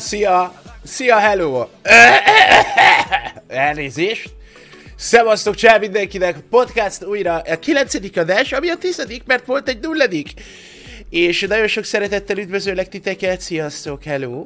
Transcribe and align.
Szia! 0.00 0.62
Szia, 0.84 1.18
hello! 1.18 1.66
Elnézést! 3.48 4.30
Szevasztok, 4.96 5.54
csá 5.54 5.76
mindenkinek! 5.76 6.40
Podcast 6.50 7.04
újra 7.04 7.36
a 7.38 7.58
9. 7.58 8.16
adás, 8.16 8.52
ami 8.52 8.68
a 8.68 8.76
10. 8.76 9.06
mert 9.26 9.46
volt 9.46 9.68
egy 9.68 9.78
nulladik. 9.80 10.32
És 11.10 11.40
nagyon 11.48 11.66
sok 11.66 11.84
szeretettel 11.84 12.38
üdvözöllek 12.38 12.88
titeket, 12.88 13.40
sziasztok, 13.40 14.02
hello! 14.02 14.44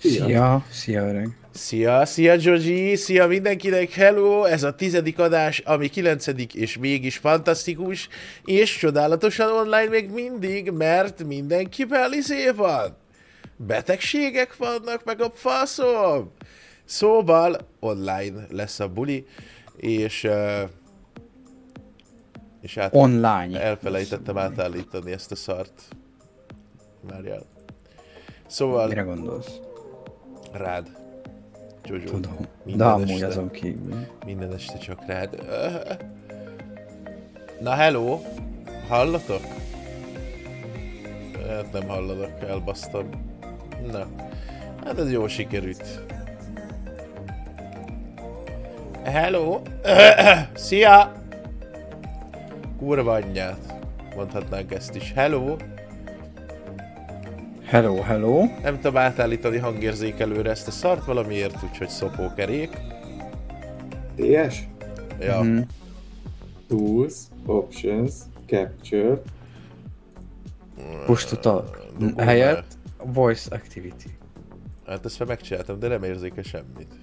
Szia, 0.00 0.64
szia 0.70 1.02
öreg. 1.02 1.28
Szia, 1.54 2.06
szia 2.06 2.36
Georgi, 2.36 2.96
szia 2.96 3.26
mindenkinek, 3.26 3.92
hello! 3.92 4.44
Ez 4.44 4.62
a 4.62 4.74
tizedik 4.74 5.18
adás, 5.18 5.58
ami 5.58 5.88
kilencedik, 5.88 6.54
és 6.54 6.78
mégis 6.78 7.16
fantasztikus, 7.16 8.08
és 8.44 8.76
csodálatosan 8.76 9.52
online 9.52 9.88
még 9.88 10.10
mindig, 10.10 10.70
mert 10.70 11.24
mindenki 11.24 11.86
izé 12.12 12.50
van. 12.56 12.98
Betegségek 13.66 14.56
vannak, 14.56 15.04
meg 15.04 15.20
a 15.20 15.30
faszom! 15.30 16.30
Szóval 16.84 17.56
online 17.80 18.46
lesz 18.50 18.80
a 18.80 18.88
buli, 18.88 19.26
és... 19.76 20.24
Uh, 20.24 20.68
és 22.60 22.76
át, 22.76 22.94
Online. 22.94 23.60
elfelejtettem 23.60 24.38
átállítani 24.38 25.12
ezt 25.12 25.30
a 25.32 25.34
szart. 25.34 25.82
Várjál. 27.00 27.42
Szóval 28.46 28.86
Mire 28.88 29.02
gondolsz? 29.02 29.60
rád. 30.52 30.96
Jojo. 31.84 32.04
Tudom. 32.04 32.36
De 32.36 32.46
Minden 32.64 32.86
amúgy 32.88 33.10
este. 33.10 33.26
azon 33.26 33.50
kívül. 33.50 34.06
Minden 34.24 34.52
este 34.52 34.78
csak 34.78 35.06
rád. 35.06 35.44
Na 37.60 37.70
hello! 37.74 38.20
Hallatok? 38.88 39.42
Hát 41.48 41.72
nem 41.72 41.88
hallanak, 41.88 42.42
elbasztam. 42.42 43.29
Na, 43.86 44.06
hát 44.84 44.98
ez 44.98 45.10
jól 45.12 45.28
sikerült. 45.28 46.04
Hello! 49.04 49.60
Szia! 50.54 51.12
Kurva 52.78 53.12
anyját. 53.12 53.74
Mondhatnánk 54.16 54.72
ezt 54.74 54.94
is. 54.94 55.12
Hello! 55.12 55.56
Hello, 57.64 58.00
hello. 58.00 58.44
Nem 58.62 58.74
tudom 58.74 58.96
átállítani 58.96 59.58
hangérzékelőre 59.58 60.50
ezt 60.50 60.68
a 60.68 60.70
szart 60.70 61.04
valamiért, 61.04 61.62
úgyhogy 61.70 61.88
szopókerék. 61.88 62.70
TS, 64.16 64.68
Ja. 65.20 65.40
Mhm. 65.42 65.58
Tools, 66.68 67.14
Options, 67.46 68.12
Capture, 68.46 69.20
Push 71.06 71.26
to 71.28 71.36
talk. 71.36 71.86
Helyett 72.16 72.64
voice 73.04 73.54
activity. 73.54 74.08
Hát 74.86 75.04
ezt 75.04 75.18
már 75.18 75.28
megcsináltam, 75.28 75.78
de 75.78 75.88
nem 75.88 76.02
érzéke 76.02 76.42
semmit. 76.42 76.94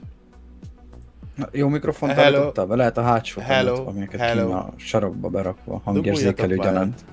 Na, 1.36 1.48
jó 1.52 1.68
mikrofont 1.68 2.12
állítottál 2.12 2.66
be? 2.66 2.76
Lehet 2.76 2.98
a 2.98 3.02
hátsó 3.02 3.42
Hello. 3.42 3.76
tagot, 3.76 3.88
amiket 3.88 4.20
Hello. 4.20 4.52
a 4.52 4.74
sarokba 4.76 5.30
berakva, 5.30 5.82
hangérzékelő 5.84 6.56
Duguljatok 6.56 6.74
gyanánt. 6.74 7.06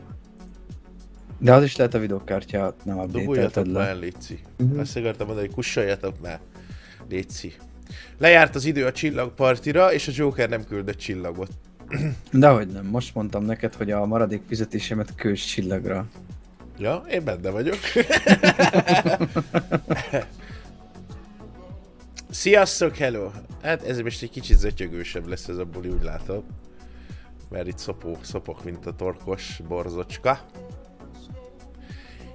De 1.38 1.52
az 1.52 1.62
is 1.62 1.76
lehet 1.76 1.94
a 1.94 1.98
videókártyát 1.98 2.84
nem 2.84 2.96
Duguljatok 2.96 3.28
update-elted 3.28 3.72
már, 3.72 3.94
le. 3.94 4.00
Léci. 4.00 4.38
Mhm. 4.56 4.78
Azt 4.78 4.96
akartam 4.96 5.26
mondani, 5.26 5.46
hogy 5.46 5.56
kussoljatok 5.56 6.20
már. 6.22 6.40
Léci. 7.08 7.52
Lejárt 8.18 8.54
az 8.54 8.64
idő 8.64 8.84
a 8.86 8.92
csillagpartira, 8.92 9.92
és 9.92 10.08
a 10.08 10.12
Joker 10.14 10.48
nem 10.48 10.64
küldött 10.64 10.96
csillagot. 10.96 11.50
Dehogy 12.32 12.68
nem, 12.68 12.86
most 12.86 13.14
mondtam 13.14 13.44
neked, 13.44 13.74
hogy 13.74 13.90
a 13.90 14.06
maradék 14.06 14.42
fizetésemet 14.46 15.14
kős 15.14 15.44
csillagra. 15.44 16.06
Ja, 16.78 17.04
én 17.10 17.24
benne 17.24 17.50
vagyok. 17.50 17.78
Sziasztok, 22.30 22.96
hello! 22.96 23.30
Hát 23.62 23.82
ez 23.82 24.00
most 24.00 24.22
egy 24.22 24.30
kicsit 24.30 24.58
zötyögősebb 24.58 25.26
lesz 25.26 25.48
ez 25.48 25.56
a 25.56 25.64
buli, 25.64 25.88
úgy 25.88 26.02
látom. 26.02 26.44
Mert 27.50 27.66
itt 27.66 27.78
szopó, 27.78 28.18
szopok, 28.20 28.64
mint 28.64 28.86
a 28.86 28.92
torkos 28.92 29.60
borzocska. 29.68 30.40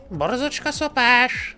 Borzocska 0.09 0.71
szopás! 0.71 1.57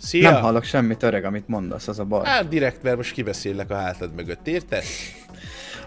Szia! 0.00 0.30
Nem 0.30 0.40
hallok 0.42 0.64
semmit 0.64 1.02
öreg, 1.02 1.24
amit 1.24 1.48
mondasz, 1.48 1.88
az 1.88 1.98
a 1.98 2.04
baj. 2.04 2.26
Hát 2.26 2.48
direkt, 2.48 2.82
mert 2.82 2.96
most 2.96 3.12
kibeszélek 3.12 3.70
a 3.70 3.76
hátad 3.76 4.14
mögött, 4.14 4.46
érted? 4.46 4.82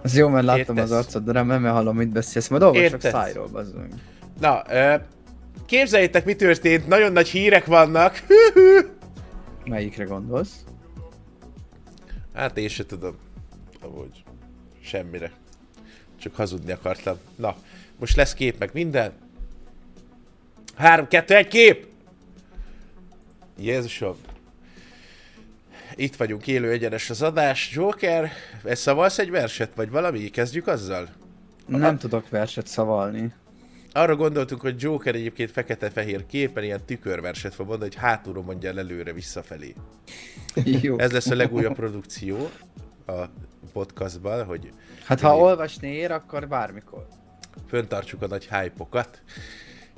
Az 0.04 0.18
jó, 0.18 0.28
mert 0.28 0.46
láttam 0.46 0.78
Értesz? 0.78 0.92
az 0.92 0.98
arcod, 0.98 1.24
de 1.24 1.32
nem, 1.32 1.48
nem 1.48 1.64
hallom, 1.64 1.96
mit 1.96 2.10
beszélsz. 2.10 2.48
Majd 2.48 2.62
olvasok 2.62 3.02
szájról, 3.02 3.48
bazzunk. 3.48 3.94
Na, 4.40 4.62
ö, 4.70 4.96
képzeljétek, 5.72 6.26
mi 6.26 6.36
történt, 6.36 6.88
nagyon 6.88 7.12
nagy 7.12 7.28
hírek 7.28 7.66
vannak. 7.66 8.24
Melyikre 9.66 10.04
gondolsz? 10.04 10.64
Hát 12.34 12.58
én 12.58 12.68
se 12.68 12.86
tudom. 12.86 13.18
Amúgy. 13.82 14.24
Semmire. 14.84 15.32
Csak 16.20 16.36
hazudni 16.36 16.72
akartam. 16.72 17.18
Na, 17.36 17.56
most 18.00 18.16
lesz 18.16 18.34
kép 18.34 18.60
meg 18.60 18.70
minden. 18.74 19.12
3, 20.76 21.08
2, 21.08 21.36
1, 21.36 21.48
kép! 21.48 21.88
Jézusom. 23.60 24.16
Itt 25.96 26.16
vagyunk, 26.16 26.48
élő 26.48 26.72
egyenes 26.72 27.10
az 27.10 27.22
adás. 27.22 27.72
Joker, 27.74 28.32
szavalsz 28.66 29.20
egy 29.20 29.30
verset, 29.30 29.72
vagy 29.76 29.90
valami? 29.90 30.30
Kezdjük 30.30 30.68
azzal? 30.68 31.10
Nem 31.66 31.98
tudok 31.98 32.30
verset 32.30 32.68
szavalni. 32.68 33.34
Arra 33.94 34.16
gondoltunk, 34.16 34.62
hogy 34.62 34.82
Joker 34.82 35.16
egyébként 35.16 35.52
fekete-fehér 35.52 36.26
képen 36.26 36.64
ilyen 36.64 36.86
tükörverset 36.86 37.54
fog 37.54 37.68
mondani, 37.68 37.92
hogy 37.92 38.02
hátulról 38.02 38.44
mondja 38.44 38.70
el 38.70 38.80
előre 38.80 39.14
visszafelé. 39.14 39.74
Jó. 40.82 41.00
Ez 41.00 41.12
lesz 41.12 41.30
a 41.30 41.36
legújabb 41.36 41.76
produkció 41.76 42.50
a 43.08 43.14
podcastban, 43.74 44.46
hogy 44.46 44.72
Hát 45.04 45.20
ha 45.20 45.38
olvasni 45.38 45.88
ér, 45.88 46.12
akkor 46.12 46.48
bármikor. 46.48 47.08
föntartsuk 47.68 48.22
a 48.22 48.28
nagy 48.28 48.48
hype-okat. 48.48 49.22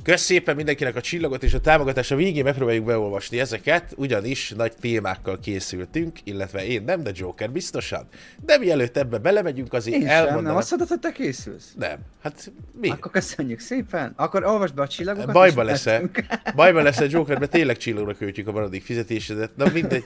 Kösz 0.03 0.21
szépen 0.21 0.55
mindenkinek 0.55 0.95
a 0.95 1.01
csillagot 1.01 1.43
és 1.43 1.53
a 1.53 1.59
támogatás 1.59 2.11
a 2.11 2.15
végén 2.15 2.43
megpróbáljuk 2.43 2.85
beolvasni 2.85 3.39
ezeket, 3.39 3.93
ugyanis 3.95 4.49
nagy 4.49 4.73
témákkal 4.79 5.39
készültünk, 5.39 6.19
illetve 6.23 6.65
én 6.65 6.83
nem, 6.83 7.03
de 7.03 7.11
Joker 7.13 7.51
biztosan. 7.51 8.07
De 8.45 8.57
mielőtt 8.57 8.97
ebbe 8.97 9.17
belemegyünk, 9.17 9.73
azért 9.73 9.95
Én 9.95 10.01
sem, 10.01 10.09
nem 10.09 10.27
elmondanám... 10.27 10.57
azt 10.57 10.69
mondod, 10.69 10.87
hogy 10.87 10.99
te 10.99 11.11
készülsz? 11.11 11.73
Nem. 11.77 11.99
Hát 12.21 12.51
mi? 12.81 12.89
Akkor 12.89 13.11
köszönjük 13.11 13.59
szépen. 13.59 14.13
Akkor 14.15 14.43
olvasd 14.45 14.73
be 14.73 14.81
a 14.81 14.87
csillagokat. 14.87 15.33
Bajba 15.33 15.63
mehetünk. 15.63 16.23
Bajba 16.55 16.81
lesz-e 16.81 17.05
Joker, 17.09 17.39
mert 17.39 17.51
tényleg 17.51 17.77
csillagra 17.77 18.13
költjük 18.13 18.47
a 18.47 18.51
maradék 18.51 18.83
fizetésedet. 18.83 19.55
Na 19.55 19.65
mindegy. 19.73 20.03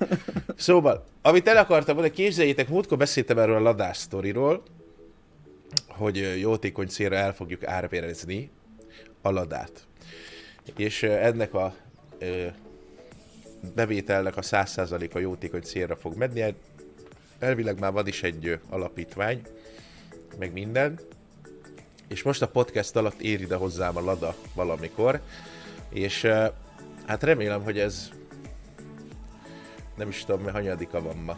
Szóval, 0.55 1.05
amit 1.21 1.47
el 1.47 1.57
akartam 1.57 1.95
mondani, 1.95 2.15
képzeljétek, 2.15 2.69
múltkor 2.69 2.97
beszéltem 2.97 3.37
erről 3.37 3.55
a 3.55 3.59
ladás 3.59 3.97
sztoriról, 3.97 4.63
hogy 5.87 6.37
jótékony 6.39 6.87
célra 6.87 7.15
el 7.15 7.33
fogjuk 7.33 7.65
árvérezni 7.65 8.49
a 9.27 9.31
ladát. 9.31 9.87
És 10.75 11.03
ennek 11.03 11.53
a 11.53 11.75
ö, 12.19 12.47
bevételnek 13.75 14.37
a 14.37 14.41
100%-a 14.41 15.19
jótékony 15.19 15.61
célra 15.61 15.95
fog 15.95 16.15
menni. 16.15 16.41
El- 16.41 16.55
Elvileg 17.39 17.79
már 17.79 17.91
van 17.91 18.07
is 18.07 18.23
egy 18.23 18.59
alapítvány, 18.69 19.41
meg 20.37 20.53
minden. 20.53 20.99
És 22.07 22.23
most 22.23 22.41
a 22.41 22.47
podcast 22.47 22.95
alatt 22.95 23.21
ér 23.21 23.41
ide 23.41 23.55
hozzám 23.55 23.97
a 23.97 24.01
Lada 24.01 24.35
valamikor, 24.53 25.21
és 25.89 26.21
hát 27.05 27.23
remélem, 27.23 27.63
hogy 27.63 27.79
ez 27.79 28.09
nem 29.95 30.09
is 30.09 30.25
tudom, 30.25 30.51
hanyadika 30.51 31.01
van 31.01 31.17
ma. 31.17 31.37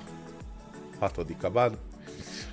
Hatodika 1.00 1.52
van. 1.52 1.78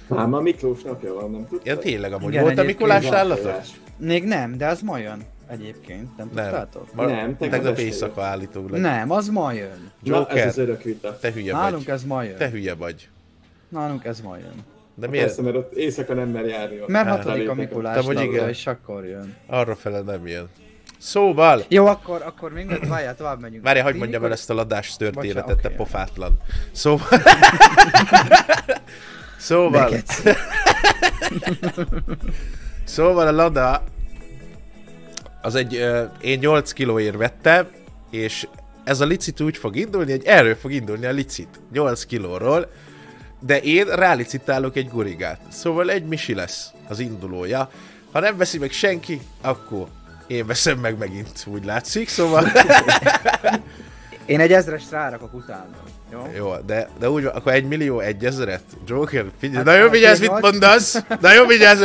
Ám 0.09 0.35
a 0.35 0.41
Miklós 0.41 0.83
napja 0.83 1.15
van, 1.15 1.31
nem 1.31 1.41
tudtad? 1.49 1.67
Ja, 1.67 1.79
tényleg 1.79 2.13
amúgy 2.13 2.31
Igen, 2.33 2.43
volt 2.43 2.59
a 2.59 2.63
Mikulás 2.63 3.07
állatok? 3.07 3.61
Még 3.99 4.25
nem, 4.25 4.57
de 4.57 4.67
az 4.67 4.81
ma 4.81 4.99
jön 4.99 5.23
egyébként. 5.49 6.17
Nem, 6.17 6.31
Nem. 6.35 6.45
tudtátok? 6.45 6.95
Ma, 6.95 7.05
Nem, 7.05 7.37
tegnap 7.37 7.51
tegnap 7.51 7.79
éjszaka 7.79 8.23
állítólag. 8.23 8.81
Nem, 8.81 9.11
az 9.11 9.29
ma 9.29 9.53
jön. 9.53 9.91
Na, 10.03 10.17
Joker, 10.17 10.37
ez 10.37 10.47
az 10.47 10.59
örök 10.59 10.83
vita. 10.83 11.19
te 11.19 11.33
hülye 11.33 11.53
Nálunk 11.53 11.85
vagy. 11.85 11.95
ez 11.95 12.05
ma 12.05 12.23
jön. 12.23 12.37
Te 12.37 12.51
hülye 12.51 12.75
vagy. 12.75 13.09
Nálunk 13.69 14.05
ez 14.05 14.21
ma 14.21 14.37
jön. 14.37 14.55
De 14.95 15.07
miért? 15.09 15.25
Persze, 15.27 15.43
mert 15.43 15.57
ott 15.57 15.73
éjszaka 15.73 16.15
nem 16.15 16.29
mer 16.29 16.47
járni. 16.47 16.77
Mert 16.87 17.09
hatodik 17.09 17.49
a. 17.49 17.55
Mikulás 17.55 18.05
napja, 18.05 18.23
igen. 18.23 18.49
és 18.49 18.67
akkor 18.67 19.05
jön. 19.05 19.35
Arra 19.47 19.75
fele 19.75 20.01
nem 20.01 20.27
jön. 20.27 20.49
Szóval, 20.99 21.65
Jó, 21.69 21.87
akkor, 21.87 22.23
akkor 22.27 22.53
még 22.53 22.67
nem 22.67 22.81
várjál, 22.89 23.15
tovább 23.17 23.41
megyünk. 23.41 23.65
várjál, 23.65 23.85
hagyd 23.85 23.99
mondjam 23.99 24.25
el 24.25 24.33
ezt 24.33 24.51
a 24.51 24.55
ladás 24.55 24.97
történetet, 24.97 25.61
te 25.61 25.67
oké. 25.69 25.77
pofátlan. 25.77 26.39
Szóval... 26.73 27.07
szóval... 29.47 29.91
Szóval 32.85 33.27
a 33.27 33.33
Lada 33.33 33.85
az 35.43 35.55
egy, 35.55 35.73
én 36.21 36.39
8 36.39 36.73
kilóért 36.73 37.17
vettem, 37.17 37.69
és 38.11 38.49
ez 38.85 39.01
a 39.01 39.05
licit 39.05 39.41
úgy 39.41 39.57
fog 39.57 39.77
indulni, 39.77 40.11
hogy 40.11 40.25
erről 40.25 40.55
fog 40.55 40.73
indulni 40.73 41.07
a 41.07 41.11
licit. 41.11 41.61
8 41.73 42.05
kilóról, 42.05 42.71
de 43.41 43.61
én 43.61 43.85
rálicitálok 43.85 44.77
egy 44.77 44.89
gurigát. 44.89 45.41
Szóval 45.49 45.91
egy 45.91 46.05
misi 46.05 46.35
lesz 46.35 46.71
az 46.89 46.99
indulója. 46.99 47.71
Ha 48.13 48.21
nem 48.21 48.37
veszi 48.37 48.59
meg 48.59 48.71
senki, 48.71 49.21
akkor 49.41 49.87
én 50.27 50.47
veszem 50.47 50.79
meg 50.79 50.99
megint, 50.99 51.47
úgy 51.47 51.65
látszik. 51.65 52.09
Szóval 52.09 52.45
Én 54.27 54.41
egy 54.41 54.53
ezrest 54.53 54.91
rárakok 54.91 55.35
utána. 55.35 55.77
Jó? 56.13 56.31
Jó, 56.37 56.57
de, 56.67 56.89
de 56.99 57.11
úgy 57.11 57.25
van, 57.25 57.35
akkor 57.35 57.53
egy 57.53 57.65
millió 57.65 58.01
egy 58.01 58.25
ezeret? 58.25 58.63
Joker, 58.87 59.25
figyelj, 59.39 59.57
hát, 59.57 59.65
nagyon 59.65 59.91
vigyázz, 59.91 60.21
mit 60.21 60.41
mondasz! 60.41 61.03
Nagyon 61.21 61.47
vigyázz, 61.47 61.83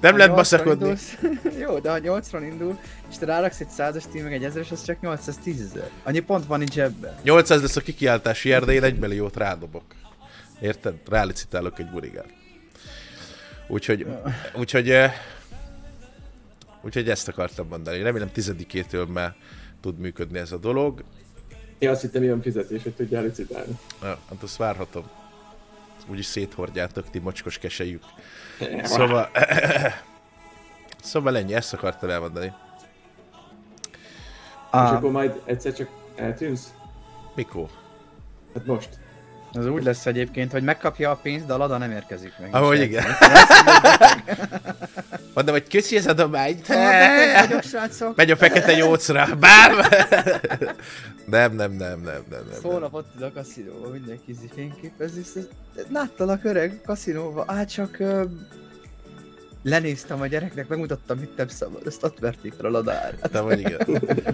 nem 0.00 0.16
lehet 0.16 0.34
baszakodni. 0.34 0.94
Jó, 1.62 1.78
de 1.78 1.90
ha 1.90 1.98
80 1.98 2.44
indul, 2.44 2.78
és 3.10 3.18
te 3.18 3.26
ráraksz 3.26 3.60
egy 3.60 3.68
százas 3.68 4.02
tím, 4.12 4.22
meg 4.22 4.32
egy 4.32 4.44
ezeres, 4.44 4.70
az 4.70 4.84
csak 4.84 5.00
810 5.00 5.60
ezer. 5.60 5.90
Annyi 6.02 6.20
pont 6.20 6.46
van 6.46 6.58
nincs 6.58 6.78
ebben. 6.78 7.14
800 7.22 7.60
lesz 7.60 7.76
a 7.76 7.80
kikiáltási 7.80 8.48
ér, 8.48 8.64
de 8.64 8.72
én 8.72 8.82
egy 8.82 8.98
milliót 8.98 9.36
rádobok. 9.36 9.84
Érted? 10.60 10.94
Rálicitálok 11.08 11.78
egy 11.78 11.90
burigát. 11.90 12.28
Úgyhogy, 13.68 14.06
úgyhogy, 14.54 14.94
úgyhogy 16.82 17.08
ezt 17.08 17.28
akartam 17.28 17.66
mondani. 17.68 18.02
Remélem 18.02 18.32
tizedikétől 18.32 19.06
már 19.06 19.34
tud 19.80 19.98
működni 19.98 20.38
ez 20.38 20.52
a 20.52 20.56
dolog. 20.56 21.04
Én 21.80 21.88
azt 21.88 22.00
hittem, 22.00 22.22
ilyen 22.22 22.42
fizetés, 22.42 22.82
hogy 22.82 22.94
tudjál 22.94 23.22
licitálni. 23.22 23.78
Ja, 24.02 24.18
hát 24.28 24.42
azt 24.42 24.56
várhatom. 24.56 25.04
Úgyis 26.06 26.26
széthordjátok, 26.26 27.10
ti 27.10 27.18
mocskos 27.18 27.58
kesejük. 27.58 28.02
Szóval... 28.82 29.30
szóval 31.02 31.36
ennyi, 31.36 31.54
ezt 31.54 31.72
akartam 31.72 32.10
elmondani. 32.10 32.52
Ah. 34.70 34.90
És 34.90 34.96
akkor 34.96 35.10
majd 35.10 35.40
egyszer 35.44 35.72
csak 35.72 35.88
eltűnsz? 36.14 36.74
Mikor? 37.34 37.68
Hát 38.54 38.66
most. 38.66 38.98
Az 39.52 39.66
úgy 39.66 39.82
lesz 39.82 40.06
egyébként, 40.06 40.52
hogy 40.52 40.62
megkapja 40.62 41.10
a 41.10 41.14
pénzt, 41.14 41.46
de 41.46 41.52
a 41.52 41.56
Lada 41.56 41.78
nem 41.78 41.90
érkezik 41.90 42.32
meg. 42.40 42.54
Ahogy 42.54 42.80
igen. 42.80 43.04
Mondom, 45.34 45.54
hogy 45.54 45.68
köszi 45.68 45.96
ez 45.96 46.06
a 46.06 46.12
dományt. 46.12 46.68
Megy 48.14 48.30
a 48.30 48.36
fekete 48.36 48.74
nyolcra. 48.74 49.28
Bám! 49.38 49.72
nem, 51.24 51.54
nem, 51.54 51.72
nem, 51.72 52.00
nem, 52.00 52.00
nem. 52.00 52.22
nem 52.30 52.60
Szólnap 52.60 52.94
ott 52.94 53.22
a 53.22 53.32
kaszinóba, 53.32 53.88
mindenki 53.88 54.34
fényképezni. 54.54 55.22
Láttalak 55.88 56.44
öreg 56.44 56.80
kaszinóba, 56.84 57.44
á 57.46 57.64
csak 57.64 57.98
lenéztem 59.62 60.20
a 60.20 60.26
gyereknek, 60.26 60.68
megmutattam, 60.68 61.18
mit 61.18 61.36
nem 61.36 61.48
szabad, 61.48 61.86
ezt 61.86 62.02
ott 62.02 62.18
verték 62.18 62.52
fel 62.52 62.66
a 62.66 62.70
ladárát. 62.70 63.32
Nem, 63.32 63.44
vagy 63.44 63.60
igen. 63.60 63.78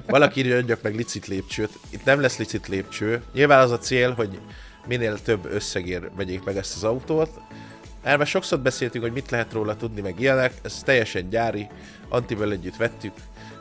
Valaki 0.06 0.40
írja, 0.40 0.76
meg 0.82 0.94
licit 0.94 1.26
lépcsőt. 1.26 1.78
Itt 1.90 2.04
nem 2.04 2.20
lesz 2.20 2.38
licit 2.38 2.68
lépcső. 2.68 3.22
Nyilván 3.32 3.60
az 3.60 3.70
a 3.70 3.78
cél, 3.78 4.12
hogy 4.12 4.40
minél 4.86 5.22
több 5.22 5.44
összegér 5.44 6.10
vegyék 6.16 6.44
meg 6.44 6.56
ezt 6.56 6.76
az 6.76 6.84
autót. 6.84 7.30
Erre 8.02 8.24
sokszor 8.24 8.60
beszéltünk, 8.60 9.04
hogy 9.04 9.12
mit 9.12 9.30
lehet 9.30 9.52
róla 9.52 9.76
tudni, 9.76 10.00
meg 10.00 10.20
ilyenek. 10.20 10.52
Ez 10.62 10.82
teljesen 10.84 11.28
gyári. 11.28 11.68
Antivel 12.08 12.52
együtt 12.52 12.76
vettük. 12.76 13.12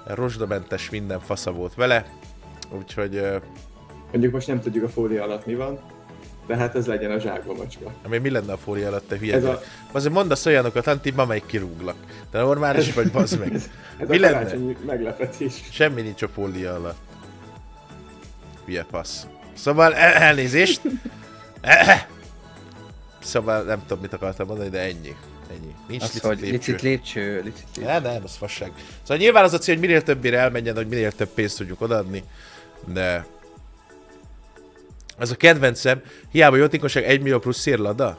Rozsdamentes 0.05 0.89
minden 0.89 1.19
fasza 1.19 1.51
volt 1.51 1.75
vele. 1.75 2.05
Úgyhogy... 2.71 3.21
Mondjuk 4.11 4.33
most 4.33 4.47
nem 4.47 4.59
tudjuk 4.59 4.83
a 4.83 4.89
fólia 4.89 5.23
alatt 5.23 5.45
mi 5.45 5.55
van, 5.55 5.79
de 6.47 6.55
hát 6.55 6.75
ez 6.75 6.85
legyen 6.85 7.11
a 7.11 7.19
zsákba 7.19 7.53
macska. 7.53 7.93
Ami 8.03 8.17
mi 8.17 8.29
lenne 8.29 8.51
a 8.53 8.57
fólia 8.57 8.87
alatt, 8.87 9.07
te 9.07 9.17
hülye? 9.17 9.49
A... 9.49 9.61
Azért 9.91 10.13
mondasz 10.13 10.45
olyanokat, 10.45 10.87
Anti, 10.87 11.11
ma 11.11 11.25
meg 11.25 11.43
kirúglak. 11.45 11.95
De 12.31 12.39
normális 12.39 12.93
vagy, 12.93 13.11
bazd 13.11 13.39
meg. 13.39 13.53
ez, 13.53 13.69
ez 13.97 14.07
mi 14.07 14.17
a 14.17 14.19
lenne? 14.19 14.75
meglepetés. 14.85 15.63
Semmi 15.71 16.01
nincs 16.01 16.21
a 16.21 16.27
fólia 16.27 16.73
alatt. 16.73 16.97
Hülye 18.65 18.85
passz. 18.91 19.25
Szóval 19.55 19.95
elnézést. 19.95 20.81
Szóval 23.19 23.63
nem 23.63 23.81
tudom, 23.87 24.01
mit 24.01 24.13
akartam 24.13 24.47
mondani, 24.47 24.69
de 24.69 24.79
ennyi. 24.79 25.15
Ennyi. 25.49 25.75
Nincs 25.87 26.01
az, 26.01 26.07
licit 26.07 26.23
hogy 26.23 26.39
lépcső. 26.39 26.51
Licit 26.57 26.81
lépcső, 26.81 27.41
licit 27.43 27.65
lépcső. 27.75 27.91
Nem, 27.91 28.03
nem, 28.03 28.23
az 28.23 28.35
fasság. 28.35 28.71
Szóval 29.01 29.17
nyilván 29.17 29.43
az 29.43 29.53
a 29.53 29.57
cél, 29.57 29.73
hogy 29.75 29.83
minél 29.83 30.03
többére 30.03 30.39
elmenjen, 30.39 30.75
hogy 30.75 30.87
minél 30.87 31.11
több 31.11 31.29
pénzt 31.29 31.57
tudjuk 31.57 31.81
odaadni, 31.81 32.23
de 32.85 33.25
ez 35.17 35.31
a 35.31 35.35
kedvencem, 35.35 36.01
hiába 36.31 36.55
jótékonyság 36.55 37.03
1 37.03 37.21
millió 37.21 37.39
plusz 37.39 37.59
szérlada? 37.59 38.17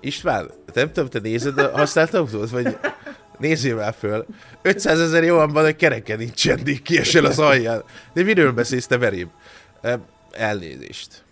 István, 0.00 0.50
nem 0.74 0.92
tudom, 0.92 1.08
te 1.08 1.18
nézed 1.18 1.58
a 1.58 1.70
használt 1.70 2.14
autót, 2.14 2.50
vagy 2.50 2.78
nézzél 3.40 3.76
már 3.76 3.94
föl. 3.98 4.26
500 4.62 5.00
ezer 5.00 5.24
jó 5.24 5.36
van, 5.36 5.64
hogy 5.64 5.76
kereke 5.76 6.16
nincsen, 6.16 6.60
kiesel 6.82 7.24
az 7.24 7.38
alján. 7.38 7.82
De 8.12 8.22
miről 8.22 8.52
beszélsz, 8.52 8.86
te 8.86 8.98
verém? 8.98 9.30
Elnézést. 10.30 11.24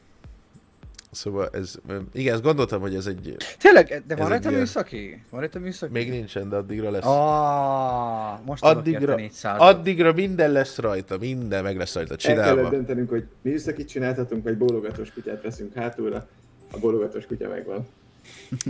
Szóval 1.11 1.49
ez, 1.53 1.75
igen, 2.13 2.35
ezt 2.35 2.43
gondoltam, 2.43 2.81
hogy 2.81 2.95
ez 2.95 3.07
egy... 3.07 3.37
Tényleg, 3.59 4.03
de 4.07 4.17
van 4.17 4.29
rajta 4.29 4.51
műszaki? 4.51 5.23
Van 5.31 5.41
rajta 5.41 5.59
műszaki? 5.59 5.93
Még 5.93 6.11
nincsen, 6.11 6.49
de 6.49 6.57
addigra 6.57 6.91
lesz. 6.91 7.05
Ah, 7.05 8.39
most 8.45 8.63
addigra, 8.63 9.19
addigra 9.43 10.13
minden 10.13 10.53
lesz 10.53 10.79
rajta, 10.79 11.19
minden 11.19 11.63
meg 11.63 11.77
lesz 11.77 11.95
rajta 11.95 12.17
csinálva. 12.17 12.49
El 12.49 12.55
kellett 12.55 12.71
döntenünk, 12.71 13.09
hogy 13.09 13.25
műszakit 13.43 13.89
csináltatunk, 13.89 14.45
vagy 14.45 14.57
bólogatós 14.57 15.13
kutyát 15.13 15.43
veszünk 15.43 15.75
hátulra. 15.75 16.29
A 16.73 16.79
bólogatós 16.79 17.27
kutya 17.27 17.49
megvan. 17.49 17.87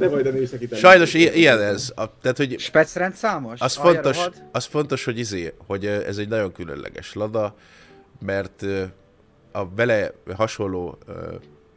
A 0.01 0.31
műszaki 0.33 0.69
Sajnos 0.73 1.15
ilyen 1.15 1.61
ez. 1.61 1.93
A, 1.97 2.19
tehát, 2.21 2.37
hogy 2.37 2.59
Specrend 2.59 3.15
számos? 3.15 3.61
Az 3.61 3.75
fontos, 3.75 4.19
az 4.53 4.65
fontos, 4.65 5.05
hogy 5.05 5.19
izé, 5.19 5.53
hogy 5.67 5.87
ez 5.87 6.19
egy 6.19 6.29
nagyon 6.29 6.53
különleges 6.53 7.15
lada, 7.15 7.55
mert 8.21 8.65
a 9.53 9.75
vele 9.75 10.13
hasonló 10.37 10.99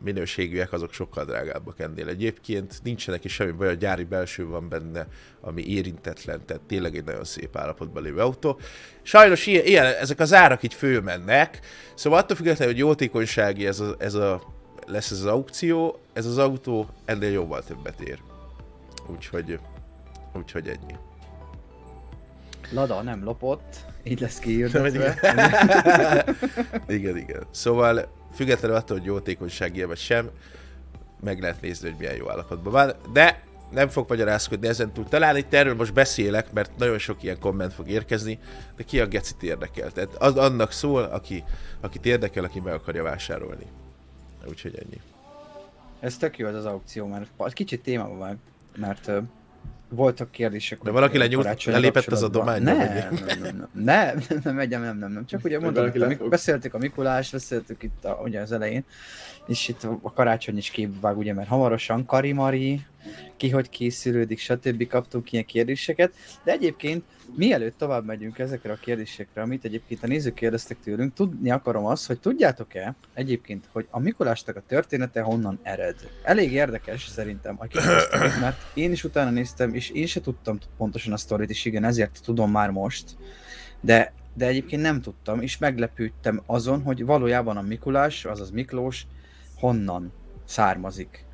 minőségűek, 0.03 0.73
azok 0.73 0.93
sokkal 0.93 1.25
drágábbak 1.25 1.79
ennél. 1.79 2.07
Egyébként 2.07 2.79
nincsenek 2.83 3.23
is 3.23 3.33
semmi 3.33 3.51
baj, 3.51 3.67
a 3.67 3.73
gyári 3.73 4.03
belső 4.03 4.45
van 4.45 4.69
benne, 4.69 5.07
ami 5.41 5.67
érintetlen, 5.67 6.45
tehát 6.45 6.63
tényleg 6.63 6.95
egy 6.95 7.03
nagyon 7.03 7.23
szép 7.23 7.57
állapotban 7.57 8.03
lévő 8.03 8.19
autó. 8.19 8.59
Sajnos 9.01 9.45
ilyen, 9.45 9.65
ilyen 9.65 9.85
ezek 9.85 10.19
az 10.19 10.33
árak 10.33 10.63
így 10.63 10.73
fölmennek, 10.73 11.59
szóval 11.95 12.19
attól 12.19 12.35
függetlenül, 12.35 12.73
hogy 12.73 12.83
jótékonysági 12.83 13.67
ez 13.67 13.79
a, 13.79 13.95
ez 13.99 14.13
a, 14.13 14.41
lesz 14.91 15.11
ez 15.11 15.19
az 15.19 15.25
aukció, 15.25 15.99
ez 16.13 16.25
az 16.25 16.37
autó 16.37 16.87
ennél 17.05 17.31
jóval 17.31 17.63
többet 17.63 17.99
ér. 17.99 18.19
Úgyhogy, 19.07 19.59
úgyhogy 20.33 20.67
ennyi. 20.67 20.95
Lada 22.71 23.01
nem 23.01 23.23
lopott, 23.23 23.85
így 24.03 24.19
lesz 24.19 24.39
kiírdetve. 24.39 25.15
igen, 26.87 27.17
igen. 27.17 27.43
Szóval 27.51 28.07
függetlenül 28.33 28.77
attól, 28.77 28.97
hogy 28.97 29.05
jótékonysági 29.05 29.83
vagy 29.83 29.97
sem, 29.97 30.29
meg 31.19 31.39
lehet 31.39 31.61
nézni, 31.61 31.89
hogy 31.89 31.97
milyen 31.99 32.15
jó 32.15 32.29
állapotban 32.29 32.71
van. 32.71 32.93
De 33.13 33.43
nem 33.71 33.87
fog 33.87 34.05
magyarázkodni 34.09 34.67
ezen 34.67 34.93
túl. 34.93 35.05
Talán 35.05 35.37
itt 35.37 35.53
erről 35.53 35.75
most 35.75 35.93
beszélek, 35.93 36.51
mert 36.51 36.71
nagyon 36.77 36.97
sok 36.97 37.23
ilyen 37.23 37.39
komment 37.39 37.73
fog 37.73 37.89
érkezni, 37.89 38.39
de 38.75 38.83
ki 38.83 38.99
a 38.99 39.07
gecit 39.07 39.43
érdekel? 39.43 39.91
Tehát 39.91 40.15
az 40.15 40.35
annak 40.35 40.71
szól, 40.71 41.03
aki, 41.03 41.43
akit 41.81 42.05
érdekel, 42.05 42.43
aki 42.43 42.59
meg 42.59 42.73
akarja 42.73 43.03
vásárolni. 43.03 43.65
Úgyhogy 44.49 44.75
ennyi. 44.85 45.01
Ez 45.99 46.17
tök 46.17 46.37
jó 46.37 46.47
az 46.47 46.55
az 46.55 46.65
aukció, 46.65 47.07
mert 47.07 47.53
kicsit 47.53 47.81
témában 47.81 48.17
van, 48.17 48.39
mert 48.75 49.11
voltak 49.89 50.31
kérdések. 50.31 50.81
De 50.81 50.91
valaki 50.91 51.17
lenyúlt, 51.17 51.63
lelépett 51.65 52.07
az 52.07 52.23
a 52.23 52.27
domány? 52.27 52.61
Nem, 52.61 52.77
nem, 52.77 52.87
nem, 52.93 53.69
nem, 53.73 54.21
nem, 54.43 54.55
nem, 54.55 54.81
nem, 54.81 54.97
nem, 54.97 55.11
nem, 55.11 55.25
csak 55.25 55.43
ugye 55.43 55.59
hogy 55.59 56.17
beszéltük 56.17 56.73
a 56.73 56.77
Mikulás, 56.77 57.31
beszéltük 57.31 57.83
itt 57.83 58.05
a, 58.05 58.19
ugye 58.23 58.39
az 58.41 58.51
elején, 58.51 58.83
és 59.47 59.67
itt 59.67 59.83
a 60.01 60.13
karácsony 60.13 60.57
is 60.57 60.69
képvág, 60.69 61.17
ugye, 61.17 61.33
mert 61.33 61.47
hamarosan 61.47 62.05
Karimari, 62.05 62.81
ki 63.37 63.49
hogy 63.49 63.69
készülődik, 63.69 64.39
stb. 64.39 64.87
kaptunk 64.87 65.31
ilyen 65.31 65.45
kérdéseket, 65.45 66.13
de 66.43 66.51
egyébként 66.51 67.03
mielőtt 67.35 67.77
tovább 67.77 68.05
megyünk 68.05 68.39
ezekre 68.39 68.71
a 68.71 68.75
kérdésekre, 68.75 69.41
amit 69.41 69.65
egyébként 69.65 70.03
a 70.03 70.07
nézők 70.07 70.33
kérdeztek 70.33 70.79
tőlünk, 70.79 71.13
tudni 71.13 71.51
akarom 71.51 71.85
azt, 71.85 72.07
hogy 72.07 72.19
tudjátok-e 72.19 72.95
egyébként, 73.13 73.69
hogy 73.71 73.87
a 73.89 73.99
Mikulásnak 73.99 74.55
a 74.55 74.63
története 74.67 75.21
honnan 75.21 75.59
ered. 75.61 75.95
Elég 76.23 76.51
érdekes 76.51 77.07
szerintem, 77.07 77.55
aki 77.59 77.77
mert 78.41 78.61
én 78.73 78.91
is 78.91 79.03
utána 79.03 79.29
néztem, 79.29 79.73
és 79.73 79.89
én 79.89 80.05
se 80.05 80.21
tudtam 80.21 80.57
pontosan 80.77 81.13
a 81.13 81.17
sztorit, 81.17 81.49
és 81.49 81.65
igen, 81.65 81.83
ezért 81.83 82.19
tudom 82.23 82.51
már 82.51 82.69
most, 82.69 83.17
de, 83.81 84.13
de 84.33 84.45
egyébként 84.45 84.81
nem 84.81 85.01
tudtam, 85.01 85.41
és 85.41 85.57
meglepődtem 85.57 86.41
azon, 86.45 86.81
hogy 86.81 87.05
valójában 87.05 87.57
a 87.57 87.61
Mikulás, 87.61 88.25
azaz 88.25 88.51
Miklós, 88.51 89.05
honnan 89.61 90.11
származik. 90.45 91.25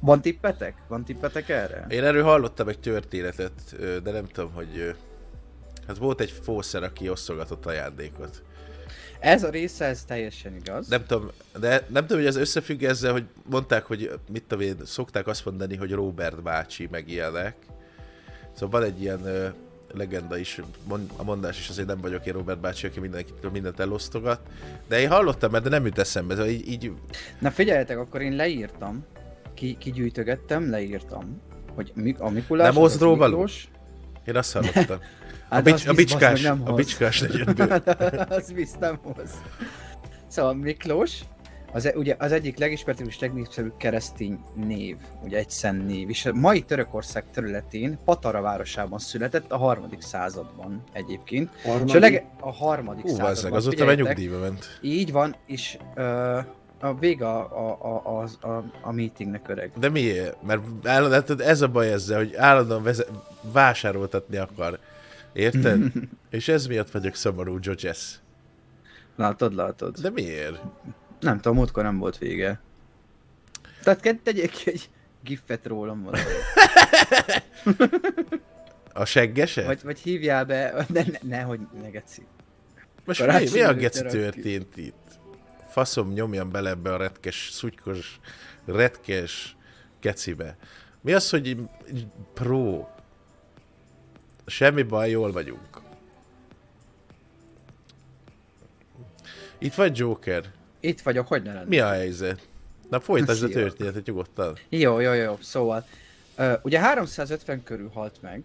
Van 0.00 0.20
tippetek? 0.20 0.76
Van 0.88 1.04
tippetek 1.04 1.48
erre? 1.48 1.86
Én 1.88 2.04
erről 2.04 2.22
hallottam 2.22 2.68
egy 2.68 2.80
történetet, 2.80 3.76
de 4.02 4.10
nem 4.10 4.26
tudom, 4.26 4.52
hogy... 4.52 4.96
Hát 5.86 5.96
volt 5.96 6.20
egy 6.20 6.30
fószer, 6.30 6.82
aki 6.82 7.08
osztogatott 7.08 7.66
ajándékot. 7.66 8.42
Ez 9.20 9.42
a 9.42 9.50
része, 9.50 9.84
ez 9.84 10.04
teljesen 10.04 10.54
igaz. 10.54 10.88
Nem 10.88 11.04
tudom, 11.06 11.30
de 11.60 11.86
nem 11.88 12.02
tudom, 12.06 12.18
hogy 12.18 12.26
ez 12.26 12.36
összefügg 12.36 12.82
ezzel, 12.82 13.12
hogy 13.12 13.24
mondták, 13.50 13.84
hogy 13.84 14.18
mit 14.32 14.42
tudom 14.42 14.64
én, 14.64 14.76
szokták 14.84 15.26
azt 15.26 15.44
mondani, 15.44 15.76
hogy 15.76 15.92
Robert 15.92 16.42
bácsi, 16.42 16.88
meg 16.90 17.08
ilyenek. 17.08 17.56
Szóval 18.52 18.80
van 18.80 18.90
egy 18.90 19.02
ilyen 19.02 19.54
legenda 19.96 20.38
is, 20.38 20.60
a 21.16 21.22
mondás 21.24 21.58
is 21.58 21.68
azért 21.68 21.86
nem 21.86 22.00
vagyok 22.00 22.26
én 22.26 22.32
Robert 22.32 22.60
bácsi, 22.60 22.86
aki 22.86 23.00
mindenkitől 23.00 23.50
mindent 23.50 23.80
elosztogat. 23.80 24.40
De 24.88 25.00
én 25.00 25.08
hallottam, 25.08 25.50
mert 25.50 25.64
de 25.64 25.70
nem 25.70 25.86
jut 25.86 25.98
eszembe, 25.98 26.50
így, 26.50 26.68
így... 26.68 26.92
Na 27.38 27.50
figyeljetek, 27.50 27.98
akkor 27.98 28.22
én 28.22 28.32
leírtam, 28.32 29.04
ki, 29.54 29.76
kigyűjtögettem, 29.78 30.70
leírtam, 30.70 31.40
hogy 31.74 31.92
a 32.18 32.30
Mikulás... 32.30 32.74
Nem 32.74 32.82
Ozdró 32.82 33.14
Miklós... 33.14 33.68
Én 34.26 34.36
azt 34.36 34.52
hallottam. 34.52 34.98
a, 35.48 35.60
bics, 35.60 35.86
a, 35.86 35.92
bicskás, 35.92 36.44
a 36.44 36.72
bicskás 36.74 37.20
negyedből. 37.20 37.68
az 38.38 38.52
visz 38.52 38.74
nem 38.80 38.98
hoz. 39.02 39.30
Szóval 40.26 40.54
Miklós, 40.54 41.20
az, 41.74 41.86
e- 41.86 41.92
ugye, 41.96 42.16
az 42.18 42.32
egyik 42.32 42.58
legismertebb 42.58 43.06
és 43.06 43.18
legnépszerűbb 43.18 43.76
keresztény 43.76 44.38
név, 44.54 44.96
ugye 45.22 45.38
egy 45.38 45.50
szent 45.50 45.86
név, 45.86 46.08
és 46.08 46.26
a 46.26 46.32
mai 46.32 46.62
Törökország 46.62 47.24
területén, 47.32 47.98
Patara 48.04 48.40
városában 48.40 48.98
született 48.98 49.52
a 49.52 49.56
harmadik 49.56 50.00
században 50.00 50.82
egyébként. 50.92 51.50
Harmadik? 51.62 51.88
És 51.88 51.94
a, 51.94 51.98
leg, 51.98 52.26
a 52.40 52.52
harmadik 52.52 53.02
Hú, 53.02 53.08
században. 53.08 53.32
bazzeg, 53.34 53.52
azóta 53.52 53.84
már 53.84 53.96
nyugdíjba 53.96 54.38
ment. 54.38 54.78
Így 54.82 55.12
van, 55.12 55.36
és 55.46 55.78
ö, 55.94 56.38
a 56.80 56.94
vége 56.94 57.26
a, 57.28 57.68
a, 57.68 57.78
a, 57.82 58.22
a, 58.42 58.48
a, 58.48 58.64
a 58.82 58.92
meetingnek 58.92 59.48
öreg. 59.48 59.72
De 59.78 59.88
miért? 59.88 60.42
Mert 60.42 60.62
állandóan, 60.84 61.24
hát 61.28 61.40
ez 61.40 61.60
a 61.60 61.68
baj 61.68 61.92
ezzel, 61.92 62.18
hogy 62.18 62.34
állandóan 62.34 62.82
veze- 62.82 63.10
vásároltatni 63.52 64.36
akar. 64.36 64.78
Érted? 65.32 65.80
És 66.30 66.48
ez 66.48 66.66
miatt 66.66 66.90
vagyok 66.90 67.14
szomorú, 67.14 67.58
Jodges. 67.60 68.18
Látod, 69.16 69.54
látod. 69.54 69.96
De 69.98 70.10
miért? 70.10 70.60
Nem 71.24 71.36
tudom, 71.36 71.56
múltkor 71.56 71.82
nem 71.82 71.98
volt 71.98 72.18
vége. 72.18 72.60
Tehát 73.82 74.00
kell 74.00 74.14
tegyek 74.22 74.52
egy 74.64 74.90
gifet 75.22 75.66
rólam 75.66 76.02
valami. 76.02 76.22
A 78.92 79.04
seggese? 79.04 79.64
Vagy, 79.64 79.82
vagy 79.82 79.98
hívjál 79.98 80.44
be, 80.44 80.86
ne, 80.88 81.02
ne, 81.02 81.18
nehogy 81.22 81.60
ne 81.80 81.90
geci. 81.90 82.26
Most 83.04 83.26
mi, 83.26 83.50
mi 83.52 83.60
a 83.60 83.74
geci 83.74 84.02
történt 84.02 84.76
itt? 84.76 85.18
Faszom 85.68 86.12
nyomjam 86.12 86.50
bele 86.50 86.70
ebbe 86.70 86.92
a 86.92 86.96
retkes, 86.96 87.48
szutykos, 87.52 88.20
retkes 88.64 89.56
gecibe. 90.00 90.56
Mi 91.00 91.12
az, 91.12 91.30
hogy 91.30 91.56
pro? 92.34 92.86
Semmi 94.46 94.82
baj, 94.82 95.10
jól 95.10 95.32
vagyunk. 95.32 95.82
Itt 99.58 99.74
vagy 99.74 99.98
Joker. 99.98 100.44
Itt 100.84 101.00
vagyok, 101.00 101.26
hogy 101.26 101.42
ne 101.42 101.52
lenne? 101.52 101.68
Mi 101.68 101.78
a 101.78 101.88
helyzet? 101.88 102.48
Na 102.90 103.00
folytasd 103.00 103.42
a 103.42 103.48
történetet 103.48 104.06
nyugodtan. 104.06 104.56
Jó, 104.68 105.00
jó, 105.00 105.12
jó, 105.12 105.36
szóval. 105.40 105.86
Uh, 106.38 106.52
ugye 106.62 106.80
350 106.80 107.62
körül 107.62 107.90
halt 107.94 108.16
meg, 108.20 108.44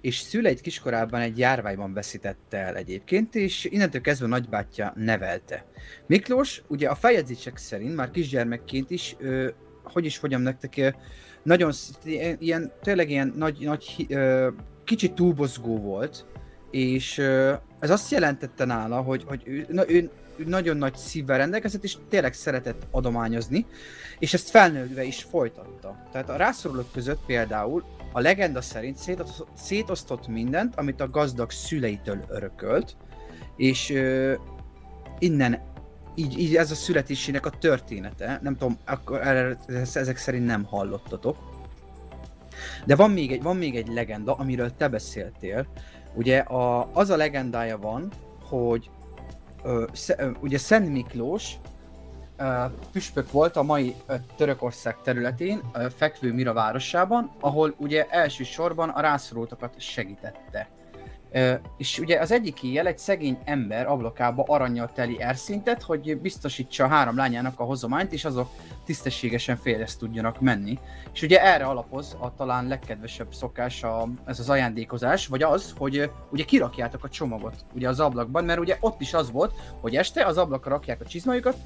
és 0.00 0.18
szüleit 0.18 0.60
kiskorában 0.60 1.20
egy 1.20 1.38
járványban 1.38 1.92
veszítette 1.92 2.58
el 2.58 2.76
egyébként, 2.76 3.34
és 3.34 3.64
innentől 3.64 4.00
kezdve 4.00 4.26
nagybátyja 4.26 4.92
nevelte. 4.96 5.64
Miklós, 6.06 6.62
ugye 6.66 6.88
a 6.88 6.94
feljegyzések 6.94 7.56
szerint 7.56 7.96
már 7.96 8.10
kisgyermekként 8.10 8.90
is, 8.90 9.16
ö, 9.18 9.48
hogy 9.82 10.04
is 10.04 10.16
fogyam 10.16 10.42
nektek, 10.42 10.96
nagyon 11.42 11.72
ilyen, 12.38 12.72
tényleg 12.82 13.10
ilyen 13.10 13.32
nagy, 13.36 13.58
nagy 13.60 14.06
ö, 14.08 14.48
kicsit 14.84 15.12
túlbozgó 15.12 15.80
volt, 15.80 16.26
és 16.70 17.18
ö, 17.18 17.52
ez 17.80 17.90
azt 17.90 18.10
jelentette 18.10 18.64
nála, 18.64 19.00
hogy, 19.00 19.24
hogy 19.26 19.42
ő, 19.44 19.66
na, 19.68 19.90
ő 19.90 20.10
nagyon 20.46 20.76
nagy 20.76 20.96
szívvel 20.96 21.38
rendelkezett, 21.38 21.84
és 21.84 21.96
tényleg 22.08 22.32
szeretett 22.32 22.86
adományozni, 22.90 23.66
és 24.18 24.34
ezt 24.34 24.50
felnőve 24.50 25.04
is 25.04 25.22
folytatta. 25.22 26.08
Tehát 26.12 26.30
a 26.30 26.36
rászorulók 26.36 26.92
között 26.92 27.20
például 27.26 27.84
a 28.12 28.20
legenda 28.20 28.60
szerint 28.60 28.98
szétosztott, 29.54 30.28
mindent, 30.28 30.76
amit 30.76 31.00
a 31.00 31.10
gazdag 31.10 31.50
szüleitől 31.50 32.24
örökölt, 32.28 32.96
és 33.56 33.90
ö, 33.90 34.34
innen 35.18 35.60
így, 36.14 36.38
így 36.38 36.56
ez 36.56 36.70
a 36.70 36.74
születésének 36.74 37.46
a 37.46 37.50
története, 37.50 38.38
nem 38.42 38.56
tudom, 38.56 38.78
akkor 38.84 39.20
ezek 39.94 40.16
szerint 40.16 40.46
nem 40.46 40.64
hallottatok. 40.64 41.36
De 42.84 42.96
van 42.96 43.10
még 43.10 43.32
egy, 43.32 43.42
van 43.42 43.56
még 43.56 43.76
egy 43.76 43.88
legenda, 43.88 44.34
amiről 44.34 44.76
te 44.76 44.88
beszéltél. 44.88 45.66
Ugye 46.14 46.38
a, 46.38 46.90
az 46.92 47.10
a 47.10 47.16
legendája 47.16 47.78
van, 47.78 48.12
hogy 48.42 48.90
ugye 50.40 50.58
Szent 50.58 50.88
Miklós 50.88 51.54
püspök 52.92 53.30
volt 53.30 53.56
a 53.56 53.62
mai 53.62 53.94
Törökország 54.36 54.96
területén, 55.02 55.60
fekvő 55.96 56.32
Mira 56.32 56.52
városában, 56.52 57.30
ahol 57.40 57.74
ugye 57.78 58.06
elsősorban 58.08 58.88
a 58.88 59.00
rászorultakat 59.00 59.80
segítette. 59.80 60.68
És 61.76 61.98
ugye 61.98 62.20
az 62.20 62.32
egyik 62.32 62.62
éjjel 62.62 62.86
egy 62.86 62.98
szegény 62.98 63.38
ember 63.44 63.86
ablakába 63.86 64.44
aranyjal 64.46 64.90
teli 64.94 65.20
erszintet, 65.20 65.82
hogy 65.82 66.18
biztosítsa 66.18 66.84
a 66.84 66.88
három 66.88 67.16
lányának 67.16 67.60
a 67.60 67.64
hozományt, 67.64 68.12
és 68.12 68.24
azok 68.24 68.50
tisztességesen 68.84 69.56
félrezt 69.56 69.98
tudjanak 69.98 70.40
menni. 70.40 70.78
És 71.12 71.22
ugye 71.22 71.42
erre 71.42 71.64
alapoz 71.64 72.16
a 72.20 72.34
talán 72.34 72.68
legkedvesebb 72.68 73.34
szokás 73.34 73.82
a, 73.82 74.08
ez 74.24 74.38
az 74.38 74.50
ajándékozás, 74.50 75.26
vagy 75.26 75.42
az, 75.42 75.74
hogy 75.78 76.10
ugye 76.30 76.44
kirakjátok 76.44 77.04
a 77.04 77.08
csomagot 77.08 77.64
ugye 77.72 77.88
az 77.88 78.00
ablakban, 78.00 78.44
mert 78.44 78.60
ugye 78.60 78.76
ott 78.80 79.00
is 79.00 79.14
az 79.14 79.30
volt, 79.30 79.54
hogy 79.80 79.96
este 79.96 80.24
az 80.24 80.36
ablakra 80.38 80.70
rakják 80.70 81.00
a 81.00 81.06
csizmajukat, 81.06 81.56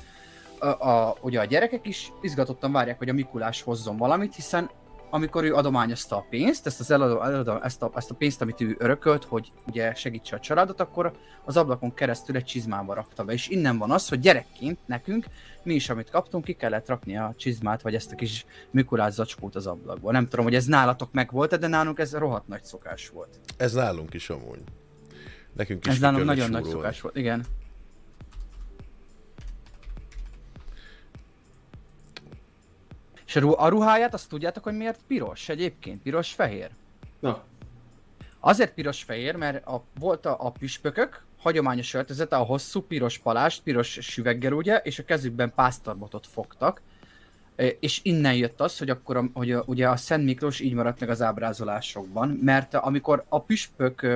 a, 0.58 0.66
a, 0.66 1.16
ugye 1.20 1.40
a 1.40 1.44
gyerekek 1.44 1.86
is 1.86 2.12
izgatottan 2.22 2.72
várják, 2.72 2.98
hogy 2.98 3.08
a 3.08 3.12
Mikulás 3.12 3.62
hozzon 3.62 3.96
valamit, 3.96 4.34
hiszen 4.34 4.70
amikor 5.10 5.44
ő 5.44 5.54
adományozta 5.54 6.16
a 6.16 6.26
pénzt, 6.30 6.66
ezt, 6.66 6.80
az 6.80 6.90
eladó, 6.90 7.22
eladó, 7.22 7.62
ezt, 7.62 7.82
a, 7.82 7.90
ezt 7.94 8.10
a 8.10 8.14
pénzt, 8.14 8.42
amit 8.42 8.60
ő 8.60 8.74
örökölt, 8.78 9.24
hogy 9.24 9.52
ugye 9.66 9.94
segítse 9.94 10.36
a 10.36 10.40
családot, 10.40 10.80
akkor 10.80 11.12
az 11.44 11.56
ablakon 11.56 11.94
keresztül 11.94 12.36
egy 12.36 12.44
csizmába 12.44 12.94
rakta 12.94 13.24
be. 13.24 13.32
És 13.32 13.48
innen 13.48 13.78
van 13.78 13.90
az, 13.90 14.08
hogy 14.08 14.20
gyerekként 14.20 14.78
nekünk, 14.86 15.26
mi 15.62 15.74
is, 15.74 15.90
amit 15.90 16.10
kaptunk, 16.10 16.44
ki 16.44 16.52
kellett 16.52 16.88
rakni 16.88 17.16
a 17.16 17.34
csizmát, 17.36 17.82
vagy 17.82 17.94
ezt 17.94 18.12
a 18.12 18.14
kis 18.14 18.46
Mikulás 18.70 19.12
zacskót 19.12 19.54
az 19.54 19.66
ablakba. 19.66 20.12
Nem 20.12 20.28
tudom, 20.28 20.44
hogy 20.44 20.54
ez 20.54 20.64
nálatok 20.64 21.12
meg 21.12 21.30
volt 21.30 21.58
de 21.58 21.66
nálunk 21.66 21.98
ez 21.98 22.14
rohadt 22.14 22.48
nagy 22.48 22.64
szokás 22.64 23.08
volt. 23.08 23.40
Ez 23.56 23.72
nálunk 23.72 24.14
is 24.14 24.30
amúgy. 24.30 24.62
Nekünk 25.52 25.86
is 25.86 25.92
ez 25.92 25.98
nálunk 25.98 26.24
nagyon 26.24 26.50
nagy 26.50 26.64
szokás 26.64 27.00
volt, 27.00 27.16
igen. 27.16 27.44
És 33.30 33.36
a, 33.36 33.40
ru- 33.40 33.58
a 33.58 33.68
ruháját 33.68 34.14
azt 34.14 34.28
tudjátok, 34.28 34.64
hogy 34.64 34.76
miért 34.76 35.00
piros 35.06 35.48
egyébként? 35.48 36.02
Piros-fehér? 36.02 36.70
Na, 37.20 37.42
Azért 38.40 38.74
piros-fehér, 38.74 39.36
mert 39.36 39.66
a, 39.66 39.82
volt 39.98 40.26
a, 40.26 40.36
a 40.40 40.50
püspökök, 40.50 41.22
hagyományos 41.38 41.94
öltözete, 41.94 42.36
a 42.36 42.42
hosszú 42.42 42.82
piros 42.82 43.18
palást, 43.18 43.62
piros 43.62 43.98
süveggel 44.00 44.52
ugye, 44.52 44.76
és 44.76 44.98
a 44.98 45.04
kezükben 45.04 45.52
pásztorbotot 45.54 46.26
fogtak. 46.26 46.80
E, 47.56 47.66
És 47.66 48.00
innen 48.02 48.34
jött 48.34 48.60
az, 48.60 48.78
hogy 48.78 48.90
akkor 48.90 49.16
a, 49.16 49.24
hogy 49.32 49.52
a, 49.52 49.62
ugye 49.66 49.88
a 49.88 49.96
Szent 49.96 50.24
Miklós 50.24 50.60
így 50.60 50.74
maradt 50.74 51.00
meg 51.00 51.10
az 51.10 51.22
ábrázolásokban, 51.22 52.28
mert 52.28 52.74
amikor 52.74 53.24
a 53.28 53.40
püspök, 53.40 54.06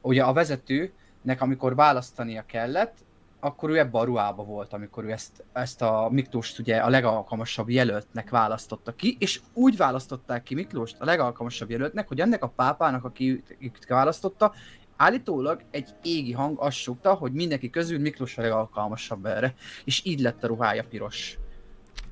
ugye 0.00 0.22
a 0.22 0.32
vezetőnek, 0.32 1.40
amikor 1.40 1.74
választania 1.74 2.44
kellett, 2.46 2.96
akkor 3.40 3.70
ő 3.70 3.78
ebbe 3.78 3.98
a 3.98 4.04
ruhába 4.04 4.42
volt, 4.42 4.72
amikor 4.72 5.04
ő 5.04 5.10
ezt, 5.10 5.44
ezt 5.52 5.82
a 5.82 6.08
Miklóst 6.10 6.58
ugye 6.58 6.76
a 6.76 6.88
legalkalmasabb 6.88 7.70
jelöltnek 7.70 8.30
választotta 8.30 8.92
ki, 8.92 9.16
és 9.18 9.40
úgy 9.52 9.76
választották 9.76 10.42
ki 10.42 10.54
Miklóst 10.54 10.96
a 10.98 11.04
legalkalmasabb 11.04 11.70
jelöltnek, 11.70 12.08
hogy 12.08 12.20
ennek 12.20 12.42
a 12.42 12.48
pápának, 12.48 13.04
aki 13.04 13.42
őt- 13.58 13.86
választotta, 13.88 14.52
állítólag 14.96 15.62
egy 15.70 15.88
égi 16.02 16.32
hang 16.32 16.58
azt 16.60 16.76
súgta, 16.76 17.14
hogy 17.14 17.32
mindenki 17.32 17.70
közül 17.70 17.98
Miklós 17.98 18.38
a 18.38 18.42
legalkalmasabb 18.42 19.26
erre, 19.26 19.54
és 19.84 20.02
így 20.04 20.20
lett 20.20 20.44
a 20.44 20.46
ruhája 20.46 20.84
piros. 20.84 21.38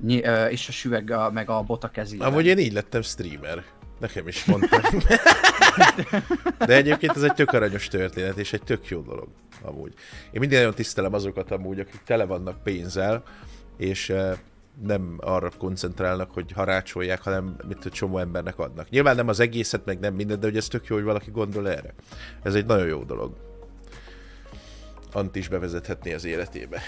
Ö, 0.07 0.45
és 0.45 0.67
a 0.67 0.71
süveg 0.71 1.11
a, 1.11 1.31
meg 1.31 1.49
a 1.49 1.61
bota 1.61 1.89
kezében. 1.89 2.27
Amúgy 2.27 2.45
én 2.45 2.57
így 2.57 2.73
lettem 2.73 3.01
streamer. 3.01 3.63
Nekem 3.99 4.27
is 4.27 4.45
mondták. 4.45 4.95
De 6.67 6.75
egyébként 6.75 7.15
ez 7.15 7.21
egy 7.23 7.33
tök 7.33 7.51
aranyos 7.51 7.87
történet, 7.87 8.37
és 8.37 8.53
egy 8.53 8.63
tök 8.63 8.87
jó 8.87 9.01
dolog. 9.01 9.27
Amúgy. 9.61 9.93
Én 10.31 10.39
mindig 10.39 10.57
nagyon 10.57 10.73
tisztelem 10.73 11.13
azokat 11.13 11.51
amúgy, 11.51 11.79
akik 11.79 12.01
tele 12.05 12.25
vannak 12.25 12.63
pénzzel, 12.63 13.23
és 13.77 14.09
eh, 14.09 14.37
nem 14.83 15.15
arra 15.17 15.51
koncentrálnak, 15.57 16.31
hogy 16.31 16.51
harácsolják, 16.51 17.21
hanem 17.21 17.55
mit 17.67 17.85
a 17.85 17.89
csomó 17.89 18.17
embernek 18.17 18.59
adnak. 18.59 18.89
Nyilván 18.89 19.15
nem 19.15 19.27
az 19.27 19.39
egészet, 19.39 19.85
meg 19.85 19.99
nem 19.99 20.13
mindent, 20.13 20.39
de 20.39 20.47
hogy 20.47 20.57
ez 20.57 20.67
tök 20.67 20.85
jó, 20.87 20.95
hogy 20.95 21.05
valaki 21.05 21.31
gondol 21.31 21.69
erre. 21.69 21.93
Ez 22.43 22.55
egy 22.55 22.65
nagyon 22.65 22.87
jó 22.87 23.03
dolog. 23.03 23.33
Anti 25.11 25.39
is 25.39 25.47
bevezethetné 25.47 26.13
az 26.13 26.25
életébe. 26.25 26.81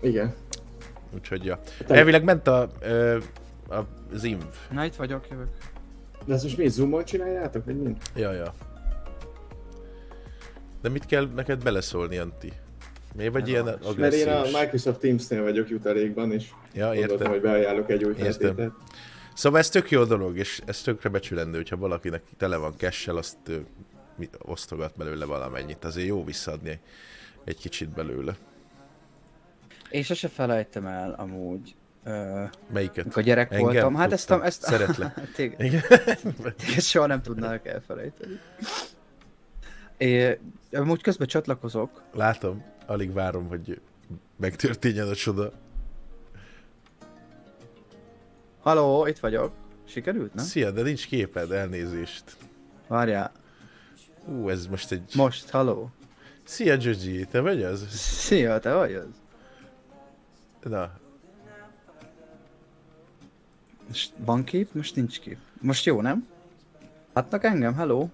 igen. 0.00 0.34
Úgyhogy 1.14 1.44
ja. 1.44 1.60
Te- 1.86 1.94
Elvileg 1.94 2.24
ment 2.24 2.46
a, 2.46 2.70
ö, 2.80 3.18
a 3.68 3.78
az 4.12 4.24
inv. 4.24 4.42
Na 4.70 4.84
itt 4.84 4.94
vagyok, 4.94 5.28
jövök. 5.30 5.48
De 6.28 6.34
ezt 6.34 6.42
most 6.42 6.56
mi, 6.56 6.68
zoomon 6.68 7.04
csináljátok, 7.04 7.64
vagy 7.64 7.76
mind? 7.76 7.96
Ja, 8.16 8.32
ja. 8.32 8.54
De 10.82 10.88
mit 10.88 11.06
kell 11.06 11.28
neked 11.34 11.62
beleszólni, 11.62 12.18
Anti? 12.18 12.52
Miért 13.16 13.32
vagy 13.32 13.42
Nem 13.42 13.50
ilyen 13.50 13.64
hallgass. 13.64 13.96
Mert 13.96 14.14
én 14.14 14.28
a? 14.28 14.42
Microsoft 14.60 15.00
Teams-nél 15.00 15.42
vagyok 15.42 15.68
jutalékban, 15.68 16.32
és 16.32 16.48
Ja, 16.72 16.86
gondoltam, 16.86 17.10
értem. 17.16 17.30
hogy 17.30 17.40
beajánlok 17.40 17.90
egy 17.90 18.04
új 18.04 18.10
Értem. 18.10 18.24
feltételt. 18.32 18.72
Szóval 19.34 19.58
ez 19.58 19.68
tök 19.68 19.90
jó 19.90 20.04
dolog, 20.04 20.36
és 20.38 20.60
ez 20.66 20.80
tökre 20.82 21.08
becsülendő, 21.08 21.56
hogyha 21.56 21.76
valakinek 21.76 22.22
tele 22.36 22.56
van 22.56 22.74
cash 22.76 23.14
azt 23.14 23.36
osztogat 24.38 24.92
belőle 24.96 25.24
valamennyit. 25.24 25.84
Azért 25.84 26.06
jó 26.08 26.24
visszaadni 26.24 26.80
egy 27.44 27.58
kicsit 27.58 27.88
belőle. 27.88 28.36
És 29.90 30.06
sose 30.06 30.28
felejtem 30.28 30.86
el 30.86 31.14
amúgy, 31.18 31.74
Melyiket? 32.72 33.04
amikor 33.04 33.22
gyerek 33.22 33.52
Engem? 33.52 33.64
voltam. 33.64 33.94
Hát 33.94 34.12
ezt, 34.12 34.26
Tudtam. 34.26 34.44
a, 34.44 34.46
ezt 34.46 34.62
Szeretlek. 34.62 35.20
téged, 35.36 35.60
Igen. 35.60 35.82
téged 36.66 36.80
soha 36.82 37.06
nem 37.06 37.22
tudnának 37.22 37.66
elfelejteni. 37.66 38.40
É, 39.96 40.38
amúgy 40.72 41.02
közben 41.02 41.26
csatlakozok. 41.26 42.02
Látom, 42.12 42.64
alig 42.86 43.12
várom, 43.12 43.48
hogy 43.48 43.80
megtörténjen 44.36 45.08
a 45.08 45.14
csoda. 45.14 45.52
Haló, 48.60 49.06
itt 49.06 49.18
vagyok. 49.18 49.52
Sikerült, 49.84 50.34
nem? 50.34 50.44
Szia, 50.44 50.70
de 50.70 50.82
nincs 50.82 51.06
képed, 51.06 51.50
elnézést. 51.50 52.24
Várjál. 52.86 53.32
Ú, 54.26 54.48
ez 54.48 54.66
most 54.66 54.92
egy... 54.92 55.12
Most, 55.14 55.50
haló. 55.50 55.90
Szia, 56.44 56.76
Joji, 56.80 57.24
te 57.24 57.40
vagy 57.40 57.62
az? 57.62 57.86
Szia, 57.90 58.58
te 58.58 58.74
vagy 58.74 58.94
az? 58.94 59.06
Na. 60.62 60.90
Most 63.88 64.12
van 64.16 64.44
kép? 64.44 64.68
Most 64.72 64.96
nincs 64.96 65.20
kép. 65.20 65.36
Most 65.60 65.84
jó, 65.84 66.00
nem? 66.00 66.26
Látnak 67.12 67.44
engem? 67.44 67.74
Hello? 67.74 68.08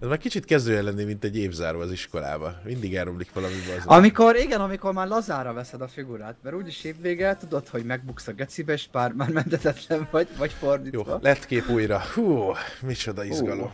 Ez 0.00 0.08
már 0.08 0.18
kicsit 0.18 0.44
kezdő 0.44 0.82
lenni, 0.82 1.04
mint 1.04 1.24
egy 1.24 1.36
évzáró 1.36 1.80
az 1.80 1.92
iskolába. 1.92 2.54
Mindig 2.64 2.94
elromlik 2.94 3.32
valami 3.32 3.54
az. 3.78 3.86
Amikor, 3.86 4.36
igen, 4.36 4.60
amikor 4.60 4.92
már 4.92 5.06
lazára 5.06 5.52
veszed 5.52 5.80
a 5.80 5.88
figurát, 5.88 6.36
mert 6.42 6.56
úgyis 6.56 6.84
évvége, 6.84 7.36
tudod, 7.36 7.68
hogy 7.68 7.84
megbuksz 7.84 8.26
a 8.26 8.32
gecibe, 8.32 8.72
és 8.72 8.88
pár 8.92 9.12
már 9.12 9.30
mentetetlen 9.30 10.08
vagy, 10.10 10.28
vagy 10.38 10.52
fordítva. 10.52 11.10
Jó, 11.10 11.18
lett 11.20 11.46
kép 11.46 11.68
újra. 11.68 12.02
Hú, 12.14 12.52
micsoda 12.82 13.24
izgalom. 13.24 13.60
Uh. 13.60 13.70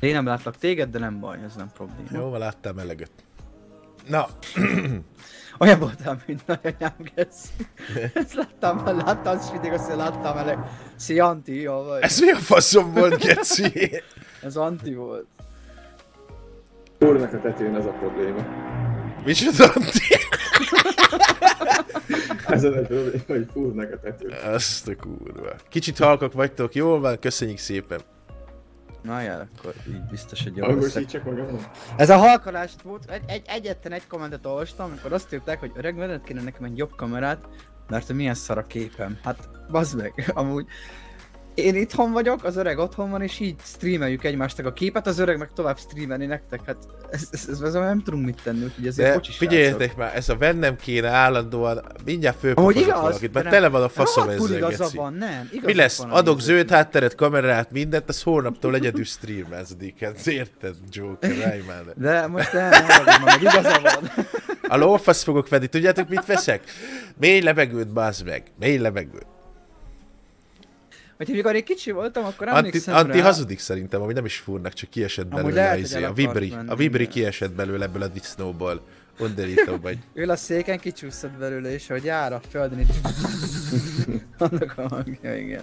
Én 0.00 0.12
nem 0.12 0.26
látlak 0.26 0.56
téged, 0.56 0.90
de 0.90 0.98
nem 0.98 1.20
baj, 1.20 1.38
ez 1.44 1.54
nem 1.54 1.70
probléma. 1.74 2.08
Jó, 2.10 2.36
láttam 2.36 2.78
eleget. 2.78 3.10
Na. 4.08 4.26
Olyan 5.58 5.78
voltam, 5.78 6.16
mint 6.26 6.46
nagyanyám, 6.46 6.94
geci. 7.14 7.48
Ezt 8.14 8.34
láttam, 8.34 8.96
láttam, 8.96 9.38
és 9.38 9.50
mindig 9.52 9.72
azt, 9.72 9.94
láttam 9.94 10.36
elég. 10.36 10.58
Szia, 10.96 11.26
Anti, 11.26 11.60
jó 11.60 11.82
vagy? 11.82 12.02
Ez 12.02 12.20
mi 12.20 12.30
a 12.30 12.36
faszom 12.36 12.92
volt, 12.92 13.18
geci? 13.18 14.02
Ez 14.42 14.56
Anti 14.56 14.94
volt. 14.94 15.26
Úrnak 16.98 17.32
a 17.32 17.40
tetőn 17.40 17.74
ez 17.74 17.84
a 17.84 17.90
probléma. 17.90 18.46
Micsoda 19.24 19.72
Anti? 19.74 20.14
ez 22.46 22.64
a 22.64 22.68
nagy 22.68 22.86
probléma, 22.86 23.22
hogy 23.26 23.46
fúrnak 23.52 23.92
a 23.92 24.00
tetőn. 24.00 24.32
Azt 24.44 24.88
a 24.88 24.96
kurva. 24.96 25.54
Kicsit 25.68 25.98
halkak 25.98 26.32
vagytok, 26.32 26.74
jól 26.74 27.00
van, 27.00 27.18
köszönjük 27.18 27.58
szépen. 27.58 28.00
Na 29.06 29.20
jár, 29.20 29.46
akkor 29.56 29.74
így 29.88 30.02
biztos, 30.10 30.42
hogy 30.42 30.56
jó 30.56 30.88
csak 30.88 31.22
Ez 31.96 32.10
a 32.10 32.16
halkalást 32.16 32.82
volt, 32.82 33.10
egy, 33.10 33.22
egy, 33.26 33.42
egyetlen 33.46 33.92
egy 33.92 34.06
kommentet 34.06 34.46
olvastam, 34.46 34.90
amikor 34.90 35.12
azt 35.12 35.32
írták, 35.32 35.60
hogy 35.60 35.72
öreg 35.74 35.96
veled 35.96 36.22
kéne 36.22 36.42
nekem 36.42 36.64
egy 36.64 36.76
jobb 36.76 36.96
kamerát, 36.96 37.48
mert 37.88 38.12
milyen 38.12 38.34
szar 38.34 38.58
a 38.58 38.66
képem. 38.66 39.18
Hát, 39.22 39.48
bazd 39.70 39.96
meg, 39.96 40.30
amúgy 40.34 40.66
én 41.56 41.76
itthon 41.76 42.12
vagyok, 42.12 42.44
az 42.44 42.56
öreg 42.56 42.78
otthon 42.78 43.10
van, 43.10 43.22
és 43.22 43.40
így 43.40 43.54
streameljük 43.64 44.24
egymástak 44.24 44.66
a 44.66 44.72
képet, 44.72 45.06
az 45.06 45.18
öreg 45.18 45.38
meg 45.38 45.50
tovább 45.54 45.78
streamelni 45.78 46.26
nektek, 46.26 46.60
hát 46.66 46.76
ez, 47.10 47.28
ez, 47.30 47.46
ez, 47.50 47.60
ez 47.60 47.72
nem 47.72 48.02
tudunk 48.02 48.24
mit 48.24 48.40
tenni, 48.42 48.64
úgyhogy 48.64 48.86
ezért 48.86 49.20
De 49.20 49.32
figyeljetek 49.32 49.96
már, 49.96 50.16
ez 50.16 50.28
a 50.28 50.36
vennem 50.36 50.76
kéne 50.76 51.08
állandóan, 51.08 51.84
mindjárt 52.04 52.38
fölpapozok 52.38 53.00
valakit, 53.00 53.32
mert 53.32 53.48
tele 53.48 53.68
van 53.68 53.82
a 53.82 53.88
faszom 53.88 54.28
ezzel, 54.28 54.56
igaza 54.56 54.88
van, 54.94 55.12
nem, 55.12 55.50
Mi 55.62 55.74
lesz? 55.74 55.98
Van 55.98 56.10
Adok 56.10 56.40
zöld 56.40 56.70
hátteret, 56.70 57.14
kamerát, 57.14 57.70
mindent, 57.70 58.08
az 58.08 58.22
holnaptól 58.22 58.74
egyedül 58.74 59.04
streamezdik, 59.04 60.04
hát 60.04 60.26
érted, 60.26 60.74
Joker, 60.90 61.36
rájmál. 61.38 61.84
De 61.94 62.26
most 62.26 62.52
nem, 62.52 62.70
nem, 62.70 63.04
nem, 63.24 63.40
igaza 63.40 63.80
van. 63.82 64.10
A 64.68 64.76
lófasz 64.76 65.22
fogok 65.22 65.48
venni, 65.48 65.66
tudjátok 65.66 66.08
mit 66.08 66.26
veszek? 66.26 66.62
Mély 67.18 67.40
levegőt, 67.40 67.92
bazd 67.92 68.24
meg, 68.24 68.42
mély 68.58 68.78
levegőt. 68.78 69.34
Hogy 71.16 71.28
mikor 71.28 71.54
én 71.54 71.64
kicsi 71.64 71.90
voltam, 71.90 72.24
akkor 72.24 72.48
emlékszem 72.48 72.94
Anti, 72.94 73.06
Anti 73.06 73.18
rá... 73.20 73.24
hazudik 73.24 73.58
szerintem, 73.58 74.02
ami 74.02 74.12
nem 74.12 74.24
is 74.24 74.36
fúrnak, 74.36 74.72
csak 74.72 74.90
kiesett 74.90 75.26
belőle 75.26 75.62
lehet, 75.62 75.78
izé, 75.78 76.04
a, 76.04 76.12
Vibri. 76.12 76.54
A 76.66 76.76
Vibri 76.76 77.08
kiesett 77.08 77.52
belőle 77.52 77.84
ebből 77.84 78.02
a 78.02 78.08
disznóból. 78.08 78.82
Onderító 79.18 79.76
vagy. 79.82 79.98
Ő 80.12 80.28
a 80.28 80.36
széken 80.36 80.78
kicsúszott 80.78 81.30
belőle, 81.30 81.72
és 81.72 81.86
hogy 81.86 82.04
jár 82.04 82.32
a 82.32 82.40
földön, 82.50 82.80
így... 82.80 82.90
Annak 84.38 84.74
a 84.76 84.88
hangja, 84.88 85.36
igen. 85.36 85.62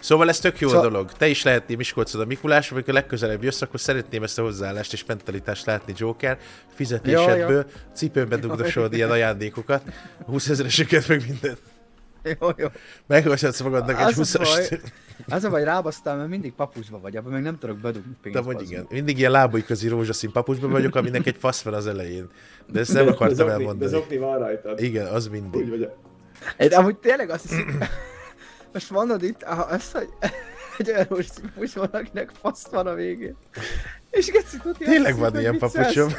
Szóval 0.00 0.28
ez 0.28 0.38
tök 0.38 0.60
jó 0.60 0.68
szóval... 0.68 0.90
dolog. 0.90 1.12
Te 1.12 1.28
is 1.28 1.42
lehetnél 1.42 1.76
Miskolcod 1.76 2.20
a 2.20 2.24
Mikulás, 2.24 2.70
amikor 2.70 2.94
legközelebb 2.94 3.42
jössz, 3.42 3.60
akkor 3.60 3.80
szeretném 3.80 4.22
ezt 4.22 4.38
a 4.38 4.42
hozzáállást 4.42 4.92
és 4.92 5.04
mentalitást 5.04 5.66
látni 5.66 5.92
Joker. 5.96 6.38
Fizetésedből 6.74 7.66
cipőmbe 7.94 8.36
dugdosod 8.36 8.92
ilyen 8.92 9.10
ajándékokat, 9.10 9.82
20 10.26 10.48
ezereseket 10.48 11.08
meg 11.08 11.22
mindent. 11.26 11.58
Jó, 12.40 12.48
jó. 12.56 12.66
Megvasatsz 13.06 13.60
magadnak 13.60 14.00
egy 14.00 14.14
20 14.14 14.34
Az 15.28 15.44
a 15.44 15.50
baj, 15.50 15.64
rábasztál, 15.64 16.16
mert 16.16 16.28
mindig 16.28 16.52
papucsba 16.52 17.00
vagy, 17.00 17.16
abban 17.16 17.32
meg 17.32 17.42
nem 17.42 17.58
tudok 17.58 17.78
bedugni 17.78 18.16
pénzt. 18.22 18.46
De 18.46 18.62
igen, 18.62 18.86
mindig 18.90 19.18
ilyen 19.18 19.30
lábai 19.30 19.64
közi 19.64 19.88
rózsaszín 19.88 20.32
papucsba 20.32 20.68
vagyok, 20.68 20.94
aminek 20.94 21.26
egy 21.26 21.36
fasz 21.38 21.62
van 21.62 21.74
az 21.74 21.86
elején. 21.86 22.30
De 22.66 22.80
ezt 22.80 22.92
nem 22.92 23.04
de, 23.04 23.10
akartam 23.10 23.46
de 23.46 23.52
elmondani. 23.52 23.90
De 23.90 23.96
zokni 23.96 24.16
van 24.16 24.38
rajtad. 24.38 24.80
Igen, 24.80 25.06
az 25.06 25.28
mindig. 25.28 25.60
Úgy 25.60 25.68
vagy. 25.68 25.90
Egy, 26.56 26.72
amúgy 26.72 26.96
tényleg 26.96 27.30
azt 27.30 27.42
hiszem, 27.42 27.78
most 28.72 28.90
mondod 28.90 29.22
itt 29.22 29.42
azt, 29.42 29.92
hogy 29.92 30.08
egy 30.78 30.90
olyan 30.90 31.06
rózsaszín 31.08 31.52
papucs 31.54 31.72
van, 31.72 31.88
akinek 31.92 32.30
fasz 32.40 32.66
van 32.66 32.86
a 32.86 32.94
végén. 32.94 33.36
És 34.10 34.30
Geci 34.30 34.56
tudja, 34.62 34.86
Tényleg 34.92 35.16
van 35.16 35.38
ilyen 35.38 35.58
papucsom. 35.58 36.12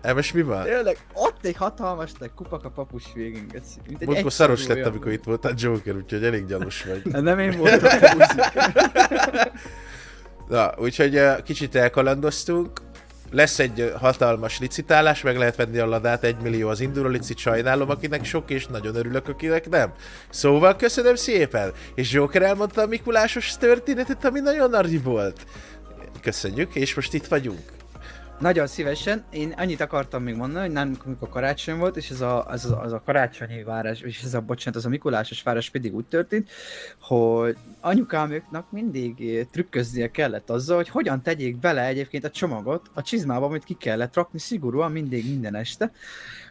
Ebes 0.00 0.32
mi 0.32 0.42
van? 0.42 0.64
Tényleg, 0.64 0.96
ott 1.12 1.31
egy 1.44 1.56
hatalmas 1.56 2.10
egy 2.20 2.30
kupak 2.34 2.64
a 2.64 2.70
papus 2.70 3.04
végén, 3.14 3.46
Mint 3.86 4.00
egy 4.00 4.06
Múltkor 4.06 4.32
szaros 4.32 4.66
lett, 4.66 4.86
amikor 4.86 5.12
itt 5.12 5.24
volt 5.24 5.44
a 5.44 5.50
Joker, 5.56 5.94
úgyhogy 5.94 6.24
elég 6.24 6.46
gyanús 6.46 6.84
vagy. 6.84 7.12
Nem 7.22 7.38
én 7.38 7.58
voltam 7.58 8.18
Na, 10.48 10.74
úgyhogy 10.76 11.20
kicsit 11.44 11.74
elkalandoztunk. 11.74 12.80
Lesz 13.30 13.58
egy 13.58 13.92
hatalmas 13.98 14.58
licitálás, 14.58 15.22
meg 15.22 15.36
lehet 15.36 15.56
venni 15.56 15.78
a 15.78 15.86
ladát, 15.86 16.24
egy 16.24 16.36
millió 16.42 16.68
az 16.68 16.80
induló 16.80 17.08
licit, 17.08 17.38
sajnálom, 17.38 17.90
akinek 17.90 18.24
sok, 18.24 18.50
és 18.50 18.66
nagyon 18.66 18.94
örülök, 18.94 19.28
akinek 19.28 19.68
nem. 19.68 19.92
Szóval 20.30 20.76
köszönöm 20.76 21.14
szépen, 21.14 21.72
és 21.94 22.12
Joker 22.12 22.42
elmondta 22.42 22.82
a 22.82 22.86
Mikulásos 22.86 23.56
történetet, 23.56 24.24
ami 24.24 24.40
nagyon 24.40 24.70
nagy 24.70 25.02
volt. 25.02 25.46
Köszönjük, 26.22 26.74
és 26.74 26.94
most 26.94 27.14
itt 27.14 27.26
vagyunk. 27.26 27.81
Nagyon 28.38 28.66
szívesen. 28.66 29.24
Én 29.30 29.54
annyit 29.56 29.80
akartam 29.80 30.22
még 30.22 30.34
mondani, 30.34 30.64
hogy 30.64 30.74
nem 30.74 30.96
amikor 31.04 31.28
karácsony 31.28 31.78
volt, 31.78 31.96
és 31.96 32.10
ez 32.10 32.20
a, 32.20 32.46
az, 32.46 32.64
a, 32.64 32.80
az 32.80 32.92
a 32.92 33.02
karácsonyi 33.04 33.62
várás, 33.62 34.00
és 34.00 34.22
ez 34.22 34.34
a, 34.34 34.40
bocsánat, 34.40 34.78
az 34.78 34.86
a 34.86 34.88
Mikulásos 34.88 35.42
várás 35.42 35.70
pedig 35.70 35.94
úgy 35.94 36.04
történt, 36.04 36.50
hogy 37.00 37.56
anyukámoknak 37.80 38.70
mindig 38.70 39.46
trükköznie 39.50 40.10
kellett 40.10 40.50
azzal, 40.50 40.76
hogy 40.76 40.88
hogyan 40.88 41.22
tegyék 41.22 41.58
bele 41.58 41.86
egyébként 41.86 42.24
a 42.24 42.30
csomagot 42.30 42.90
a 42.94 43.02
csizmába, 43.02 43.46
amit 43.46 43.64
ki 43.64 43.74
kellett 43.74 44.14
rakni 44.14 44.38
szigorúan 44.38 44.92
mindig 44.92 45.28
minden 45.28 45.54
este. 45.54 45.92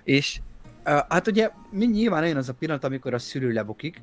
És 0.03 0.41
hát 0.83 1.27
ugye 1.27 1.49
nyilván 1.71 2.23
olyan 2.23 2.37
az 2.37 2.49
a 2.49 2.53
pillanat, 2.53 2.83
amikor 2.83 3.13
a 3.13 3.19
szülő 3.19 3.51
lebukik, 3.51 4.01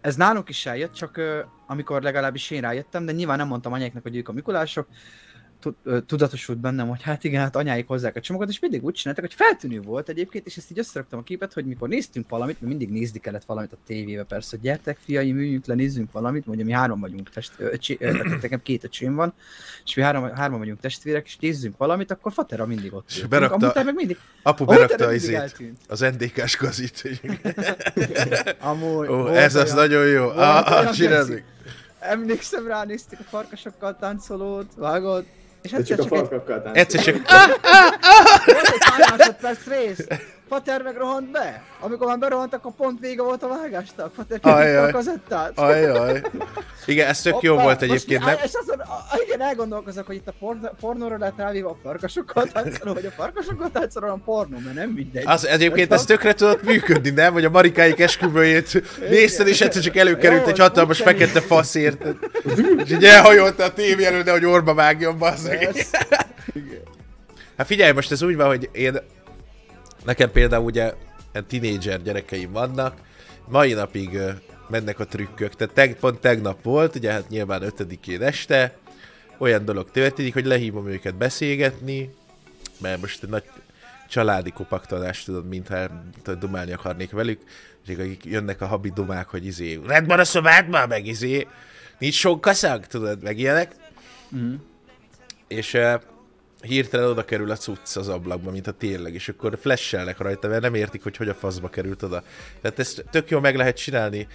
ez 0.00 0.16
nálunk 0.16 0.48
is 0.48 0.66
eljött, 0.66 0.92
csak 0.92 1.20
amikor 1.66 2.02
legalábbis 2.02 2.50
én 2.50 2.60
rájöttem, 2.60 3.04
de 3.04 3.12
nyilván 3.12 3.38
nem 3.38 3.46
mondtam 3.46 3.72
anyáknak, 3.72 4.02
hogy 4.02 4.16
ők 4.16 4.28
a 4.28 4.32
Mikulások, 4.32 4.88
tudatosult 6.06 6.58
bennem, 6.58 6.88
hogy 6.88 7.02
hát 7.02 7.24
igen, 7.24 7.40
hát 7.40 7.56
anyáik 7.56 7.86
hozzák 7.86 8.16
a 8.16 8.20
csomagot, 8.20 8.48
és 8.48 8.58
mindig 8.58 8.84
úgy 8.84 8.94
csináltak, 8.94 9.24
hogy 9.24 9.34
feltűnő 9.34 9.80
volt 9.80 10.08
egyébként, 10.08 10.46
és 10.46 10.56
ezt 10.56 10.70
így 10.70 10.78
összeraktam 10.78 11.18
a 11.18 11.22
képet, 11.22 11.52
hogy 11.52 11.66
mikor 11.66 11.88
néztünk 11.88 12.28
valamit, 12.28 12.60
mert 12.60 12.72
mindig 12.72 12.90
nézni 12.90 13.18
kellett 13.18 13.44
valamit 13.44 13.72
a 13.72 13.76
tévébe, 13.86 14.24
persze, 14.24 14.48
hogy 14.50 14.60
gyertek, 14.60 14.98
fiai, 15.04 15.32
üljünk 15.32 15.66
le, 15.66 15.74
nézzünk 15.74 16.12
valamit, 16.12 16.46
mondja, 16.46 16.64
mi 16.64 16.72
három 16.72 17.00
vagyunk, 17.00 17.30
test, 17.30 17.52
öcsé, 17.58 17.98
nekem 18.40 18.62
két 18.62 18.84
öcsém 18.84 19.14
van, 19.14 19.32
és 19.84 19.94
mi 19.94 20.02
három, 20.02 20.34
hárman 20.34 20.58
vagyunk 20.58 20.80
testvérek, 20.80 21.26
és 21.26 21.36
nézzünk 21.36 21.76
valamit, 21.76 22.10
akkor 22.10 22.32
Fatera 22.32 22.66
mindig 22.66 22.94
ott. 22.94 23.08
És 23.08 23.26
berakta, 23.26 23.72
meg 23.84 23.94
mindig, 23.94 24.18
apu 24.42 24.64
berakta 24.64 25.06
az, 25.06 25.14
izét, 25.14 25.74
az 25.88 26.00
NDK-s 26.00 26.56
gazit. 26.56 27.02
Amúgy, 28.60 29.08
Ó, 29.08 29.26
ez 29.28 29.54
az 29.54 29.72
nagyon 29.72 30.06
jó. 30.06 30.28
Ah, 30.28 30.72
ah. 30.72 31.28
Emlékszem 32.00 32.66
rá, 32.66 32.84
néztük 32.84 33.18
a 33.20 33.22
farkasokkal 33.22 33.96
táncolót, 33.96 34.72
vágott, 34.76 35.26
és 35.62 35.72
egyszer 35.72 35.96
csak, 35.96 36.08
csak 36.08 36.32
egy... 36.32 36.40
táncolni. 36.40 36.78
Egyszer 36.78 37.02
csak... 37.02 37.16
Ah, 37.26 37.50
ah, 37.62 37.94
ah! 38.00 38.46
Volt 38.46 38.68
egy 38.68 38.78
pár 38.78 39.18
másodperc 39.18 39.66
rész. 39.66 40.06
Pater 40.50 40.82
meg 40.82 40.96
rohant 40.96 41.30
be. 41.30 41.62
Amikor 41.80 42.06
már 42.06 42.18
berohant, 42.18 42.54
akkor 42.54 42.72
pont 42.76 43.00
vége 43.00 43.22
volt 43.22 43.42
a 43.42 43.48
vágástak. 43.48 44.12
Pater 44.12 44.40
kivitte 44.40 44.82
a 44.82 44.90
kazettát. 44.90 45.58
Ajaj. 45.58 46.22
Igen, 46.86 47.08
ez 47.08 47.20
tök 47.20 47.40
jó 47.40 47.54
volt 47.54 47.82
egyébként, 47.82 48.24
nem? 48.24 48.36
És 48.44 48.50
azon, 48.52 48.82
igen, 49.26 49.40
elgondolkozok, 49.40 50.06
hogy 50.06 50.14
itt 50.14 50.28
a 50.28 50.32
porn, 50.38 50.68
pornóra 50.80 51.18
lehet 51.18 51.34
rávéve 51.36 51.68
a 51.68 51.76
farkasokkal 51.82 52.46
táncoló, 52.46 52.92
vagy 52.92 53.06
a 53.06 53.10
farkasokkal 53.10 53.70
táncoló 53.70 54.08
a 54.08 54.18
pornó, 54.24 54.58
mert 54.64 54.74
nem 54.74 54.90
mindegy. 54.90 55.26
Az 55.26 55.46
egyébként 55.46 55.92
ez 55.92 56.04
tökre 56.04 56.32
tudott 56.32 56.62
működni, 56.62 57.10
nem? 57.10 57.32
Hogy 57.32 57.44
a 57.44 57.50
marikáik 57.50 58.00
esküvőjét 58.00 58.82
nézted, 59.08 59.46
és 59.46 59.60
egyszer 59.60 59.82
csak 59.82 59.96
előkerült 59.96 60.46
egy 60.46 60.58
hatalmas 60.58 61.00
fekete 61.00 61.40
fasz 61.40 61.74
érted. 61.74 62.16
És 62.84 62.90
így 62.90 63.04
elhajolta 63.04 63.64
a 63.64 63.72
tévé 63.72 64.04
előtt, 64.04 64.24
de 64.24 64.32
hogy 64.32 64.44
orba 64.44 64.74
vágjon, 64.74 65.18
bazzeg. 65.18 65.68
Hát 67.56 67.68
figyelj, 67.68 67.92
most 67.92 68.12
ez 68.12 68.22
úgy 68.22 68.36
van, 68.36 68.46
hogy 68.46 68.68
én 68.72 69.00
Nekem 70.10 70.30
például 70.30 70.64
ugye 70.64 70.94
tinédzser 71.46 72.02
gyerekeim 72.02 72.52
vannak, 72.52 72.96
mai 73.48 73.72
napig 73.72 74.18
mennek 74.68 74.98
a 74.98 75.06
trükkök. 75.06 75.54
Tehát 75.54 75.74
teg, 75.74 75.94
pont 75.94 76.20
tegnap 76.20 76.62
volt, 76.62 76.94
ugye 76.94 77.12
hát 77.12 77.28
nyilván 77.28 77.62
ötödikén 77.62 78.22
este, 78.22 78.76
olyan 79.38 79.64
dolog 79.64 79.90
történik, 79.90 80.32
hogy 80.32 80.44
lehívom 80.44 80.88
őket 80.88 81.14
beszélgetni, 81.14 82.14
mert 82.80 83.00
most 83.00 83.22
egy 83.22 83.28
nagy 83.28 83.44
családi 84.08 84.50
kopaktalást 84.50 85.24
tudod, 85.24 85.48
mintha 85.48 85.88
dumálni 86.38 86.72
akarnék 86.72 87.10
velük, 87.10 87.40
és 87.86 87.94
akik 87.98 88.24
jönnek 88.24 88.60
a 88.60 88.66
habi 88.66 88.90
dumák, 88.90 89.28
hogy 89.28 89.46
izé, 89.46 89.80
rendben 89.86 90.18
a 90.18 90.24
szobádban, 90.24 90.88
meg 90.88 91.06
izé, 91.06 91.46
nincs 91.98 92.14
sok 92.14 92.40
kaszag, 92.40 92.86
tudod, 92.86 93.22
meg 93.22 93.38
ilyenek. 93.38 93.74
Mm. 94.36 94.54
És 95.48 95.78
hirtelen 96.62 97.08
oda 97.08 97.24
kerül 97.24 97.50
a 97.50 97.56
cucc 97.56 97.96
az 97.96 98.08
ablakba, 98.08 98.50
mint 98.50 98.66
a 98.66 98.72
tényleg, 98.72 99.14
és 99.14 99.28
akkor 99.28 99.58
flashelnek 99.60 100.18
rajta, 100.18 100.48
mert 100.48 100.62
nem 100.62 100.74
értik, 100.74 101.02
hogy 101.02 101.16
hogy 101.16 101.28
a 101.28 101.34
faszba 101.34 101.68
került 101.68 102.02
oda. 102.02 102.22
Tehát 102.60 102.78
ezt 102.78 103.04
tök 103.10 103.30
jól 103.30 103.40
meg 103.40 103.56
lehet 103.56 103.76
csinálni 103.76 104.26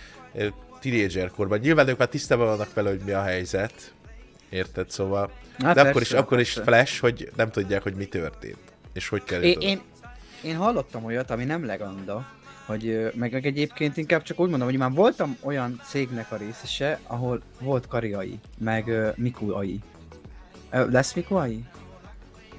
tínédzser 0.80 1.32
korban. 1.32 1.60
Nyilván 1.60 1.88
ők 1.88 1.98
már 1.98 2.08
tisztában 2.08 2.48
vannak 2.48 2.74
vele, 2.74 2.90
hogy 2.90 3.02
mi 3.06 3.12
a 3.12 3.22
helyzet, 3.22 3.94
érted? 4.50 4.90
Szóval, 4.90 5.32
hát 5.60 5.76
de 5.76 5.84
persze, 5.84 5.90
akkor 5.90 6.02
is, 6.02 6.12
akkor 6.12 6.40
is 6.40 6.52
flash, 6.52 7.00
hogy 7.02 7.32
nem 7.36 7.52
tudják, 7.52 7.84
hogy 7.84 7.96
mi 7.96 8.06
történt, 8.06 8.58
és 8.94 9.08
hogy 9.08 9.24
került 9.24 9.46
én, 9.46 9.58
oda. 9.58 9.66
Én, 9.66 9.82
én 10.44 10.56
hallottam 10.56 11.06
olyat, 11.06 11.32
ami 11.32 11.44
nem 11.44 11.66
legenda, 11.66 12.26
hogy 12.66 13.12
meg, 13.14 13.32
meg 13.32 13.46
egyébként 13.46 13.98
inkább 13.98 14.22
csak 14.22 14.40
úgy 14.40 14.50
mondom, 14.50 14.68
hogy 14.68 14.78
már 14.78 14.92
voltam 14.92 15.38
olyan 15.42 15.82
cégnek 15.88 16.32
a 16.32 16.36
részese, 16.36 17.00
ahol 17.08 17.42
volt 17.60 17.88
kariai, 17.88 18.40
meg 18.58 18.88
uh, 18.88 19.14
Mikuai. 19.16 19.80
Uh, 20.74 20.92
lesz 20.92 21.14
Mikuai? 21.14 21.64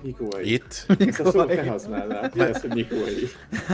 Mikuai. 0.03 0.53
Itt? 0.53 0.87
Mikuai. 0.99 1.59
Ezt 2.37 2.65
a 2.65 2.75
Mikuai. 2.75 3.31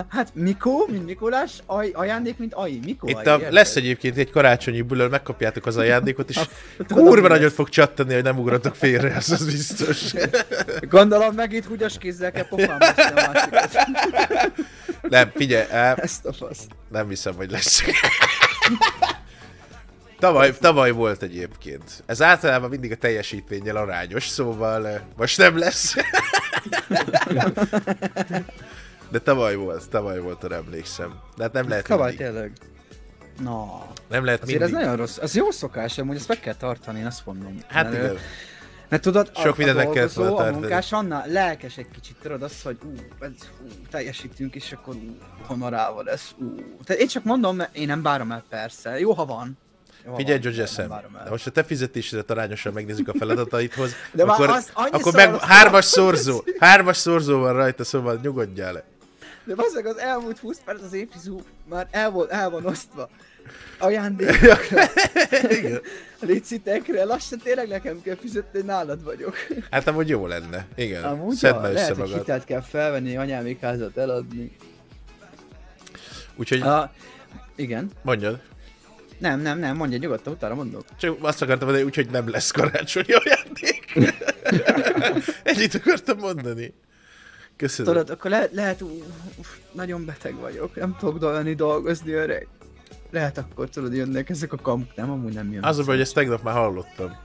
Hát 0.08 0.34
Mikó, 0.34 0.86
mint 0.90 1.04
Mikulás, 1.04 1.52
aj, 1.66 1.90
ajándék, 1.94 2.38
mint 2.38 2.54
Ai. 2.54 2.80
Mikuai. 2.84 3.12
Itt 3.12 3.26
a, 3.26 3.40
lesz 3.50 3.76
egyébként 3.76 4.16
egy 4.16 4.30
karácsonyi 4.30 4.82
bulőr, 4.82 5.08
megkapjátok 5.08 5.66
az 5.66 5.76
ajándékot, 5.76 6.28
és 6.30 6.40
kurva 6.88 7.28
nagyot 7.28 7.52
fog 7.52 7.68
csattani, 7.68 8.14
hogy 8.14 8.22
nem 8.22 8.38
ugratok 8.38 8.74
félre, 8.74 9.14
ez 9.14 9.30
az 9.30 9.44
biztos. 9.44 10.12
Gondolom 10.88 11.34
meg 11.34 11.52
itt 11.52 11.64
húgyas 11.64 11.98
kézzel 11.98 12.30
kell 12.32 12.48
pofámba 12.48 12.86
a 12.86 13.32
másikat. 13.32 13.86
Nem, 15.02 15.30
figyelj, 15.34 15.66
el, 15.70 15.94
Ezt 15.94 16.24
a 16.26 16.32
fasz. 16.32 16.66
nem 16.90 17.08
hiszem, 17.08 17.34
hogy 17.34 17.50
lesz. 17.50 17.82
Tavaly, 20.22 20.54
tavaly 20.60 20.90
volt 20.90 21.22
egyébként. 21.22 22.02
Ez 22.06 22.22
általában 22.22 22.70
mindig 22.70 22.92
a 22.92 22.96
teljesítménnyel 22.96 23.76
arányos, 23.76 24.28
szóval 24.28 24.88
eh, 24.88 25.00
most 25.16 25.38
nem 25.38 25.58
lesz. 25.58 25.94
De 29.10 29.18
tavaly 29.18 29.54
volt, 29.54 29.88
tavaly 29.88 30.18
volt, 30.18 30.44
arra 30.44 30.54
emlékszem. 30.54 31.20
De 31.36 31.42
hát 31.42 31.52
nem 31.52 31.68
lehet 31.68 31.86
Tavaly 31.86 32.08
mindig. 32.08 32.26
tényleg. 32.26 32.52
Na. 33.40 33.86
Nem 34.08 34.24
lehet 34.24 34.42
Azért 34.42 34.58
mindig. 34.58 34.76
ez 34.76 34.82
nagyon 34.82 34.96
rossz. 34.96 35.18
Az 35.18 35.34
jó 35.34 35.50
szokás, 35.50 35.96
hogy 35.96 36.16
ezt 36.16 36.28
meg 36.28 36.40
kell 36.40 36.54
tartani, 36.54 36.98
én 36.98 37.06
azt 37.06 37.26
mondom. 37.26 37.58
Hát 37.68 37.90
mert, 37.90 37.96
igen. 37.96 38.16
Mert 38.88 39.02
tudod, 39.02 39.30
Sok 39.36 39.58
a, 39.58 39.62
a 39.62 39.72
dolgozó, 39.72 40.36
a 40.36 40.50
munkás 40.50 40.92
annál 40.92 41.24
lelkes 41.28 41.76
egy 41.76 41.88
kicsit, 41.92 42.16
tudod 42.22 42.42
azt, 42.42 42.62
hogy 42.62 42.76
ú, 42.84 42.92
ez, 43.20 43.30
ú, 43.62 43.66
teljesítünk, 43.90 44.54
és 44.54 44.72
akkor 44.72 44.94
ú, 44.94 45.16
honorával 45.46 46.10
ez, 46.10 46.22
ú. 46.38 46.54
Tehát 46.84 47.02
én 47.02 47.08
csak 47.08 47.24
mondom, 47.24 47.56
mert 47.56 47.76
én 47.76 47.86
nem 47.86 48.02
bárom 48.02 48.32
el 48.32 48.44
persze. 48.48 48.98
Jó, 48.98 49.12
ha 49.12 49.24
van, 49.24 49.58
jó, 50.06 50.14
Figyelj, 50.14 50.38
George 50.38 50.62
Eszem, 50.62 50.88
de 51.24 51.30
most 51.30 51.46
a 51.46 51.50
te 51.50 51.64
fizetésedet 51.64 52.30
arányosan 52.30 52.72
megnézzük 52.72 53.08
a 53.08 53.12
feladataidhoz, 53.18 53.94
de 54.12 54.22
akkor, 54.22 54.48
az, 54.48 54.70
akkor 54.74 55.12
meg 55.12 55.38
hármas 55.38 55.84
szorzó, 55.84 56.44
hármas 56.58 56.96
szorzó 56.96 57.38
van 57.38 57.52
rajta, 57.52 57.84
szóval 57.84 58.18
nyugodjál 58.22 58.72
le. 58.72 58.84
De 59.44 59.54
bazzeg 59.54 59.86
az 59.86 59.98
elmúlt 59.98 60.38
20 60.38 60.60
perc 60.64 60.82
az 60.82 60.92
épizú 60.92 61.42
már 61.68 61.88
el, 61.90 62.10
volt, 62.10 62.30
el 62.30 62.50
van 62.50 62.66
osztva. 62.66 63.08
Ajándék. 63.78 64.38
Licitekre, 66.20 67.04
lassan 67.04 67.38
tényleg 67.38 67.68
nekem 67.68 68.02
kell 68.02 68.16
fizetni, 68.16 68.60
nálad 68.60 69.04
vagyok. 69.04 69.36
Hát 69.70 69.86
amúgy 69.86 70.08
jó 70.08 70.26
lenne, 70.26 70.66
igen. 70.74 71.04
Amúgy 71.04 71.34
Szedd 71.34 71.54
ja, 71.54 71.68
lehet, 71.68 71.96
hogy 71.96 72.12
hitelt 72.12 72.44
kell 72.44 72.60
felvenni, 72.60 73.16
anyámék 73.16 73.60
házat 73.60 73.96
eladni. 73.96 74.56
Úgyhogy... 76.36 76.60
A, 76.60 76.92
igen. 77.54 77.90
Mondjad. 78.02 78.40
Nem, 79.22 79.40
nem, 79.40 79.58
nem, 79.58 79.76
mondja 79.76 79.98
nyugodtan, 79.98 80.32
utána 80.32 80.54
mondok. 80.54 80.84
Csak 80.98 81.16
azt 81.20 81.42
akartam 81.42 81.66
mondani, 81.66 81.88
úgyhogy 81.88 82.10
nem 82.10 82.28
lesz 82.30 82.50
karácsonyi 82.50 83.12
ajándék. 83.12 83.94
Ennyit 85.42 85.74
akartam 85.74 86.18
mondani. 86.18 86.74
Köszönöm. 87.56 87.92
Tudod, 87.92 88.10
akkor 88.10 88.30
le- 88.30 88.48
lehet, 88.52 88.82
ú, 88.82 89.02
nagyon 89.72 90.04
beteg 90.04 90.34
vagyok, 90.34 90.74
nem 90.74 90.96
tudok 90.98 91.18
dolgozni, 91.18 91.54
dolgozni 91.54 92.12
öreg. 92.12 92.48
Lehet 93.10 93.38
akkor 93.38 93.68
tudod, 93.68 93.94
jönnek 93.94 94.30
ezek 94.30 94.52
a 94.52 94.56
kamuk, 94.56 94.94
nem, 94.94 95.10
amúgy 95.10 95.32
nem 95.32 95.52
jön. 95.52 95.64
Az 95.64 95.78
a 95.78 95.84
hogy 95.84 96.00
ezt 96.00 96.14
tegnap 96.14 96.42
már 96.42 96.54
hallottam. 96.54 97.16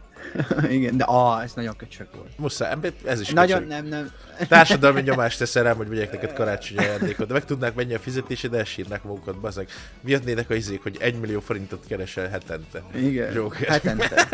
Igen, 0.70 0.98
de 0.98 1.04
ah, 1.04 1.44
ez 1.44 1.54
nagyon 1.54 1.76
köcsög 1.76 2.08
volt. 2.16 2.38
Muszáj, 2.38 2.76
ez 3.06 3.20
is 3.20 3.30
Nagyon 3.30 3.58
köcsög. 3.58 3.74
nem, 3.74 3.86
nem. 3.86 4.12
Társadalmi 4.48 5.02
nyomást 5.02 5.38
teszel 5.38 5.64
rám, 5.64 5.76
hogy 5.76 5.90
vegyek 5.90 6.12
neked 6.12 6.34
karácsonyi 6.34 6.80
ajándékot, 6.80 7.28
de 7.28 7.34
meg 7.34 7.46
tudnák 7.46 7.76
mennyi 7.76 7.94
a 7.94 8.00
fizetésed, 8.00 8.54
elsírnák 8.54 9.04
magukat, 9.04 9.40
bazeg. 9.40 9.70
Miatnének 10.02 10.50
a 10.50 10.54
izék, 10.54 10.84
hogy 10.84 10.98
egy 11.00 11.20
millió 11.20 11.40
forintot 11.40 11.86
keresel 11.88 12.28
hetente. 12.28 12.84
Igen, 12.96 13.34
Joker. 13.34 13.68
hetente. 13.68 14.28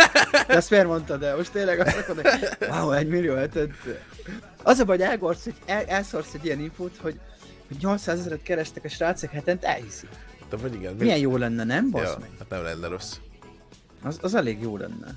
De 0.47 0.53
ezt 0.53 0.69
miért 0.69 0.87
mondtad 0.87 1.19
de 1.19 1.35
Most 1.35 1.51
tényleg 1.51 1.79
azt 1.79 1.97
akarod, 1.97 2.27
hogy 2.27 2.69
wow, 2.69 2.91
egy 2.91 3.07
millió 3.07 3.35
hetente. 3.35 4.01
Az 4.63 4.79
a 4.79 4.85
baj, 4.85 4.97
hogy 4.97 5.05
elgorsz, 5.05 5.43
hogy 5.43 5.55
el, 5.65 5.83
elszorsz 5.85 6.33
egy 6.33 6.45
ilyen 6.45 6.59
infót, 6.59 6.97
hogy, 7.01 7.19
hogy 7.67 7.77
800 7.79 8.19
ezeret 8.19 8.41
kerestek 8.41 8.83
a 8.83 8.89
srácok 8.89 9.29
hetente, 9.29 9.67
elhiszik. 9.67 10.09
De, 10.49 10.57
hogy 10.61 10.73
igen, 10.73 10.95
Milyen 10.95 11.17
jó 11.17 11.37
lenne, 11.37 11.63
nem? 11.63 11.89
Basz 11.89 12.03
ja, 12.03 12.17
meg. 12.19 12.29
Hát 12.39 12.49
nem 12.49 12.63
lenne 12.63 12.87
rossz. 12.87 13.15
Az, 14.03 14.19
az 14.21 14.35
elég 14.35 14.61
jó 14.61 14.77
lenne. 14.77 15.07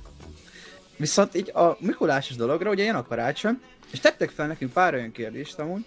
Viszont 0.96 1.34
így 1.34 1.50
a 1.54 1.76
Mikulásos 1.80 2.36
dologra, 2.36 2.70
ugye 2.70 2.84
jön 2.84 2.94
a 2.94 3.06
karácsony, 3.06 3.60
és 3.92 4.00
tettek 4.00 4.30
fel 4.30 4.46
nekünk 4.46 4.72
pár 4.72 4.94
olyan 4.94 5.12
kérdést 5.12 5.58
amúgy, 5.58 5.84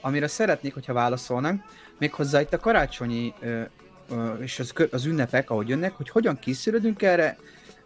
amire 0.00 0.26
szeretnék, 0.26 0.74
hogyha 0.74 0.92
válaszolnánk, 0.92 1.62
méghozzá 1.98 2.40
itt 2.40 2.52
a 2.52 2.58
karácsonyi 2.58 3.34
ö, 3.40 3.62
ö, 4.10 4.32
és 4.34 4.58
az, 4.58 4.72
az 4.90 5.04
ünnepek, 5.04 5.50
ahogy 5.50 5.68
jönnek, 5.68 5.92
hogy 5.92 6.08
hogyan 6.08 6.38
készülődünk 6.38 7.02
erre, 7.02 7.36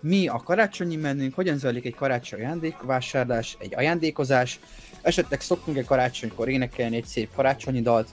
mi 0.01 0.29
a 0.29 0.37
karácsonyi 0.37 0.97
mennünk, 0.97 1.35
hogyan 1.35 1.59
zajlik 1.59 1.85
egy 1.85 1.95
karácsonyi 1.95 2.43
ajándékvásárlás, 2.43 3.57
egy 3.61 3.75
ajándékozás, 3.75 4.61
esetleg 5.03 5.41
szoktunk 5.41 5.77
egy 5.77 5.87
karácsonykor 5.87 6.49
énekelni 6.49 6.97
egy 6.97 7.05
szép 7.05 7.35
karácsonyi 7.35 7.83
dalt, 7.83 8.09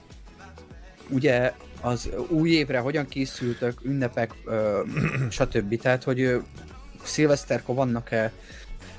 ugye 1.09 1.53
az 1.81 2.09
új 2.27 2.49
évre 2.49 2.79
hogyan 2.79 3.07
készültök, 3.07 3.79
ünnepek, 3.83 4.33
ö, 4.45 4.81
stb. 5.29 5.81
Tehát, 5.81 6.03
hogy 6.03 6.41
szilveszterkor 7.03 7.75
vannak-e 7.75 8.31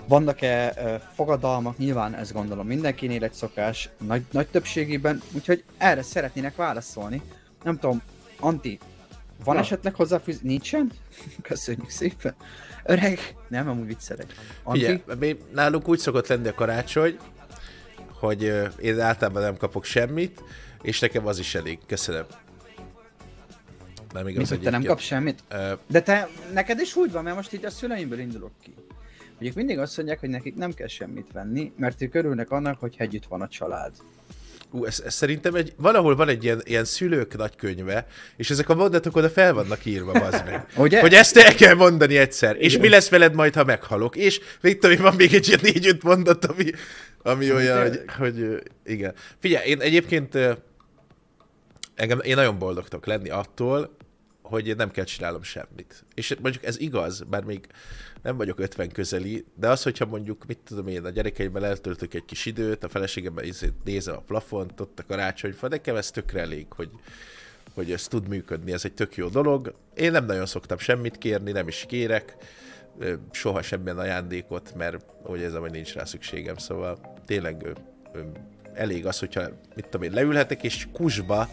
vannak-e 0.07 0.75
fogadalmak, 1.15 1.79
nyilván 1.79 2.15
ezt 2.15 2.33
gondolom 2.33 2.67
mindenkinél 2.67 3.25
egy 3.25 3.33
szokás, 3.33 3.89
nagy, 4.07 4.23
nagy 4.31 4.47
többségében, 4.47 5.23
úgyhogy 5.33 5.65
erre 5.79 6.03
szeretnének 6.03 6.57
válaszolni. 6.57 7.23
Nem 7.63 7.79
tudom, 7.79 8.03
Anti, 8.41 8.79
van 9.45 9.55
Na. 9.55 9.61
esetleg 9.61 9.95
hozzáfűz? 9.95 10.41
Nincsen? 10.41 10.93
Köszönjük 11.43 11.91
szépen. 11.91 12.35
Öreg, 12.85 13.19
nem, 13.49 13.69
amúgy 13.69 13.87
viccelek. 13.87 14.35
Anti? 14.63 15.03
Figyelj, 15.09 15.39
nálunk 15.53 15.89
úgy 15.89 15.99
szokott 15.99 16.27
lenni 16.27 16.49
a 16.49 16.55
karácsony, 16.55 17.17
hogy 18.13 18.43
én 18.81 19.01
általában 19.01 19.43
nem 19.43 19.57
kapok 19.57 19.85
semmit, 19.85 20.43
és 20.83 21.01
nekem 21.01 21.27
az 21.27 21.39
is 21.39 21.55
elég. 21.55 21.79
Köszönöm. 21.87 22.25
Nem 24.13 24.29
igaz, 24.29 24.37
Mint, 24.37 24.49
hogy 24.49 24.61
te 24.61 24.71
nem 24.71 24.85
kapsz 24.85 25.03
semmit? 25.03 25.43
Uh, 25.53 25.59
De 25.87 26.03
te, 26.03 26.29
neked 26.53 26.81
is 26.81 26.97
úgy 26.97 27.13
van, 27.13 27.23
mert 27.23 27.37
most 27.37 27.53
így 27.53 27.65
a 27.65 27.71
szüleimből 27.71 28.19
indulok 28.19 28.53
ki. 28.63 28.75
Hogy 29.39 29.47
ők 29.47 29.55
mindig 29.55 29.79
azt 29.79 29.97
mondják, 29.97 30.21
hogy 30.21 30.29
nekik 30.29 30.55
nem 30.55 30.73
kell 30.73 30.87
semmit 30.87 31.27
venni, 31.33 31.73
mert 31.77 32.03
ők 32.03 32.15
örülnek 32.15 32.51
annak, 32.51 32.81
hogy 32.81 32.95
együtt 32.99 33.27
van 33.27 33.41
a 33.41 33.49
család. 33.49 33.93
Ú, 34.71 34.85
ez, 34.85 35.03
ez 35.05 35.15
szerintem 35.15 35.55
egy, 35.55 35.73
valahol 35.77 36.17
van 36.17 36.29
egy 36.29 36.45
ilyen, 36.45 36.61
ilyen 36.65 36.85
szülők 36.85 37.37
nagykönyve, 37.37 38.07
és 38.37 38.51
ezek 38.51 38.69
a 38.69 38.75
mondatok 38.75 39.17
oda 39.17 39.31
fel 39.31 39.53
vannak 39.53 39.85
írva, 39.85 40.13
az 40.13 40.43
meg. 40.45 40.67
Ugye? 40.77 41.01
Hogy 41.01 41.15
ezt 41.15 41.37
el 41.37 41.55
kell 41.55 41.75
mondani 41.75 42.17
egyszer, 42.17 42.51
igen. 42.51 42.63
és 42.63 42.79
mi 42.79 42.89
lesz 42.89 43.09
veled 43.09 43.35
majd, 43.35 43.55
ha 43.55 43.65
meghalok, 43.65 44.17
és 44.17 44.41
mit 44.61 44.81
tudom, 44.81 45.03
van 45.03 45.15
még 45.15 45.35
egy 45.35 45.47
ilyen 45.49 45.61
négy-öt 45.63 46.03
mondat, 46.03 46.45
ami, 46.45 46.71
ami 47.23 47.53
olyan, 47.53 47.81
hogy, 47.81 48.03
hogy, 48.19 48.63
igen. 48.85 49.15
Figyelj, 49.39 49.69
én 49.69 49.81
egyébként 49.81 50.39
engem, 51.95 52.21
én 52.23 52.35
nagyon 52.35 52.59
boldog 52.59 52.85
tudok 52.89 53.07
lenni 53.07 53.31
attól, 53.31 53.97
hogy 54.53 54.77
nem 54.77 54.91
kell 54.91 55.05
csinálnom 55.05 55.43
semmit. 55.43 56.05
És 56.15 56.37
mondjuk 56.41 56.65
ez 56.65 56.81
igaz, 56.81 57.23
bár 57.23 57.45
még 57.45 57.67
nem 58.23 58.37
vagyok 58.37 58.61
50 58.61 58.89
közeli, 58.89 59.45
de 59.55 59.69
az, 59.69 59.83
hogyha 59.83 60.07
mondjuk, 60.07 60.47
mit 60.47 60.59
tudom 60.59 60.89
én, 60.89 61.05
a 61.05 61.11
gyerekeimmel 61.11 61.67
eltöltök 61.67 62.15
egy 62.15 62.25
kis 62.25 62.47
időt, 62.47 62.85
a 62.85 62.89
feleségemmel 62.89 63.45
nézem 63.85 64.17
a 64.17 64.21
plafont, 64.21 64.81
ott 64.81 64.99
a 64.99 65.05
karácsonyfa, 65.07 65.69
nekem 65.69 65.97
ez 65.97 66.11
tökre 66.11 66.41
elég, 66.41 66.67
hogy, 66.73 66.91
hogy 67.75 67.93
ez 67.93 68.09
tud 68.09 68.29
működni, 68.29 68.73
ez 68.73 68.85
egy 68.85 68.93
tök 68.93 69.17
jó 69.17 69.29
dolog. 69.29 69.75
Én 69.95 70.11
nem 70.11 70.25
nagyon 70.25 70.47
szoktam 70.47 70.79
semmit 70.79 71.19
kérni, 71.19 71.53
nem 71.53 71.69
is 71.69 71.85
kérek, 71.89 72.37
soha 73.31 73.63
semmilyen 73.63 73.99
ajándékot, 73.99 74.75
mert 74.77 75.05
hogy 75.23 75.43
ez 75.43 75.55
hogy 75.55 75.71
nincs 75.71 75.95
rá 75.95 76.05
szükségem, 76.05 76.57
szóval 76.57 77.21
tényleg 77.27 77.67
elég 78.75 79.07
az, 79.07 79.19
hogyha 79.19 79.43
mit 79.75 79.85
tudom 79.85 80.03
én, 80.03 80.13
leülhetek 80.13 80.63
és 80.63 80.87
kusba 80.93 81.49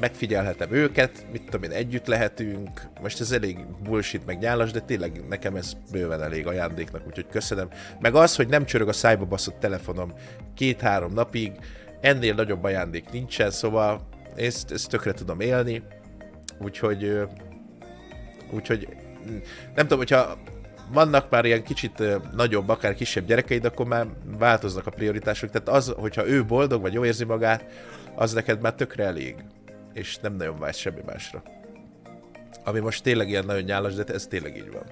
megfigyelhetem 0.00 0.72
őket, 0.72 1.26
mit 1.32 1.42
tudom 1.44 1.62
én, 1.62 1.70
együtt 1.70 2.06
lehetünk, 2.06 2.82
most 3.00 3.20
ez 3.20 3.30
elég 3.32 3.58
bullshit 3.82 4.26
meg 4.26 4.38
nyálas, 4.38 4.70
de 4.70 4.80
tényleg 4.80 5.28
nekem 5.28 5.56
ez 5.56 5.72
bőven 5.92 6.22
elég 6.22 6.46
ajándéknak, 6.46 7.06
úgyhogy 7.06 7.26
köszönöm. 7.30 7.68
Meg 8.00 8.14
az, 8.14 8.36
hogy 8.36 8.48
nem 8.48 8.64
csörög 8.64 8.88
a 8.88 8.92
szájba 8.92 9.24
baszott 9.24 9.60
telefonom 9.60 10.12
két-három 10.54 11.12
napig, 11.12 11.52
ennél 12.00 12.34
nagyobb 12.34 12.64
ajándék 12.64 13.10
nincsen, 13.10 13.50
szóval 13.50 14.08
ezt, 14.36 14.72
ezt 14.72 14.88
tökre 14.88 15.12
tudom 15.12 15.40
élni, 15.40 15.82
úgyhogy 16.58 17.20
úgyhogy 18.50 18.88
nem 19.74 19.86
tudom, 19.86 19.98
hogyha 19.98 20.38
vannak 20.92 21.30
már 21.30 21.44
ilyen 21.44 21.62
kicsit 21.62 22.02
nagyobb, 22.36 22.68
akár 22.68 22.94
kisebb 22.94 23.26
gyerekeid, 23.26 23.64
akkor 23.64 23.86
már 23.86 24.06
változnak 24.38 24.86
a 24.86 24.90
prioritások. 24.90 25.50
Tehát 25.50 25.68
az, 25.68 25.94
hogyha 25.96 26.26
ő 26.26 26.44
boldog, 26.44 26.80
vagy 26.80 26.92
jó 26.92 27.04
érzi 27.04 27.24
magát, 27.24 27.64
az 28.14 28.32
neked 28.32 28.60
már 28.60 28.74
tökre 28.74 29.04
elég. 29.04 29.34
És 29.92 30.16
nem 30.16 30.36
nagyon 30.36 30.58
vágysz 30.58 30.78
semmi 30.78 31.00
másra. 31.06 31.42
Ami 32.64 32.78
most 32.78 33.02
tényleg 33.02 33.28
ilyen 33.28 33.44
nagyon 33.44 33.62
nyálas, 33.62 33.94
de 33.94 34.04
ez 34.04 34.26
tényleg 34.26 34.56
így 34.56 34.72
van. 34.72 34.84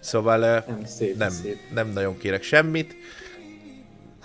Szóval 0.00 0.38
nem, 0.38 0.84
szép, 0.84 1.16
nem, 1.16 1.30
szép. 1.30 1.58
nem 1.74 1.88
nagyon 1.88 2.18
kérek 2.18 2.42
semmit. 2.42 2.96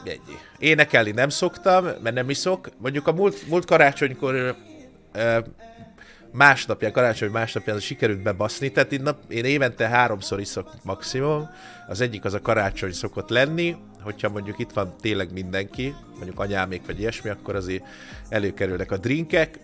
Ennyi. 0.03 0.37
Énekelni 0.59 1.11
nem 1.11 1.29
szoktam, 1.29 1.83
mert 1.83 2.15
nem 2.15 2.29
iszok. 2.29 2.69
Mondjuk 2.77 3.07
a 3.07 3.11
múlt, 3.11 3.47
múlt 3.47 3.65
karácsonykor 3.65 4.55
másnapján, 6.31 6.91
karácsony 6.91 7.29
másnapján 7.29 7.79
sikerült 7.79 8.21
bebaszni, 8.21 8.71
tehát 8.71 8.91
én, 8.91 9.01
nap, 9.01 9.17
én 9.27 9.45
évente 9.45 9.87
háromszor 9.87 10.39
iszok 10.39 10.71
maximum, 10.83 11.49
az 11.87 12.01
egyik 12.01 12.25
az 12.25 12.33
a 12.33 12.41
karácsony 12.41 12.91
szokott 12.91 13.29
lenni, 13.29 13.75
hogyha 14.01 14.29
mondjuk 14.29 14.59
itt 14.59 14.71
van 14.71 14.95
tényleg 15.01 15.31
mindenki, 15.33 15.95
mondjuk 16.15 16.39
anyámék 16.39 16.85
vagy 16.85 16.99
ilyesmi, 16.99 17.29
akkor 17.29 17.55
azért 17.55 17.83
előkerülnek 18.29 18.91
a 18.91 18.97
drinkek, 18.97 19.59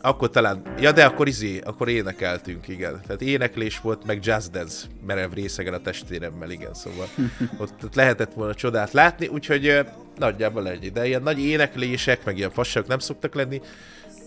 akkor 0.00 0.30
talán, 0.30 0.62
ja 0.78 0.92
de 0.92 1.04
akkor 1.04 1.28
izé, 1.28 1.58
akkor 1.58 1.88
énekeltünk, 1.88 2.68
igen. 2.68 3.00
Tehát 3.06 3.22
éneklés 3.22 3.80
volt, 3.80 4.04
meg 4.04 4.24
jazz 4.24 4.46
dance 4.46 4.86
merev 5.06 5.32
részegen 5.32 5.74
a 5.74 5.80
testvéremmel, 5.80 6.50
igen, 6.50 6.74
szóval 6.74 7.08
ott, 7.60 7.84
ott 7.84 7.94
lehetett 7.94 8.32
volna 8.32 8.54
csodát 8.54 8.92
látni, 8.92 9.26
úgyhogy 9.26 9.86
nagyjából 10.16 10.68
egy, 10.68 10.92
de 10.92 11.06
ilyen 11.06 11.22
nagy 11.22 11.40
éneklések, 11.44 12.24
meg 12.24 12.36
ilyen 12.36 12.50
fasságok 12.50 12.88
nem 12.88 12.98
szoktak 12.98 13.34
lenni, 13.34 13.60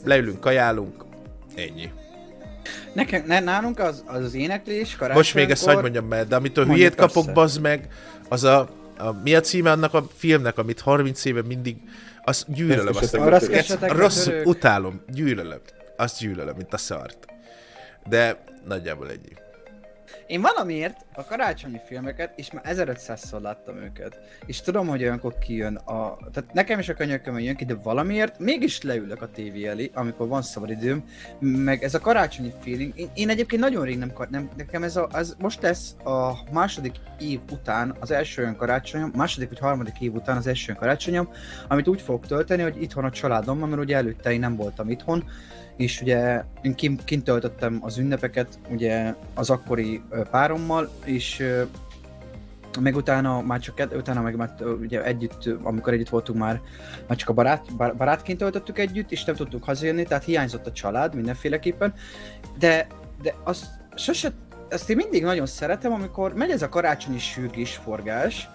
leülünk, 0.04 0.40
kajálunk, 0.40 1.06
Ennyi. 1.56 1.92
Nekem, 2.94 3.24
ne, 3.26 3.40
nálunk 3.40 3.80
az, 3.80 4.04
az, 4.08 4.24
az 4.24 4.34
éneklés, 4.34 4.98
Most 5.14 5.34
még 5.34 5.50
ezt 5.50 5.66
hagyd 5.66 5.82
mondjam 5.82 6.06
meg, 6.06 6.28
de 6.28 6.36
amit 6.36 6.58
a 6.58 6.66
hülyét 6.66 6.96
kapok, 6.96 7.32
bazd 7.34 7.62
meg, 7.62 7.88
az 8.30 8.44
a, 8.44 8.60
a, 8.98 9.12
mi 9.24 9.36
a 9.36 9.40
címe 9.40 9.72
annak 9.72 9.94
a 9.94 10.06
filmnek, 10.16 10.58
amit 10.58 10.80
30 10.80 11.26
éve 11.26 11.42
mindig, 11.42 11.78
az 12.24 12.46
gyűlölöm. 12.48 12.96
Azt, 12.96 13.14
a 13.14 13.30
rossz, 13.30 13.48
rossz 13.80 14.30
utálom, 14.44 15.02
gyűlölöm. 15.08 15.60
Azt 15.98 16.20
gyűlölöm, 16.20 16.56
mint 16.56 16.74
a 16.74 16.78
szart. 16.78 17.26
De 18.10 18.44
nagyjából 18.66 19.10
ennyi. 19.10 19.34
Én 20.28 20.42
valamiért 20.42 21.06
a 21.14 21.26
karácsonyi 21.26 21.80
filmeket, 21.88 22.34
és 22.36 22.52
már 22.52 22.64
1500-szor 22.68 23.42
láttam 23.42 23.78
őket. 23.78 24.20
És 24.46 24.62
tudom, 24.62 24.88
hogy 24.88 25.02
olyankor 25.02 25.38
kijön 25.38 25.76
a... 25.76 26.18
Tehát 26.32 26.54
nekem 26.54 26.80
is 26.80 26.90
a 26.90 26.94
könyökömön 26.94 27.42
jön 27.42 27.56
ki, 27.56 27.66
de 27.66 27.76
valamiért 27.76 28.40
mégis 28.40 28.82
leülök 28.82 29.22
a 29.22 29.30
tévé 29.30 29.66
elé, 29.66 29.92
amikor 29.94 30.28
van 30.28 30.42
szabad 30.42 30.70
időm, 30.70 31.04
meg 31.40 31.84
ez 31.84 31.94
a 31.94 32.00
karácsonyi 32.00 32.54
feeling. 32.62 32.92
Én, 32.96 33.10
én 33.14 33.30
egyébként 33.30 33.62
nagyon 33.62 33.86
rég 33.86 33.98
nem, 33.98 34.14
nem 34.30 34.50
nekem 34.58 34.84
ez 34.84 34.96
a, 34.96 35.10
ez 35.14 35.36
most 35.40 35.62
lesz 35.62 35.96
a 36.04 36.34
második 36.52 36.96
év 37.20 37.40
után 37.52 37.96
az 38.00 38.12
első 38.12 38.42
olyan 38.42 38.56
karácsonyom, 38.56 39.12
második 39.16 39.50
vagy 39.50 39.60
harmadik 39.60 40.02
év 40.02 40.14
után 40.14 40.38
az 40.38 40.48
első 40.48 40.66
olyan 40.68 40.80
karácsonyom, 40.80 41.30
amit 41.68 41.88
úgy 41.88 42.02
fogok 42.02 42.28
tölteni, 42.28 42.62
hogy 42.62 42.82
itthon 42.82 43.06
a 43.06 43.10
családommal, 43.10 43.68
mert 43.68 43.82
ugye 43.82 43.96
előtte 43.96 44.32
én 44.32 44.40
nem 44.40 44.56
voltam 44.56 44.90
itthon, 44.90 45.24
és 45.78 46.02
ugye 46.02 46.44
én 46.62 46.76
kint 47.06 47.24
töltöttem 47.24 47.80
az 47.82 47.98
ünnepeket 47.98 48.60
ugye 48.70 49.14
az 49.34 49.50
akkori 49.50 50.02
párommal, 50.32 50.90
és 51.06 51.46
meg 52.80 52.96
utána 52.96 53.42
már 53.42 53.60
csak 53.60 53.88
utána 53.96 54.22
meg 54.22 54.36
már 54.36 54.56
ugye 54.82 55.04
együtt, 55.04 55.50
amikor 55.64 55.94
együtt 55.94 56.10
voltunk 56.10 56.40
már, 56.40 56.62
már 57.08 57.18
csak 57.18 57.30
a 57.30 57.34
barát, 57.34 57.76
barátként 57.76 58.38
töltöttük 58.38 58.80
együtt, 58.80 59.12
és 59.12 59.24
nem 59.24 59.36
tudtuk 59.36 59.64
hazajönni, 59.64 60.04
tehát 60.04 60.24
hiányzott 60.24 60.68
a 60.68 60.72
család 60.72 61.16
mindenféleképpen, 61.16 61.94
de, 62.58 62.88
de 63.22 63.36
azt 63.44 63.66
sose, 63.96 64.32
azt 64.72 64.90
én 64.90 64.96
mindig 64.96 65.24
nagyon 65.24 65.46
szeretem, 65.46 65.92
amikor 65.92 66.34
megy 66.34 66.50
ez 66.50 66.62
a 66.62 66.70
karácsonyi 66.70 67.20
sürgés 67.20 67.76
forgás, 67.76 68.50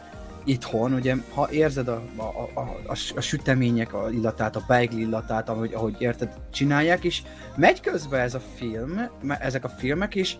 itthon, 0.49 0.93
ugye, 0.93 1.15
ha 1.35 1.51
érzed 1.51 1.89
a, 1.89 2.03
a, 2.17 2.23
a, 2.55 2.61
a, 2.87 2.97
a 3.17 3.21
sütemények 3.21 3.95
a 3.95 4.11
illatát, 4.11 4.57
a 4.57 4.65
beigli 4.67 5.01
illatát, 5.01 5.49
ahogy, 5.49 5.73
ahogy 5.75 5.97
érted, 5.99 6.35
csinálják, 6.51 7.05
és 7.05 7.23
megy 7.57 7.81
közben 7.81 8.21
ez 8.21 8.35
a 8.35 8.41
film, 8.57 9.01
ezek 9.41 9.65
a 9.65 9.69
filmek, 9.69 10.15
és 10.15 10.37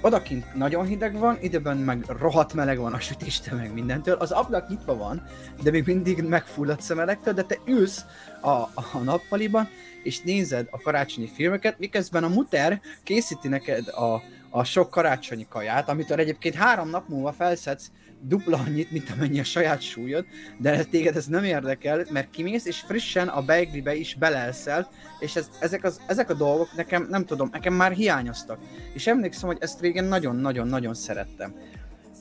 odakint 0.00 0.54
nagyon 0.54 0.86
hideg 0.86 1.18
van, 1.18 1.38
időben 1.40 1.76
meg 1.76 2.04
rohadt 2.18 2.54
meleg 2.54 2.78
van 2.78 2.92
a 2.92 3.00
sütéste 3.00 3.54
meg 3.54 3.72
mindentől, 3.72 4.14
az 4.14 4.30
ablak 4.30 4.68
nyitva 4.68 4.96
van, 4.96 5.22
de 5.62 5.70
még 5.70 5.86
mindig 5.86 6.22
megfulladt 6.22 6.80
szemelektől, 6.80 7.34
de 7.34 7.42
te 7.42 7.58
ülsz 7.66 8.04
a, 8.40 8.50
a 8.92 8.98
nappaliban, 9.04 9.68
és 10.02 10.20
nézed 10.20 10.66
a 10.70 10.80
karácsonyi 10.80 11.28
filmeket, 11.34 11.78
miközben 11.78 12.24
a 12.24 12.28
muter 12.28 12.80
készíti 13.02 13.48
neked 13.48 13.88
a, 13.88 14.22
a 14.50 14.64
sok 14.64 14.90
karácsonyi 14.90 15.46
kaját, 15.48 15.88
amit 15.88 16.10
egyébként 16.10 16.54
három 16.54 16.88
nap 16.88 17.08
múlva 17.08 17.32
felszedsz 17.32 17.90
dupla 18.22 18.58
annyit, 18.66 18.90
mint 18.90 19.10
amennyi 19.16 19.40
a 19.40 19.44
saját 19.44 19.80
súlyod, 19.80 20.26
de 20.58 20.84
téged 20.84 21.16
ez 21.16 21.26
nem 21.26 21.44
érdekel, 21.44 22.04
mert 22.10 22.30
kimész, 22.30 22.64
és 22.64 22.80
frissen 22.80 23.28
a 23.28 23.42
beiglibe 23.42 23.94
is 23.94 24.14
belelszel, 24.14 24.88
és 25.18 25.36
ez, 25.36 25.50
ezek, 25.60 25.84
az, 25.84 26.00
ezek 26.06 26.30
a 26.30 26.34
dolgok 26.34 26.74
nekem, 26.76 27.06
nem 27.10 27.24
tudom, 27.24 27.48
nekem 27.52 27.74
már 27.74 27.92
hiányoztak. 27.92 28.58
És 28.92 29.06
emlékszem, 29.06 29.48
hogy 29.48 29.58
ezt 29.60 29.80
régen 29.80 30.04
nagyon-nagyon-nagyon 30.04 30.94
szerettem. 30.94 31.54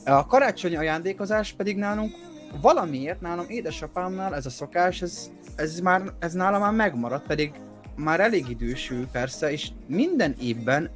A 0.05 0.25
karácsonyi 0.25 0.75
ajándékozás 0.75 1.53
pedig 1.53 1.77
nálunk 1.77 2.15
valamiért 2.61 3.21
nálam 3.21 3.45
édesapámnál 3.47 4.35
ez 4.35 4.45
a 4.45 4.49
szokás, 4.49 5.01
ez, 5.01 5.29
ez, 5.55 5.79
már, 5.79 6.01
ez 6.19 6.33
nálam 6.33 6.61
már 6.61 6.73
megmaradt, 6.73 7.27
pedig 7.27 7.51
már 7.95 8.19
elég 8.19 8.49
idősül 8.49 9.07
persze, 9.11 9.51
és 9.51 9.69
minden 9.87 10.35
évben, 10.41 10.89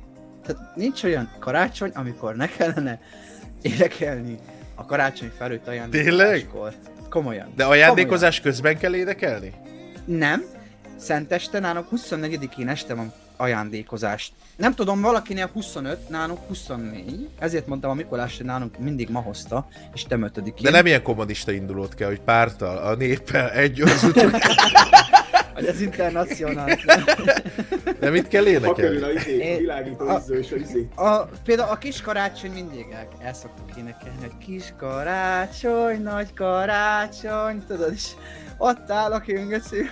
tehát 0.44 0.76
nincs 0.76 1.04
olyan 1.04 1.30
karácsony, 1.40 1.92
amikor 1.94 2.36
ne 2.36 2.48
kellene 2.48 3.00
énekelni 3.62 4.40
a 4.76 4.86
karácsony 4.86 5.32
felőtt 5.38 5.68
ajándékozáskor. 5.68 6.74
Komolyan. 7.10 7.54
De 7.56 7.64
ajándékozás 7.64 8.38
Komolyan. 8.38 8.56
közben 8.60 8.78
kell 8.78 8.96
énekelni? 8.96 9.54
Nem. 10.06 10.44
Szenteste 10.98 11.60
nálunk 11.60 11.88
24-én 11.96 12.68
este 12.68 12.94
van 12.94 13.14
ajándékozást. 13.38 14.34
Nem 14.56 14.74
tudom, 14.74 15.02
valakinél 15.02 15.50
25, 15.54 16.10
nálunk 16.10 16.40
24. 16.48 17.30
Ezért 17.40 17.68
mondtam 17.68 17.92
a 17.92 17.94
Mikolás, 17.94 18.38
hogy 18.38 18.46
nálunk 18.46 18.78
mindig 18.80 19.10
ma 19.10 19.20
hozta, 19.20 19.68
és 19.94 20.04
te 20.04 20.18
ötödikén. 20.22 20.64
De 20.64 20.78
nem 20.78 20.86
ilyen 20.86 21.04
kommunista 21.04 21.52
indulót 21.52 21.96
kell, 21.96 22.08
hogy 22.08 22.22
pártal, 22.22 22.78
a 22.78 22.96
néppel 22.96 23.50
egy 23.52 23.82
az 23.82 24.12
Hogy 25.56 25.66
az 25.66 25.82
internacionális. 25.82 26.86
De 28.00 28.10
mit 28.10 28.28
kell 28.28 28.46
énekelni? 28.46 28.68
Ha 28.68 28.74
kerül 28.74 29.04
a 29.04 29.12
izé, 29.12 29.58
világító 29.58 30.08
a, 30.08 30.22
és 30.28 30.52
a 30.52 30.56
izé. 30.56 30.88
A, 30.96 31.20
például 31.22 31.70
a 31.70 31.78
kis 31.78 32.02
karácsony 32.02 32.52
mindig 32.52 32.86
el, 32.92 33.08
el 33.20 33.34
szoktuk 33.34 33.78
énekelni, 33.78 34.18
hogy 34.20 34.38
kis 34.46 34.74
karácsony, 34.78 36.02
nagy 36.02 36.34
karácsony, 36.34 37.64
tudod, 37.68 37.92
és 37.94 38.08
ott 38.58 38.92
áll 38.92 39.12
a 39.12 39.20
köngöcő, 39.20 39.90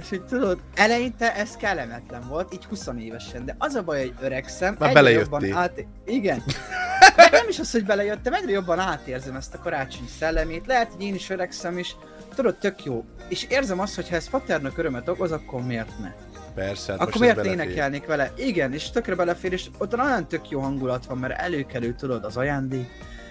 és 0.00 0.08
hogy 0.08 0.24
tudod, 0.24 0.58
eleinte 0.74 1.34
ez 1.34 1.56
kellemetlen 1.56 2.28
volt, 2.28 2.54
így 2.54 2.64
20 2.64 2.88
évesen, 2.98 3.44
de 3.44 3.54
az 3.58 3.74
a 3.74 3.82
baj, 3.82 4.00
hogy 4.00 4.14
öregszem, 4.20 4.76
Már 4.78 4.96
egyre 4.96 5.10
jobban 5.10 5.52
át... 5.52 5.84
Igen. 6.04 6.42
Nem 7.30 7.48
is 7.48 7.58
az, 7.58 7.70
hogy 7.70 7.84
belejöttem, 7.84 8.32
egyre 8.32 8.50
jobban 8.50 8.78
átérzem 8.78 9.36
ezt 9.36 9.54
a 9.54 9.58
karácsony 9.58 10.08
szellemét, 10.18 10.66
lehet, 10.66 10.92
hogy 10.92 11.02
én 11.02 11.14
is 11.14 11.30
öregszem, 11.30 11.78
és 11.78 11.94
tudod, 12.34 12.56
tök 12.56 12.84
jó. 12.84 13.04
És 13.28 13.46
érzem 13.48 13.80
azt, 13.80 13.94
hogy 13.94 14.08
ha 14.08 14.14
ez 14.16 14.30
Paternök 14.30 14.78
örömet 14.78 15.08
okoz, 15.08 15.32
akkor 15.32 15.62
miért 15.62 15.98
ne? 16.00 16.12
Persze, 16.54 16.92
hát 16.92 17.00
Akkor 17.00 17.20
miért 17.20 17.44
énekelnék 17.44 18.06
vele? 18.06 18.32
Igen, 18.36 18.72
és 18.72 18.90
tökre 18.90 19.14
belefér, 19.14 19.52
és 19.52 19.66
ott 19.78 19.98
olyan 19.98 20.28
tök 20.28 20.48
jó 20.50 20.60
hangulat 20.60 21.06
van, 21.06 21.18
mert 21.18 21.40
előkerül, 21.40 21.94
tudod, 21.94 22.24
az 22.24 22.36
ajándék, 22.36 22.88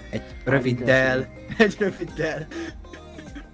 egy 0.09 0.23
röviddel, 0.43 1.29
egy 1.57 1.75
röviddel. 1.79 2.47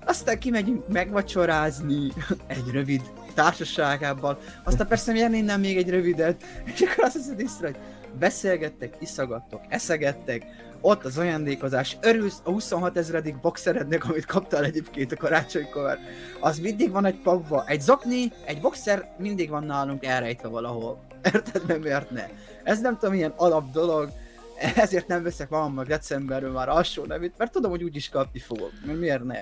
Aztán 0.06 0.40
kimegyünk 0.40 0.88
megvacsorázni 0.88 2.12
egy 2.48 2.72
rövid 2.72 3.02
társaságában, 3.34 4.38
aztán 4.64 4.88
persze 4.88 5.12
miért 5.12 5.34
innen 5.34 5.60
még 5.60 5.78
egy 5.78 5.90
rövidet, 5.90 6.44
és 6.74 6.82
akkor 6.82 7.04
azt 7.04 7.16
hiszed 7.16 7.40
észre, 7.40 7.68
hogy 7.68 7.78
beszélgettek, 8.20 8.96
iszagattok, 9.00 9.62
eszegettek, 9.70 10.46
ott 10.82 11.06
az 11.06 11.18
ajándékozás, 11.18 11.98
örülsz 12.02 12.42
a 12.44 12.50
26 12.50 12.98
ezredik 12.98 13.40
boxerednek, 13.40 14.06
amit 14.06 14.26
kaptál 14.26 14.64
egyébként 14.64 15.12
a 15.12 15.16
karácsonykor, 15.16 15.98
az 16.40 16.60
mindig 16.60 16.92
van 16.92 17.06
egy 17.06 17.22
pakba, 17.22 17.64
egy 17.68 17.82
zokni, 17.82 18.32
egy 18.46 18.62
boxer 18.62 19.16
mindig 19.18 19.50
van 19.50 19.64
nálunk 19.64 20.06
elrejtve 20.06 20.48
valahol. 20.48 21.08
Érted, 21.34 21.66
nem 21.68 21.80
miért 21.80 22.10
ne? 22.10 22.28
Ez 22.64 22.82
nem 22.82 22.98
tudom, 22.98 23.14
milyen 23.14 23.34
alap 23.36 23.72
dolog, 23.72 24.10
ezért 24.76 25.08
nem 25.08 25.24
veszek 25.24 25.50
magamnak 25.50 25.88
decemberről 25.88 26.52
már 26.52 26.70
alsó 26.70 27.06
nevét, 27.06 27.38
mert 27.38 27.52
tudom, 27.52 27.72
hogy 27.72 27.84
úgyis 27.84 28.10
kapni 28.10 28.40
fogok, 28.40 28.72
mert 28.86 29.00
miért 29.00 29.24
ne? 29.24 29.42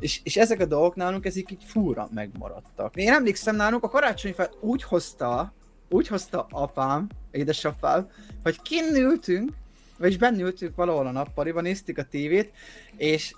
És, 0.00 0.20
és 0.24 0.36
ezek 0.36 0.60
a 0.60 0.66
dolgok 0.66 0.94
nálunk 0.94 1.26
ezek 1.26 1.50
így 1.50 1.64
fúra 1.64 2.08
megmaradtak. 2.14 2.96
Én 2.96 3.12
emlékszem 3.12 3.56
nálunk 3.56 3.82
a 3.82 3.88
karácsonyfát 3.88 4.56
úgy 4.60 4.82
hozta, 4.82 5.52
úgy 5.88 6.08
hozta 6.08 6.46
apám, 6.50 7.08
édesapám, 7.30 8.08
hogy 8.42 8.62
kinn 8.62 8.94
ültünk, 8.94 9.50
vagyis 9.98 10.16
benne 10.16 10.42
ültünk 10.42 10.76
valahol 10.76 11.06
a 11.06 11.10
nappaliban, 11.10 11.62
néztük 11.62 11.98
a 11.98 12.04
tévét, 12.04 12.52
és 12.96 13.34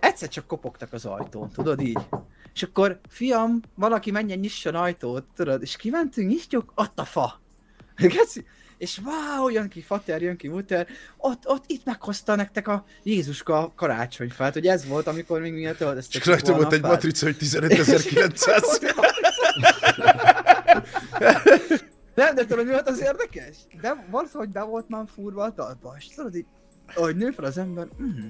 egyszer 0.00 0.28
csak 0.28 0.46
kopogtak 0.46 0.92
az 0.92 1.04
ajtón, 1.04 1.50
tudod 1.50 1.80
így? 1.80 1.98
És 2.54 2.62
akkor, 2.62 3.00
fiam, 3.08 3.60
valaki 3.74 4.10
menjen 4.10 4.38
nyisson 4.38 4.74
ajtót, 4.74 5.24
tudod, 5.36 5.62
és 5.62 5.76
kimentünk, 5.76 6.28
nyitjuk, 6.28 6.72
ott 6.74 6.98
a 6.98 7.04
fa. 7.04 7.40
Geci? 7.96 8.44
És 8.78 9.00
wow, 9.04 9.48
jön 9.48 9.68
ki 9.68 9.80
fater, 9.80 10.22
jön 10.22 10.36
ki 10.36 10.48
muter, 10.48 10.86
ott, 11.16 11.42
ott 11.48 11.64
itt 11.66 11.84
meghozta 11.84 12.34
nektek 12.34 12.68
a 12.68 12.84
Jézuska 13.02 13.72
karácsonyfát, 13.76 14.52
hogy 14.52 14.66
ez 14.66 14.86
volt, 14.86 15.06
amikor 15.06 15.40
még 15.40 15.52
miért 15.52 15.80
öltöztetek 15.80 16.20
És 16.20 16.26
rajta 16.26 16.54
volt 16.54 16.72
egy 16.72 16.82
matrica, 16.82 17.26
hogy 17.26 17.36
15900. 17.36 18.80
Nem, 22.18 22.34
de 22.34 22.44
tudod, 22.44 22.64
mi 22.64 22.70
volt 22.70 22.88
az 22.88 23.00
érdekes? 23.00 23.56
De 23.80 24.06
valahogy 24.10 24.48
be 24.48 24.62
volt 24.62 24.88
már 24.88 25.04
furva 25.14 25.42
a 25.42 25.52
talpa, 25.52 25.94
és 25.98 26.08
tudod 26.08 26.34
így, 26.34 26.46
ahogy 26.94 27.16
nő 27.16 27.30
fel 27.30 27.44
az 27.44 27.58
ember, 27.58 27.88
mm, 28.02 28.28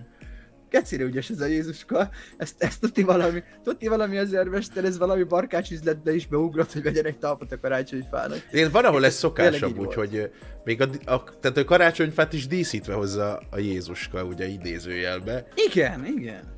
Kecire 0.69 1.05
ügyes 1.05 1.31
ez 1.31 1.41
a 1.41 1.47
Jézuska, 1.47 2.11
ezt, 2.37 2.63
ezt 2.63 2.81
tudti 2.81 3.03
valami, 3.03 3.43
tudti 3.63 3.89
valami 3.89 4.19
az 4.19 4.35
ermester, 4.35 4.85
ez 4.85 4.99
valami 4.99 5.23
barkács 5.23 5.71
üzletbe 5.71 6.15
is 6.15 6.27
beugrott, 6.27 6.73
hogy 6.73 6.83
vegyen 6.83 7.05
egy 7.05 7.19
talpot 7.19 7.53
a 7.53 7.61
karácsonyfának. 7.61 8.47
Én 8.53 8.71
van, 8.71 8.85
ahol 8.85 9.05
ez 9.05 9.15
szokásabb, 9.15 9.79
úgyhogy 9.79 10.31
még 10.65 10.81
a, 10.81 11.13
a, 11.13 11.25
tehát 11.41 11.57
a 11.57 11.65
karácsonyfát 11.65 12.33
is 12.33 12.47
díszítve 12.47 12.95
hozza 12.95 13.41
a 13.51 13.59
Jézuska, 13.59 14.25
ugye 14.25 14.47
idézőjelbe. 14.47 15.47
Igen, 15.55 16.07
igen. 16.07 16.57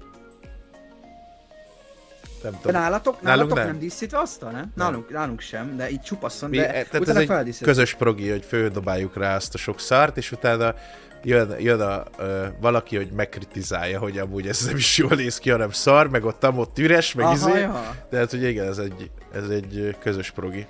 Nem 2.42 2.58
tudom. 2.60 2.80
Nálatok, 2.80 3.22
nálatok 3.22 3.56
nem. 3.56 3.66
nem 3.66 3.78
díszítve 3.78 4.18
azt, 4.18 4.40
nem? 4.40 4.52
nem? 4.52 4.72
Nálunk, 4.74 5.10
nálunk 5.10 5.40
sem, 5.40 5.76
de 5.76 5.90
így 5.90 6.00
csupaszon, 6.00 6.50
Mi, 6.50 6.56
de 6.56 6.74
e, 6.74 6.84
tehát 6.84 7.08
ez 7.08 7.16
egy 7.16 7.58
közös 7.60 7.94
progi, 7.94 8.30
hogy 8.30 8.44
földobáljuk 8.44 9.16
rá 9.16 9.36
azt 9.36 9.54
a 9.54 9.58
sok 9.58 9.80
szart, 9.80 10.16
és 10.16 10.32
utána 10.32 10.74
jön, 11.22 11.54
jön 11.58 11.80
a, 11.80 12.04
ö, 12.18 12.46
valaki, 12.60 12.96
hogy 12.96 13.10
megkritizálja, 13.12 13.98
hogy 13.98 14.18
amúgy 14.18 14.48
ez 14.48 14.66
nem 14.66 14.76
is 14.76 14.98
jól 14.98 15.14
néz 15.16 15.38
ki, 15.38 15.50
hanem 15.50 15.70
szar, 15.70 16.08
meg 16.08 16.24
ott, 16.24 16.48
ott 16.56 16.78
üres, 16.78 17.14
meg 17.14 17.24
Aha, 17.24 17.34
izé. 17.34 17.60
Ja. 17.60 17.96
De 18.10 18.18
hát, 18.18 18.30
hogy 18.30 18.42
igen, 18.42 18.66
ez 18.66 18.78
egy, 18.78 19.10
ez 19.32 19.48
egy 19.48 19.96
közös 20.00 20.30
progi. 20.30 20.66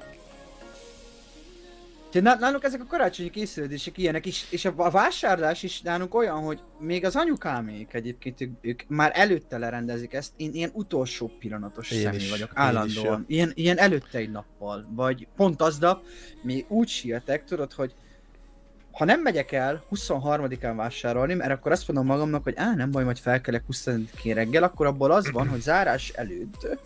Nálunk 2.13 2.65
ezek 2.65 2.81
a 2.81 2.87
karácsonyi 2.87 3.31
készülődések 3.31 3.99
ilyenek 3.99 4.27
is, 4.27 4.47
és 4.51 4.65
a 4.65 4.91
vásárlás 4.91 5.63
is 5.63 5.81
nálunk 5.81 6.15
olyan, 6.15 6.43
hogy 6.43 6.61
még 6.79 7.05
az 7.05 7.17
anyukámék 7.17 7.95
egyébként 7.95 8.41
ők, 8.41 8.51
ők 8.61 8.83
már 8.87 9.13
előtte 9.15 9.59
lerendezik 9.59 10.13
ezt, 10.13 10.33
én 10.37 10.51
ilyen 10.53 10.71
utolsó 10.73 11.31
pillanatos 11.39 11.91
én 11.91 12.03
személy 12.03 12.21
is, 12.21 12.31
vagyok, 12.31 12.51
állandóan. 12.55 13.25
Ilyen, 13.29 13.53
ilyen 13.55 13.79
előtte 13.79 14.19
egy 14.19 14.31
nappal, 14.31 14.89
vagy 14.95 15.27
pont 15.37 15.63
aznap, 15.63 16.05
mi 16.43 16.65
úgy 16.69 16.89
sietek, 16.89 17.45
tudod, 17.45 17.73
hogy 17.73 17.95
ha 18.91 19.05
nem 19.05 19.21
megyek 19.21 19.53
el 19.53 19.85
23-án 19.91 20.73
vásárolni, 20.77 21.35
mert 21.35 21.51
akkor 21.51 21.73
azt 21.73 21.89
mondom 21.89 22.07
magamnak, 22.07 22.43
hogy 22.43 22.55
á, 22.57 22.75
nem 22.75 22.91
baj, 22.91 23.05
majd 23.05 23.19
felkelek 23.19 23.65
25-én 23.73 24.35
reggel, 24.35 24.63
akkor 24.63 24.87
abból 24.87 25.11
az 25.11 25.31
van, 25.31 25.49
hogy 25.49 25.61
zárás 25.61 26.09
előtt 26.09 26.79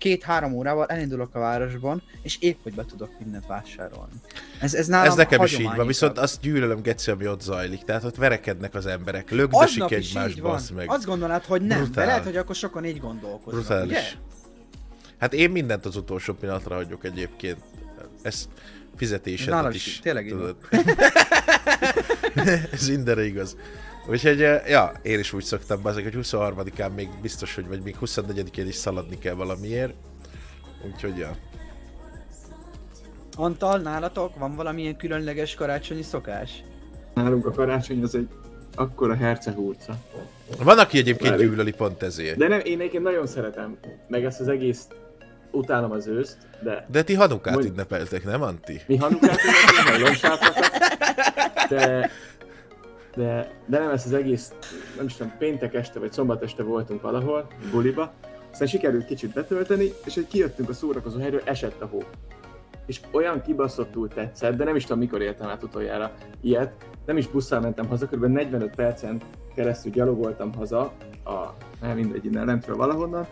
két-három 0.00 0.52
órával 0.52 0.86
elindulok 0.86 1.34
a 1.34 1.38
városban, 1.38 2.02
és 2.22 2.36
épp 2.40 2.62
hogy 2.62 2.74
be 2.74 2.84
tudok 2.84 3.10
mindent 3.18 3.46
vásárolni. 3.46 4.12
Ez, 4.60 4.74
ez, 4.74 4.86
nálam 4.86 5.06
ez 5.06 5.14
nekem 5.14 5.42
is 5.42 5.58
így 5.58 5.74
van, 5.76 5.86
viszont 5.86 6.18
azt 6.18 6.40
gyűlölöm 6.40 6.82
Geci, 6.82 7.10
ami 7.10 7.28
ott 7.28 7.40
zajlik. 7.40 7.84
Tehát 7.84 8.04
ott 8.04 8.16
verekednek 8.16 8.74
az 8.74 8.86
emberek, 8.86 9.30
lögdösik 9.30 9.90
egymást, 9.90 10.42
bassz 10.42 10.70
meg. 10.70 10.90
Azt 10.90 11.04
gondolnád, 11.04 11.44
hogy 11.44 11.62
nem, 11.62 11.82
Brutál. 11.82 12.04
de 12.04 12.10
lehet, 12.10 12.24
hogy 12.24 12.36
akkor 12.36 12.54
sokan 12.54 12.84
így 12.84 13.00
gondolkoznak, 13.00 13.64
Brutális. 13.64 13.90
ugye? 13.90 14.02
Hát 15.18 15.32
én 15.32 15.50
mindent 15.50 15.86
az 15.86 15.96
utolsó 15.96 16.34
pillanatra 16.34 16.74
hagyok 16.74 17.04
egyébként. 17.04 17.58
Ez 18.22 18.48
fizetésedet 18.96 19.74
is. 19.74 19.86
is. 19.86 19.98
Tényleg 19.98 20.28
tudod. 20.28 20.56
Ez 22.72 22.88
mindenre 22.88 23.24
igaz. 23.24 23.56
Úgyhogy, 24.08 24.38
ja, 24.68 24.92
én 25.02 25.18
is 25.18 25.32
úgy 25.32 25.44
szoktam 25.44 25.80
azok, 25.82 26.02
hogy 26.02 26.14
23-án 26.16 26.94
még 26.94 27.08
biztos, 27.22 27.54
hogy 27.54 27.68
vagy 27.68 27.80
még 27.82 27.96
24-én 28.00 28.66
is 28.66 28.74
szaladni 28.74 29.18
kell 29.18 29.34
valamiért. 29.34 29.94
Úgyhogy, 30.92 31.16
ja. 31.16 31.36
Antal, 33.36 33.78
nálatok 33.78 34.38
van 34.38 34.54
valamilyen 34.56 34.96
különleges 34.96 35.54
karácsonyi 35.54 36.02
szokás? 36.02 36.62
Nálunk 37.14 37.46
a 37.46 37.50
karácsony 37.50 38.02
az 38.02 38.14
egy 38.14 38.28
akkora 38.74 39.14
hercehúrca. 39.14 39.96
Van, 40.62 40.78
aki 40.78 40.98
egyébként 40.98 41.36
gyűlöli 41.36 41.72
pont 41.72 42.02
ezért. 42.02 42.36
De 42.36 42.48
nem, 42.48 42.60
én 42.64 42.78
egyébként 42.80 43.02
nagyon 43.02 43.26
szeretem, 43.26 43.78
meg 44.08 44.24
ezt 44.24 44.40
az 44.40 44.48
egész 44.48 44.86
utálom 45.50 45.90
az 45.90 46.06
őszt, 46.06 46.36
de... 46.62 46.86
De 46.90 47.02
ti 47.02 47.14
Hanukát 47.14 47.54
Mondj... 47.54 47.68
ünnepeltek, 47.68 48.24
nem 48.24 48.42
Anti? 48.42 48.80
Mi 48.86 48.96
Hanukát 48.96 49.38
ünnepeltek, 49.98 50.28
de, 51.68 52.10
de, 53.14 53.50
de 53.66 53.78
nem 53.78 53.90
ez 53.90 54.06
az 54.06 54.12
egész, 54.12 54.52
nem 54.96 55.06
is 55.06 55.14
tudom, 55.14 55.32
péntek 55.38 55.74
este 55.74 55.98
vagy 55.98 56.12
szombat 56.12 56.42
este 56.42 56.62
voltunk 56.62 57.02
valahol, 57.02 57.46
buliba, 57.70 58.12
aztán 58.50 58.68
sikerült 58.68 59.04
kicsit 59.04 59.32
betölteni, 59.32 59.92
és 60.04 60.14
hogy 60.14 60.26
kijöttünk 60.26 60.68
a 60.68 60.72
szórakozó 60.72 61.18
helyről, 61.18 61.42
esett 61.44 61.80
a 61.80 61.86
hó. 61.86 62.02
És 62.86 63.00
olyan 63.12 63.42
kibaszottul 63.42 64.08
tetszett, 64.08 64.56
de 64.56 64.64
nem 64.64 64.76
is 64.76 64.82
tudom 64.82 64.98
mikor 64.98 65.22
éltem 65.22 65.48
át 65.48 65.62
utoljára 65.62 66.14
ilyet, 66.40 66.72
nem 67.06 67.16
is 67.16 67.26
busszal 67.26 67.60
mentem 67.60 67.86
haza, 67.86 68.06
kb. 68.06 68.24
45 68.24 68.74
percen 68.74 69.20
keresztül 69.54 69.92
gyalogoltam 69.92 70.54
haza, 70.54 70.92
a, 71.24 71.54
nem 71.80 71.96
mindegy, 71.96 72.24
innen 72.24 72.46
lentről 72.46 72.76
valahonnan, 72.76 73.26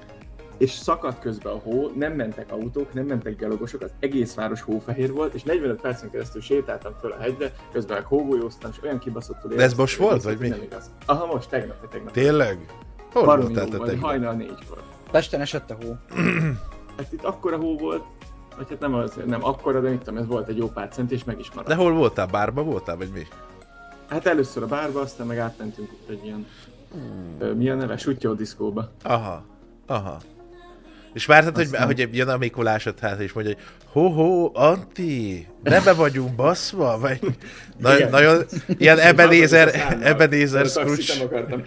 és 0.58 0.70
szakadt 0.70 1.20
közben 1.20 1.52
a 1.52 1.56
hó, 1.56 1.90
nem 1.94 2.12
mentek 2.12 2.52
autók, 2.52 2.92
nem 2.92 3.06
mentek 3.06 3.38
gyalogosok, 3.38 3.82
az 3.82 3.90
egész 4.00 4.34
város 4.34 4.60
hófehér 4.60 5.12
volt, 5.12 5.34
és 5.34 5.42
45 5.42 5.80
percen 5.80 6.10
keresztül 6.10 6.40
sétáltam 6.40 6.92
föl 7.00 7.12
a 7.12 7.16
hegyre, 7.20 7.52
közben 7.72 7.96
meg 7.96 8.06
hógolyóztam, 8.06 8.70
és 8.72 8.82
olyan 8.82 8.98
kibaszottul 8.98 9.54
De 9.54 9.62
ez 9.62 9.74
most 9.74 9.96
volt, 9.96 10.22
vagy 10.22 10.38
mi? 10.38 10.48
Nem 10.48 10.62
igaz. 10.62 10.90
Aha, 11.06 11.26
most, 11.26 11.48
tegnap, 11.48 11.88
tegnap. 11.88 12.12
Tényleg? 12.12 12.74
Hol 13.12 13.24
voltál 13.24 13.68
te 13.68 13.78
tegnap? 13.78 14.00
Hajnal 14.00 14.34
négykor. 14.34 14.82
Pesten 15.10 15.40
esett 15.40 15.70
a 15.70 15.76
hó. 15.82 15.96
hát 16.96 17.12
itt 17.12 17.24
akkora 17.24 17.56
hó 17.56 17.76
volt, 17.76 18.04
vagy 18.56 18.68
hát 18.68 18.80
nem, 18.80 18.94
az, 18.94 19.18
nem 19.26 19.44
akkora, 19.44 19.80
de 19.80 19.90
mit 19.90 19.98
tudom, 19.98 20.16
ez 20.16 20.26
volt 20.26 20.48
egy 20.48 20.56
jó 20.56 20.68
pár 20.68 20.88
cent, 20.88 21.10
és 21.10 21.24
meg 21.24 21.38
is 21.38 21.48
maradt. 21.48 21.68
De 21.68 21.74
hol 21.74 21.92
voltál? 21.92 22.26
Bárba 22.26 22.62
voltál, 22.62 22.96
vagy 22.96 23.10
mi? 23.14 23.26
Hát 24.08 24.26
először 24.26 24.62
a 24.62 24.66
bárba, 24.66 25.00
aztán 25.00 25.26
meg 25.26 25.38
átmentünk 25.38 25.90
egy 26.08 26.24
ilyen, 26.24 26.46
hmm. 26.92 27.56
mi 27.56 27.70
a 27.70 27.74
neve, 27.74 27.96
Sutyó 27.96 28.32
diszkóba. 28.32 28.90
Aha, 29.02 29.44
aha. 29.86 30.18
És 31.18 31.26
vártad, 31.26 31.54
hogy, 31.54 31.68
nem... 31.70 31.86
hogy 31.86 32.08
jön 32.12 32.28
a 32.28 32.36
Mikulásod 32.36 32.98
hát, 32.98 33.20
és 33.20 33.32
mondja, 33.32 33.54
hogy 33.54 33.64
ho-ho, 33.92 34.50
Anti, 34.54 35.46
ne 35.62 35.80
be 35.80 35.92
vagyunk 35.92 36.34
baszva? 36.34 36.98
Vagy 36.98 37.20
na, 37.76 38.08
nagyon 38.10 38.44
ilyen 38.78 38.98
Ebenezer, 38.98 39.98
Ebenezer 40.02 40.66
Scrooge. 40.66 41.22
akartam 41.22 41.62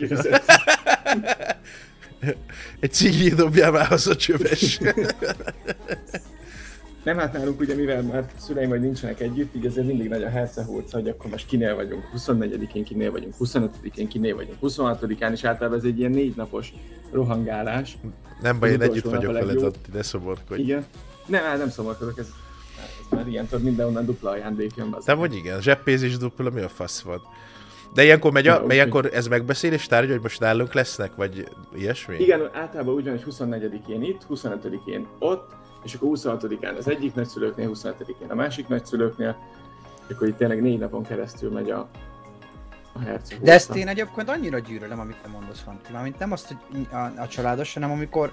Egy 2.79 2.91
cigli 2.91 3.29
dobjál 3.29 3.71
már 3.71 3.91
az 3.91 4.07
a 4.07 4.15
csöves. 4.15 4.79
Nem 7.03 7.17
hát 7.17 7.33
nálunk 7.33 7.59
ugye, 7.59 7.75
mivel 7.75 8.01
már 8.01 8.31
szüleim 8.37 8.69
vagy 8.69 8.81
nincsenek 8.81 9.19
együtt, 9.19 9.55
így 9.55 9.65
ezért 9.65 9.87
mindig 9.87 10.09
nagy 10.09 10.23
a 10.23 10.29
hercehúrca, 10.29 10.97
hogy 10.97 11.07
akkor 11.07 11.29
most 11.29 11.47
kinél 11.47 11.75
vagyunk, 11.75 12.03
24-én 12.17 12.83
kinél 12.83 13.11
vagyunk, 13.11 13.33
25-én 13.39 14.07
kinél 14.07 14.35
vagyunk, 14.35 14.57
26-án, 14.61 15.31
és 15.31 15.43
általában 15.43 15.77
ez 15.77 15.83
egy 15.83 15.99
ilyen 15.99 16.11
négy 16.11 16.35
napos 16.35 16.73
rohangálás. 17.11 17.97
Nem 18.41 18.59
baj, 18.59 18.71
én 18.71 18.81
együtt 18.81 19.03
vagyok 19.03 19.33
veled, 19.33 19.63
ott, 19.63 19.85
de 19.91 20.03
szomorkodj. 20.03 20.61
Igen. 20.61 20.85
Nem, 21.25 21.43
hát 21.43 21.57
nem 21.57 21.69
szomorkodok, 21.69 22.19
ez, 22.19 22.27
ez 22.77 23.17
már 23.17 23.27
ilyen, 23.27 23.45
tudod, 23.45 23.63
mindenonnan 23.63 24.05
dupla 24.05 24.29
ajándék 24.29 24.71
jön. 24.75 24.95
Nem, 25.05 25.17
hogy 25.17 25.35
igen, 25.35 25.61
zseppézés 25.61 26.17
dupla, 26.17 26.49
mi 26.49 26.61
a 26.61 26.69
fasz 26.69 27.01
van? 27.01 27.21
De 27.93 28.03
ilyenkor, 28.03 28.31
megy 28.31 28.47
a, 28.47 28.53
ja, 28.53 28.73
ilyenkor 28.73 29.09
ez 29.13 29.27
megbeszélés 29.27 29.85
tárgy, 29.87 30.09
hogy 30.09 30.21
most 30.21 30.39
nálunk 30.39 30.73
lesznek, 30.73 31.15
vagy 31.15 31.47
ilyesmi? 31.75 32.15
Igen, 32.15 32.49
általában 32.53 32.93
úgy 32.93 33.03
van, 33.03 33.19
hogy 33.23 33.33
24-én 33.35 34.03
itt, 34.03 34.25
25-én 34.29 35.07
ott, 35.19 35.49
és 35.83 35.93
akkor 35.93 36.09
26-án 36.11 36.77
az 36.77 36.89
egyik 36.89 37.13
nagyszülőknél, 37.13 37.71
27-én 37.73 38.29
a 38.29 38.35
másik 38.35 38.67
nagyszülőknél, 38.67 39.37
és 40.07 40.15
akkor 40.15 40.27
itt 40.27 40.37
tényleg 40.37 40.61
négy 40.61 40.79
napon 40.79 41.03
keresztül 41.03 41.51
megy 41.51 41.69
a, 41.69 41.89
a 42.93 42.99
herceg. 42.99 43.41
De 43.41 43.53
ezt 43.53 43.75
én 43.75 43.87
egyébként 43.87 44.29
annyira 44.29 44.59
gyűrölöm, 44.59 44.99
amit 44.99 45.17
te 45.21 45.29
mondasz, 45.29 45.59
Fanti. 45.59 45.91
Mármint 45.91 46.19
nem 46.19 46.31
azt, 46.31 46.47
hogy 46.71 46.87
a, 46.91 47.21
a 47.21 47.27
családos, 47.27 47.73
hanem 47.73 47.91
amikor 47.91 48.31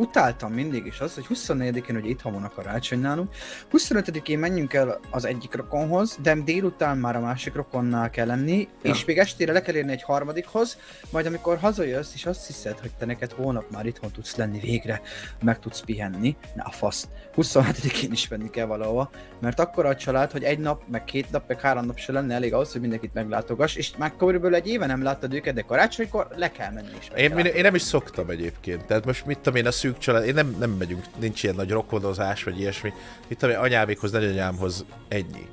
utáltam 0.00 0.52
mindig 0.52 0.86
is 0.86 1.00
az, 1.00 1.14
hogy 1.14 1.26
24-én 1.34 1.96
ugye 1.96 2.08
itthon 2.08 2.32
van 2.32 2.44
a 2.44 2.48
karácsony 2.48 3.00
nálunk, 3.00 3.34
25-én 3.72 4.38
menjünk 4.38 4.74
el 4.74 5.00
az 5.10 5.24
egyik 5.24 5.54
rokonhoz, 5.54 6.18
de 6.22 6.34
délután 6.34 6.98
már 6.98 7.16
a 7.16 7.20
másik 7.20 7.54
rokonnál 7.54 8.10
kell 8.10 8.26
lenni, 8.26 8.68
ja. 8.82 8.90
és 8.90 9.04
még 9.04 9.18
estére 9.18 9.52
le 9.52 9.62
kell 9.62 9.74
érni 9.74 9.92
egy 9.92 10.02
harmadikhoz, 10.02 10.78
majd 11.10 11.26
amikor 11.26 11.58
hazajössz, 11.58 12.14
és 12.14 12.26
azt 12.26 12.46
hiszed, 12.46 12.78
hogy 12.78 12.90
te 12.98 13.06
neked 13.06 13.32
hónap 13.32 13.70
már 13.70 13.86
itthon 13.86 14.10
tudsz 14.10 14.36
lenni 14.36 14.58
végre, 14.58 15.00
meg 15.42 15.58
tudsz 15.58 15.80
pihenni, 15.80 16.36
na 16.54 16.62
a 16.62 16.70
fasz, 16.70 17.08
27-én 17.36 18.12
is 18.12 18.28
menni 18.28 18.50
kell 18.50 18.66
valahova, 18.66 19.10
mert 19.40 19.60
akkor 19.60 19.86
a 19.86 19.96
család, 19.96 20.30
hogy 20.30 20.44
egy 20.44 20.58
nap, 20.58 20.82
meg 20.90 21.04
két 21.04 21.30
nap, 21.30 21.48
meg 21.48 21.60
három 21.60 21.84
nap 21.84 21.98
se 21.98 22.12
lenne 22.12 22.34
elég 22.34 22.54
ahhoz, 22.54 22.72
hogy 22.72 22.80
mindenkit 22.80 23.14
meglátogass, 23.14 23.76
és 23.76 23.92
már 23.96 24.12
körülbelül 24.16 24.56
egy 24.56 24.68
éve 24.68 24.86
nem 24.86 25.02
láttad 25.02 25.34
őket, 25.34 25.54
de 25.54 25.60
karácsonykor 25.60 26.28
le 26.36 26.50
kell 26.50 26.72
menni 26.72 26.90
is. 26.98 27.10
Én, 27.16 27.38
én, 27.38 27.62
nem 27.62 27.74
is 27.74 27.82
szoktam 27.82 28.30
egyébként, 28.30 28.84
tehát 28.84 29.04
most 29.04 29.26
mit 29.26 29.38
tudom 29.38 29.58
én, 29.58 29.66
a 29.66 29.70
szűk 29.90 29.98
család, 29.98 30.24
én 30.24 30.34
nem, 30.34 30.56
nem 30.58 30.70
megyünk, 30.70 31.04
nincs 31.18 31.42
ilyen 31.42 31.54
nagy 31.54 31.70
rokonozás, 31.70 32.44
vagy 32.44 32.60
ilyesmi. 32.60 32.92
Tudom 33.28 33.50
én, 33.50 33.56
anyámékhoz, 33.56 34.10
nagyanyámhoz 34.10 34.84
ennyi. 35.08 35.48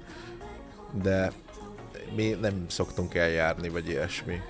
De 1.03 1.31
mi 2.15 2.38
nem 2.41 2.65
szoktunk 2.67 3.15
eljárni, 3.15 3.69
vagy 3.69 3.89
ilyesmi. 3.89 4.41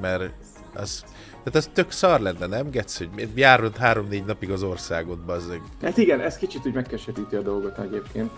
Mert 0.00 0.32
az, 0.74 1.04
tehát 1.28 1.54
ez 1.54 1.70
tök 1.72 1.90
szar 1.90 2.20
lenne, 2.20 2.46
nem, 2.46 2.70
Getsz, 2.70 2.98
hogy 2.98 3.28
járod 3.34 3.76
három-négy 3.76 4.24
napig 4.24 4.50
az 4.50 4.62
országot, 4.62 5.24
bazzeg. 5.24 5.62
Hát 5.82 5.96
igen, 5.96 6.20
ez 6.20 6.36
kicsit 6.36 6.66
úgy 6.66 6.74
megkeseríti 6.74 7.36
a 7.36 7.42
dolgot 7.42 7.78
egyébként. 7.78 8.30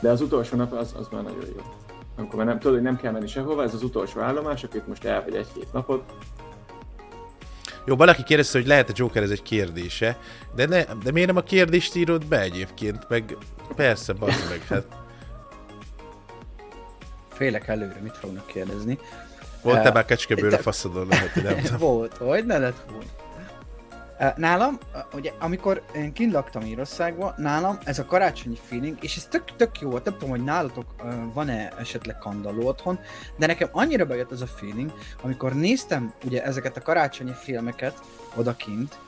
De 0.00 0.10
az 0.10 0.20
utolsó 0.20 0.56
nap 0.56 0.72
az, 0.72 0.94
az 0.98 1.08
már 1.12 1.22
nagyon 1.22 1.46
jó. 1.56 1.62
Amikor 2.16 2.36
már 2.36 2.46
nem 2.46 2.58
tudod, 2.58 2.74
hogy 2.74 2.84
nem 2.84 2.96
kell 2.96 3.12
menni 3.12 3.26
sehova, 3.26 3.62
ez 3.62 3.74
az 3.74 3.82
utolsó 3.82 4.20
állomás, 4.20 4.64
akit 4.64 4.86
most 4.86 5.04
elvegy 5.04 5.34
egy-két 5.34 5.72
napot, 5.72 6.12
jó, 7.88 7.96
valaki 7.96 8.22
kérdezte, 8.22 8.58
hogy 8.58 8.66
lehet 8.66 8.88
a 8.88 8.92
Joker, 8.96 9.22
ez 9.22 9.30
egy 9.30 9.42
kérdése, 9.42 10.18
de, 10.54 10.66
ne, 10.66 10.84
de 10.84 11.12
miért 11.12 11.28
nem 11.28 11.36
a 11.36 11.42
kérdést 11.42 11.94
írod 11.94 12.26
be 12.26 12.40
egyébként, 12.40 13.08
meg 13.08 13.36
persze, 13.76 14.12
bazd 14.12 14.48
meg, 14.48 14.62
hát... 14.68 14.84
Félek 17.32 17.68
előre, 17.68 18.00
mit 18.02 18.16
fognak 18.16 18.46
kérdezni. 18.46 18.98
Volt-e 19.62 19.88
uh, 19.88 19.94
már 19.94 20.04
kecskeből 20.04 20.54
a 20.54 20.58
faszodon, 20.58 21.08
lehet, 21.08 21.34
nem 21.34 21.78
Volt, 21.78 22.16
hogy 22.16 22.46
ne 22.46 22.58
lett 22.58 22.84
volna. 22.90 23.27
Nálam, 24.36 24.78
ugye, 25.14 25.32
amikor 25.38 25.82
én 25.94 26.12
kint 26.12 26.32
laktam 26.32 26.62
Írországban, 26.62 27.34
nálam 27.36 27.78
ez 27.84 27.98
a 27.98 28.04
karácsonyi 28.04 28.58
feeling, 28.66 28.96
és 29.00 29.16
ez 29.16 29.24
tök, 29.24 29.56
tök 29.56 29.80
jó 29.80 29.90
volt, 29.90 30.04
nem 30.04 30.12
tudom, 30.12 30.30
hogy 30.30 30.44
nálatok 30.44 30.86
van-e 31.32 31.72
esetleg 31.78 32.18
kandalló 32.18 32.66
otthon, 32.66 32.98
de 33.36 33.46
nekem 33.46 33.68
annyira 33.72 34.06
bejött 34.06 34.32
ez 34.32 34.40
a 34.40 34.46
feeling, 34.46 34.92
amikor 35.22 35.54
néztem 35.54 36.12
ugye 36.24 36.44
ezeket 36.44 36.76
a 36.76 36.82
karácsonyi 36.82 37.32
filmeket 37.32 38.00
odakint, 38.34 38.98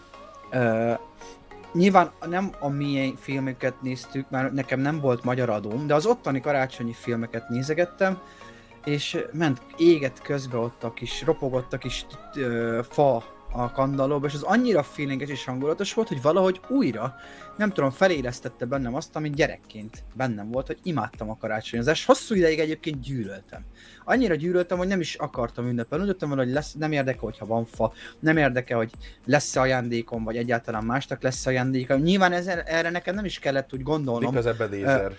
uh, 0.53 0.99
nyilván 1.73 2.11
nem 2.27 2.51
a 2.59 2.69
mi 2.69 3.15
filmeket 3.21 3.83
néztük, 3.83 4.31
mert 4.31 4.53
nekem 4.53 4.81
nem 4.81 5.01
volt 5.01 5.25
magyar 5.25 5.51
adóm, 5.51 5.87
de 5.87 5.95
az 5.95 6.07
ottani 6.07 6.41
karácsonyi 6.41 6.93
filmeket 6.93 7.49
nézegettem, 7.49 8.21
és 8.85 9.25
ment 9.33 9.61
éget 9.77 10.23
közbe 10.23 10.57
ott 10.57 10.85
a 10.85 10.93
kis, 10.93 11.23
ropogott 11.23 11.73
a 11.73 11.79
kis 11.79 12.07
uh, 12.37 12.79
fa 12.83 13.39
a 13.53 13.71
kandallóba, 13.71 14.27
és 14.27 14.35
az 14.35 14.43
annyira 14.43 14.83
feelinges 14.83 15.29
és 15.29 15.45
hangulatos 15.45 15.95
volt, 15.95 16.09
hogy 16.09 16.23
valahogy 16.23 16.61
újra, 16.69 17.15
nem 17.57 17.71
tudom, 17.71 17.91
felélesztette 17.91 18.65
bennem 18.65 18.95
azt, 18.95 19.17
amit 19.17 19.35
gyerekként 19.35 20.05
bennem 20.15 20.51
volt, 20.51 20.67
hogy 20.67 20.79
imádtam 20.83 21.31
a 21.31 21.37
karácsonyozást. 21.37 22.07
Hosszú 22.07 22.35
ideig 22.35 22.59
egyébként 22.59 23.01
gyűlöltem. 23.01 23.65
Annyira 24.05 24.35
gyűlöltem, 24.35 24.79
hogy 24.79 24.87
nem 24.89 25.01
is 25.01 25.15
akartam 25.15 25.67
ünnepelni. 25.67 26.09
Úgy 26.09 26.17
hogy 26.29 26.51
lesz, 26.51 26.73
nem 26.73 26.93
érdekel, 26.93 27.21
hogyha 27.21 27.47
van 27.47 27.65
fa, 27.65 27.93
nem 28.19 28.37
érdekel, 28.37 28.77
hogy 28.77 28.91
lesz 29.25 29.57
ajándékom, 29.57 30.25
vagy 30.25 30.37
egyáltalán 30.37 30.85
másnak 30.85 31.23
lesz 31.23 31.47
ajándékom. 31.47 32.01
Nyilván 32.01 32.33
ez, 32.33 32.47
erre 32.47 32.91
nekem 32.91 33.15
nem 33.15 33.25
is 33.25 33.39
kellett 33.39 33.73
úgy 33.75 33.83
gondolnom. 33.83 34.31
Mik 34.31 34.39
az 34.39 34.47
ebedézer? 34.47 35.11
Uh, 35.11 35.17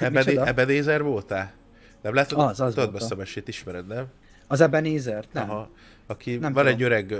Ebedé- 0.00 0.38
ebedézer 0.38 1.02
voltál? 1.02 1.52
Nem 2.02 2.14
látod? 2.14 2.38
Az, 2.38 2.60
az 2.60 2.74
Tudod, 2.74 3.08
volt. 3.16 3.48
ismered, 3.48 3.86
nem? 3.86 4.06
Az 4.46 4.60
Ebenézert? 4.60 5.32
Nem. 5.32 5.50
Aha 5.50 5.70
aki 6.06 6.30
nem 6.30 6.52
van 6.52 6.64
tudom. 6.64 6.78
egy 6.78 6.82
öreg 6.82 7.14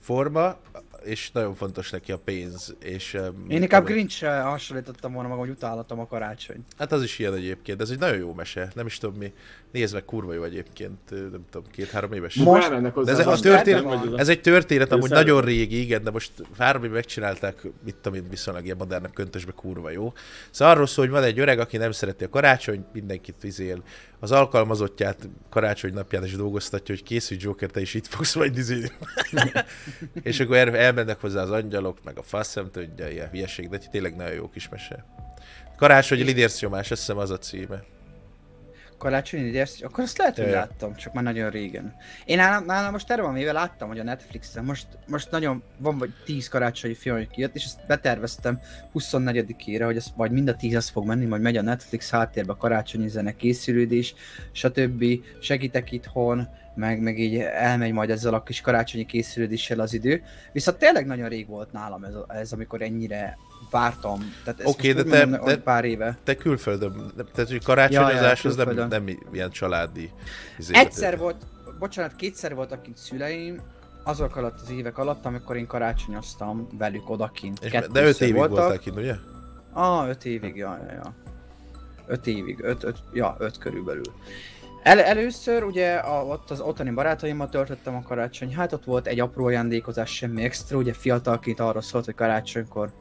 forma, 0.00 0.56
és 1.04 1.30
nagyon 1.30 1.54
fontos 1.54 1.90
neki 1.90 2.12
a 2.12 2.18
pénz. 2.18 2.74
És, 2.80 3.18
Én 3.48 3.62
inkább 3.62 3.84
grinch 3.84 4.24
hasonlítottam 4.24 5.12
volna 5.12 5.28
magam, 5.28 5.44
hogy 5.44 5.54
utálhatom 5.54 5.98
a 5.98 6.06
karácsony. 6.06 6.64
Hát 6.78 6.92
az 6.92 7.02
is 7.02 7.18
ilyen 7.18 7.34
egyébként, 7.34 7.80
ez 7.80 7.90
egy 7.90 7.98
nagyon 7.98 8.18
jó 8.18 8.32
mese, 8.32 8.70
nem 8.74 8.86
is 8.86 8.98
tudom 8.98 9.16
mi. 9.16 9.32
Nézd 9.74 9.94
meg, 9.94 10.04
kurva 10.04 10.32
jó 10.32 10.42
egyébként, 10.42 11.10
nem 11.10 11.44
tudom, 11.50 11.70
két-három 11.70 12.12
éves. 12.12 12.34
Most, 12.34 12.68
de 13.04 13.12
ez, 13.12 13.26
a 13.26 13.38
történet, 13.38 13.84
ez 14.16 14.28
egy 14.28 14.40
történet, 14.40 14.92
amúgy 14.92 15.10
nagyon 15.10 15.40
régi, 15.40 15.80
igen, 15.80 16.02
de 16.02 16.10
most 16.10 16.32
három 16.58 16.84
éve 16.84 16.94
megcsinálták, 16.94 17.62
mit 17.84 17.94
tudom 17.94 18.18
én, 18.18 18.28
viszonylag 18.30 18.64
ilyen 18.64 18.76
modern 18.76 19.12
köntösbe 19.12 19.52
kurva 19.52 19.90
jó. 19.90 20.12
Szóval 20.50 20.74
arról 20.74 20.86
szól, 20.86 21.04
hogy 21.04 21.14
van 21.14 21.22
egy 21.22 21.38
öreg, 21.38 21.58
aki 21.58 21.76
nem 21.76 21.92
szereti 21.92 22.24
a 22.24 22.28
karácsony, 22.28 22.84
mindenkit 22.92 23.34
vizél. 23.40 23.82
Az 24.20 24.32
alkalmazottját 24.32 25.28
karácsony 25.50 25.92
napján 25.92 26.24
is 26.24 26.36
dolgoztatja, 26.36 26.94
hogy 26.94 27.04
készülj 27.04 27.40
Joker, 27.42 27.70
te 27.70 27.80
is 27.80 27.94
itt 27.94 28.06
fogsz 28.06 28.34
majd 28.34 28.58
izélni. 28.58 28.92
és 30.22 30.40
akkor 30.40 30.56
elmennek 30.56 31.20
hozzá 31.20 31.42
az 31.42 31.50
angyalok, 31.50 31.98
meg 32.04 32.18
a 32.18 32.22
faszem 32.22 32.70
tudja, 32.70 33.08
ilyen 33.08 33.30
hülyeség, 33.30 33.68
de 33.68 33.78
tényleg 33.90 34.16
nagyon 34.16 34.34
jó 34.34 34.48
kis 34.48 34.68
mese. 34.68 35.04
Karácsony 35.76 36.24
lidérsznyomás, 36.24 36.90
azt 36.90 37.00
hiszem 37.00 37.18
az 37.18 37.30
a 37.30 37.38
címe. 37.38 37.84
Karácsonyi 39.04 39.46
idész, 39.46 39.82
akkor 39.82 40.04
azt 40.04 40.18
lehet, 40.18 40.36
hogy 40.36 40.50
láttam, 40.50 40.94
csak 40.94 41.12
már 41.12 41.24
nagyon 41.24 41.50
régen. 41.50 41.94
Én 42.24 42.36
nálam, 42.36 42.64
nálam 42.64 42.92
most 42.92 43.10
erre 43.10 43.22
van 43.22 43.36
éve 43.36 43.52
láttam, 43.52 43.88
hogy 43.88 43.98
a 43.98 44.02
Netflixen 44.02 44.64
most, 44.64 44.86
most 45.06 45.30
nagyon 45.30 45.62
van 45.78 45.98
vagy 45.98 46.10
10 46.24 46.48
karácsonyi 46.48 46.94
film, 46.94 47.16
hogy 47.16 47.28
kijött, 47.28 47.54
és 47.54 47.64
ezt 47.64 47.86
beterveztem 47.86 48.60
24-ére, 48.94 49.82
hogy 49.84 49.96
ez 49.96 50.06
majd 50.16 50.32
mind 50.32 50.48
a 50.48 50.54
10 50.54 50.74
az 50.74 50.88
fog 50.88 51.06
menni, 51.06 51.24
majd 51.24 51.42
megy 51.42 51.56
a 51.56 51.62
Netflix 51.62 52.10
háttérbe 52.10 52.54
karácsonyi 52.58 53.08
zene 53.08 53.36
készülődés, 53.36 54.14
stb. 54.52 55.04
Segítek 55.40 55.92
itthon, 55.92 56.48
meg, 56.74 57.00
meg 57.00 57.18
így 57.18 57.36
elmegy 57.36 57.92
majd 57.92 58.10
ezzel 58.10 58.34
a 58.34 58.42
kis 58.42 58.60
karácsonyi 58.60 59.06
készülődéssel 59.06 59.80
az 59.80 59.92
idő. 59.92 60.22
Viszont 60.52 60.78
tényleg 60.78 61.06
nagyon 61.06 61.28
rég 61.28 61.46
volt 61.46 61.72
nálam 61.72 62.04
ez, 62.04 62.14
ez 62.28 62.52
amikor 62.52 62.82
ennyire 62.82 63.38
vártam. 63.70 64.34
Oké, 64.64 64.90
okay, 64.90 64.92
de 64.92 65.10
te, 65.10 65.26
mondom, 65.26 65.46
de 65.46 65.56
pár 65.56 65.84
éve. 65.84 66.18
Te 66.24 66.36
külföldön, 66.36 67.12
tehát 67.34 67.50
hogy 67.50 67.64
karácsonyozás 67.64 68.44
ja, 68.44 68.50
ja, 68.56 68.64
az 68.68 68.74
nem, 68.76 68.88
nem 68.88 69.18
ilyen 69.32 69.50
családi 69.50 70.10
Egyszer 70.70 71.18
volt, 71.18 71.36
bocsánat, 71.78 72.16
kétszer 72.16 72.54
voltak 72.54 72.82
kint 72.82 72.96
szüleim, 72.96 73.60
azok 74.04 74.36
alatt 74.36 74.60
az 74.60 74.70
évek 74.70 74.98
alatt, 74.98 75.24
amikor 75.24 75.56
én 75.56 75.66
karácsonyoztam 75.66 76.68
velük 76.78 77.10
odakint. 77.10 77.64
És 77.64 77.70
de 77.92 78.04
öt 78.04 78.20
évig 78.20 78.34
voltak. 78.34 78.56
voltál 78.56 78.78
kint, 78.78 78.96
ugye? 78.96 79.14
Ah, 79.72 80.08
öt 80.08 80.24
évig, 80.24 80.56
ja, 80.56 80.78
ja, 80.88 80.92
ja. 80.92 81.14
Öt 82.06 82.26
évig, 82.26 82.60
öt, 82.60 82.84
öt, 82.84 82.98
ja, 83.12 83.36
öt 83.38 83.58
körülbelül. 83.58 84.12
El, 84.84 85.00
először 85.00 85.62
ugye 85.62 85.94
a, 85.94 86.24
ott 86.24 86.50
az 86.50 86.60
ottani 86.60 86.90
barátaimmal 86.90 87.48
töltöttem 87.48 87.94
a 87.94 88.02
karácsony, 88.02 88.54
hát 88.54 88.72
ott 88.72 88.84
volt 88.84 89.06
egy 89.06 89.20
apró 89.20 89.44
ajándékozás, 89.44 90.14
semmi 90.14 90.42
extra, 90.42 90.78
ugye 90.78 90.92
fiatalként 90.92 91.60
arra 91.60 91.80
szólt, 91.80 92.04
hogy 92.04 92.14
karácsonykor. 92.14 92.92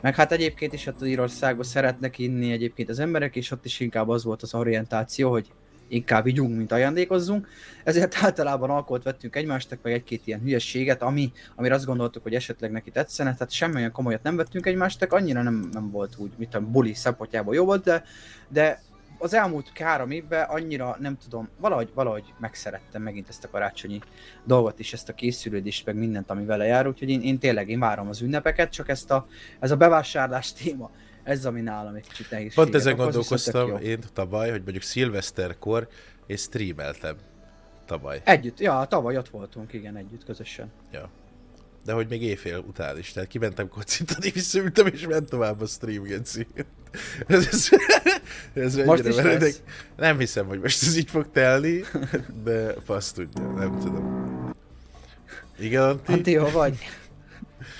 Meg 0.00 0.14
hát 0.14 0.32
egyébként 0.32 0.72
is 0.72 0.84
hát 0.84 1.06
Írországban 1.06 1.64
szeretnek 1.64 2.18
inni 2.18 2.52
egyébként 2.52 2.88
az 2.88 2.98
emberek, 2.98 3.36
és 3.36 3.50
ott 3.50 3.64
is 3.64 3.80
inkább 3.80 4.08
az 4.08 4.24
volt 4.24 4.42
az 4.42 4.54
orientáció, 4.54 5.30
hogy 5.30 5.52
inkább 5.88 6.26
ígyunk, 6.26 6.56
mint 6.56 6.72
ajándékozzunk. 6.72 7.48
Ezért 7.84 8.16
általában 8.24 8.70
alkoholt 8.70 9.02
vettünk 9.02 9.36
egymástak, 9.36 9.78
meg 9.82 9.92
egy-két 9.92 10.26
ilyen 10.26 10.40
hülyességet, 10.40 11.02
ami, 11.02 11.32
amire 11.54 11.74
azt 11.74 11.86
gondoltuk, 11.86 12.22
hogy 12.22 12.34
esetleg 12.34 12.70
neki 12.70 12.90
tetszene, 12.90 13.32
tehát 13.32 13.52
semmilyen 13.52 13.92
komolyat 13.92 14.22
nem 14.22 14.36
vettünk 14.36 14.66
egymástak, 14.66 15.12
annyira 15.12 15.42
nem, 15.42 15.68
nem 15.72 15.90
volt 15.90 16.14
úgy, 16.16 16.32
mint 16.36 16.54
a 16.54 16.60
buli 16.60 16.94
szempontjából 16.94 17.54
jó 17.54 17.64
volt, 17.64 17.84
de, 17.84 18.02
de 18.48 18.82
az 19.18 19.34
elmúlt 19.34 19.78
három 19.78 20.10
évben 20.10 20.46
annyira, 20.48 20.96
nem 21.00 21.16
tudom, 21.16 21.48
valahogy, 21.58 21.90
valahogy 21.94 22.34
megszerettem 22.38 23.02
megint 23.02 23.28
ezt 23.28 23.44
a 23.44 23.50
karácsonyi 23.50 24.00
dolgot 24.44 24.78
is, 24.78 24.92
ezt 24.92 25.08
a 25.08 25.14
készülődést, 25.14 25.86
meg 25.86 25.96
mindent, 25.96 26.30
ami 26.30 26.44
vele 26.44 26.64
jár, 26.64 26.86
úgyhogy 26.86 27.08
én, 27.08 27.20
én 27.20 27.38
tényleg 27.38 27.68
én 27.68 27.78
várom 27.78 28.08
az 28.08 28.20
ünnepeket, 28.20 28.70
csak 28.70 28.88
ezt 28.88 29.10
a, 29.10 29.26
ez 29.60 29.70
a 29.70 29.76
bevásárlás 29.76 30.52
téma, 30.52 30.90
ez 31.22 31.46
ami 31.46 31.60
nálam 31.60 31.94
egy 31.94 32.06
kicsit 32.08 32.30
nehéz. 32.30 32.54
Pont 32.54 32.74
ezen 32.74 32.96
gondolkoztam 32.96 33.76
én 33.76 33.98
tavaly, 34.12 34.50
hogy 34.50 34.62
mondjuk 34.62 34.82
szilveszterkor 34.82 35.88
és 36.26 36.40
streameltem 36.40 37.16
tavaly. 37.86 38.20
Együtt, 38.24 38.60
ja, 38.60 38.84
tavaly 38.88 39.16
ott 39.16 39.28
voltunk, 39.28 39.72
igen, 39.72 39.96
együtt, 39.96 40.24
közösen. 40.24 40.72
Ja 40.92 41.10
de 41.84 41.92
hogy 41.92 42.08
még 42.08 42.22
éjfél 42.22 42.64
után 42.68 42.98
is. 42.98 43.12
Tehát 43.12 43.28
kimentem 43.28 43.68
kocintani, 43.68 44.30
visszaültem, 44.30 44.86
és 44.86 45.06
ment 45.06 45.28
tovább 45.28 45.60
a 45.60 45.66
stream, 45.66 46.02
Genci. 46.02 46.46
ez, 47.26 47.68
ez, 48.52 48.76
ez 48.76 48.86
most 48.86 49.04
is 49.04 49.16
lesz. 49.16 49.62
Nem 49.96 50.18
hiszem, 50.18 50.46
hogy 50.46 50.60
most 50.60 50.82
ez 50.82 50.96
így 50.96 51.10
fog 51.10 51.30
telni, 51.32 51.84
de 52.44 52.74
fasz 52.84 53.12
tudja, 53.12 53.42
nem 53.42 53.78
tudom. 53.78 54.52
Igen, 55.58 55.82
Antti? 55.82 56.12
Antti, 56.12 56.30
jó 56.30 56.46
vagy? 56.46 56.78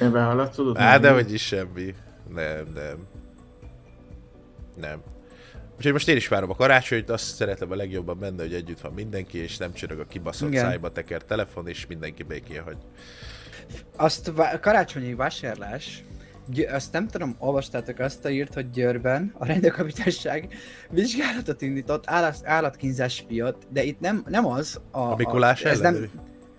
Én 0.01 0.13
behaladszolod? 0.13 0.77
Á, 0.79 0.99
de 0.99 1.11
hogy 1.11 1.33
is 1.33 1.47
semmi. 1.47 1.95
Nem, 2.35 2.67
nem. 2.75 2.97
Nem. 4.81 5.03
Úgyhogy 5.77 5.93
most 5.93 6.09
én 6.09 6.17
is 6.17 6.29
várom 6.29 6.51
a 6.51 6.55
karácsonyt, 6.55 7.11
azt 7.11 7.35
szeretem 7.35 7.71
a 7.71 7.75
legjobban 7.75 8.19
benne, 8.19 8.43
hogy 8.43 8.55
együtt 8.55 8.81
van 8.81 8.93
mindenki, 8.93 9.39
és 9.39 9.57
nem 9.57 9.73
csörög 9.73 9.99
a 9.99 10.07
kibaszott 10.07 10.49
Igen. 10.49 10.65
szájba 10.65 10.93
teker 10.93 11.23
telefon, 11.23 11.69
és 11.69 11.87
mindenki 11.87 12.23
békén 12.23 12.63
hagy. 12.63 12.77
Azt 13.97 14.33
vá- 14.35 14.61
karácsonyi 14.61 15.15
vásárlás, 15.15 16.05
Gy- 16.47 16.69
azt 16.71 16.93
nem 16.93 17.07
tudom, 17.07 17.37
olvastátok 17.39 17.99
azt 17.99 18.25
a 18.25 18.31
írt, 18.31 18.55
hogy 18.55 18.71
Győrben 18.71 19.35
a 19.39 19.47
rendőrkapitányság 19.47 20.55
vizsgálatot 20.91 21.63
indított 21.63 22.05
állat, 22.07 22.37
állatkínzás 22.45 23.25
miatt, 23.29 23.63
de 23.69 23.83
itt 23.83 24.01
nem, 24.01 24.25
nem 24.29 24.47
az 24.47 24.81
a... 24.91 24.99
A 24.99 25.17
Mikulás 25.17 25.65
a, 25.65 25.69
ez 25.69 25.81
nem, 25.81 26.11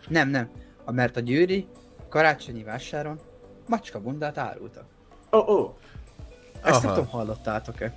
nem, 0.08 0.30
nem. 0.30 0.50
A, 0.84 0.92
mert 0.92 1.18
a 1.18 1.20
győri 1.20 1.68
karácsonyi 2.10 2.64
vásáron 2.64 3.20
macskabundát 3.68 4.38
árultak. 4.38 4.86
Ó, 5.32 5.38
oh, 5.38 5.50
ó. 5.50 5.54
Oh. 5.54 5.74
Ezt 6.64 6.82
nem 6.82 6.92
Aha. 6.92 6.94
tudom, 6.94 7.10
hallottátok-e? 7.10 7.94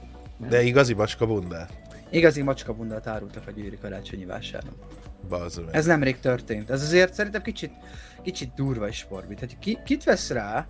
De 0.49 0.63
igazi 0.63 0.95
macska 0.95 1.27
bundát. 1.27 1.73
Igazi 2.11 2.43
macskabundát 2.43 3.07
árultak 3.07 3.47
a 3.47 3.51
győri 3.51 3.79
karácsonyi 3.79 4.25
vásáron. 4.25 4.73
Bazd 5.29 5.65
meg. 5.65 5.75
Ez 5.75 5.87
nemrég 5.87 6.21
történt. 6.21 6.71
Ez 6.71 6.83
azért 6.83 7.15
szerintem 7.15 7.43
kicsit, 7.43 7.73
kicsit 8.31 8.55
durva 8.55 8.89
is 8.89 9.03
Forbit. 9.03 9.41
Hát 9.41 9.59
ki, 9.59 9.79
kit 9.85 10.05
vesz 10.05 10.31
rá 10.31 10.67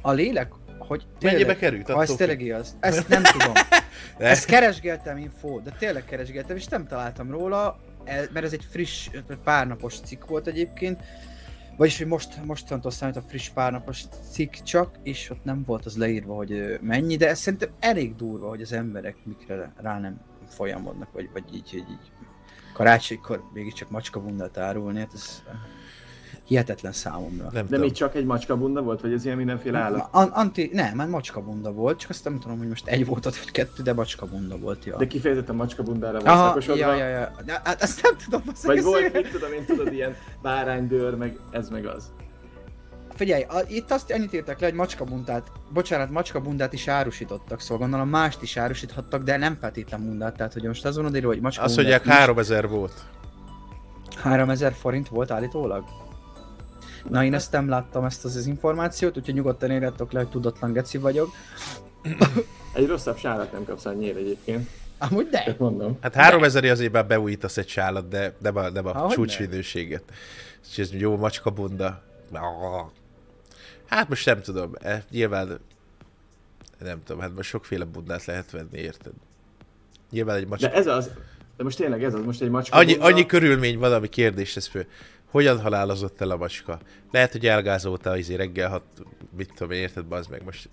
a 0.00 0.12
lélek, 0.12 0.52
hogy 0.78 1.06
Mennyibe 1.20 1.56
került? 1.56 1.90
Ha 1.90 2.02
ez 2.02 2.14
tényleg 2.14 2.40
igaz. 2.40 2.76
Ezt 2.80 3.08
nem 3.08 3.22
tudom. 3.22 3.52
Ezt 4.18 4.44
keresgéltem 4.44 5.16
info, 5.16 5.60
de 5.60 5.70
tényleg 5.70 6.04
keresgéltem, 6.04 6.56
és 6.56 6.66
nem 6.66 6.86
találtam 6.86 7.30
róla, 7.30 7.80
e- 8.04 8.28
mert 8.32 8.44
ez 8.44 8.52
egy 8.52 8.66
friss, 8.70 9.08
pár 9.44 9.66
napos 9.66 10.00
cikk 10.00 10.24
volt 10.24 10.46
egyébként. 10.46 11.02
Vagyis, 11.76 11.98
hogy 11.98 12.06
most, 12.06 12.44
mostantól 12.44 12.90
számít 12.90 13.16
a 13.16 13.22
friss 13.28 13.48
párnapos 13.48 14.04
cikk 14.30 14.54
csak, 14.54 14.98
és 15.02 15.30
ott 15.30 15.44
nem 15.44 15.62
volt 15.66 15.84
az 15.84 15.96
leírva, 15.96 16.34
hogy 16.34 16.78
mennyi, 16.80 17.16
de 17.16 17.28
ez 17.28 17.38
szerintem 17.38 17.70
elég 17.80 18.16
durva, 18.16 18.48
hogy 18.48 18.62
az 18.62 18.72
emberek 18.72 19.16
mikre 19.24 19.72
rá 19.76 20.00
nem 20.00 20.20
folyamodnak, 20.48 21.12
vagy, 21.12 21.30
vagy 21.32 21.54
így, 21.54 21.74
így, 21.74 21.90
így 21.90 22.12
karácsonykor 22.72 23.42
mégiscsak 23.52 23.90
macskabundát 23.90 24.58
árulni, 24.58 24.98
hát 24.98 25.14
ez 25.14 25.42
hihetetlen 26.44 26.92
számomra. 26.92 27.48
Nem 27.52 27.66
De 27.66 27.78
még 27.78 27.92
csak 27.92 28.14
egy 28.14 28.24
macskabunda 28.24 28.82
volt, 28.82 29.00
vagy 29.00 29.12
ez 29.12 29.24
ilyen 29.24 29.36
mindenféle 29.36 29.78
állat? 29.78 30.08
An- 30.10 30.32
anti, 30.32 30.70
nem, 30.72 30.94
már 30.94 31.08
macskabunda 31.08 31.72
volt, 31.72 31.98
csak 31.98 32.10
azt 32.10 32.24
nem 32.24 32.38
tudom, 32.38 32.58
hogy 32.58 32.68
most 32.68 32.86
egy 32.86 33.06
volt 33.06 33.26
ott, 33.26 33.36
vagy 33.36 33.50
kettő, 33.50 33.82
de 33.82 33.92
macskabunda 33.92 34.58
volt, 34.58 34.84
ja. 34.84 34.96
De 34.96 35.06
kifejezetten 35.06 35.54
macskabundára 35.54 36.20
van 36.20 36.26
Aha, 36.26 36.58
ja, 36.74 36.94
ja, 36.94 37.08
ja. 37.08 37.32
De, 37.44 37.60
hát 37.64 37.82
azt 37.82 38.02
nem 38.02 38.16
tudom, 38.24 38.42
az 38.52 38.64
Vagy 38.64 38.82
volt, 38.82 39.12
mit 39.12 39.30
tudom 39.30 39.52
én, 39.52 39.64
tudod, 39.64 39.92
ilyen 39.92 40.14
báránydőr, 40.42 41.14
meg 41.16 41.38
ez 41.50 41.68
meg 41.68 41.86
az. 41.86 42.12
Figyelj, 43.14 43.42
a, 43.42 43.60
itt 43.68 43.90
azt 43.90 44.10
annyit 44.10 44.32
írtak 44.32 44.60
le, 44.60 44.66
hogy 44.66 44.76
macskabundát, 44.76 45.50
bocsánat, 45.72 46.10
macskabundát 46.10 46.72
is 46.72 46.88
árusítottak, 46.88 47.60
szóval 47.60 47.78
gondolom 47.78 48.08
mást 48.08 48.42
is 48.42 48.56
árusíthattak, 48.56 49.22
de 49.22 49.36
nem 49.36 49.56
feltétlen 49.60 50.04
bundát, 50.04 50.36
tehát 50.36 50.52
hogy 50.52 50.62
most 50.62 50.84
azon 50.84 51.04
odaírva, 51.04 51.28
hogy 51.28 51.36
Azt 51.36 51.44
macskabundát 51.44 51.76
mondják 51.76 52.04
is. 52.04 52.10
3000 52.10 52.68
volt. 52.68 52.92
3000 54.16 54.72
forint 54.72 55.08
volt 55.08 55.30
állítólag? 55.30 55.84
Na 57.08 57.24
én 57.24 57.34
ezt 57.34 57.52
nem 57.52 57.68
láttam 57.68 58.04
ezt 58.04 58.24
az, 58.24 58.36
az 58.36 58.46
információt, 58.46 59.16
úgyhogy 59.16 59.34
nyugodtan 59.34 59.72
írjátok 59.72 60.12
le, 60.12 60.18
hogy 60.18 60.28
tudatlan 60.28 60.72
geci 60.72 60.98
vagyok. 60.98 61.28
Egy 62.74 62.86
rosszabb 62.86 63.18
sárat 63.18 63.52
nem 63.52 63.64
kapsz 63.64 63.84
annyira 63.84 64.18
egyébként. 64.18 64.68
Amúgy 64.98 65.28
de. 65.28 65.42
Csak 65.44 65.58
mondom. 65.58 65.98
Hát 66.00 66.14
3000 66.14 66.64
azért 66.64 66.92
már 66.92 67.06
beújítasz 67.06 67.56
egy 67.56 67.68
sálat, 67.68 68.08
de 68.08 68.34
nem 68.38 68.56
a, 68.56 68.70
nem 68.70 68.86
a 68.86 68.94
Ahogy 68.94 69.14
csúcsminőséget. 69.14 70.02
És 70.70 70.78
ez 70.78 70.92
jó 70.92 71.16
macska 71.16 71.50
bunda. 71.50 72.02
Hát 73.86 74.08
most 74.08 74.26
nem 74.26 74.40
tudom, 74.40 74.72
eh, 74.82 75.02
nyilván 75.10 75.58
nem 76.78 77.02
tudom, 77.04 77.20
hát 77.22 77.34
most 77.34 77.48
sokféle 77.48 77.84
bundát 77.84 78.24
lehet 78.24 78.50
venni, 78.50 78.78
érted? 78.78 79.12
Nyilván 80.10 80.36
egy 80.36 80.46
macska... 80.46 80.68
De 80.68 80.74
ez 80.74 80.86
az, 80.86 81.10
de 81.56 81.64
most 81.64 81.76
tényleg 81.76 82.04
ez 82.04 82.14
az, 82.14 82.24
most 82.24 82.42
egy 82.42 82.50
macskabunda. 82.50 82.92
Annyi, 82.92 83.12
annyi 83.12 83.26
körülmény 83.26 83.78
van, 83.78 83.92
ami 83.92 84.08
kérdés 84.08 84.52
tesz 84.52 84.66
föl. 84.66 84.86
Hogyan 85.34 85.60
halálozott 85.60 86.20
el 86.20 86.30
a 86.30 86.36
macska? 86.36 86.78
Lehet, 87.12 87.32
hogy 87.32 87.46
elgázolta 87.46 88.10
azért 88.10 88.38
reggel, 88.38 88.68
hat, 88.68 88.82
mit 89.36 89.52
tudom 89.56 89.72
én, 89.72 89.80
érted, 89.80 90.04
bazd 90.04 90.30
meg 90.30 90.44
most. 90.44 90.68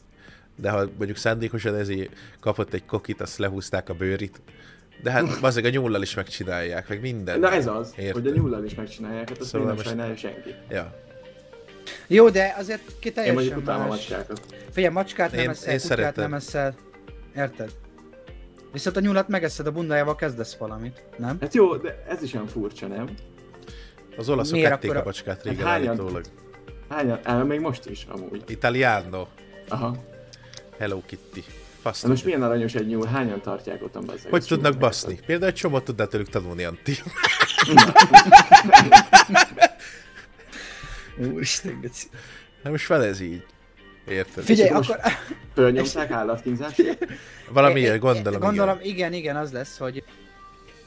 De 0.56 0.70
ha 0.70 0.78
mondjuk 0.98 1.18
szándékosan 1.18 1.76
ezért 1.76 2.12
kapott 2.40 2.74
egy 2.74 2.86
kokit, 2.86 3.22
azt 3.22 3.38
lehúzták 3.38 3.90
a 3.90 3.94
bőrit. 3.94 4.42
De 5.04 5.12
hát 5.12 5.40
bazd 5.42 5.56
meg 5.56 5.66
a 5.66 5.70
nyúllal 5.70 6.02
is 6.02 6.14
megcsinálják, 6.16 6.90
meg 6.90 7.02
minden. 7.02 7.40
Na 7.40 7.52
ez 7.52 7.68
az, 7.68 7.94
Érted. 7.98 8.14
hogy 8.24 8.28
a 8.32 8.36
nyullal 8.36 8.66
is 8.66 8.76
megcsinálják, 8.76 9.30
hát 9.30 9.38
azt 9.40 9.50
Szóval 9.50 9.68
nem 9.68 9.76
most- 9.76 9.88
sajnálja 9.88 10.16
senki. 10.16 10.54
Ja. 10.70 11.00
Jó, 12.08 12.30
de 12.30 12.56
azért 12.58 12.82
ki 13.00 13.08
Én 13.08 13.14
teljesen 13.14 13.36
mondjuk 13.38 13.58
utálom 13.58 13.84
a 13.84 13.88
macskákat. 13.88 14.42
Figyelj, 14.72 14.94
macskát 14.94 15.32
nem 15.32 15.40
Én- 15.40 15.50
eszel, 15.50 15.72
én 15.74 15.80
kutyát 15.80 15.98
szeretem. 15.98 16.24
nem 16.30 16.34
eszel. 16.34 16.76
Érted? 17.36 17.72
Viszont 18.72 18.96
a 18.98 19.00
nyulat 19.00 19.28
megeszed, 19.28 19.68
a 19.68 19.72
bundájával 19.72 20.16
kezdesz 20.16 20.56
valamit, 20.56 21.04
nem? 21.18 21.38
Hát 21.42 21.54
jó, 21.54 21.76
de 21.76 22.04
ez 22.08 22.22
is 22.22 22.34
olyan 22.34 22.48
furcsa, 22.48 22.88
nem? 22.88 23.10
Az 24.18 24.30
olaszok 24.30 24.54
Miért 24.54 24.72
ették 24.72 24.84
akkor 24.90 24.96
a 24.96 25.02
a- 25.02 25.06
macskát 25.06 25.44
régen 25.44 25.66
Hát 25.66 25.68
hányan- 25.68 25.88
állítólag. 25.90 26.24
Hányan? 26.90 27.20
El, 27.24 27.44
még 27.44 27.60
most 27.60 27.86
is, 27.86 28.08
amúgy. 28.10 28.44
Italiano. 28.48 29.28
Aha. 29.68 29.96
Hello 30.78 31.02
Kitty. 31.06 31.40
Fasz 31.82 32.02
Na 32.02 32.10
most 32.10 32.26
milyen 32.26 32.44
aranyos 32.44 32.74
egy 32.74 32.88
nyúl, 32.88 33.06
hányan 33.06 33.42
tartják 33.42 33.84
ott 33.84 33.96
a? 33.96 34.02
Hogy 34.30 34.46
tudnak 34.46 34.78
baszni? 34.78 35.20
Például 35.26 35.52
egy 35.52 35.58
csomót 35.58 35.84
tudnál 35.84 36.08
tőlük 36.08 36.30
tanulni, 36.30 36.64
Antti. 36.64 36.96
Úristen, 41.34 41.80
geci. 41.82 42.08
Na 42.64 42.70
most 42.70 42.88
van 42.88 43.02
ez 43.02 43.20
így. 43.22 43.46
Érted? 44.08 44.44
Figyelj, 44.44 44.70
akkor... 44.70 45.00
Fölnyomták 45.54 46.12
állatkínzás? 46.12 46.76
Valami 47.50 47.80
é, 47.80 47.98
gondolom, 47.98 48.40
Gondolom, 48.40 48.78
igen. 48.82 48.94
igen, 48.96 49.14
igen, 49.14 49.36
az 49.36 49.52
lesz, 49.52 49.78
hogy 49.78 50.04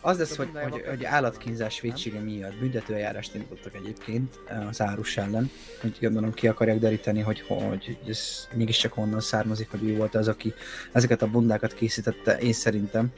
az 0.04 0.18
lesz, 0.18 0.36
hogy, 0.36 0.48
hogy, 0.70 0.84
hogy 0.88 1.04
állatkínzás 1.04 1.80
vétsége 1.80 2.18
miatt 2.18 2.58
büntetőeljárást 2.58 3.34
indítottak 3.34 3.74
egyébként 3.74 4.38
eh, 4.46 4.68
az 4.68 4.80
árus 4.80 5.16
ellen, 5.16 5.50
hogy 5.80 5.96
gondolom 6.00 6.32
ki 6.32 6.48
akarják 6.48 6.78
deríteni, 6.78 7.20
hogy, 7.20 7.40
hogy 7.40 7.98
ez 8.08 8.48
mégiscsak 8.54 8.92
honnan 8.92 9.20
származik, 9.20 9.70
hogy 9.70 9.88
ő 9.88 9.96
volt 9.96 10.14
az, 10.14 10.28
aki 10.28 10.54
ezeket 10.92 11.22
a 11.22 11.30
bundákat 11.30 11.74
készítette, 11.74 12.38
én 12.38 12.52
szerintem. 12.52 13.12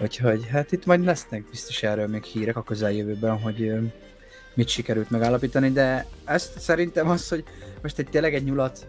Úgyhogy 0.00 0.46
hát 0.46 0.72
itt 0.72 0.86
majd 0.86 1.04
lesznek 1.04 1.44
biztos 1.50 1.82
erről 1.82 2.06
még 2.06 2.22
hírek 2.22 2.56
a 2.56 2.62
közeljövőben, 2.62 3.38
hogy 3.38 3.62
ö, 3.62 3.80
mit 4.54 4.68
sikerült 4.68 5.10
megállapítani, 5.10 5.70
de 5.70 6.06
ezt 6.24 6.60
szerintem 6.60 7.08
az, 7.08 7.28
hogy 7.28 7.44
most 7.82 7.98
egy 7.98 8.08
tényleg 8.10 8.34
egy 8.34 8.44
nyulat 8.44 8.86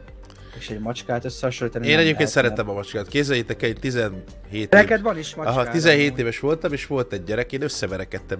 és 0.60 0.70
egy 0.70 0.80
macskát 0.80 1.26
összehasonlítani. 1.26 1.88
Én 1.88 1.93
egyébként 1.93 2.18
lehet, 2.18 2.34
szeretem 2.34 2.70
a 2.70 2.74
macskát. 2.74 3.08
Képzeljétek 3.08 3.64
el, 3.64 3.70
egy 3.70 3.80
17 3.80 4.24
év. 4.52 4.70
Neked 4.70 5.02
van 5.02 5.18
is 5.18 5.36
macskád. 5.36 5.58
Aha, 5.58 5.72
17 5.72 6.08
amúgy. 6.08 6.20
éves 6.20 6.39
voltam, 6.39 6.74
és 6.74 6.88
volt 6.88 7.14
egy 7.14 7.24
gyerek, 7.24 7.52
én 7.52 7.62
összeverekedtem, 7.62 8.39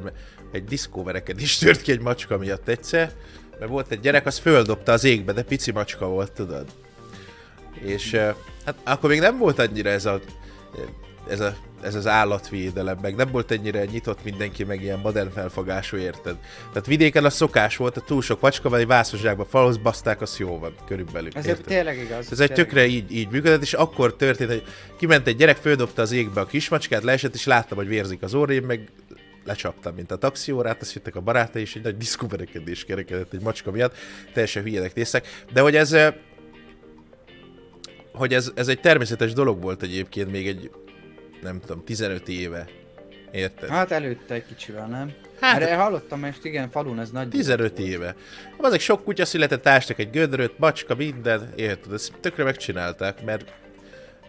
egy 0.52 0.64
diszkóverekedés 0.64 1.58
tört 1.58 1.82
ki 1.82 1.92
egy 1.92 2.02
macska 2.02 2.38
miatt 2.38 2.68
egyszer, 2.68 3.12
mert 3.60 3.72
volt 3.72 3.92
egy 3.92 4.00
gyerek, 4.00 4.26
az 4.26 4.38
földobta 4.38 4.92
az 4.92 5.04
égbe, 5.04 5.34
de 5.34 5.44
pici 5.44 5.72
macska 5.72 6.08
volt, 6.08 6.32
tudod. 6.32 6.66
És 7.80 8.14
eh, 8.14 8.36
hát 8.66 8.76
akkor 8.84 9.10
még 9.10 9.20
nem 9.20 9.38
volt 9.38 9.60
annyira 9.60 9.90
ez 9.90 10.06
a 10.06 10.20
ez, 11.30 11.40
a, 11.40 11.56
ez 11.82 11.96
az 11.96 12.08
állatvédelem, 12.08 12.98
meg 13.02 13.16
nem 13.16 13.32
volt 13.32 13.52
ennyire 13.52 13.86
nyitott 13.86 14.24
mindenki, 14.24 14.64
meg 14.64 14.82
ilyen 14.82 15.00
modern 15.00 15.32
felfogású, 15.32 15.98
érted? 15.98 16.36
Tehát 16.72 16.88
vidéken 16.88 17.26
a 17.26 17.30
szokás 17.30 17.78
volt, 17.78 17.98
a 17.98 18.02
túl 18.02 18.22
sok 18.22 18.42
macska 18.42 18.70
van, 18.70 18.80
egy 18.80 18.88
vászos 18.88 19.20
zsákba 19.20 19.46
falhoz 19.46 19.78
baszták, 19.78 20.22
az 20.22 20.38
jó 20.38 20.60
van, 20.60 20.76
körülbelül. 20.88 21.30
Ez 21.34 21.46
érted? 21.46 21.66
tényleg 21.66 21.98
igaz. 21.98 22.32
Ez 22.32 22.40
egy 22.40 22.54
tökre 22.54 22.86
így, 22.86 23.12
így 23.12 23.30
működött, 23.30 23.62
és 23.62 23.74
akkor 23.74 24.16
történt, 24.16 24.50
hogy 24.50 24.64
kiment 24.98 25.28
egy 25.28 25.36
gyerek, 25.36 25.58
földobta 25.58 26.02
az 26.02 26.12
égbe 26.12 26.42
a 26.42 26.46
kismacskát, 26.46 27.04
leesett, 27.04 27.34
és 27.34 27.46
láttam, 27.46 27.78
hogy 27.78 27.88
vérzik 27.88 28.22
az 28.22 28.34
orrém, 28.34 28.66
meg 28.66 28.90
lecsaptam, 29.46 29.96
mint 29.96 30.12
a 30.12 30.16
taxiórát, 30.16 30.82
azt 30.82 30.94
jöttek 30.94 31.16
a 31.16 31.22
barátai, 31.22 31.62
és 31.62 31.76
egy 31.76 31.84
nagy 31.84 31.98
diszkuverekedés 31.98 32.86
kerekedett 32.86 33.34
egy 33.34 33.42
macska 33.42 33.72
miatt, 33.72 33.96
teljesen 34.34 34.64
hülyének 34.64 34.94
néztek. 34.94 35.28
De 35.54 35.62
hogy 35.62 35.76
ez, 35.76 35.94
eh, 35.94 36.14
hogy 38.14 38.34
ez, 38.34 38.52
ez 38.56 38.68
egy 38.68 38.80
természetes 38.80 39.34
dolog 39.34 39.62
volt 39.62 39.84
egyébként 39.84 40.32
még 40.32 40.48
egy, 40.48 40.72
nem 41.42 41.60
tudom, 41.60 41.84
15 41.84 42.28
éve. 42.28 42.68
Érted? 43.32 43.70
Hát 43.70 43.92
előtte 43.92 44.34
egy 44.34 44.46
kicsivel, 44.46 44.88
nem? 44.88 45.12
Hát- 45.40 45.62
Erre 45.62 45.76
hallottam, 45.76 46.20
mert 46.20 46.46
igen, 46.46 46.70
falun 46.70 47.00
ez 47.00 47.12
nagy. 47.12 47.28
15 47.28 47.80
éve. 47.80 48.16
Azok 48.58 48.80
sok 48.80 49.04
kutya 49.04 49.26
született, 49.26 49.68
ástak 49.68 50.00
egy 50.00 50.10
gödröt, 50.10 50.60
macska, 50.60 50.96
minden, 50.96 51.54
érted? 51.56 51.94
Ezt 51.94 52.14
tökre 52.20 52.44
megcsinálták, 52.44 53.24
mert 53.24 53.54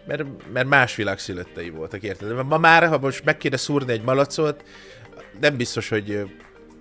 mert, 0.07 0.23
mert 0.53 0.67
más 0.67 0.95
világ 0.95 1.19
szülöttei 1.19 1.69
voltak, 1.69 2.03
érted? 2.03 2.45
Ma 2.45 2.57
már, 2.57 2.87
ha 2.87 2.97
most 2.97 3.23
meg 3.23 3.37
kéne 3.37 3.57
szúrni 3.57 3.91
egy 3.91 4.03
malacot, 4.03 4.63
nem 5.39 5.57
biztos, 5.57 5.89
hogy 5.89 6.35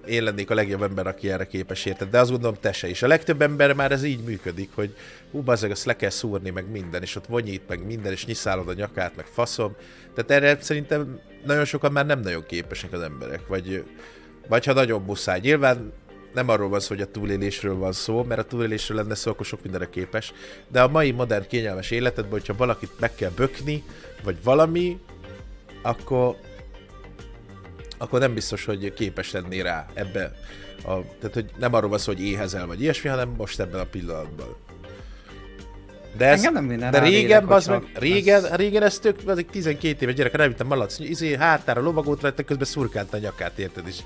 én 0.06 0.22
lennék 0.22 0.50
a 0.50 0.54
legjobb 0.54 0.82
ember, 0.82 1.06
aki 1.06 1.30
erre 1.30 1.46
képes, 1.46 1.84
érted? 1.84 2.08
De 2.10 2.18
azt 2.18 2.30
gondolom, 2.30 2.56
te 2.60 2.72
se 2.72 2.88
is. 2.88 3.02
A 3.02 3.06
legtöbb 3.06 3.42
ember 3.42 3.72
már 3.72 3.92
ez 3.92 4.04
így 4.04 4.24
működik, 4.24 4.70
hogy 4.74 4.96
hú, 5.30 5.40
bazzeg, 5.40 5.70
azt 5.70 5.84
le 5.84 5.96
kell 5.96 6.10
szúrni, 6.10 6.50
meg 6.50 6.70
minden, 6.70 7.02
és 7.02 7.16
ott 7.16 7.26
vonyít, 7.26 7.62
meg 7.68 7.86
minden, 7.86 8.12
és 8.12 8.26
nyiszálod 8.26 8.68
a 8.68 8.72
nyakát, 8.72 9.16
meg 9.16 9.26
faszom. 9.26 9.74
Tehát 10.14 10.30
erre 10.30 10.62
szerintem 10.62 11.20
nagyon 11.44 11.64
sokan 11.64 11.92
már 11.92 12.06
nem 12.06 12.20
nagyon 12.20 12.44
képesek 12.46 12.92
az 12.92 13.00
emberek, 13.00 13.46
vagy, 13.46 13.84
vagy 14.48 14.64
ha 14.64 14.72
nagyon 14.72 15.02
muszáj. 15.02 15.40
Nyilván 15.40 15.92
nem 16.34 16.48
arról 16.48 16.68
van 16.68 16.80
szó, 16.80 16.88
hogy 16.88 17.00
a 17.00 17.10
túlélésről 17.10 17.74
van 17.74 17.92
szó, 17.92 18.22
mert 18.22 18.40
a 18.40 18.44
túlélésről 18.44 18.96
lenne 18.96 19.14
szó, 19.14 19.30
akkor 19.30 19.46
sok 19.46 19.62
mindenre 19.62 19.88
képes. 19.88 20.32
De 20.68 20.82
a 20.82 20.88
mai 20.88 21.10
modern 21.10 21.46
kényelmes 21.48 21.90
életedben, 21.90 22.32
hogyha 22.32 22.54
valakit 22.56 22.90
meg 23.00 23.14
kell 23.14 23.30
bökni, 23.36 23.84
vagy 24.22 24.36
valami, 24.42 25.00
akkor, 25.82 26.36
akkor 28.02 28.20
nem 28.20 28.34
biztos, 28.34 28.64
hogy 28.64 28.94
képes 28.94 29.30
lennél 29.30 29.62
rá 29.62 29.86
ebbe 29.94 30.32
A, 30.84 30.92
tehát, 31.18 31.34
hogy 31.34 31.50
nem 31.58 31.74
arról 31.74 31.90
van 31.90 31.98
szó, 31.98 32.12
hogy 32.12 32.24
éhezel 32.24 32.66
vagy 32.66 32.80
ilyesmi, 32.82 33.08
hanem 33.08 33.34
most 33.36 33.60
ebben 33.60 33.80
a 33.80 33.84
pillanatban. 33.84 34.56
De, 36.16 36.26
ez, 36.26 36.42
nem 36.42 36.78
de 36.78 37.00
régen, 37.00 37.44
az 37.44 37.66
meg, 37.66 37.82
régen, 37.94 38.44
ez... 38.44 38.54
régen 38.54 38.82
ez 38.82 38.98
tök, 38.98 39.18
az 39.26 39.38
egy 39.38 39.46
12 39.46 39.96
éves 40.00 40.14
gyerek, 40.14 40.36
nem 40.36 40.54
a 40.58 40.64
malac, 40.64 40.98
izé, 40.98 41.36
hátára 41.36 41.80
lovagolt 41.80 42.20
rajta, 42.20 42.42
közben 42.42 42.66
szurkált 42.66 43.14
a 43.14 43.18
nyakát, 43.18 43.58
érted, 43.58 43.86
és 43.86 43.98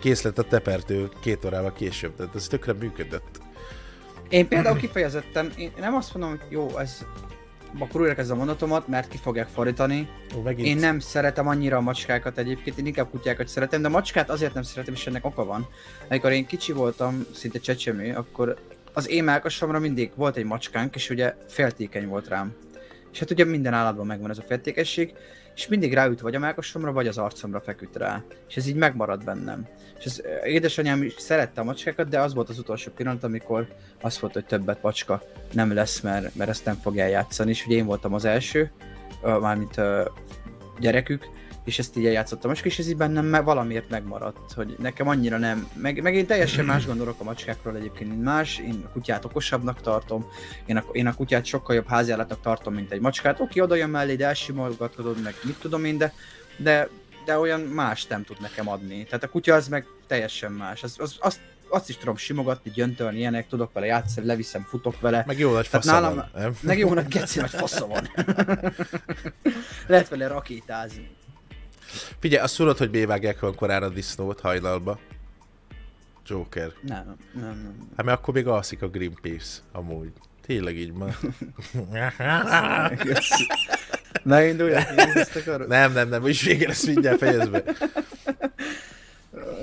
kész 0.00 0.22
lett 0.22 0.38
a 0.38 0.42
tepertő 0.42 1.08
két 1.22 1.44
órával 1.44 1.72
később, 1.72 2.16
tehát 2.16 2.34
ez 2.34 2.46
tökre 2.46 2.72
működött. 2.72 3.40
Én 4.28 4.48
például 4.48 4.76
kifejezettem, 4.76 5.52
én 5.56 5.72
nem 5.78 5.94
azt 5.94 6.14
mondom, 6.14 6.30
hogy 6.30 6.40
jó, 6.48 6.78
ez 6.78 6.98
akkor 7.78 8.00
újra 8.00 8.14
kezdem 8.14 8.36
a 8.36 8.38
mondatomat, 8.38 8.88
mert 8.88 9.08
ki 9.08 9.16
fogják 9.16 9.48
fordítani. 9.48 10.08
Ó, 10.36 10.48
én 10.48 10.76
nem 10.76 10.98
szeretem 10.98 11.48
annyira 11.48 11.76
a 11.76 11.80
macskákat 11.80 12.38
egyébként, 12.38 12.78
én 12.78 12.86
inkább 12.86 13.10
kutyákat 13.10 13.48
szeretem, 13.48 13.82
de 13.82 13.88
macskát 13.88 14.30
azért 14.30 14.54
nem 14.54 14.62
szeretem, 14.62 14.94
és 14.94 15.06
ennek 15.06 15.24
oka 15.24 15.44
van. 15.44 15.68
Amikor 16.08 16.32
én 16.32 16.46
kicsi 16.46 16.72
voltam, 16.72 17.26
szinte 17.32 17.58
csecsemő, 17.58 18.14
akkor 18.14 18.56
az 18.92 19.08
én 19.08 19.24
melkasomra 19.24 19.78
mindig 19.78 20.10
volt 20.14 20.36
egy 20.36 20.44
macskánk, 20.44 20.94
és 20.94 21.10
ugye 21.10 21.34
féltékeny 21.48 22.08
volt 22.08 22.28
rám. 22.28 22.54
És 23.12 23.18
hát 23.18 23.30
ugye 23.30 23.44
minden 23.44 23.72
állatban 23.72 24.06
megvan 24.06 24.30
ez 24.30 24.38
a 24.38 24.44
féltékenység, 24.46 25.14
és 25.54 25.68
mindig 25.68 25.94
ráüt 25.94 26.20
vagy 26.20 26.34
a 26.34 26.38
melkasomra, 26.38 26.92
vagy 26.92 27.06
az 27.06 27.18
arcomra 27.18 27.60
feküdt 27.60 27.96
rá. 27.96 28.22
És 28.48 28.56
ez 28.56 28.66
így 28.66 28.74
megmarad 28.74 29.24
bennem. 29.24 29.66
És 29.98 30.04
az 30.04 30.22
édesanyám 30.44 31.02
is 31.02 31.14
szerette 31.18 31.60
a 31.60 31.64
macskákat, 31.64 32.08
de 32.08 32.20
az 32.20 32.34
volt 32.34 32.48
az 32.48 32.58
utolsó 32.58 32.92
pillanat, 32.92 33.24
amikor 33.24 33.68
azt 34.00 34.18
volt, 34.18 34.32
hogy 34.32 34.44
többet 34.44 34.82
macska 34.82 35.22
nem 35.52 35.72
lesz, 35.72 36.00
mert, 36.00 36.34
mert 36.34 36.50
ezt 36.50 36.64
nem 36.64 36.76
fog 36.82 36.98
eljátszani. 36.98 37.50
És 37.50 37.66
ugye 37.66 37.76
én 37.76 37.86
voltam 37.86 38.14
az 38.14 38.24
első, 38.24 38.70
mármint 39.22 39.80
gyerekük, 40.78 41.28
és 41.64 41.78
ezt 41.78 41.96
így 41.96 42.06
eljátszottam, 42.06 42.52
és 42.62 42.78
ez 42.78 42.88
így 42.88 42.96
bennem 42.96 43.44
valamiért 43.44 43.88
megmaradt, 43.88 44.52
hogy 44.52 44.76
nekem 44.78 45.08
annyira 45.08 45.38
nem, 45.38 45.68
meg, 45.74 46.02
meg 46.02 46.14
én 46.14 46.26
teljesen 46.26 46.64
más 46.64 46.86
gondolok 46.86 47.20
a 47.20 47.24
macskákról 47.24 47.76
egyébként, 47.76 48.10
mint 48.10 48.22
más, 48.22 48.58
én 48.58 48.82
a 48.84 48.88
kutyát 48.88 49.24
okosabbnak 49.24 49.80
tartom, 49.80 50.26
én 50.66 50.76
a, 50.76 50.84
én 50.92 51.06
a 51.06 51.14
kutyát 51.14 51.44
sokkal 51.44 51.74
jobb 51.74 51.88
háziállatnak 51.88 52.40
tartom, 52.40 52.74
mint 52.74 52.92
egy 52.92 53.00
macskát, 53.00 53.40
oké, 53.40 53.60
oda 53.60 53.74
jön 53.74 53.90
mellé, 53.90 54.16
de 54.16 54.26
elsimogatod, 54.26 55.22
meg 55.22 55.34
mit 55.42 55.58
tudom 55.60 55.84
én, 55.84 55.98
de, 55.98 56.12
de, 56.56 56.88
de 57.24 57.38
olyan 57.38 57.60
más 57.60 58.06
nem 58.06 58.24
tud 58.24 58.40
nekem 58.40 58.68
adni. 58.68 59.04
Tehát 59.04 59.22
a 59.22 59.28
kutya 59.28 59.54
az 59.54 59.68
meg 59.68 59.86
teljesen 60.06 60.52
más. 60.52 60.82
Az, 60.82 60.96
az, 60.98 61.16
azt, 61.20 61.40
azt 61.68 61.88
is 61.88 61.96
tudom 61.96 62.16
simogatni, 62.16 62.70
gyöntölni, 62.70 63.18
ilyenek, 63.18 63.48
tudok 63.48 63.72
vele 63.72 63.86
játszani, 63.86 64.26
leviszem, 64.26 64.62
futok 64.62 65.00
vele. 65.00 65.24
Meg 65.26 65.38
jó 65.38 65.52
nagy 65.52 65.66
fasza 65.66 65.92
nálam, 65.92 66.14
van, 66.14 66.30
nem? 66.34 66.56
Meg 66.60 66.78
jó 66.78 66.94
nagy 66.94 67.08
geci 67.08 67.40
nagy 67.40 67.50
fasza 67.50 67.86
van. 67.86 68.08
Lehet 69.86 70.08
vele 70.08 70.26
rakétázni. 70.26 71.10
Figyelj, 72.18 72.42
azt 72.42 72.56
tudod, 72.56 72.76
hogy 72.78 72.90
bévágják 72.90 73.40
van 73.40 73.54
korán 73.54 73.82
a 73.82 73.88
disznót 73.88 74.40
hajnalba? 74.40 74.98
Joker. 76.26 76.72
Nem, 76.82 77.16
nem, 77.34 77.42
nem. 77.42 77.88
Hát 77.96 78.06
mert 78.06 78.18
akkor 78.18 78.34
még 78.34 78.46
alszik 78.46 78.82
a 78.82 78.88
Greenpeace, 78.88 79.60
amúgy. 79.72 80.12
Tényleg 80.46 80.76
így 80.76 80.92
van. 80.92 81.16
Ne 84.22 84.46
indulj, 84.46 84.72
Nem, 85.66 85.92
nem, 85.92 86.08
nem, 86.08 86.26
is 86.26 86.42
végén 86.42 86.68
ezt 86.68 86.86
mindjárt 86.86 87.18
fejezd 87.18 87.50
be. 87.50 87.64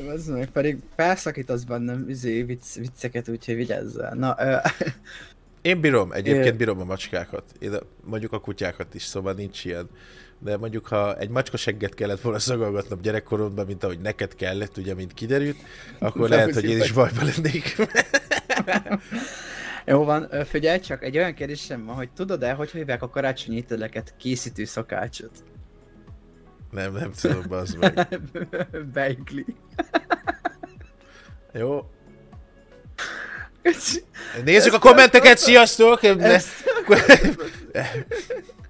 Ez 0.10 0.28
meg 0.28 0.50
pedig 0.50 0.78
felszakítasz 0.96 1.64
bennem 1.64 2.06
izé, 2.10 2.42
vicc, 2.42 2.76
vicceket, 2.76 3.30
úgyhogy 3.30 3.56
vigyázzál. 3.56 4.16
Na, 4.16 4.36
ö... 4.40 4.56
Én 5.62 5.82
bírom, 5.82 6.12
egyébként 6.12 6.58
bírom 6.58 6.80
a 6.80 6.84
macskákat. 6.84 7.44
Én 7.60 7.72
mondjuk 8.04 8.32
a 8.32 8.40
kutyákat 8.40 8.94
is, 8.94 9.04
szóval 9.04 9.34
nincs 9.34 9.66
ilyen 9.66 9.90
de 10.44 10.58
mondjuk 10.58 10.88
ha 10.88 11.18
egy 11.18 11.30
macska 11.30 11.58
segget 11.58 11.94
kellett 11.94 12.22
volna 12.22 12.40
szagolgatnom 12.40 13.02
gyerekkoromban, 13.02 13.66
mint 13.66 13.84
ahogy 13.84 14.00
neked 14.00 14.36
kellett, 14.36 14.78
ugye, 14.78 14.94
mint 14.94 15.14
kiderült, 15.14 15.58
akkor 16.00 16.30
Nem 16.30 16.38
lehet, 16.38 16.54
hogy 16.54 16.64
én 16.64 16.82
is 16.82 16.92
bajba 16.92 17.24
lennék. 17.24 17.76
Jó 19.86 20.04
van, 20.04 20.30
figyelj 20.46 20.80
csak, 20.80 21.04
egy 21.04 21.18
olyan 21.18 21.34
kérdésem 21.34 21.86
van, 21.86 21.96
hogy 21.96 22.12
tudod-e, 22.12 22.54
hogy 22.54 22.72
hívják 22.72 23.02
a 23.02 23.10
karácsonyi 23.10 23.58
ételeket 23.58 24.14
készítő 24.18 24.66
szakácsot? 24.66 25.44
Nem, 26.72 26.94
nem 26.94 27.12
tudom, 27.22 27.44
az 27.50 27.74
meg. 27.74 28.20
Beigli. 28.94 29.46
Jó. 31.54 31.90
Nézzük 34.44 34.74
a 34.74 34.80
kommenteket, 34.80 35.38
sziasztok! 35.38 36.04
Ezt... 36.04 36.50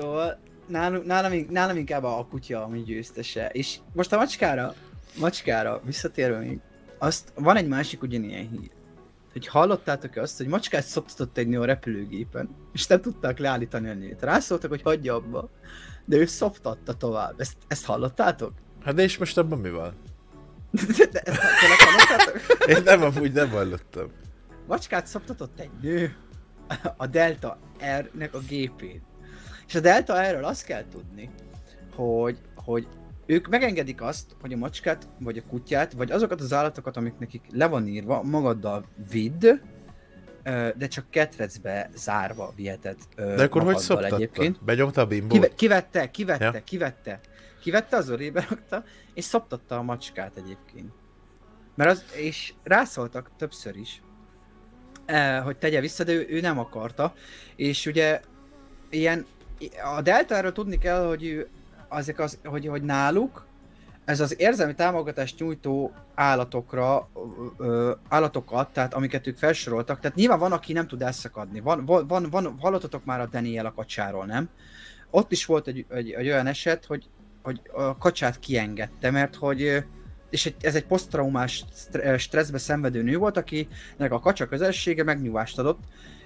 Szóval 0.00 0.38
nálam, 0.66 1.02
nálam, 1.04 1.46
nálam 1.50 1.76
inkább 1.76 2.04
a 2.04 2.26
kutya, 2.30 2.64
ami 2.64 2.82
győztese. 2.82 3.48
És 3.48 3.78
most 3.92 4.12
a 4.12 4.16
macskára, 4.16 4.74
macskára 5.18 5.80
visszatérve 5.84 6.38
még, 6.38 6.58
azt 6.98 7.32
van 7.34 7.56
egy 7.56 7.68
másik 7.68 8.02
ugyanilyen 8.02 8.48
hír. 8.48 8.70
Hogy 9.32 9.46
hallottátok 9.46 10.16
azt, 10.16 10.36
hogy 10.36 10.46
macskát 10.46 10.84
szoptatott 10.84 11.36
egy 11.36 11.48
nő 11.48 11.60
a 11.60 11.64
repülőgépen, 11.64 12.48
és 12.72 12.86
nem 12.86 13.00
tudták 13.00 13.38
leállítani 13.38 13.88
a 13.88 13.94
nőt. 13.94 14.22
Rászóltak, 14.22 14.70
hogy 14.70 14.82
hagyja 14.82 15.14
abba, 15.14 15.50
de 16.04 16.16
ő 16.16 16.26
szoptatta 16.26 16.94
tovább. 16.94 17.40
Ezt, 17.40 17.56
ezt 17.68 17.84
hallottátok? 17.84 18.52
Hát 18.84 18.94
de 18.94 19.02
és 19.02 19.18
most 19.18 19.38
abban 19.38 19.58
mi 19.58 19.70
van? 19.70 19.94
De, 20.70 21.06
de 21.12 21.20
ezt 21.20 21.40
hallottátok? 21.40 22.40
Én 22.76 22.82
nem, 22.84 23.02
amúgy 23.02 23.32
nem 23.32 23.50
hallottam. 23.50 24.10
Macskát 24.66 25.06
szoptatott 25.06 25.60
egy 25.60 25.70
nő 25.80 26.16
a 26.96 27.06
Delta 27.06 27.58
R-nek 28.00 28.34
a 28.34 28.38
gépén. 28.48 29.06
És 29.68 29.74
a 29.74 29.80
Delta 29.80 30.22
erről 30.22 30.44
azt 30.44 30.64
kell 30.64 30.84
tudni, 30.90 31.30
hogy, 31.94 32.38
hogy 32.54 32.86
ők 33.26 33.48
megengedik 33.48 34.02
azt, 34.02 34.36
hogy 34.40 34.52
a 34.52 34.56
macskát, 34.56 35.08
vagy 35.18 35.38
a 35.38 35.42
kutyát, 35.48 35.92
vagy 35.92 36.10
azokat 36.10 36.40
az 36.40 36.52
állatokat, 36.52 36.96
amik 36.96 37.18
nekik 37.18 37.42
le 37.50 37.66
van 37.66 37.86
írva, 37.86 38.22
magaddal 38.22 38.84
vidd, 39.10 39.46
de 40.76 40.86
csak 40.88 41.10
ketrecbe 41.10 41.90
zárva 41.94 42.52
viheted 42.56 42.96
De 43.16 43.42
akkor 43.42 43.62
hogy 43.62 43.78
szoptatta? 43.78 44.14
Egyébként. 44.14 44.64
Benyomta 44.64 45.00
a 45.00 45.06
bimbót? 45.06 45.32
Kive, 45.32 45.54
kivette, 45.54 46.10
kivette, 46.10 46.44
ja. 46.44 46.64
kivette. 46.64 47.20
Kivette, 47.60 47.96
az 47.96 48.10
orébe 48.10 48.46
rakta, 48.48 48.84
és 49.14 49.24
szoptatta 49.24 49.76
a 49.76 49.82
macskát 49.82 50.36
egyébként. 50.36 50.92
Mert 51.74 51.90
az, 51.90 52.04
és 52.14 52.54
rászóltak 52.62 53.30
többször 53.36 53.76
is, 53.76 54.02
hogy 55.44 55.56
tegye 55.56 55.80
vissza, 55.80 56.04
de 56.04 56.12
ő, 56.12 56.26
ő 56.28 56.40
nem 56.40 56.58
akarta. 56.58 57.14
És 57.56 57.86
ugye 57.86 58.20
ilyen 58.90 59.26
a 59.96 60.02
Deltáról 60.02 60.52
tudni 60.52 60.78
kell, 60.78 61.06
hogy 61.06 61.48
azok 61.88 62.18
az, 62.18 62.38
hogy, 62.44 62.66
hogy 62.66 62.82
náluk 62.82 63.46
ez 64.08 64.20
az 64.20 64.40
érzelmi 64.40 64.74
támogatást 64.74 65.38
nyújtó 65.38 65.92
állatokra, 66.14 67.08
ö, 67.56 67.92
állatokat, 68.08 68.72
tehát 68.72 68.94
amiket 68.94 69.26
ők 69.26 69.36
felsoroltak, 69.36 70.00
tehát 70.00 70.16
nyilván 70.16 70.38
van, 70.38 70.52
aki 70.52 70.72
nem 70.72 70.86
tud 70.86 71.02
elszakadni. 71.02 71.60
Van, 71.60 71.84
van, 71.84 72.26
van, 72.30 72.56
hallottatok 72.60 73.04
már 73.04 73.20
a 73.20 73.26
Daniel 73.26 73.66
a 73.66 73.72
kacsáról, 73.72 74.24
nem? 74.24 74.48
Ott 75.10 75.32
is 75.32 75.46
volt 75.46 75.66
egy, 75.66 75.86
egy, 75.88 76.10
egy 76.10 76.26
olyan 76.26 76.46
eset, 76.46 76.84
hogy, 76.84 77.08
hogy 77.42 77.60
a 77.72 77.98
kacsát 77.98 78.38
kiengedte, 78.38 79.10
mert 79.10 79.34
hogy 79.34 79.84
és 80.30 80.52
ez 80.60 80.74
egy 80.74 80.86
posztraumás 80.86 81.64
stresszbe 82.18 82.58
szenvedő 82.58 83.02
nő 83.02 83.16
volt, 83.16 83.36
akinek 83.36 84.12
a 84.12 84.20
kacsa 84.20 84.46
közelsége 84.46 85.04
megnyúvást 85.04 85.58
adott, 85.58 85.80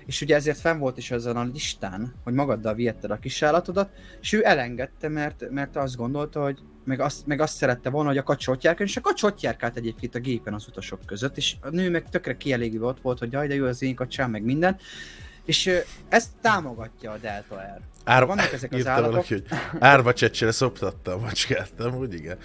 és 0.06 0.20
ugye 0.20 0.34
ezért 0.34 0.58
fenn 0.58 0.78
volt 0.78 0.98
is 0.98 1.10
ezen 1.10 1.36
a 1.36 1.44
listán, 1.52 2.14
hogy 2.24 2.32
magaddal 2.32 2.74
vihetted 2.74 3.10
a 3.10 3.18
kisállatodat, 3.18 3.90
és 4.20 4.32
ő 4.32 4.44
elengedte, 4.44 5.08
mert, 5.08 5.50
mert 5.50 5.76
azt 5.76 5.96
gondolta, 5.96 6.42
hogy 6.42 6.58
meg 6.84 7.00
azt, 7.00 7.26
meg 7.26 7.40
azt 7.40 7.56
szerette 7.56 7.90
volna, 7.90 8.08
hogy 8.08 8.18
a 8.18 8.22
kacsot 8.22 8.64
járkál, 8.64 8.86
és 8.86 8.96
a 8.96 9.00
kacsot 9.00 9.42
járkált 9.42 9.76
egyébként 9.76 10.14
a 10.14 10.18
gépen 10.18 10.54
az 10.54 10.66
utasok 10.68 11.06
között, 11.06 11.36
és 11.36 11.54
a 11.60 11.68
nő 11.68 11.90
meg 11.90 12.08
tökre 12.08 12.36
kielégülve 12.36 12.86
ott 12.86 13.00
volt, 13.00 13.18
hogy 13.18 13.32
jaj, 13.32 13.46
de 13.46 13.54
jó 13.54 13.66
az 13.66 13.82
én 13.82 13.94
kacsám, 13.94 14.30
meg 14.30 14.42
minden. 14.42 14.76
És 15.44 15.70
ezt 16.08 16.30
támogatja 16.40 17.10
a 17.10 17.16
Delta 17.16 17.54
Air. 17.54 17.80
Ár... 18.04 18.26
Vannak 18.26 18.52
ezek 18.52 18.72
az 18.72 18.86
állatok. 18.86 19.12
Valaki, 19.12 19.32
hogy 19.32 19.44
árva 19.78 20.12
csecsére 20.12 20.52
szoptatta 20.52 21.14
a 21.14 21.18
macskát, 21.18 21.72
nem 21.76 21.94
úgy 21.94 22.14
igen. 22.14 22.38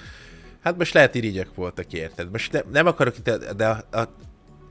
Hát 0.62 0.78
most 0.78 0.93
lehet 0.93 1.16
irigyek 1.16 1.55
voltak, 1.55 1.93
érted? 1.93 2.32
Most 2.32 2.51
ne, 2.51 2.62
nem 2.72 2.86
akarok 2.86 3.18
itt, 3.18 3.30
de 3.55 3.68
a, 3.68 3.97
a, 3.97 4.10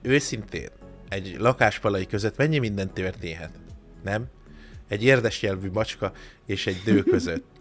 őszintén, 0.02 0.68
egy 1.08 1.36
lakáspalai 1.38 2.06
között 2.06 2.36
mennyi 2.36 2.58
minden 2.58 2.92
történhet? 2.92 3.50
Nem? 4.04 4.24
Egy 4.88 5.04
érdes 5.04 5.42
jelvű 5.42 5.70
macska 5.70 6.12
és 6.46 6.66
egy 6.66 6.80
dő 6.84 7.02
között. 7.02 7.44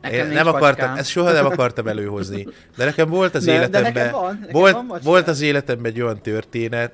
Nekem 0.00 0.26
Én 0.26 0.32
nem 0.32 0.46
akartam, 0.46 0.96
ezt 0.96 1.10
soha 1.10 1.32
nem 1.32 1.46
akartam 1.46 1.86
előhozni, 1.86 2.46
de 2.76 2.84
nekem 2.84 3.08
volt 3.08 3.34
az 3.34 3.44
de, 3.44 3.52
életemben, 3.52 3.92
de 3.92 4.10
van, 4.10 4.38
nekem 4.40 4.52
volt, 4.52 4.72
van 4.72 5.00
volt 5.02 5.28
az 5.28 5.40
életemben 5.40 5.92
egy 5.92 6.00
olyan 6.00 6.22
történet, 6.22 6.92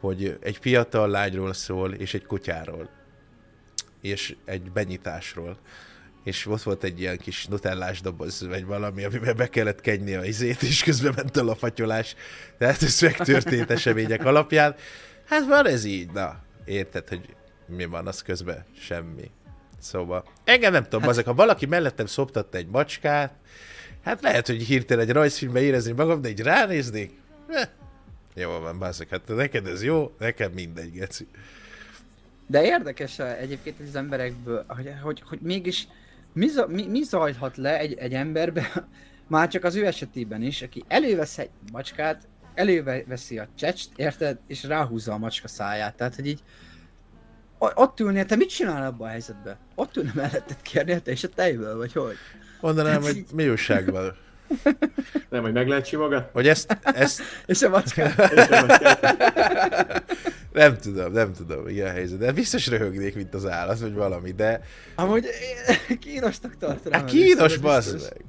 hogy 0.00 0.38
egy 0.42 0.58
fiatal 0.60 1.08
lányról 1.08 1.52
szól, 1.52 1.92
és 1.92 2.14
egy 2.14 2.26
kutyáról, 2.26 2.88
és 4.00 4.36
egy 4.44 4.70
benyitásról 4.72 5.58
és 6.28 6.46
ott 6.46 6.62
volt 6.62 6.84
egy 6.84 7.00
ilyen 7.00 7.18
kis 7.18 7.46
nutellás 7.46 8.00
doboz, 8.00 8.46
vagy 8.48 8.64
valami, 8.64 9.04
amiben 9.04 9.36
be 9.36 9.48
kellett 9.48 9.80
kenni 9.80 10.14
a 10.14 10.24
izét, 10.24 10.62
és 10.62 10.82
közben 10.82 11.12
ment 11.16 11.36
a 11.36 11.44
lafatyolás. 11.44 12.14
Tehát 12.58 12.82
ez 12.82 13.00
megtörtént 13.00 13.70
események 13.70 14.24
alapján. 14.24 14.74
Hát 15.28 15.46
van 15.46 15.66
ez 15.66 15.84
így, 15.84 16.10
na, 16.10 16.38
érted, 16.64 17.08
hogy 17.08 17.34
mi 17.66 17.84
van 17.84 18.06
az 18.06 18.22
közben? 18.22 18.64
Semmi. 18.80 19.30
Szóval, 19.78 20.24
engem 20.44 20.72
nem 20.72 20.82
tudom, 20.82 21.00
hát... 21.00 21.10
azok, 21.10 21.24
ha 21.24 21.34
valaki 21.34 21.66
mellettem 21.66 22.06
szoptatta 22.06 22.58
egy 22.58 22.68
macskát, 22.68 23.32
hát 24.04 24.22
lehet, 24.22 24.46
hogy 24.46 24.62
hirtelen 24.62 25.08
egy 25.08 25.12
rajzfilmbe 25.12 25.60
érezni 25.60 25.92
magam, 25.92 26.20
de 26.20 26.28
így 26.28 26.40
ránéznék, 26.40 27.20
eh, 27.48 27.68
jó 28.34 28.58
van, 28.58 28.78
bázik, 28.78 29.08
hát 29.08 29.26
neked 29.26 29.66
ez 29.66 29.82
jó, 29.82 30.14
nekem 30.18 30.52
mindegy, 30.52 30.92
geci. 30.92 31.26
De 32.46 32.64
érdekes 32.64 33.18
egyébként 33.18 33.80
az 33.88 33.96
emberekből, 33.96 34.64
hogy, 34.68 34.92
hogy, 35.02 35.22
hogy 35.26 35.38
mégis 35.40 35.88
mi, 36.32 36.46
mi, 36.68 36.86
mi 36.86 37.02
zajlhat 37.02 37.56
le 37.56 37.78
egy, 37.78 37.94
egy 37.94 38.14
emberbe, 38.14 38.88
már 39.26 39.48
csak 39.48 39.64
az 39.64 39.74
ő 39.74 39.86
esetében 39.86 40.42
is, 40.42 40.62
aki 40.62 40.84
elővesz 40.88 41.38
egy 41.38 41.50
macskát, 41.72 42.28
előveszi 42.58 43.38
a 43.38 43.48
csecst, 43.54 43.90
érted, 43.96 44.38
és 44.46 44.64
ráhúzza 44.64 45.12
a 45.12 45.18
macska 45.18 45.48
száját. 45.48 45.96
Tehát, 45.96 46.14
hogy 46.14 46.26
így 46.26 46.42
ott 47.58 48.00
ülnél, 48.00 48.26
te 48.26 48.36
mit 48.36 48.48
csinál 48.48 48.86
abban 48.86 49.06
a 49.06 49.10
helyzetben? 49.10 49.56
Ott 49.74 49.96
ülne 49.96 50.12
melletted 50.14 50.62
kérnél 50.62 51.00
te 51.00 51.10
és 51.10 51.24
a 51.24 51.28
tejből, 51.28 51.76
vagy 51.76 51.92
hogy? 51.92 52.16
Mondanám, 52.60 52.92
hát 52.92 53.02
hogy 53.02 53.24
mi 53.34 53.48
újságban. 53.48 54.16
Nem, 55.30 55.42
hogy 55.42 55.52
meg 55.52 55.68
lehet 55.68 55.86
simogatni? 55.86 56.30
Hogy 56.32 56.48
ezt... 56.48 56.78
ezt... 56.82 57.22
és 57.46 57.62
a 57.62 57.68
macskát. 57.68 58.16
nem 60.52 60.76
tudom, 60.76 61.12
nem 61.12 61.32
tudom, 61.32 61.68
ilyen 61.68 61.90
helyzet. 61.90 62.18
De 62.18 62.32
biztos 62.32 62.66
röhögnék, 62.66 63.14
mint 63.14 63.34
az 63.34 63.46
állat, 63.46 63.78
vagy 63.78 63.94
valami, 63.94 64.30
de... 64.30 64.60
Amúgy 64.94 65.26
kínosnak 66.00 66.56
tartanám. 66.56 67.00
Hát 67.00 67.10
kínos, 67.10 67.56
bazd 67.56 68.02
meg. 68.02 68.24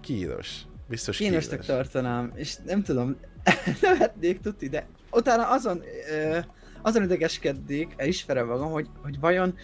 Kínos. 0.00 0.60
Biztos 0.88 1.16
kínosnak 1.16 1.60
kínos. 1.60 1.66
tartanám, 1.66 2.32
és 2.34 2.56
nem 2.66 2.82
tudom, 2.82 3.16
nevetnék 3.82 4.40
tuti, 4.40 4.68
de 4.68 4.86
utána 5.10 5.50
azon, 5.50 5.82
ö, 6.10 6.38
azon 6.82 7.02
idegeskednék, 7.02 7.94
elismerem 7.96 8.46
magam, 8.46 8.70
hogy, 8.70 8.88
hogy 9.02 9.20
vajon 9.20 9.54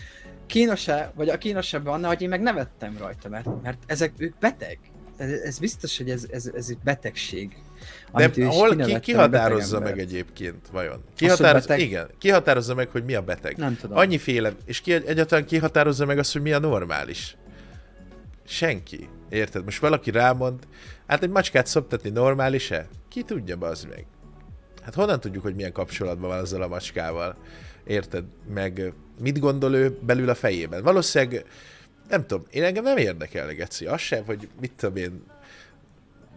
kínos-e, 0.46 1.12
vagy 1.14 1.28
a 1.28 1.38
kínosabb 1.38 1.84
van, 1.84 2.04
hogy 2.04 2.22
én 2.22 2.28
meg 2.28 2.40
nevettem 2.40 2.96
rajta, 2.98 3.28
mert, 3.28 3.62
mert 3.62 3.78
ezek, 3.86 4.12
ők 4.16 4.38
beteg. 4.38 4.78
Ez, 5.16 5.30
ez 5.30 5.58
biztos, 5.58 5.96
hogy 5.96 6.10
ez, 6.10 6.26
ez, 6.30 6.50
ez 6.54 6.66
egy 6.68 6.78
betegség. 6.84 7.56
De 8.12 8.46
hol 8.46 8.76
ki, 8.76 9.00
ki 9.00 9.12
határozza 9.12 9.80
meg 9.80 9.98
egyébként, 9.98 10.68
vajon? 10.72 11.04
Ki 11.14 11.28
határoz, 11.28 11.66
beteg... 11.66 11.80
Igen, 11.84 12.10
ki 12.18 12.30
határozza 12.30 12.74
meg, 12.74 12.88
hogy 12.88 13.04
mi 13.04 13.14
a 13.14 13.22
beteg? 13.22 13.56
Nem 13.56 13.76
tudom. 13.76 13.96
Annyiféle, 13.96 14.52
és 14.64 14.80
ki, 14.80 14.92
egyáltalán 14.92 15.46
ki 15.46 15.58
határozza 15.58 16.06
meg 16.06 16.18
azt, 16.18 16.32
hogy 16.32 16.42
mi 16.42 16.52
a 16.52 16.58
normális? 16.58 17.36
Senki. 18.46 19.08
Érted? 19.28 19.64
Most 19.64 19.80
valaki 19.80 20.10
rámond, 20.10 20.58
hát 21.06 21.22
egy 21.22 21.30
macskát 21.30 21.66
szoptatni 21.66 22.10
normális-e? 22.10 22.86
Ki 23.09 23.22
tudja, 23.22 23.56
az 23.59 23.84
meg? 23.84 24.06
Hát 24.82 24.94
honnan 24.94 25.20
tudjuk, 25.20 25.42
hogy 25.42 25.54
milyen 25.54 25.72
kapcsolatban 25.72 26.28
van 26.28 26.38
azzal 26.38 26.62
a 26.62 26.68
macskával? 26.68 27.36
Érted? 27.84 28.24
Meg 28.54 28.92
mit 29.20 29.38
gondol 29.38 29.74
ő 29.74 29.98
belül 30.00 30.28
a 30.28 30.34
fejében? 30.34 30.82
Valószínűleg, 30.82 31.44
nem 32.09 32.26
tudom, 32.26 32.44
én 32.50 32.62
engem 32.62 32.84
nem 32.84 32.96
érdekel, 32.96 33.54
Geci, 33.54 33.86
az 33.86 34.00
sem, 34.00 34.24
hogy 34.24 34.48
mit 34.61 34.72
tudom 34.76 34.96
én, 34.96 35.22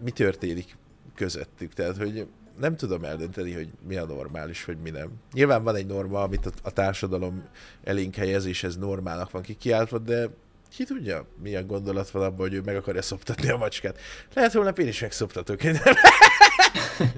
mi 0.03 0.11
történik 0.11 0.77
közöttük. 1.15 1.73
Tehát, 1.73 1.97
hogy 1.97 2.27
nem 2.59 2.75
tudom 2.75 3.03
eldönteni, 3.03 3.53
hogy 3.53 3.69
mi 3.87 3.95
a 3.95 4.05
normális, 4.05 4.65
vagy 4.65 4.77
mi 4.77 4.89
nem. 4.89 5.09
Nyilván 5.33 5.63
van 5.63 5.75
egy 5.75 5.85
norma, 5.85 6.21
amit 6.21 6.49
a, 6.63 6.71
társadalom 6.71 7.43
elénk 7.83 8.15
helyez, 8.15 8.45
és 8.45 8.63
ez 8.63 8.77
normálnak 8.77 9.31
van 9.31 9.41
kikiáltva, 9.41 9.97
de 9.97 10.29
ki 10.69 10.83
tudja, 10.83 11.25
milyen 11.41 11.67
gondolat 11.67 12.09
van 12.09 12.23
abban, 12.23 12.39
hogy 12.39 12.53
ő 12.53 12.61
meg 12.61 12.75
akarja 12.75 13.01
szoptatni 13.01 13.49
a 13.49 13.57
macskát. 13.57 13.99
Lehet 14.33 14.53
holnap 14.53 14.79
én 14.79 14.87
is 14.87 15.01
megszoptatok. 15.01 15.59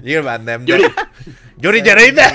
Nyilván 0.02 0.42
nem, 0.42 0.64
de... 0.64 0.76
Gyuri! 0.76 0.92
Gyuri, 1.56 1.80
gyere 1.80 2.06
ide! 2.06 2.32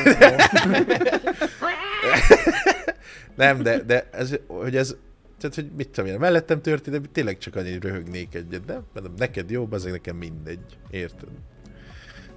nem, 3.36 3.62
de, 3.64 3.80
de 3.80 4.10
ez, 4.12 4.36
hogy 4.48 4.76
ez, 4.76 4.96
tehát, 5.38 5.56
hogy 5.56 5.72
mit 5.78 5.90
tudom 5.90 6.10
én, 6.10 6.20
mellettem 6.20 6.62
történt, 6.62 7.02
de 7.02 7.08
tényleg 7.12 7.38
csak 7.38 7.56
annyi 7.56 7.80
röhögnék 7.80 8.36
egyet, 8.36 8.66
de 8.66 8.82
mondom, 8.94 9.14
neked 9.18 9.50
jó, 9.50 9.68
az 9.70 9.84
nekem 9.84 10.16
mindegy, 10.16 10.78
érted? 10.90 11.30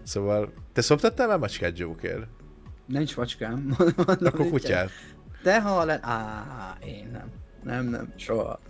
Szóval, 0.03 0.53
te 0.72 0.80
szoptattál 0.80 1.26
már 1.28 1.39
macskát, 1.39 1.78
Joker? 1.78 2.26
Nincs 2.87 3.16
macskám. 3.16 3.76
Akkor 4.07 4.49
kutyát. 4.49 4.91
De 5.43 5.61
ha 5.61 5.85
le... 5.85 5.99
Á, 6.03 6.76
én 6.87 7.09
nem. 7.12 7.30
Nem, 7.64 7.87
nem, 7.87 8.12
soha. 8.16 8.61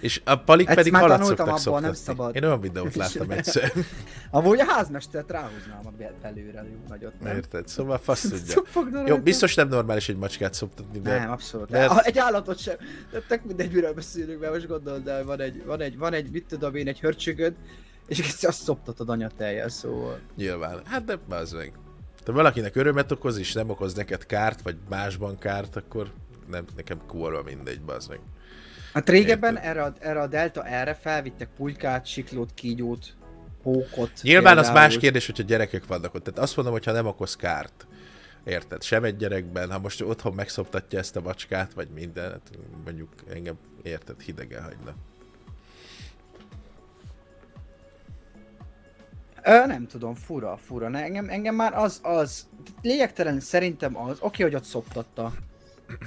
És 0.00 0.20
a 0.24 0.36
palik 0.36 0.74
pedig 0.74 0.94
halat 0.94 1.24
szoktak 1.24 1.48
abban, 1.48 1.82
nem 1.82 1.92
szabad. 1.92 2.36
Én 2.36 2.44
olyan 2.44 2.60
videót 2.60 2.94
láttam 2.94 3.30
egyszer. 3.30 3.72
Amúgy 4.30 4.60
a 4.60 4.64
házmestert 4.64 5.30
ráhúznám 5.30 5.80
a 5.84 5.90
belőle 6.22 6.62
jó 6.62 6.76
nagyot, 6.88 7.20
nem? 7.20 7.36
Érted? 7.36 7.68
Szóval 7.68 7.98
fasz 7.98 8.20
tudja. 8.30 8.62
Jó, 9.06 9.18
biztos 9.18 9.54
nem 9.54 9.68
normális 9.68 10.08
egy 10.08 10.16
macskát 10.16 10.54
szoptatni, 10.54 11.00
de... 11.00 11.18
Nem, 11.18 11.30
abszolút. 11.30 11.70
De... 11.70 11.84
A, 11.84 12.04
egy 12.04 12.18
állatot 12.18 12.58
sem. 12.58 12.76
De 13.10 13.20
tök 13.28 13.44
mindegy, 13.44 13.72
miről 13.72 13.92
beszélünk, 13.92 14.40
mert 14.40 14.52
most 14.52 14.66
gondold 14.66 15.04
de 15.04 15.22
van 15.22 15.40
egy, 15.40 15.64
van 15.64 15.80
egy, 15.80 15.98
van 15.98 16.12
egy, 16.12 16.30
mit 16.30 16.46
tudom 16.46 16.74
én, 16.74 16.88
egy 16.88 17.00
hörcsögöd, 17.00 17.54
és 18.06 18.44
azt 18.44 18.62
szoptatod 18.62 19.08
anyateljel, 19.08 19.68
szóval. 19.68 20.18
Nyilván. 20.36 20.80
Hát 20.84 21.04
de 21.04 21.18
az 21.28 21.52
meg. 21.52 21.72
Ha 22.26 22.32
valakinek 22.32 22.76
örömet 22.76 23.12
okoz, 23.12 23.38
és 23.38 23.52
nem 23.52 23.70
okoz 23.70 23.94
neked 23.94 24.26
kárt, 24.26 24.62
vagy 24.62 24.76
másban 24.88 25.38
kárt, 25.38 25.76
akkor 25.76 26.12
nem, 26.50 26.64
nekem 26.76 27.00
kurva 27.06 27.42
mindegy, 27.42 27.80
bazd 27.80 28.08
meg. 28.08 28.20
Hát 28.96 29.08
régebben 29.08 29.58
erre 29.58 29.82
a, 29.82 29.92
erre 29.98 30.20
a 30.20 30.26
Delta 30.26 30.64
erre 30.64 30.94
felvittek 30.94 31.48
pulykát, 31.56 32.06
siklót, 32.06 32.54
kígyót, 32.54 33.14
pókot. 33.62 34.10
Nyilván 34.22 34.54
például. 34.54 34.76
az 34.76 34.82
más 34.82 34.98
kérdés, 34.98 35.26
hogyha 35.26 35.42
gyerekek 35.42 35.86
vannak 35.86 36.14
ott. 36.14 36.24
Tehát 36.24 36.38
azt 36.38 36.56
mondom, 36.56 36.74
hogy 36.74 36.84
ha 36.84 36.92
nem 36.92 37.06
okoz 37.06 37.36
kárt, 37.36 37.86
érted? 38.44 38.82
Sem 38.82 39.04
egy 39.04 39.16
gyerekben, 39.16 39.70
ha 39.70 39.78
most 39.78 40.02
otthon 40.02 40.34
megszoptatja 40.34 40.98
ezt 40.98 41.16
a 41.16 41.20
macskát, 41.20 41.72
vagy 41.72 41.88
minden, 41.88 42.30
hát 42.30 42.50
mondjuk 42.84 43.08
engem 43.30 43.58
érted, 43.82 44.20
hidegen 44.20 44.62
hagyna. 44.62 44.94
Ö, 49.42 49.66
nem 49.66 49.86
tudom, 49.86 50.14
fura, 50.14 50.56
fura. 50.56 50.88
Ne, 50.88 51.02
engem, 51.02 51.28
engem 51.28 51.54
már 51.54 51.74
az, 51.74 52.00
az, 52.02 52.46
lényegtelen 52.82 53.40
szerintem 53.40 53.96
az, 53.96 54.16
oké, 54.20 54.42
hogy 54.42 54.54
ott 54.54 54.64
szoptatta, 54.64 55.32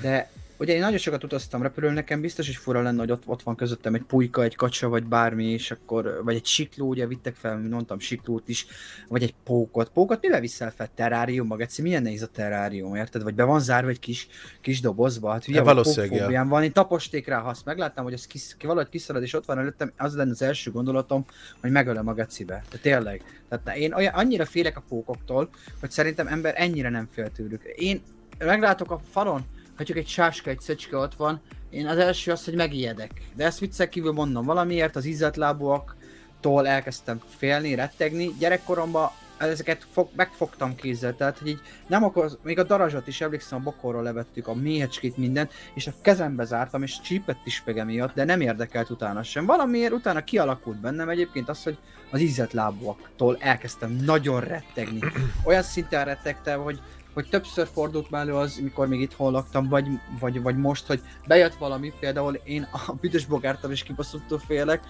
de 0.02 0.30
Ugye 0.60 0.74
én 0.74 0.80
nagyon 0.80 0.98
sokat 0.98 1.24
utaztam 1.24 1.62
repülőn, 1.62 1.94
nekem 1.94 2.22
biztos 2.22 2.50
is 2.50 2.58
fura 2.58 2.82
lenne, 2.82 3.00
hogy 3.00 3.12
ott, 3.12 3.24
ott 3.26 3.44
van 3.44 3.56
közöttem 3.56 3.94
egy 3.94 4.04
pulyka, 4.04 4.44
egy 4.44 4.56
kacsa, 4.56 4.90
vagy 4.90 5.04
bármi, 5.04 5.46
és 5.46 5.72
akkor, 5.72 6.22
vagy 6.24 6.36
egy 6.36 6.46
sikló, 6.46 6.88
ugye 6.88 7.08
vittek 7.08 7.36
fel, 7.36 7.58
mondtam, 7.58 8.00
siklót 8.00 8.48
is, 8.48 8.66
vagy 9.08 9.24
egy 9.24 9.34
pókot. 9.44 9.90
Pókot 9.90 10.22
mivel 10.22 10.40
viszel 10.40 10.72
fel? 10.72 10.90
Terrárium, 10.96 11.58
Geci, 11.58 11.82
milyen 11.82 12.02
nehéz 12.02 12.22
a 12.22 12.28
terrárium, 12.28 12.96
érted? 12.96 13.24
Vagy 13.24 13.36
be 13.36 13.44
van 13.44 13.60
zárva 13.60 13.90
egy 13.90 14.00
kis, 14.00 14.28
kis 14.62 14.82
dobozba? 14.82 15.32
Hát 15.32 15.48
ugye 15.48 15.62
valószínűleg. 15.62 16.48
van, 16.48 16.64
én 16.64 16.72
taposték 16.72 17.28
rá, 17.28 17.40
ha 17.40 17.50
azt 17.50 17.66
megláttam, 17.66 18.04
hogy 18.04 18.14
ez 18.14 18.28
kis, 18.28 18.56
ki, 18.58 18.66
valahogy 18.66 18.90
kiszalad, 18.90 19.24
és 19.24 19.34
ott 19.34 19.46
van 19.46 19.60
előttem, 19.60 19.92
az 19.98 20.16
lenne 20.16 20.32
az 20.32 20.42
első 20.42 20.72
gondolatom, 20.72 21.26
hogy 21.62 21.72
megölöm 21.72 22.08
a 22.08 22.14
gecibe. 22.14 22.64
De 22.72 22.78
tényleg. 22.78 23.44
Tehát 23.50 23.78
én 23.78 23.94
olyan, 23.94 24.14
annyira 24.14 24.46
félek 24.46 24.78
a 24.78 24.84
pókoktól, 24.90 25.50
hogy 25.80 25.92
szerintem 25.92 26.28
ember 26.28 26.54
ennyire 26.58 26.90
nem 26.90 27.08
fél 27.12 27.32
tőlük. 27.32 27.64
Én 27.76 28.02
meglátok 28.38 28.92
a 28.92 29.02
falon, 29.10 29.46
ha 29.80 29.86
csak 29.86 29.98
egy 29.98 30.08
sáska, 30.08 30.50
egy 30.50 30.60
szöcske 30.60 30.98
ott 30.98 31.16
van, 31.16 31.42
én 31.70 31.88
az 31.88 31.98
első 31.98 32.32
az, 32.32 32.46
hogy 32.46 32.56
megijedek. 32.56 33.12
De 33.36 33.46
ezt 33.46 33.60
viccek 33.60 33.90
kívül 33.90 34.12
mondom, 34.12 34.46
valamiért 34.46 34.96
az 34.96 35.06
izzatlábúaktól 35.06 36.68
elkezdtem 36.68 37.22
félni, 37.38 37.76
rettegni. 37.76 38.32
Gyerekkoromban 38.40 39.10
ezeket 39.38 39.88
fog, 39.92 40.10
megfogtam 40.16 40.76
kézzel, 40.76 41.16
tehát 41.16 41.38
hogy 41.38 41.48
így 41.48 41.62
nem 41.88 42.04
okoz, 42.04 42.38
még 42.44 42.60
a 42.60 42.64
darazsat 42.64 43.08
is 43.08 43.22
emlékszem, 43.22 43.60
a 43.60 43.64
bokorról 43.64 44.04
levettük 44.04 44.48
a 44.48 44.54
méhecskét, 44.54 45.18
minden, 45.18 45.50
és 45.74 45.88
a 45.88 45.94
kezembe 46.02 46.44
zártam, 46.44 46.84
és 46.84 47.02
csípett 47.02 47.46
is 47.46 47.62
pege 47.62 47.84
miatt, 47.84 48.14
de 48.14 48.24
nem 48.24 48.42
érdekelt 48.42 48.90
utána 48.90 49.24
sem. 49.24 49.46
Valamiért 49.46 49.94
utána 49.94 50.24
kialakult 50.24 50.80
bennem 50.80 51.10
egyébként 51.10 51.50
az, 51.50 51.64
hogy 51.64 51.78
az 52.12 52.20
izzatlábúaktól 52.20 53.38
elkezdtem 53.40 53.92
nagyon 53.92 54.42
rettegni. 54.42 55.00
Olyan 55.44 55.64
szinten 55.64 56.06
rettegtem, 56.06 56.62
hogy 56.62 56.80
hogy 57.14 57.30
többször 57.30 57.68
fordult 57.74 58.10
már 58.10 58.22
elő 58.22 58.34
az, 58.34 58.60
mikor 58.62 58.88
még 58.88 59.02
itt 59.02 59.16
laktam, 59.18 59.70
vagy, 59.70 59.88
vagy, 60.20 60.42
vagy 60.42 60.58
most, 60.58 60.86
hogy 60.86 61.02
bejött 61.28 61.56
valami, 61.56 61.94
például 62.00 62.42
én 62.44 62.68
a 62.72 62.94
büdös 63.02 63.26
bogártal 63.26 63.72
is 63.72 63.84
kibaszottul 63.84 64.40
félek, 64.40 64.82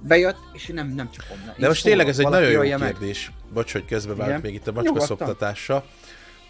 bejött, 0.00 0.38
és 0.52 0.68
én 0.68 0.74
nem, 0.74 0.88
nem 0.88 1.10
csak 1.10 1.24
onnan. 1.32 1.54
De 1.58 1.66
most 1.66 1.82
tényleg 1.82 2.08
ez 2.08 2.18
egy 2.18 2.28
nagyon 2.28 2.50
jó 2.50 2.60
kérdés, 2.60 3.26
meg. 3.26 3.52
bocs, 3.52 3.72
hogy 3.72 3.84
közbevált 3.84 4.42
még 4.42 4.54
itt 4.54 4.66
a 4.66 4.72
macska 4.72 5.00
szoptatása, 5.00 5.84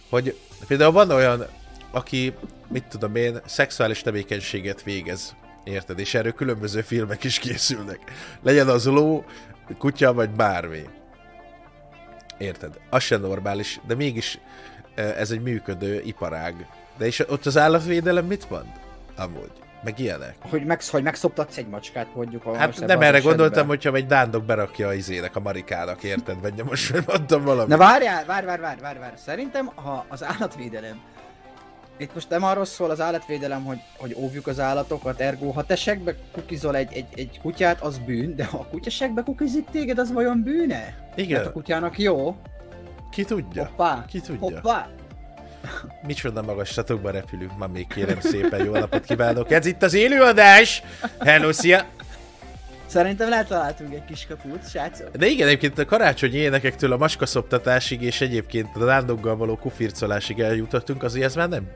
hogy 0.09 0.37
például 0.67 0.93
van 0.93 1.11
olyan, 1.11 1.47
aki, 1.91 2.35
mit 2.69 2.85
tudom 2.85 3.17
én, 3.17 3.41
szexuális 3.47 4.01
tevékenységet 4.01 4.83
végez, 4.83 5.35
érted? 5.65 5.99
És 5.99 6.15
erről 6.15 6.33
különböző 6.33 6.81
filmek 6.81 7.25
is 7.25 7.39
készülnek. 7.39 8.01
Legyen 8.43 8.69
az 8.69 8.87
ló, 8.87 9.25
kutya, 9.79 10.13
vagy 10.13 10.31
bármi. 10.31 10.83
Érted? 12.39 12.79
Az 12.91 13.03
sem 13.03 13.21
normális, 13.21 13.81
de 13.87 13.95
mégis 13.95 14.39
ez 14.95 15.31
egy 15.31 15.43
működő 15.43 16.03
iparág. 16.05 16.67
De 16.97 17.07
és 17.07 17.29
ott 17.29 17.47
az 17.47 17.59
állatvédelem 17.59 18.25
mit 18.25 18.51
mond? 18.51 18.67
Amúgy. 19.17 19.51
Meg 19.85 19.99
ilyenek. 19.99 20.35
Hogy, 20.41 20.65
meg, 20.65 20.83
hogy 20.91 21.03
megszoptatsz 21.03 21.57
egy 21.57 21.69
macskát 21.69 22.15
mondjuk. 22.15 22.47
A 22.47 22.57
hát 22.57 22.87
nem 22.87 23.01
erre 23.01 23.21
gondoltam, 23.21 23.67
hogyha 23.67 23.95
egy 23.95 24.07
dándok 24.07 24.45
berakja 24.45 24.89
a 24.89 24.95
izének, 24.95 25.37
a 25.37 25.41
marikának, 25.41 26.03
érted? 26.03 26.41
Vagy 26.41 26.63
most 26.65 27.07
mondtam 27.07 27.45
valamit. 27.45 27.69
Na 27.69 27.77
várjál, 27.77 28.25
várj, 28.25 28.47
várj, 28.47 28.61
várj, 28.61 28.81
várj, 28.81 28.99
várj. 28.99 29.15
Szerintem, 29.17 29.71
ha 29.75 30.05
az 30.09 30.25
állatvédelem 30.25 31.01
itt 32.01 32.15
most 32.15 32.29
nem 32.29 32.43
arról 32.43 32.65
szól 32.65 32.91
az 32.91 33.01
állatvédelem, 33.01 33.65
hogy, 33.65 33.79
hogy 33.97 34.15
óvjuk 34.19 34.47
az 34.47 34.61
állatokat, 34.61 35.21
ergo 35.21 35.51
ha 35.51 35.65
te 35.65 35.77
segbe 35.77 36.15
kukizol 36.33 36.77
egy, 36.77 36.93
egy, 36.93 37.07
egy 37.15 37.39
kutyát, 37.43 37.81
az 37.81 37.99
bűn, 37.99 38.37
de 38.37 38.45
ha 38.45 38.59
a 38.59 38.67
kutya 38.71 38.91
segbe 38.91 39.23
kukizik 39.23 39.67
téged, 39.71 39.99
az 39.99 40.13
vajon 40.13 40.43
bűne? 40.43 41.11
Igen. 41.15 41.37
Mert 41.37 41.51
a 41.51 41.53
kutyának 41.53 41.99
jó. 41.99 42.37
Ki 43.11 43.25
tudja? 43.25 43.65
Hoppá. 43.67 44.05
Ki 44.09 44.21
tudja? 44.21 44.61
Hoppá. 44.61 44.89
Micsoda 46.07 46.43
magaslatokba 46.43 47.11
repülünk 47.11 47.59
ma 47.59 47.67
még 47.67 47.87
kérem 47.87 48.21
szépen, 48.21 48.65
jó 48.65 48.73
napot 48.73 49.05
kívánok! 49.05 49.51
Ez 49.51 49.67
itt 49.67 49.83
az 49.83 49.95
élőadás! 49.95 50.83
Hello, 51.19 51.53
szia! 51.53 51.85
Szerintem 52.87 53.29
letaláltunk 53.29 53.95
egy 53.95 54.05
kis 54.05 54.27
kaput, 54.27 54.69
srácok. 54.71 55.17
De 55.17 55.27
igen, 55.27 55.47
egyébként 55.47 55.79
a 55.79 55.85
karácsonyi 55.85 56.37
énekektől 56.37 56.93
a 56.93 56.97
maskaszoptatásig 56.97 58.03
és 58.03 58.21
egyébként 58.21 58.77
a 58.77 58.85
rándoggal 58.85 59.37
való 59.37 59.57
kufircolásig 59.57 60.41
eljutottunk, 60.41 61.03
azért 61.03 61.25
ez 61.25 61.35
már 61.35 61.49
nem, 61.49 61.69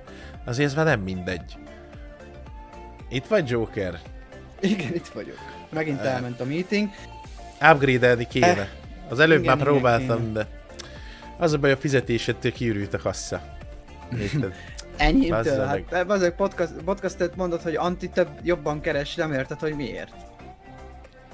azért 0.44 0.68
ez 0.68 0.74
már 0.74 0.84
nem 0.84 1.00
mindegy. 1.00 1.56
Itt 3.10 3.26
vagy 3.26 3.48
Joker? 3.50 3.98
Igen, 4.60 4.94
itt 4.94 5.06
vagyok. 5.08 5.38
Megint 5.70 6.00
Eh. 6.00 6.14
elment 6.14 6.40
a 6.40 6.44
meeting. 6.44 6.88
Upgrade-elni 7.72 8.26
kéne. 8.26 8.68
Az 9.08 9.18
előbb 9.18 9.42
Igen, 9.42 9.56
már 9.56 9.66
próbáltam, 9.66 10.32
de 10.32 10.46
az 11.38 11.52
a 11.52 11.58
baj, 11.58 11.72
a 11.72 11.76
fizetésettől 11.76 12.52
kiürült 12.52 12.94
a 12.94 12.98
kassa. 12.98 13.42
Érted? 14.18 14.54
Bazzza 15.28 15.66
hát 15.66 16.06
bazeg 16.06 16.34
podcast, 16.34 16.72
podcastet 16.84 17.36
mondod, 17.36 17.62
hogy 17.62 17.76
Anti 17.76 18.08
több 18.08 18.28
jobban 18.42 18.80
keres, 18.80 19.14
nem 19.14 19.32
érted, 19.32 19.58
hogy 19.58 19.74
miért. 19.74 20.12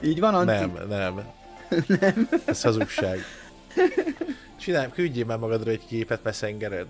Így 0.02 0.20
van, 0.20 0.34
Anti? 0.34 0.52
Nem, 0.52 0.78
nem. 0.88 1.20
nem. 2.00 2.28
Ez 2.44 2.62
hazugság. 2.62 3.18
Csinálj, 4.60 4.88
küldjél 4.94 5.24
már 5.24 5.38
magadra 5.38 5.70
egy 5.70 5.86
képet 5.86 6.22
Messengeren. 6.22 6.86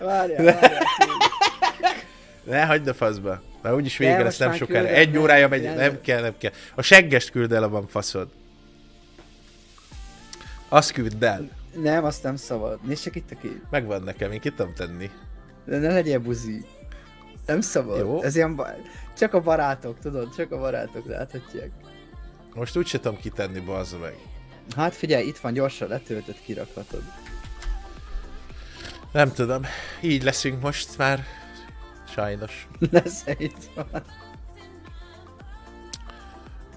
Várjál, 0.00 0.44
várjál. 0.44 0.82
Ne, 2.44 2.64
hagyd 2.64 2.88
a 2.88 2.94
faszba. 2.94 3.42
Már 3.62 3.74
úgyis 3.74 3.96
vége 3.96 4.22
lesz 4.22 4.38
nem 4.38 4.52
sokára. 4.52 4.86
Egy 4.86 5.18
órája 5.18 5.48
megy, 5.48 5.62
nem. 5.62 5.76
nem 5.76 6.00
kell, 6.00 6.20
nem 6.20 6.34
kell. 6.38 6.52
A 6.74 6.82
seggest 6.82 7.30
küld 7.30 7.52
el, 7.52 7.62
a 7.62 7.68
van 7.68 7.86
faszod. 7.86 8.28
Azt 10.68 10.92
küld 10.92 11.22
el. 11.22 11.48
Nem, 11.74 12.04
azt 12.04 12.22
nem 12.22 12.36
szabad. 12.36 12.78
Nézd 12.82 13.02
csak 13.02 13.14
itt 13.16 13.30
a 13.30 13.36
kép. 13.40 13.62
Megvan 13.70 14.02
nekem, 14.02 14.32
én 14.32 14.40
ki 14.40 14.50
tudom 14.50 14.74
tenni. 14.74 15.10
De 15.64 15.78
ne 15.78 15.92
legyél 15.92 16.18
buzi. 16.18 16.64
Nem 17.46 17.60
szabad. 17.60 17.98
Jó. 17.98 18.22
Ez 18.22 18.36
ilyen 18.36 18.56
ba- 18.56 18.74
Csak 19.16 19.34
a 19.34 19.40
barátok, 19.40 19.98
tudod? 19.98 20.34
Csak 20.34 20.52
a 20.52 20.58
barátok 20.58 21.06
láthatják. 21.06 21.70
Most 22.54 22.76
úgy 22.76 22.86
se 22.86 23.00
tudom 23.00 23.18
kitenni, 23.18 23.60
bazza 23.60 23.98
meg. 23.98 24.16
Hát 24.76 24.94
figyelj, 24.94 25.26
itt 25.26 25.38
van, 25.38 25.52
gyorsan 25.52 25.88
letöltött, 25.88 26.40
kirakhatod. 26.40 27.02
Nem 29.12 29.32
tudom. 29.32 29.62
Így 30.00 30.22
leszünk 30.22 30.62
most 30.62 30.98
már. 30.98 31.24
Sajnos. 32.08 32.68
Lesz 32.90 33.24
itt 33.38 33.70
van. 33.74 34.02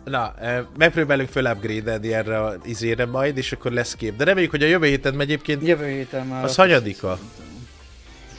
Na, 0.04 0.34
megpróbálunk 0.78 1.30
föl 1.30 1.46
upgrade 1.46 2.00
erre 2.18 2.44
a 2.44 2.56
izére 2.64 3.06
majd, 3.06 3.38
és 3.38 3.52
akkor 3.52 3.72
lesz 3.72 3.96
kép. 3.96 4.16
De 4.16 4.24
reméljük, 4.24 4.52
hogy 4.52 4.64
a 4.64 4.68
jövő 4.68 4.88
héten 4.88 5.20
egyébként... 5.20 5.68
Jövő 5.68 5.88
héten 5.88 6.28
már... 6.28 6.44
Az 6.44 6.56
hanyadika? 6.56 7.20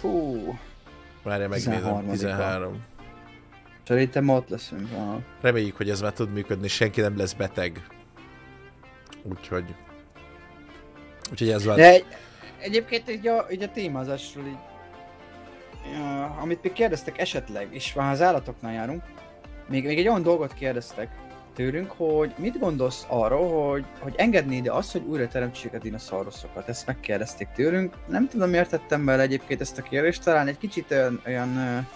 Fú. 0.00 0.58
Várjál, 1.22 1.48
megnézem. 1.48 1.82
13-a. 1.82 2.10
13. 2.10 2.82
Szerintem 3.86 4.28
ott 4.28 4.48
leszünk. 4.48 4.88
Aha. 4.96 5.20
Reméljük, 5.40 5.76
hogy 5.76 5.90
ez 5.90 6.00
már 6.00 6.12
tud 6.12 6.32
működni, 6.32 6.68
senki 6.68 7.00
nem 7.00 7.16
lesz 7.16 7.32
beteg. 7.32 7.86
Úgyhogy... 9.22 9.64
Úgyhogy 11.30 11.50
ez 11.50 11.64
van. 11.64 11.76
De 11.76 11.90
egy, 11.90 12.04
egyébként 12.58 13.10
így 13.10 13.26
a, 13.26 13.46
így 13.50 13.62
a 13.62 13.70
témázásról 13.70 14.46
így, 14.46 14.58
ja, 15.92 16.24
amit 16.24 16.62
még 16.62 16.72
kérdeztek 16.72 17.18
esetleg, 17.18 17.68
és 17.70 17.92
már 17.94 18.12
az 18.12 18.22
állatoknál 18.22 18.72
járunk, 18.72 19.02
még, 19.68 19.84
még 19.84 19.98
egy 19.98 20.08
olyan 20.08 20.22
dolgot 20.22 20.54
kérdeztek 20.54 21.08
tőlünk, 21.54 21.90
hogy 21.96 22.32
mit 22.36 22.58
gondolsz 22.58 23.04
arról, 23.08 23.70
hogy, 23.70 23.84
hogy 23.98 24.14
engednéd 24.16 24.66
-e 24.66 24.72
azt, 24.72 24.92
hogy 24.92 25.02
újra 25.06 25.28
teremtsék 25.28 25.72
a 25.72 25.78
dinoszauruszokat? 25.78 26.68
Ezt 26.68 26.86
megkérdezték 26.86 27.48
tőlünk. 27.54 27.94
Nem 28.08 28.28
tudom, 28.28 28.50
miért 28.50 28.70
tettem 28.70 29.04
bele 29.04 29.22
egyébként 29.22 29.60
ezt 29.60 29.78
a 29.78 29.82
kérdést, 29.82 30.24
talán 30.24 30.46
egy 30.46 30.58
kicsit 30.58 30.90
olyan, 30.90 31.22
olyan 31.26 31.86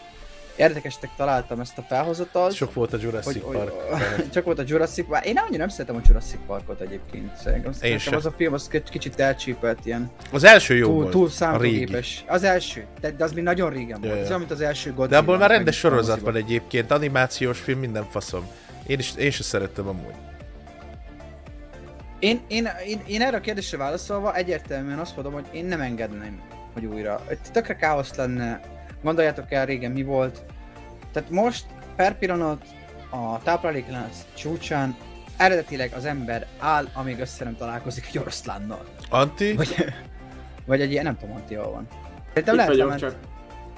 érdekesnek 0.56 1.10
találtam 1.16 1.60
ezt 1.60 1.78
a 1.78 1.82
felhozatalt. 1.82 2.54
Sok 2.54 2.74
volt 2.74 2.92
a 2.92 2.96
Jurassic 3.00 3.42
hogy, 3.42 3.54
Park. 3.54 3.70
hogy, 3.70 4.30
csak 4.34 4.44
volt 4.44 4.58
a 4.58 4.62
Jurassic 4.66 5.06
Park. 5.06 5.26
Én 5.26 5.36
annyira 5.38 5.58
nem 5.58 5.68
szeretem 5.68 5.96
a 5.96 6.00
Jurassic 6.06 6.38
Parkot 6.46 6.80
egyébként. 6.80 7.36
Szerintem, 7.36 8.14
az 8.14 8.26
a 8.26 8.30
film 8.36 8.52
az 8.52 8.68
kicsit 8.90 9.20
elcsípelt 9.20 9.86
ilyen 9.86 10.10
Az 10.32 10.44
első 10.44 10.74
jó 10.74 10.86
túl, 10.86 10.94
volt. 10.94 11.10
túl 11.10 11.30
számítógépes. 11.30 12.24
Az 12.26 12.42
első, 12.42 12.86
de, 13.00 13.10
de 13.10 13.24
az 13.24 13.32
még 13.32 13.44
nagyon 13.44 13.70
régen 13.70 14.00
volt. 14.00 14.20
Ez 14.20 14.26
olyan, 14.26 14.38
mint 14.38 14.50
az 14.50 14.60
első 14.60 14.88
Godzilla. 14.88 15.06
De 15.08 15.16
abból 15.16 15.38
már 15.38 15.50
rendes 15.50 15.76
sorozat 15.76 16.20
van 16.20 16.36
egyébként, 16.36 16.90
animációs 16.90 17.60
film, 17.60 17.78
minden 17.78 18.06
faszom. 18.10 18.46
Én 18.86 18.98
is, 18.98 19.14
én 19.16 19.26
is 19.26 19.34
szerettem 19.34 19.88
amúgy. 19.88 20.14
Én, 22.18 22.40
én, 22.48 22.68
én, 22.86 23.00
én 23.06 23.22
erre 23.22 23.36
a 23.36 23.40
kérdésre 23.40 23.76
válaszolva 23.76 24.34
egyértelműen 24.34 24.98
azt 24.98 25.14
mondom, 25.14 25.32
hogy 25.32 25.46
én 25.52 25.64
nem 25.64 25.80
engedném, 25.80 26.40
hogy 26.72 26.84
újra. 26.84 27.24
Tökre 27.52 27.76
káosz 27.76 28.14
lenne. 28.14 28.60
Gondoljátok 29.02 29.52
el 29.52 29.66
régen 29.66 29.90
mi 29.90 30.02
volt. 30.02 30.42
Tehát 31.12 31.30
most 31.30 31.66
per 31.96 32.18
pillanat 32.18 32.64
a 33.10 33.38
tápláléklánc 33.42 34.16
csúcsán 34.34 34.96
eredetileg 35.36 35.92
az 35.96 36.04
ember 36.04 36.46
áll, 36.58 36.88
amíg 36.92 37.20
össze 37.20 37.44
nem 37.44 37.56
találkozik 37.56 38.06
egy 38.08 38.18
oroszlánnal. 38.18 38.84
Anti? 39.10 39.52
Vagy, 39.52 39.74
vagy 40.66 40.80
egy 40.80 40.90
ilyen, 40.90 41.04
nem 41.04 41.16
tudom, 41.18 41.34
Antti, 41.34 41.54
hol 41.54 41.70
van. 41.70 41.88
Szerintem 42.26 42.54
Itt 42.54 42.60
lehet 42.60 42.76
vagyok, 42.76 42.96
csak 42.96 43.16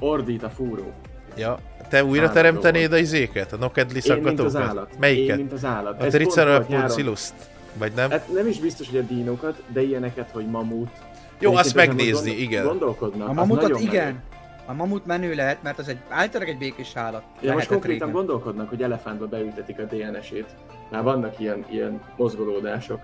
ordít 0.01 0.43
a 0.43 0.51
fúró. 0.51 0.93
Ja, 1.37 1.59
te 1.89 2.05
újra 2.05 2.31
teremtenéd 2.31 2.87
a 2.87 2.89
volt. 2.89 3.01
izéket? 3.01 3.53
A 3.53 3.57
Nokedli 3.57 3.99
az 3.99 4.05
szaggatókat? 4.05 4.89
Melyiket? 4.99 5.29
Én, 5.31 5.37
mint 5.37 5.53
az 5.53 5.65
állat. 5.65 6.03
A 6.03 6.07
Triceratops? 6.07 7.33
Vagy 7.79 7.93
nem? 7.97 8.11
Hát 8.11 8.33
nem 8.33 8.47
is 8.49 8.59
biztos, 8.59 8.89
hogy 8.89 8.99
a 8.99 9.03
dínokat, 9.03 9.63
de 9.73 9.83
ilyeneket, 9.83 10.31
hogy 10.31 10.47
mamut. 10.47 10.91
Jó, 11.39 11.55
azt 11.55 11.75
megnézni, 11.75 12.13
gondol- 12.31 12.39
igen. 12.39 12.65
Gondolkodnak. 12.65 13.29
A 13.29 13.31
az 13.31 13.37
mamutot 13.37 13.81
igen. 13.81 14.05
menő. 14.05 14.19
A 14.67 14.73
mamut 14.73 15.07
menő 15.07 15.35
lehet, 15.35 15.63
mert 15.63 15.79
az 15.79 15.89
egy 15.89 15.99
általában 16.09 16.53
egy 16.55 16.59
békés 16.59 16.93
állat. 16.95 17.23
Ja, 17.41 17.53
most 17.53 17.67
konkrétan 17.67 18.07
régen. 18.07 18.13
gondolkodnak, 18.13 18.69
hogy 18.69 18.83
elefántba 18.83 19.27
beültetik 19.27 19.79
a 19.79 19.83
DNS-ét. 19.83 20.55
Már 20.91 21.03
vannak 21.03 21.41
ilyen, 21.41 21.65
ilyen 21.71 22.01
mozgolódások. 22.17 23.01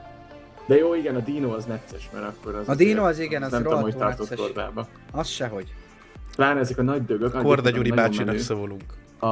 De 0.67 0.77
jó, 0.77 0.95
igen, 0.95 1.15
a 1.15 1.19
dino 1.21 1.55
az 1.55 1.65
necces, 1.65 2.09
mert 2.13 2.25
akkor 2.25 2.55
az... 2.55 2.69
A 2.69 2.75
dino 2.75 3.05
az 3.05 3.19
igen, 3.19 3.43
az 3.43 3.51
Nem 3.51 3.63
tudom, 3.63 3.81
hogy 3.81 3.97
tartott 3.97 4.29
necces. 4.31 4.47
kordába. 4.47 4.87
Az 5.13 5.29
sehogy. 5.29 5.73
Pláne 6.37 6.61
ezek 6.61 6.79
a 6.79 6.83
nagy 6.83 7.05
dögök. 7.05 7.33
Korda 7.43 7.71
Gyuri 7.71 7.91
bácsinak 7.91 8.39
szavolunk. 8.39 8.83
a, 9.19 9.27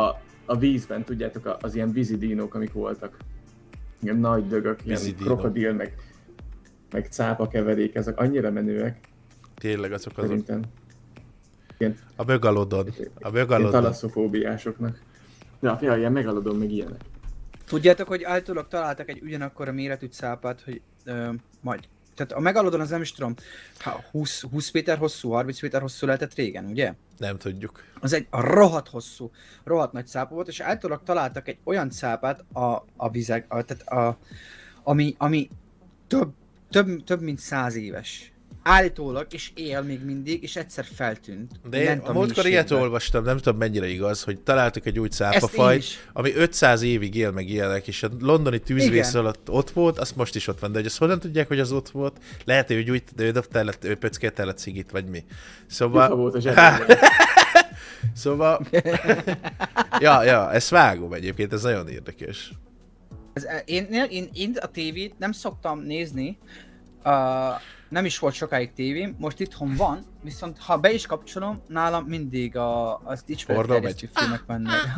a 0.45 0.57
vízben, 0.59 1.05
tudjátok, 1.05 1.57
az 1.61 1.75
ilyen 1.75 1.93
vízi 1.93 2.17
dinók, 2.17 2.55
amik 2.55 2.73
voltak. 2.73 3.17
Ilyen 4.03 4.17
nagy 4.17 4.47
dögök, 4.49 4.81
ilyen 4.85 5.01
krokodil, 5.19 5.73
meg, 5.73 5.95
meg 6.91 7.07
cápa 7.11 7.49
keverék, 7.49 7.95
ezek 7.95 8.19
annyira 8.19 8.51
menőek, 8.51 8.99
Tényleg 9.55 9.93
azok 9.93 10.13
azok. 10.19 10.29
szerintem. 10.31 10.63
Ilyen, 11.79 11.95
A 12.17 12.25
mögalodon. 12.25 12.87
A 12.89 12.93
ilyen 12.97 13.33
mögalodon. 13.33 13.71
talaszofóbiásoknak. 13.71 14.99
Ja, 15.61 15.79
ja, 15.81 15.97
ilyen 15.97 16.13
megalodom, 16.13 16.59
meg 16.59 16.71
ilyenek. 16.73 17.01
Tudjátok, 17.67 18.09
hogy 18.09 18.23
általában 18.23 18.69
találtak 18.71 19.09
egy 19.09 19.21
ugyanakkor 19.23 19.69
a 19.69 19.73
méretű 19.73 20.07
cápát, 20.07 20.61
hogy 20.65 20.81
ö, 21.05 21.29
majd. 21.61 21.81
Tehát 22.21 22.35
a 22.35 22.41
megalodon 22.41 22.81
az 22.81 22.91
nem 22.91 23.01
is 23.01 23.13
tudom, 23.13 23.35
ha 23.79 24.05
20, 24.11 24.41
20 24.41 24.71
méter 24.71 24.99
hosszú, 24.99 25.31
30 25.31 25.63
méter 25.63 25.81
hosszú 25.81 26.07
lehetett 26.07 26.35
régen, 26.35 26.65
ugye? 26.65 26.95
Nem 27.19 27.39
tudjuk. 27.39 27.85
Az 28.01 28.13
egy 28.13 28.27
rohadt 28.31 28.89
hosszú, 28.89 29.31
rohadt 29.65 29.93
nagy 29.93 30.07
cápa 30.07 30.35
volt, 30.35 30.49
és 30.49 30.61
általában 30.61 31.05
találtak 31.05 31.49
egy 31.49 31.59
olyan 31.65 31.91
cápát 31.91 32.45
a, 32.53 32.85
a 32.97 33.11
vizek, 33.11 33.45
a, 33.49 33.63
tehát 33.63 33.89
a, 33.89 34.19
ami, 34.83 35.15
ami 35.19 35.49
több, 36.07 36.33
több, 36.71 37.05
több 37.05 37.21
mint 37.21 37.39
száz 37.39 37.75
éves. 37.75 38.33
Állítólag, 38.63 39.27
és 39.31 39.51
él 39.55 39.83
még 39.83 40.05
mindig, 40.05 40.43
és 40.43 40.57
egyszer 40.57 40.85
feltűnt. 40.95 41.51
De 41.71 41.79
én 41.79 41.85
Lent 41.85 42.09
a 42.09 42.13
múltkor 42.13 42.47
ilyet 42.47 42.71
olvastam, 42.71 43.25
nem 43.25 43.37
tudom 43.37 43.59
mennyire 43.59 43.87
igaz, 43.87 44.23
hogy 44.23 44.41
találtak 44.41 44.87
egy 44.87 44.99
új 44.99 45.09
cápafajt, 45.09 45.85
ami 46.13 46.35
500 46.35 46.83
évig 46.83 47.15
él 47.15 47.31
meg 47.31 47.49
ilyenek, 47.49 47.89
és 47.89 48.03
a 48.03 48.09
londoni 48.21 48.59
tűzvész 48.59 49.09
Igen. 49.09 49.21
alatt 49.21 49.51
ott 49.51 49.71
volt, 49.71 49.99
az 49.99 50.13
most 50.13 50.35
is 50.35 50.47
ott 50.47 50.59
van, 50.59 50.73
de 50.73 50.79
hogy 50.79 50.87
azt 50.87 50.99
honnan 50.99 51.21
tudják, 51.21 51.49
hogy 51.49 51.61
az 51.61 51.73
ott 51.73 51.89
volt? 51.89 52.19
Lehet, 52.45 52.67
hogy 52.67 52.91
úgy, 52.91 53.03
ő 53.17 53.31
dobta 53.31 53.59
el, 53.59 53.71
ő 53.83 53.95
pöckélt 53.95 54.39
el 54.39 54.49
a 54.49 54.55
cigit, 54.55 54.91
vagy 54.91 55.07
mi. 55.07 55.25
Szóval, 55.67 56.17
volt 56.17 56.45
a 56.45 56.79
szóval, 58.15 58.67
ja, 60.01 60.23
ja, 60.25 60.53
ezt 60.53 60.69
vágom 60.69 61.13
egyébként, 61.13 61.53
ez 61.53 61.63
nagyon 61.63 61.89
érdekes. 61.89 62.53
Ez, 63.33 63.47
én, 63.65 63.85
én, 63.85 64.07
én, 64.11 64.29
én 64.33 64.57
a 64.61 64.67
tévét 64.67 65.19
nem 65.19 65.33
szoktam 65.33 65.81
nézni, 65.81 66.39
uh, 67.05 67.13
nem 67.91 68.05
is 68.05 68.19
volt 68.19 68.35
sokáig 68.35 68.73
tévém, 68.73 69.17
most 69.19 69.41
itthon 69.41 69.75
van, 69.75 70.05
viszont 70.23 70.59
ha 70.59 70.79
be 70.79 70.93
is 70.93 71.07
kapcsolom, 71.07 71.63
nálam 71.67 72.05
mindig 72.05 72.57
a, 72.57 72.99
az 72.99 73.25
Pornó 73.47 73.63
dicsőterjesztő 73.63 74.11
filmek 74.15 74.47
mennek. 74.47 74.75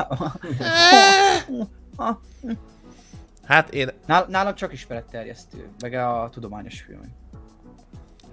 Hát 3.42 3.74
én, 3.74 3.88
Nál, 4.06 4.26
nálam 4.28 4.54
csak 4.54 4.72
ismeretterjesztő, 4.72 5.68
meg 5.80 5.94
a 5.94 6.28
tudományos 6.32 6.80
filmek. 6.80 7.10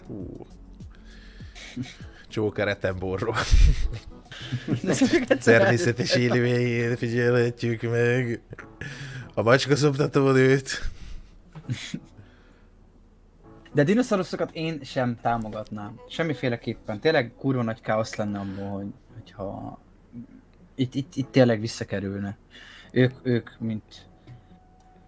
hú. 0.08 0.46
Csóka 2.28 2.64
Retenborról. 2.64 3.36
Természetes 5.44 6.16
élőjén 6.16 6.98
figyelhetjük 6.98 7.82
meg 7.82 8.42
a 9.34 9.42
macska 9.42 9.76
szoptatónőt. 9.76 10.90
De 13.72 13.84
dinoszauruszokat 13.84 14.50
én 14.54 14.84
sem 14.84 15.20
támogatnám. 15.22 16.00
Semmiféleképpen. 16.10 17.00
Tényleg 17.00 17.34
kurva 17.38 17.64
nagy 17.64 17.82
káosz 17.82 18.16
lenne 18.16 18.40
abból, 18.40 18.70
hogy, 18.70 18.94
hogyha 19.14 19.80
itt, 20.76 20.96
itt, 20.96 21.16
itt 21.16 21.32
tényleg 21.32 21.60
visszakerülne. 21.60 22.38
Ők, 22.92 23.14
ők 23.22 23.60
mint... 23.60 24.08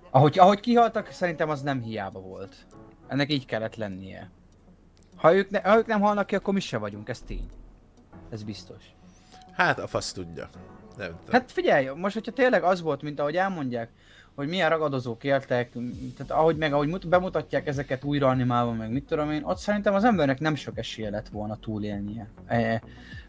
Ahogy, 0.09 0.39
ahogy 0.39 0.59
kihaltak, 0.59 1.11
szerintem 1.11 1.49
az 1.49 1.61
nem 1.61 1.81
hiába 1.81 2.19
volt. 2.19 2.55
Ennek 3.07 3.31
így 3.31 3.45
kellett 3.45 3.75
lennie. 3.75 4.29
Ha 5.15 5.33
ők, 5.33 5.49
ne, 5.49 5.61
ha 5.61 5.77
ők 5.77 5.85
nem 5.85 6.01
halnak 6.01 6.27
ki, 6.27 6.35
akkor 6.35 6.53
mi 6.53 6.59
se 6.59 6.77
vagyunk, 6.77 7.09
ez 7.09 7.19
tény. 7.19 7.49
Ez 8.29 8.43
biztos. 8.43 8.83
Hát 9.51 9.79
a 9.79 9.87
fasz 9.87 10.11
tudja. 10.11 10.49
Nem 10.97 11.07
tudom. 11.07 11.31
Hát 11.31 11.51
figyelj, 11.51 11.89
most 11.95 12.13
hogyha 12.13 12.31
tényleg 12.31 12.63
az 12.63 12.81
volt, 12.81 13.01
mint 13.01 13.19
ahogy 13.19 13.35
elmondják, 13.35 13.89
hogy 14.35 14.47
milyen 14.47 14.69
ragadozók 14.69 15.23
éltek, 15.23 15.71
tehát 16.17 16.31
ahogy 16.31 16.57
meg 16.57 16.73
ahogy 16.73 17.07
bemutatják 17.07 17.67
ezeket 17.67 18.03
újra 18.03 18.27
animálva, 18.27 18.71
meg 18.71 18.91
mit 18.91 19.05
tudom 19.05 19.31
én, 19.31 19.43
ott 19.43 19.57
szerintem 19.57 19.93
az 19.93 20.03
embernek 20.03 20.39
nem 20.39 20.55
sok 20.55 20.77
esélye 20.77 21.09
lett 21.09 21.29
volna 21.29 21.55
túlélnie. 21.55 22.29
E, 22.45 22.81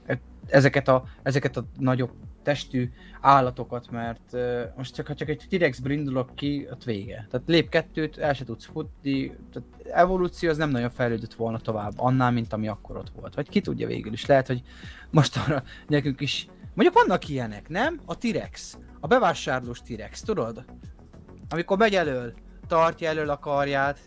e, 0.06 0.20
ezeket 0.46 0.88
a, 0.88 1.04
ezeket 1.22 1.56
a 1.56 1.64
nagyobb 1.78 2.10
testű 2.42 2.92
állatokat, 3.20 3.90
mert 3.90 4.32
uh, 4.32 4.62
most 4.76 4.94
csak 4.94 5.06
ha 5.06 5.14
csak 5.14 5.28
egy 5.28 5.46
T-rex 5.48 5.78
brindulok 5.78 6.34
ki, 6.34 6.66
ott 6.70 6.84
vége. 6.84 7.26
Tehát 7.30 7.48
lép 7.48 7.68
kettőt, 7.68 8.18
el 8.18 8.34
se 8.34 8.44
tudsz 8.44 8.64
futni, 8.64 9.36
tehát 9.52 9.68
evolúció 9.92 10.50
az 10.50 10.56
nem 10.56 10.70
nagyon 10.70 10.90
fejlődött 10.90 11.34
volna 11.34 11.58
tovább 11.58 11.92
annál, 11.96 12.30
mint 12.30 12.52
ami 12.52 12.68
akkor 12.68 12.96
ott 12.96 13.10
volt. 13.20 13.34
Vagy 13.34 13.48
ki 13.48 13.60
tudja 13.60 13.86
végül 13.86 14.12
is, 14.12 14.26
lehet, 14.26 14.46
hogy 14.46 14.62
most 15.10 15.36
arra 15.36 15.62
nekünk 15.88 16.20
is, 16.20 16.48
mondjuk 16.74 17.06
vannak 17.06 17.28
ilyenek, 17.28 17.68
nem? 17.68 18.00
A 18.04 18.18
T-rex, 18.18 18.78
a 19.00 19.06
bevásárlós 19.06 19.80
T-rex, 19.82 20.20
tudod? 20.20 20.64
Amikor 21.48 21.78
megy 21.78 21.94
elől, 21.94 22.34
tartja 22.66 23.08
elől 23.08 23.30
a 23.30 23.38
karját, 23.38 23.98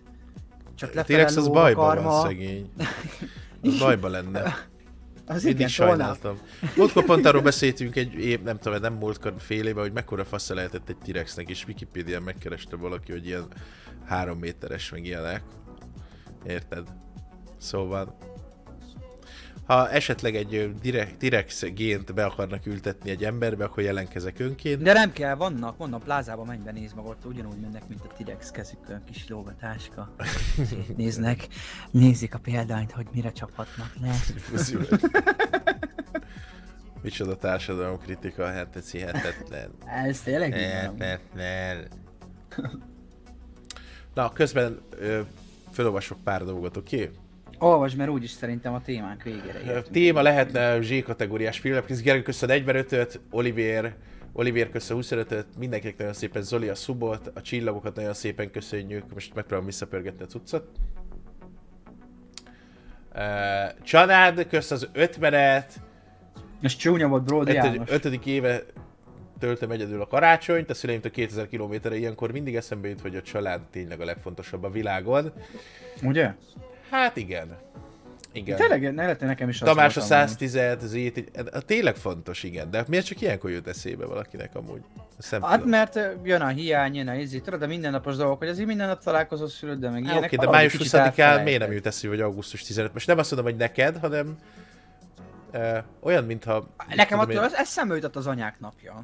csak 0.75 0.93
lefelé 0.93 1.17
T-rex 1.17 1.35
az 1.35 1.47
bajban 1.47 2.03
van, 2.03 2.25
szegény. 2.25 2.71
Az 3.61 3.77
bajban 3.83 4.11
lenne. 4.11 4.67
Az 5.27 5.43
Mindig 5.43 5.55
igen, 5.55 5.67
sajnáltam. 5.67 6.39
Múltkor 6.75 7.05
pont 7.05 7.25
arról 7.25 7.41
beszéltünk 7.51 7.95
egy 7.95 8.13
év, 8.13 8.41
nem 8.41 8.59
tudom, 8.59 8.81
nem 8.81 8.93
múltkor 8.93 9.33
fél 9.37 9.67
éve, 9.67 9.81
hogy 9.81 9.91
mekkora 9.91 10.25
fasz 10.25 10.49
lehetett 10.49 10.89
egy 10.89 10.97
T-rexnek, 10.97 11.49
és 11.49 11.65
Wikipedia 11.67 12.19
megkereste 12.19 12.75
valaki, 12.75 13.11
hogy 13.11 13.25
ilyen 13.25 13.47
három 14.05 14.39
méteres, 14.39 14.91
meg 14.91 15.05
ilyenek. 15.05 15.43
Érted? 16.45 16.87
Szóval 17.57 18.17
ha 19.65 19.89
esetleg 19.89 20.35
egy 20.35 20.73
T-rex 21.17 21.63
gént 21.65 22.13
be 22.13 22.25
akarnak 22.25 22.65
ültetni 22.65 23.09
egy 23.09 23.23
emberbe, 23.23 23.63
akkor 23.63 23.83
jelentkezek 23.83 24.39
önként. 24.39 24.81
De 24.81 24.93
nem 24.93 25.11
kell, 25.11 25.35
vannak, 25.35 25.77
mondom, 25.77 26.01
plázába 26.01 26.43
menj 26.43 26.63
be, 26.63 26.71
nézd 26.71 26.95
meg, 26.95 27.05
ott 27.05 27.25
ugyanúgy 27.25 27.59
mennek, 27.59 27.87
mint 27.87 28.01
a 28.01 28.07
T-rex 28.07 28.51
kezükön, 28.51 29.03
kis 29.05 29.27
lógatáska. 29.27 30.15
Néznek, 30.97 31.47
nézik 31.91 32.33
a 32.33 32.39
példányt, 32.39 32.91
hogy 32.91 33.07
mire 33.11 33.31
csaphatnak 33.31 33.91
le. 34.01 34.15
Micsoda 37.01 37.37
társadalom 37.37 37.99
kritika, 37.99 38.45
hát 38.45 38.75
ez 38.75 38.91
hihetetlen. 38.91 39.71
Ez 39.85 40.21
tényleg 40.21 40.53
Hihetetlen. 40.53 41.87
Na, 44.13 44.33
közben 44.33 44.81
ö, 44.99 45.21
felolvasok 45.71 46.17
pár 46.23 46.43
dolgot, 46.43 46.77
oké? 46.77 46.95
Okay? 47.01 47.11
Olvasd, 47.59 47.97
mert 47.97 48.09
úgyis 48.09 48.29
szerintem 48.29 48.73
a 48.73 48.81
témánk 48.81 49.23
végére 49.23 49.59
értünk. 49.59 49.87
Téma 49.91 50.21
lehetne 50.21 50.81
Z 50.81 51.03
kategóriás 51.03 51.59
filmek. 51.59 52.01
Gergő 52.01 52.21
köszön 52.21 52.49
1 52.49 53.19
Olivier, 53.31 53.95
Olivier 54.33 54.69
köszön 54.69 54.97
25-öt, 55.01 55.45
mindenkinek 55.57 55.97
nagyon 55.97 56.13
szépen 56.13 56.41
Zoli 56.41 56.67
a 56.67 56.75
szubot, 56.75 57.31
a 57.33 57.41
csillagokat 57.41 57.95
nagyon 57.95 58.13
szépen 58.13 58.51
köszönjük, 58.51 59.13
most 59.13 59.33
megpróbálom 59.33 59.65
visszapörgetni 59.65 60.23
a 60.23 60.27
cuccot. 60.27 60.67
Uh, 63.15 63.83
Csanád, 63.83 64.47
kösz 64.47 64.71
az 64.71 64.89
50-et. 64.93 65.65
Ez 66.61 66.75
csúnya 66.75 67.07
volt, 67.07 67.23
Brody 67.23 67.53
János. 67.53 67.89
Ötödik 67.89 68.25
éve 68.25 68.63
töltöm 69.39 69.71
egyedül 69.71 70.01
a 70.01 70.07
karácsonyt, 70.07 70.69
a 70.69 70.73
szüleimtől 70.73 71.11
2000 71.11 71.47
kilométerre, 71.47 71.97
ilyenkor 71.97 72.31
mindig 72.31 72.55
eszembe 72.55 72.87
jut, 72.87 73.01
hogy 73.01 73.15
a 73.15 73.21
család 73.21 73.61
tényleg 73.71 74.01
a 74.01 74.05
legfontosabb 74.05 74.63
a 74.63 74.69
világon. 74.69 75.33
Ugye? 76.03 76.35
Hát 76.89 77.17
igen. 77.17 77.57
Igen. 78.35 78.57
Tényleg, 78.57 78.93
ne 78.93 79.01
lehet, 79.01 79.19
nekem 79.19 79.49
is 79.49 79.57
Tamás 79.57 79.97
a 79.97 80.01
110 80.01 80.59
zét, 80.79 81.31
tényleg 81.65 81.95
fontos, 81.95 82.43
igen, 82.43 82.71
de 82.71 82.83
miért 82.87 83.05
csak 83.05 83.21
ilyenkor 83.21 83.51
jut 83.51 83.67
eszébe 83.67 84.05
valakinek 84.05 84.55
amúgy? 84.55 84.81
Hát 85.41 85.65
mert 85.65 85.99
jön 86.23 86.41
a 86.41 86.47
hiány, 86.47 86.95
jön 86.95 87.07
a 87.07 87.15
izé, 87.15 87.39
tudod, 87.39 87.61
a 87.61 87.67
mindennapos 87.67 88.15
dolgok, 88.15 88.37
hogy 88.37 88.47
azért 88.47 88.67
minden 88.67 88.87
nap 88.87 89.03
találkozó 89.03 89.47
szülőd, 89.47 89.79
de 89.79 89.89
meg 89.89 90.03
ilyenek. 90.03 90.23
Oké, 90.23 90.35
okay, 90.35 90.45
de 90.45 90.51
május 90.51 90.75
20-án 90.79 91.43
miért 91.43 91.59
nem 91.59 91.71
jut 91.71 91.85
eszébe, 91.85 92.13
hogy 92.13 92.23
augusztus 92.23 92.61
15? 92.61 92.93
Most 92.93 93.07
nem 93.07 93.17
azt 93.17 93.31
mondom, 93.31 93.51
hogy 93.51 93.59
neked, 93.59 93.97
hanem 93.97 94.37
uh, 95.53 95.77
olyan, 95.99 96.23
mintha... 96.23 96.67
Nekem 96.95 97.19
attól 97.19 97.33
én... 97.33 97.39
ez 97.39 97.53
eszembe 97.53 97.95
jutott 97.95 98.15
az 98.15 98.27
anyák 98.27 98.59
napja. 98.59 99.03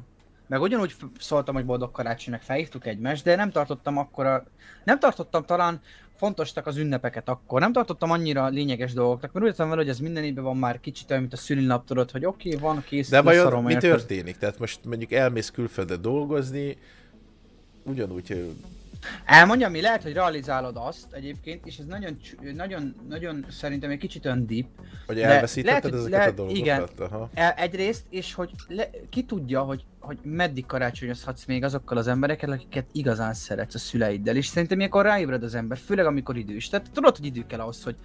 Meg 0.52 0.60
ugyanúgy 0.60 0.94
szóltam, 1.18 1.54
hogy 1.54 1.64
boldog 1.64 1.90
karácsonynak 1.90 2.42
felhívtuk 2.42 2.86
egymást, 2.86 3.24
de 3.24 3.36
nem 3.36 3.50
tartottam 3.50 3.98
akkor 3.98 4.26
a... 4.26 4.44
Nem 4.84 4.98
tartottam 4.98 5.44
talán 5.44 5.80
fontosnak 6.16 6.66
az 6.66 6.76
ünnepeket 6.76 7.28
akkor. 7.28 7.60
Nem 7.60 7.72
tartottam 7.72 8.10
annyira 8.10 8.48
lényeges 8.48 8.92
dolgoknak, 8.92 9.32
mert 9.32 9.46
úgy 9.46 9.56
vele, 9.56 9.74
hogy 9.74 9.88
ez 9.88 9.98
minden 9.98 10.24
évben 10.24 10.44
van 10.44 10.56
már 10.56 10.80
kicsit 10.80 11.10
olyan, 11.10 11.22
mint 11.22 11.34
a 11.34 11.36
szülinap, 11.36 11.86
tudod, 11.86 12.10
hogy 12.10 12.24
oké, 12.24 12.48
okay, 12.48 12.60
van, 12.60 12.84
kész, 12.84 13.08
De 13.08 13.20
vajon 13.20 13.62
mi 13.62 13.76
történik? 13.76 14.36
Tehát 14.36 14.58
most 14.58 14.84
mondjuk 14.84 15.12
elmész 15.12 15.50
külföldre 15.50 15.96
dolgozni, 15.96 16.78
ugyanúgy 17.82 18.54
Elmondjam, 19.24 19.70
mi 19.70 19.80
lehet, 19.80 20.02
hogy 20.02 20.12
realizálod 20.12 20.76
azt 20.76 21.12
egyébként, 21.12 21.66
és 21.66 21.78
ez 21.78 21.84
nagyon, 21.84 22.16
nagyon, 22.54 22.94
nagyon 23.08 23.46
szerintem 23.50 23.90
egy 23.90 23.98
kicsit 23.98 24.24
olyan 24.24 24.46
deep. 24.46 24.66
Hogy 25.06 25.20
elveszítetted 25.20 25.90
lehet, 25.90 25.98
ezeket 25.98 26.10
lehet, 26.10 26.32
a 26.32 26.34
dolgokat? 26.34 26.60
Igen, 26.60 26.88
Aha. 26.98 27.30
E, 27.34 27.54
egyrészt, 27.56 28.04
és 28.10 28.34
hogy 28.34 28.50
le, 28.68 28.90
ki 29.10 29.24
tudja, 29.24 29.62
hogy, 29.62 29.84
hogy 29.98 30.18
meddig 30.22 30.66
karácsonyozhatsz 30.66 31.44
még 31.44 31.64
azokkal 31.64 31.96
az 31.96 32.06
emberekkel, 32.06 32.50
akiket 32.50 32.86
igazán 32.92 33.34
szeretsz 33.34 33.74
a 33.74 33.78
szüleiddel, 33.78 34.36
és 34.36 34.46
szerintem 34.46 34.78
ilyenkor 34.78 35.04
ráébred 35.04 35.42
az 35.42 35.54
ember, 35.54 35.78
főleg 35.78 36.06
amikor 36.06 36.36
idős. 36.36 36.68
Tehát 36.68 36.90
tudod, 36.92 37.16
hogy 37.16 37.26
idő 37.26 37.46
kell 37.46 37.60
ahhoz, 37.60 37.82
hogy, 37.82 37.96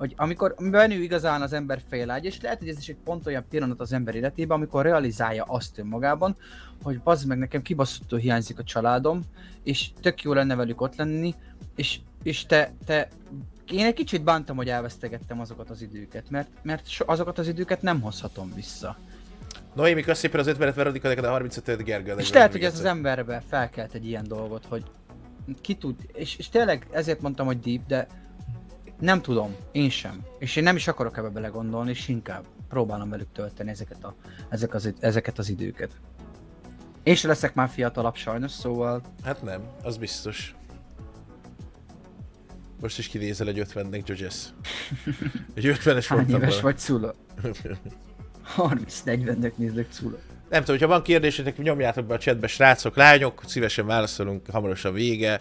hogy 0.00 0.14
amikor 0.16 0.54
benő 0.70 1.02
igazán 1.02 1.42
az 1.42 1.52
ember 1.52 1.80
félágy, 1.88 2.24
és 2.24 2.40
lehet, 2.40 2.58
hogy 2.58 2.68
ez 2.68 2.78
is 2.78 2.88
egy 2.88 2.96
pont 3.04 3.26
olyan 3.26 3.44
pillanat 3.50 3.80
az 3.80 3.92
ember 3.92 4.14
életében, 4.14 4.56
amikor 4.56 4.82
realizálja 4.82 5.44
azt 5.44 5.78
önmagában, 5.78 6.36
hogy 6.82 7.00
bazd 7.00 7.26
meg 7.26 7.38
nekem 7.38 7.62
kibaszottul 7.62 8.18
hiányzik 8.18 8.58
a 8.58 8.64
családom, 8.64 9.22
és 9.62 9.90
tök 10.00 10.22
jó 10.22 10.32
lenne 10.32 10.54
velük 10.54 10.80
ott 10.80 10.96
lenni, 10.96 11.34
és, 11.76 11.98
és 12.22 12.46
te, 12.46 12.72
te 12.84 13.08
én 13.70 13.84
egy 13.84 13.94
kicsit 13.94 14.24
bántam, 14.24 14.56
hogy 14.56 14.68
elvesztegettem 14.68 15.40
azokat 15.40 15.70
az 15.70 15.82
időket, 15.82 16.30
mert, 16.30 16.48
mert 16.62 16.86
azokat 17.06 17.38
az 17.38 17.48
időket 17.48 17.82
nem 17.82 18.00
hozhatom 18.00 18.52
vissza. 18.54 18.96
Noémi, 19.74 20.02
kösz 20.02 20.18
szépen 20.18 20.40
az 20.40 20.46
50 20.46 20.72
Veronika, 20.76 21.08
neked 21.08 21.24
a 21.24 21.30
35 21.30 21.82
Gergő. 21.82 22.14
És 22.18 22.32
lehet, 22.32 22.52
hogy 22.52 22.64
ez 22.64 22.78
az 22.78 22.84
emberbe 22.84 23.42
felkelt 23.48 23.94
egy 23.94 24.06
ilyen 24.06 24.24
dolgot, 24.28 24.64
hogy 24.68 24.84
ki 25.60 25.74
tud, 25.74 25.96
és, 26.12 26.36
és 26.36 26.48
tényleg 26.48 26.86
ezért 26.90 27.20
mondtam, 27.20 27.46
hogy 27.46 27.60
deep, 27.60 27.86
de 27.86 28.06
nem 29.00 29.22
tudom, 29.22 29.56
én 29.72 29.90
sem. 29.90 30.24
És 30.38 30.56
én 30.56 30.62
nem 30.62 30.76
is 30.76 30.88
akarok 30.88 31.16
ebbe 31.16 31.28
belegondolni, 31.28 31.90
és 31.90 32.08
inkább 32.08 32.44
próbálom 32.68 33.10
velük 33.10 33.32
tölteni 33.32 33.70
ezeket, 33.70 34.04
a, 34.04 34.14
ezek 34.48 34.74
az, 34.74 34.94
ezeket 35.00 35.38
az 35.38 35.48
időket. 35.48 35.90
Én 37.02 37.14
sem 37.14 37.30
leszek 37.30 37.54
már 37.54 37.68
fiatalabb 37.68 38.16
sajnos, 38.16 38.50
szóval... 38.50 39.02
Hát 39.24 39.42
nem, 39.42 39.62
az 39.82 39.96
biztos. 39.96 40.54
Most 42.80 42.98
is 42.98 43.08
kinézel 43.08 43.48
egy 43.48 43.62
50-nek, 43.72 44.04
Jojes. 44.04 44.44
Egy 45.54 45.64
50-es 45.64 46.04
Hány 46.08 46.30
éves 46.30 46.60
vagy, 46.60 46.78
Cula? 46.78 47.14
30-40-nek 48.56 49.52
nézlek, 49.56 49.88
Cula. 49.92 50.18
Nem 50.50 50.60
tudom, 50.60 50.76
hogyha 50.76 50.92
van 50.92 51.02
kérdésetek, 51.02 51.56
nyomjátok 51.58 52.06
be 52.06 52.14
a 52.14 52.18
chatbe, 52.18 52.46
srácok, 52.46 52.96
lányok, 52.96 53.42
szívesen 53.46 53.86
válaszolunk, 53.86 54.46
hamarosan 54.50 54.92
vége. 54.92 55.40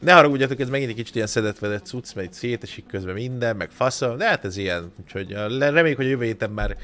Ne 0.00 0.12
haragudjatok, 0.12 0.60
ez 0.60 0.68
megint 0.68 0.90
egy 0.90 0.96
kicsit 0.96 1.14
ilyen 1.14 1.26
szedetvedett 1.26 1.86
cucc, 1.86 2.14
mert 2.14 2.26
itt 2.26 2.32
szétesik 2.32 2.86
közben 2.86 3.14
minden, 3.14 3.56
meg 3.56 3.70
faszom, 3.70 4.16
de 4.16 4.28
hát 4.28 4.44
ez 4.44 4.56
ilyen, 4.56 4.92
úgyhogy 5.00 5.32
reméljük, 5.58 5.96
hogy 5.96 6.08
jövő 6.08 6.24
héten 6.24 6.50
már 6.50 6.76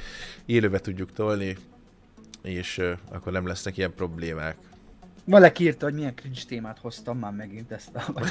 élőbe 0.47 0.79
tudjuk 0.79 1.13
tolni, 1.13 1.57
és 2.43 2.79
uh, 2.79 2.91
akkor 3.11 3.33
nem 3.33 3.47
lesznek 3.47 3.77
ilyen 3.77 3.95
problémák. 3.95 4.57
Valaki 5.29 5.65
írta, 5.65 5.85
hogy 5.85 5.95
milyen 5.95 6.15
cringe 6.15 6.41
témát 6.49 6.79
hoztam 6.81 7.19
már 7.19 7.33
megint 7.33 7.73
ezt 7.73 7.89
a... 7.95 8.29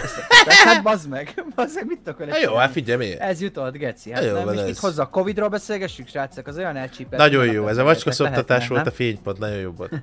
hát 0.66 0.84
bazd 0.84 1.10
meg, 1.10 1.44
bazd 1.56 1.76
meg, 1.76 1.86
mit 1.86 2.08
akar 2.08 2.28
hát 2.28 2.42
Jó, 2.42 2.56
hát 2.56 2.72
figyelj, 2.72 2.98
miért? 2.98 3.20
Ez 3.20 3.42
jutott, 3.42 3.78
geci. 3.78 4.12
Hát 4.12 4.24
jó, 4.24 4.34
nem, 4.34 4.54
és 4.54 4.62
mit 4.62 4.78
hozzá 4.78 5.10
Covid-ról 5.10 5.50
beszélgessük, 5.50 6.08
srácok, 6.08 6.48
az 6.48 6.58
olyan 6.58 6.76
elcsípett. 6.76 7.20
Nagyon 7.20 7.46
jó, 7.46 7.68
ez 7.68 7.78
a 7.78 7.84
macska 7.84 8.12
szoptatás 8.12 8.68
volt 8.68 8.88
a 8.88 8.92
fénypont, 8.92 9.40
nagyon 9.40 9.58
jó 9.58 9.72
volt. 9.72 9.92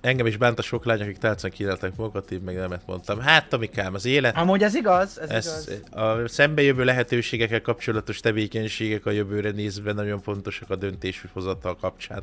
engem 0.00 0.26
is 0.26 0.36
bánt 0.36 0.58
a 0.58 0.62
sok 0.62 0.84
lány, 0.84 1.00
akik 1.00 1.18
tálcán 1.18 1.50
kínáltak 1.50 1.96
magukat, 1.96 2.30
én 2.30 2.40
meg 2.40 2.56
nemet 2.56 2.82
mondtam. 2.86 3.20
Hát, 3.20 3.48
Tomikám, 3.48 3.94
az 3.94 4.04
élet... 4.04 4.36
Amúgy 4.36 4.62
ez 4.62 4.74
igaz, 4.74 5.20
ez, 5.20 5.30
ez 5.30 5.68
igaz. 5.68 6.04
A 6.04 6.28
szembejövő 6.28 6.84
lehetőségekkel 6.84 7.60
kapcsolatos 7.60 8.20
tevékenységek 8.20 9.06
a 9.06 9.10
jövőre 9.10 9.50
nézve 9.50 9.92
nagyon 9.92 10.20
fontosak 10.20 10.70
a 10.70 10.76
döntéshozatal 10.76 11.76
kapcsán. 11.76 12.22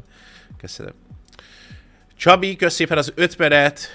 Köszönöm. 0.58 0.94
Csabi, 2.22 2.56
kösz 2.56 2.74
szépen 2.74 2.98
az 2.98 3.12
öt 3.16 3.36
peret. 3.36 3.88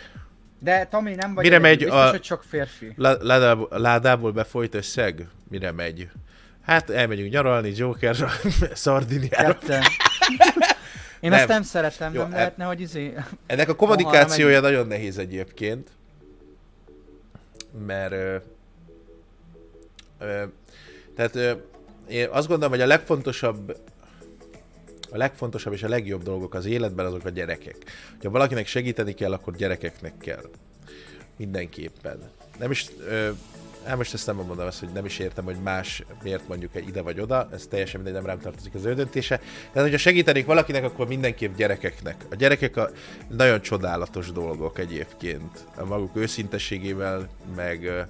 De 0.59 0.87
Tomi 0.87 1.15
nem 1.15 1.35
vagy 1.35 1.45
Mire 1.45 1.59
megy 1.59 1.79
biztos, 1.79 1.99
a... 1.99 2.11
hogy 2.11 2.21
csak 2.21 2.43
férfi. 2.43 2.93
Ládából, 2.97 3.69
ládából 3.71 4.33
befolyt 4.33 4.75
összeg? 4.75 5.27
Mire 5.49 5.73
megy? 5.73 6.09
Hát 6.63 6.91
elmegyünk 6.91 7.33
nyaralni, 7.33 7.73
Jokerra, 7.77 8.31
Szardiniára. 8.75 9.59
Én 11.21 11.31
nem. 11.31 11.33
azt 11.33 11.49
nem 11.49 11.63
szeretem, 11.63 12.15
Jó, 12.15 12.23
nem 12.23 12.33
e- 12.33 12.37
lehetne, 12.37 12.65
hogy 12.65 12.81
izé... 12.81 13.15
Ennek 13.47 13.69
a 13.69 13.75
kommunikációja 13.75 14.61
nagyon 14.61 14.87
nehéz 14.87 15.19
egyébként, 15.19 15.91
mert 17.87 18.13
ö, 18.13 18.37
ö, 20.19 20.43
tehát 21.17 21.35
ö, 21.37 21.53
én 22.09 22.29
azt 22.31 22.49
gondolom, 22.49 22.73
hogy 22.73 22.83
a 22.83 22.87
legfontosabb 22.87 23.77
a 25.11 25.17
legfontosabb 25.17 25.73
és 25.73 25.83
a 25.83 25.89
legjobb 25.89 26.23
dolgok 26.23 26.55
az 26.55 26.67
életben 26.67 27.07
azok 27.07 27.25
a 27.25 27.31
gyerekek. 27.31 27.77
Ha 28.23 28.31
valakinek 28.31 28.67
segíteni 28.67 29.15
kell, 29.15 29.33
akkor 29.33 29.57
gyerekeknek 29.57 30.19
kell. 30.19 30.51
Mindenképpen. 31.37 32.19
Nem 32.59 32.71
is, 32.71 32.87
ö, 33.09 33.31
hát 33.85 33.97
most 33.97 34.15
ezt 34.15 34.27
nem 34.27 34.37
mondom 34.37 34.67
azt, 34.67 34.81
hogy 34.81 34.89
nem 34.89 35.05
is 35.05 35.19
értem, 35.19 35.45
hogy 35.45 35.57
más 35.63 36.03
miért 36.23 36.49
mondjuk 36.49 36.71
ide 36.87 37.03
vagy 37.03 37.21
oda, 37.21 37.49
ez 37.53 37.67
teljesen 37.67 38.01
mindegy, 38.01 38.23
nem 38.23 38.31
rám 38.31 38.41
tartozik 38.41 38.75
az 38.75 38.85
ő 38.85 38.95
döntése. 38.95 39.41
De 39.73 39.81
hogyha 39.81 39.99
segítenék 39.99 40.47
valakinek, 40.47 40.85
akkor 40.85 41.07
mindenképp 41.09 41.57
gyerekeknek. 41.57 42.25
A 42.31 42.35
gyerekek 42.35 42.77
a 42.77 42.91
nagyon 43.29 43.61
csodálatos 43.61 44.33
dolgok 44.33 44.79
egyébként. 44.79 45.65
A 45.77 45.85
maguk 45.85 46.17
őszintességével, 46.17 47.29
meg 47.57 48.07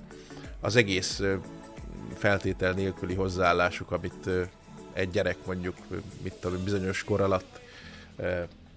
az 0.60 0.76
egész 0.76 1.22
feltétel 2.14 2.72
nélküli 2.72 3.14
hozzáállásuk, 3.14 3.90
amit 3.90 4.30
egy 4.96 5.10
gyerek 5.10 5.36
mondjuk, 5.46 5.76
mit 6.22 6.32
tudom, 6.32 6.64
bizonyos 6.64 7.04
kor 7.04 7.20
alatt 7.20 7.60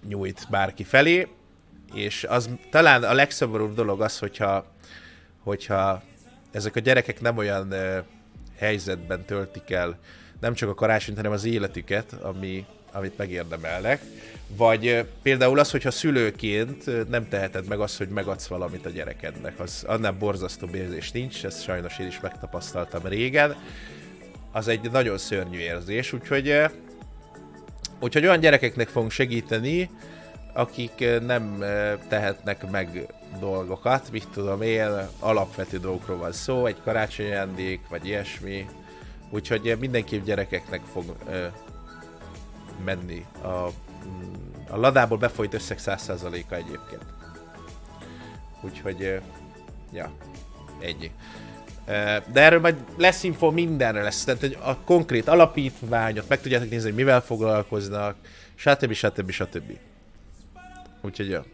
nyújt 0.08 0.46
bárki 0.50 0.84
felé, 0.84 1.28
és 1.94 2.24
az 2.24 2.50
talán 2.70 3.02
a 3.02 3.12
legszomorúbb 3.12 3.74
dolog 3.74 4.00
az, 4.00 4.18
hogyha, 4.18 4.64
hogyha 5.42 6.02
ezek 6.50 6.76
a 6.76 6.80
gyerekek 6.80 7.20
nem 7.20 7.36
olyan 7.36 7.74
helyzetben 8.56 9.24
töltik 9.24 9.70
el 9.70 9.98
nem 10.40 10.54
csak 10.54 10.68
a 10.68 10.74
karácsonyt, 10.74 11.16
hanem 11.16 11.32
az 11.32 11.44
életüket, 11.44 12.12
ami, 12.12 12.66
amit 12.92 13.16
megérdemelnek. 13.16 14.02
Vagy 14.56 15.04
például 15.22 15.58
az, 15.58 15.70
hogyha 15.70 15.90
szülőként 15.90 17.08
nem 17.08 17.28
teheted 17.28 17.66
meg 17.66 17.80
azt, 17.80 17.98
hogy 17.98 18.08
megadsz 18.08 18.46
valamit 18.46 18.86
a 18.86 18.90
gyerekednek, 18.90 19.60
az 19.60 19.84
annál 19.86 20.12
borzasztóbb 20.12 20.74
érzés 20.74 21.10
nincs, 21.10 21.44
ezt 21.44 21.62
sajnos 21.62 21.98
én 21.98 22.06
is 22.06 22.20
megtapasztaltam 22.20 23.02
régen, 23.04 23.56
az 24.52 24.68
egy 24.68 24.90
nagyon 24.90 25.18
szörnyű 25.18 25.58
érzés, 25.58 26.12
úgyhogy, 26.12 26.48
eh, 26.48 26.70
úgyhogy 28.00 28.24
olyan 28.24 28.40
gyerekeknek 28.40 28.88
fogunk 28.88 29.10
segíteni, 29.10 29.90
akik 30.52 31.00
eh, 31.00 31.20
nem 31.20 31.62
eh, 31.62 31.98
tehetnek 32.08 32.70
meg 32.70 33.06
dolgokat, 33.38 34.10
mit 34.10 34.28
tudom 34.32 34.62
én, 34.62 34.88
alapvető 35.18 35.78
dolgokról 35.78 36.16
van 36.16 36.32
szó, 36.32 36.66
egy 36.66 36.82
karácsonyi 36.82 37.30
ajándék, 37.30 37.80
vagy 37.88 38.06
ilyesmi, 38.06 38.66
úgyhogy 39.30 39.76
mindenképp 39.78 40.24
gyerekeknek 40.24 40.80
fog 40.92 41.16
ö, 41.28 41.46
menni 42.84 43.26
a, 43.42 43.48
a 44.68 44.76
ladából 44.76 45.18
befolyt 45.18 45.54
összeg 45.54 45.78
100%-a 45.80 46.54
egyébként. 46.54 47.04
Úgyhogy, 48.60 49.20
ja, 49.92 50.12
ennyi. 50.80 51.10
De 52.32 52.40
erről 52.40 52.60
majd 52.60 52.76
lesz 52.96 53.22
info 53.22 53.50
mindenre 53.50 54.02
lesz, 54.02 54.24
tehát 54.24 54.40
hogy 54.40 54.56
a 54.60 54.76
konkrét 54.76 55.28
alapítványot 55.28 56.28
meg 56.28 56.40
tudjátok 56.40 56.70
nézni, 56.70 56.88
hogy 56.88 56.98
mivel 56.98 57.20
foglalkoznak, 57.20 58.16
stb. 58.54 58.92
stb. 58.92 59.30
stb. 59.30 59.78
Úgyhogy 61.00 61.28
ja. 61.28 61.44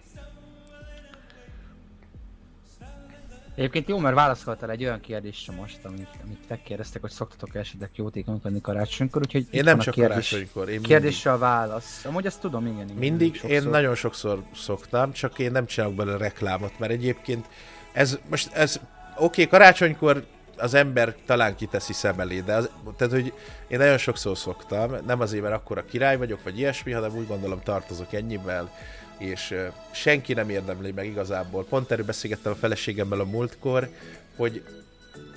Egyébként 3.57 3.89
jó, 3.89 3.99
mert 3.99 4.15
válaszoltál 4.15 4.71
egy 4.71 4.85
olyan 4.85 5.01
kérdésre 5.01 5.53
most, 5.53 5.79
amit, 5.85 6.09
amit 6.25 6.49
megkérdeztek, 6.49 7.01
hogy 7.01 7.11
szoktatok 7.11 7.55
esetleg 7.55 7.91
jótékonykodni 7.95 8.61
karácsonykor, 8.61 9.23
úgyhogy 9.23 9.47
én 9.51 9.65
nem 9.65 9.79
csak 9.79 9.95
kérdés, 9.95 10.29
karácsonykor. 10.31 10.69
Én 10.69 10.83
kérdésre 10.83 11.33
a 11.33 11.39
válasz. 11.39 12.05
Amúgy 12.05 12.27
azt 12.27 12.41
tudom, 12.41 12.67
igen. 12.67 12.85
igen 12.85 12.97
mindig, 12.97 13.35
sokszor. 13.35 13.51
én 13.51 13.63
nagyon 13.63 13.95
sokszor 13.95 14.43
szoktam, 14.55 15.13
csak 15.13 15.39
én 15.39 15.53
nem 15.53 15.67
csinálok 15.67 15.95
bele 15.95 16.17
reklámot, 16.17 16.79
mert 16.79 16.93
egyébként 16.93 17.47
ez 17.93 18.19
most 18.31 18.53
ez 18.53 18.81
okay, 19.17 19.47
karácsonykor 19.47 20.25
az 20.57 20.75
ember 20.75 21.15
talán 21.27 21.57
kiteszi 21.57 21.93
szem 21.93 22.21
elé, 22.21 22.41
de 22.41 22.55
az, 22.55 22.71
tehát, 22.97 23.13
hogy 23.13 23.33
én 23.69 23.79
nagyon 23.79 23.99
sokszor 23.99 24.39
szoktam, 24.39 24.97
nem 25.07 25.21
azért, 25.21 25.43
mert 25.43 25.55
akkor 25.55 25.79
a 25.79 25.85
király 25.85 26.17
vagyok, 26.17 26.43
vagy 26.43 26.59
ilyesmi, 26.59 26.93
hanem 26.93 27.17
úgy 27.17 27.27
gondolom 27.27 27.61
tartozok 27.63 28.13
ennyivel, 28.13 28.71
és 29.19 29.55
senki 29.91 30.33
nem 30.33 30.51
érdemli 30.51 30.93
meg 30.93 31.07
igazából. 31.07 31.65
Pont 31.65 31.91
erről 31.91 32.05
beszélgettem 32.05 32.53
a 32.53 32.57
feleségemmel 32.57 33.21
a 33.21 33.25
múltkor, 33.25 33.89
hogy 34.37 34.63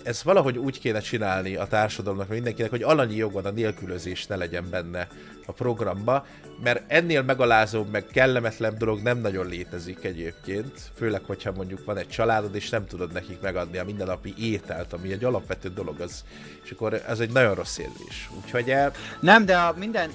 ez 0.04 0.24
valahogy 0.24 0.58
úgy 0.58 0.80
kéne 0.80 1.00
csinálni 1.00 1.56
a 1.56 1.66
társadalomnak, 1.66 2.28
mindenkinek, 2.28 2.70
hogy 2.70 2.84
alanyi 2.84 3.16
jogod 3.16 3.46
a 3.46 3.52
nélkülözés 3.52 4.26
ne 4.26 4.36
legyen 4.36 4.70
benne 4.70 5.08
a 5.46 5.52
programba, 5.52 6.26
mert 6.64 6.84
ennél 6.88 7.22
megalázóbb, 7.22 7.92
meg 7.92 8.06
kellemetlen 8.06 8.76
dolog 8.78 9.02
nem 9.02 9.18
nagyon 9.18 9.48
létezik 9.48 10.04
egyébként, 10.04 10.72
főleg, 10.96 11.22
hogyha 11.26 11.52
mondjuk 11.52 11.86
van 11.86 11.98
egy 11.98 12.08
családod, 12.08 12.56
és 12.56 12.70
nem 12.70 12.86
tudod 12.86 13.12
nekik 13.12 13.42
megadni 13.42 13.78
a 13.78 13.86
mindennapi 13.86 14.34
ételt, 14.38 14.94
ami 14.94 15.12
egy 15.12 15.24
alapvető 15.24 15.70
dolog, 15.70 16.00
az, 16.00 16.24
és 16.64 16.72
akkor 16.72 16.94
ez 17.08 17.20
egy 17.20 17.32
nagyon 17.32 17.56
rossz 17.56 17.78
érzés. 17.78 18.30
Úgyhogy 18.44 18.70
el... 18.70 18.92
Nem, 19.20 19.46
de 19.46 19.58
a 19.58 19.74
minden, 19.78 20.10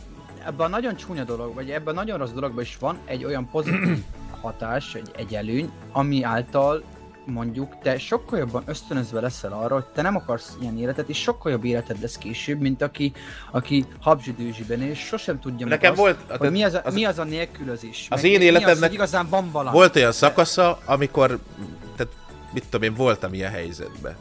ebben 0.46 0.66
a 0.66 0.68
nagyon 0.68 0.96
csúnya 0.96 1.24
dolog, 1.24 1.54
vagy 1.54 1.70
ebben 1.70 1.94
a 1.94 1.98
nagyon 1.98 2.18
rossz 2.18 2.32
dologban 2.32 2.62
is 2.62 2.76
van 2.80 2.98
egy 3.04 3.24
olyan 3.24 3.50
pozitív 3.50 3.98
hatás, 4.42 4.94
egy, 4.94 5.10
egy 5.16 5.34
előny, 5.34 5.70
ami 5.92 6.22
által 6.22 6.82
mondjuk 7.26 7.78
te 7.82 7.98
sokkal 7.98 8.38
jobban 8.38 8.62
ösztönözve 8.66 9.20
leszel 9.20 9.52
arra, 9.52 9.74
hogy 9.74 9.84
te 9.84 10.02
nem 10.02 10.16
akarsz 10.16 10.56
ilyen 10.60 10.78
életet, 10.78 11.08
és 11.08 11.18
sokkal 11.18 11.52
jobb 11.52 11.64
életed 11.64 12.00
lesz 12.00 12.18
később, 12.18 12.60
mint 12.60 12.82
aki, 12.82 13.12
aki 13.50 13.84
habzsidőzsiben 14.00 14.82
és 14.82 14.98
sosem 14.98 15.40
tudja 15.40 15.66
Nekem 15.66 15.90
azt, 15.90 16.00
volt, 16.00 16.18
hogy 16.38 16.50
mi 16.50 16.62
az, 16.62 16.74
a, 16.74 16.80
az, 16.84 16.94
mi 16.94 17.04
az 17.04 17.18
a 17.18 17.24
nélkülözés. 17.24 18.06
Az 18.10 18.24
én 18.24 18.40
életemnek 18.40 18.88
az, 18.88 18.94
igazán 18.94 19.28
van 19.28 19.50
valami. 19.50 19.76
Volt 19.76 19.96
olyan 19.96 20.12
szakasza, 20.12 20.78
amikor, 20.84 21.38
tehát 21.96 22.12
mit 22.52 22.64
tudom 22.70 22.82
én, 22.82 22.94
voltam 22.94 23.34
ilyen 23.34 23.50
helyzetben. 23.50 24.16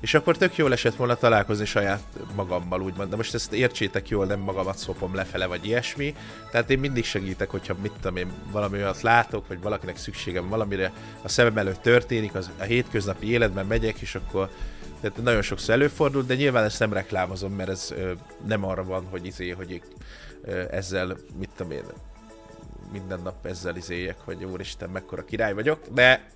És 0.00 0.14
akkor 0.14 0.36
tök 0.36 0.56
jól 0.56 0.72
esett 0.72 0.94
volna 0.94 1.14
találkozni 1.14 1.64
saját 1.64 2.02
magammal, 2.34 2.82
úgymond. 2.82 3.10
De 3.10 3.16
most 3.16 3.34
ezt 3.34 3.52
értsétek 3.52 4.08
jól, 4.08 4.26
nem 4.26 4.40
magamat 4.40 4.78
szopom 4.78 5.14
lefele, 5.14 5.46
vagy 5.46 5.66
ilyesmi. 5.66 6.14
Tehát 6.50 6.70
én 6.70 6.78
mindig 6.78 7.04
segítek, 7.04 7.50
hogyha 7.50 7.74
mit 7.82 7.92
tudom 8.00 8.16
én, 8.16 8.32
valami 8.50 8.76
olyat 8.76 9.02
látok, 9.02 9.48
vagy 9.48 9.60
valakinek 9.60 9.96
szükségem 9.96 10.48
valamire 10.48 10.92
a 11.22 11.28
szemem 11.28 11.58
előtt 11.58 11.82
történik, 11.82 12.34
az 12.34 12.50
a 12.58 12.62
hétköznapi 12.62 13.30
életben 13.30 13.66
megyek, 13.66 14.00
és 14.00 14.14
akkor 14.14 14.50
tehát 15.00 15.22
nagyon 15.22 15.42
sokszor 15.42 15.74
előfordul, 15.74 16.22
de 16.22 16.34
nyilván 16.34 16.64
ezt 16.64 16.78
nem 16.78 16.92
reklámozom, 16.92 17.52
mert 17.52 17.68
ez 17.68 17.92
ö, 17.96 18.12
nem 18.46 18.64
arra 18.64 18.84
van, 18.84 19.06
hogy 19.10 19.26
izé, 19.26 19.50
hogy 19.50 19.82
ö, 20.42 20.62
ezzel, 20.70 21.16
mit 21.38 21.50
tudom 21.56 21.72
én, 21.72 21.82
minden 22.92 23.20
nap 23.20 23.46
ezzel 23.46 23.76
izéjek, 23.76 24.16
hogy 24.24 24.44
úristen, 24.44 24.90
mekkora 24.90 25.24
király 25.24 25.54
vagyok, 25.54 25.80
de 25.94 26.28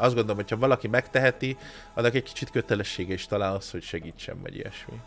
azt 0.00 0.14
gondolom, 0.14 0.36
hogyha 0.36 0.56
valaki 0.56 0.88
megteheti, 0.88 1.56
annak 1.94 2.14
egy 2.14 2.22
kicsit 2.22 2.50
kötelessége 2.50 3.12
is 3.12 3.26
talán 3.26 3.54
az, 3.54 3.70
hogy 3.70 3.82
segítsen, 3.82 4.40
vagy 4.42 4.54
ilyesmi. 4.54 5.00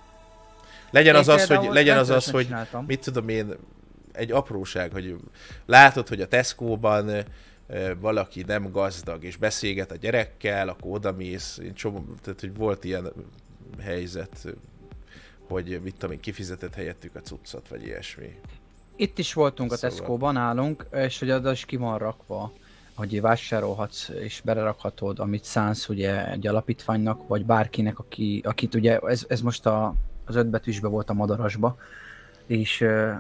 Legyen 0.92 1.16
az 1.16 1.28
az, 1.28 1.48
hogy, 1.48 1.70
legyen 1.72 1.98
az, 1.98 2.10
az, 2.10 2.30
hogy 2.30 2.48
mit 2.88 3.00
tudom 3.00 3.30
én, 3.30 3.54
egy 4.12 4.32
apróság, 4.32 4.92
hogy 4.92 5.16
látod, 5.66 6.08
hogy 6.08 6.22
a 6.22 6.28
Tesco-ban 6.28 7.26
valaki 8.00 8.44
nem 8.48 8.72
gazdag, 8.72 9.24
és 9.24 9.38
beszélget 9.38 9.92
a 9.92 9.96
gyerekkel, 9.96 10.70
akkor 10.70 10.92
odamész, 10.92 11.58
én 11.64 11.74
csomó, 11.74 12.06
tehát 12.22 12.40
hogy 12.40 12.56
volt 12.56 12.84
ilyen 12.84 13.12
helyzet, 13.82 14.48
hogy 15.48 15.80
mit 15.84 15.94
tudom 15.94 16.12
én, 16.12 16.20
kifizetett 16.20 16.74
helyettük 16.74 17.16
a 17.16 17.20
cuccot, 17.20 17.68
vagy 17.68 17.86
ilyesmi. 17.86 18.40
Itt 18.96 19.18
is 19.18 19.34
voltunk 19.34 19.74
szóval. 19.74 19.90
a 19.90 19.94
Tesco-ban 19.94 20.34
nálunk, 20.34 20.86
és 20.92 21.20
hogy 21.20 21.30
az 21.30 21.52
is 21.52 21.66
ki 21.66 21.76
van 21.76 21.98
rakva 21.98 22.54
hogy 22.96 23.22
vásárolhatsz 23.22 24.10
és 24.10 24.42
belerakhatod, 24.46 25.20
amit 25.20 25.44
szánsz 25.44 25.90
ugye 25.90 26.32
egy 26.32 26.48
alapítványnak, 26.48 27.28
vagy 27.28 27.46
bárkinek, 27.46 28.00
aki, 28.00 28.42
akit 28.46 28.76
ugye, 28.76 28.98
ez, 28.98 29.26
ez 29.28 29.42
most 29.42 29.66
a, 29.66 29.94
az 30.26 30.36
ötbetűsbe 30.36 30.88
volt 30.88 31.10
a 31.10 31.14
madarasba, 31.14 31.78
és 32.46 32.82
uh, 32.82 33.14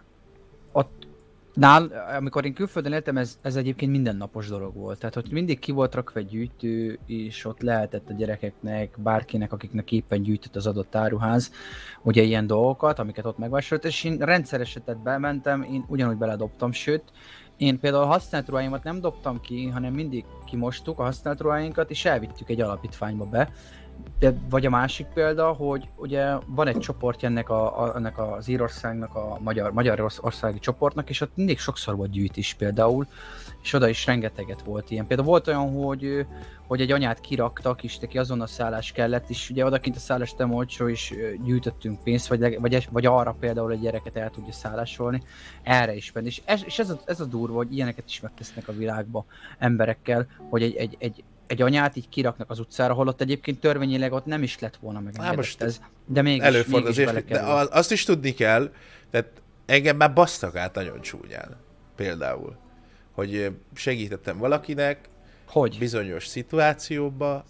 ott 0.71 1.07
nál, 1.53 1.91
amikor 2.17 2.45
én 2.45 2.53
külföldön 2.53 2.93
éltem, 2.93 3.17
ez, 3.17 3.37
ez 3.41 3.55
egyébként 3.55 3.91
mindennapos 3.91 4.47
dolog 4.47 4.75
volt. 4.75 4.99
Tehát 4.99 5.15
ott 5.15 5.31
mindig 5.31 5.59
ki 5.59 5.71
volt 5.71 5.95
rakva 5.95 6.19
egy 6.19 6.27
gyűjtő, 6.27 6.99
és 7.05 7.45
ott 7.45 7.61
lehetett 7.61 8.09
a 8.09 8.13
gyerekeknek, 8.13 8.95
bárkinek, 8.97 9.53
akiknek 9.53 9.91
éppen 9.91 10.21
gyűjtött 10.21 10.55
az 10.55 10.67
adott 10.67 10.95
áruház, 10.95 11.51
ugye 12.01 12.21
ilyen 12.21 12.47
dolgokat, 12.47 12.99
amiket 12.99 13.25
ott 13.25 13.37
megvásárolt, 13.37 13.85
és 13.85 14.03
én 14.03 14.17
rendszeresetet 14.17 14.97
bementem, 14.97 15.61
én 15.61 15.85
ugyanúgy 15.87 16.17
beledobtam, 16.17 16.71
sőt, 16.71 17.03
Én 17.63 17.79
például 17.79 18.03
a 18.03 18.07
használt 18.07 18.49
ruháimat 18.49 18.83
nem 18.83 18.99
dobtam 18.99 19.41
ki, 19.41 19.67
hanem 19.67 19.93
mindig 19.93 20.25
kimostuk 20.45 20.99
a 20.99 21.03
használt 21.03 21.41
ruháinkat, 21.41 21.89
és 21.89 22.05
elvittük 22.05 22.49
egy 22.49 22.61
alapítványba 22.61 23.25
be. 23.25 23.51
De, 24.19 24.33
vagy 24.49 24.65
a 24.65 24.69
másik 24.69 25.07
példa, 25.07 25.51
hogy 25.51 25.89
ugye 25.95 26.35
van 26.47 26.67
egy 26.67 26.77
csoport 26.77 27.23
ennek, 27.23 27.49
a, 27.49 27.83
a, 27.83 27.95
ennek 27.95 28.19
az 28.19 28.47
Írországnak, 28.47 29.15
a 29.15 29.37
magyar, 29.39 29.71
Magyarországi 29.71 30.59
csoportnak, 30.59 31.09
és 31.09 31.21
ott 31.21 31.35
mindig 31.35 31.59
sokszor 31.59 31.95
volt 31.95 32.11
gyűjtés 32.11 32.53
például, 32.53 33.07
és 33.63 33.73
oda 33.73 33.87
is 33.87 34.05
rengeteget 34.05 34.61
volt 34.61 34.91
ilyen. 34.91 35.07
Például 35.07 35.27
volt 35.27 35.47
olyan, 35.47 35.71
hogy, 35.71 36.25
hogy 36.67 36.81
egy 36.81 36.91
anyát 36.91 37.19
kiraktak, 37.19 37.83
és 37.83 37.97
neki 37.97 38.17
azon 38.17 38.41
a 38.41 38.47
szállás 38.47 38.91
kellett, 38.91 39.29
és 39.29 39.49
ugye 39.49 39.65
odakint 39.65 39.95
a 39.95 39.99
szállás 39.99 40.35
temolcsó 40.35 40.87
is 40.87 41.13
gyűjtöttünk 41.43 42.03
pénzt, 42.03 42.27
vagy, 42.27 42.59
vagy, 42.59 42.87
vagy 42.91 43.05
arra 43.05 43.35
például 43.39 43.71
egy 43.71 43.79
gyereket 43.79 44.15
el 44.15 44.29
tudja 44.29 44.53
szállásolni, 44.53 45.21
erre 45.63 45.95
is 45.95 46.11
benne. 46.11 46.27
És 46.27 46.41
ez, 46.45 46.61
és 46.65 46.79
ez, 46.79 46.89
a, 46.89 46.99
ez 47.05 47.19
a 47.19 47.25
durva, 47.25 47.55
hogy 47.55 47.73
ilyeneket 47.73 48.03
is 48.07 48.19
megtesznek 48.19 48.67
a 48.67 48.73
világba 48.73 49.25
emberekkel, 49.59 50.27
hogy 50.49 50.63
egy, 50.63 50.75
egy, 50.75 50.95
egy, 50.99 51.23
egy 51.47 51.61
anyát 51.61 51.95
így 51.95 52.09
kiraknak 52.09 52.49
az 52.49 52.59
utcára, 52.59 52.93
holott 52.93 53.21
egyébként 53.21 53.59
törvényileg 53.59 54.11
ott 54.11 54.25
nem 54.25 54.43
is 54.43 54.59
lett 54.59 54.75
volna 54.75 54.99
meg. 54.99 55.15
Hát 55.21 55.35
most 55.35 55.61
ez, 55.61 55.81
de 56.05 56.21
mégis, 56.21 56.43
előfordul 56.43 56.89
mégis 56.89 56.97
azért, 56.97 57.25
de 57.25 57.41
azt 57.71 57.91
is 57.91 58.03
tudni 58.03 58.33
kell, 58.33 58.71
tehát 59.11 59.41
engem 59.65 59.97
már 59.97 60.13
basztak 60.13 60.55
át 60.55 60.75
nagyon 60.75 61.01
csúnyán, 61.01 61.57
például 61.95 62.61
hogy 63.13 63.51
segítettem 63.73 64.37
valakinek, 64.37 65.09
hogy? 65.45 65.77
bizonyos 65.79 66.27
szituációba, 66.27 67.45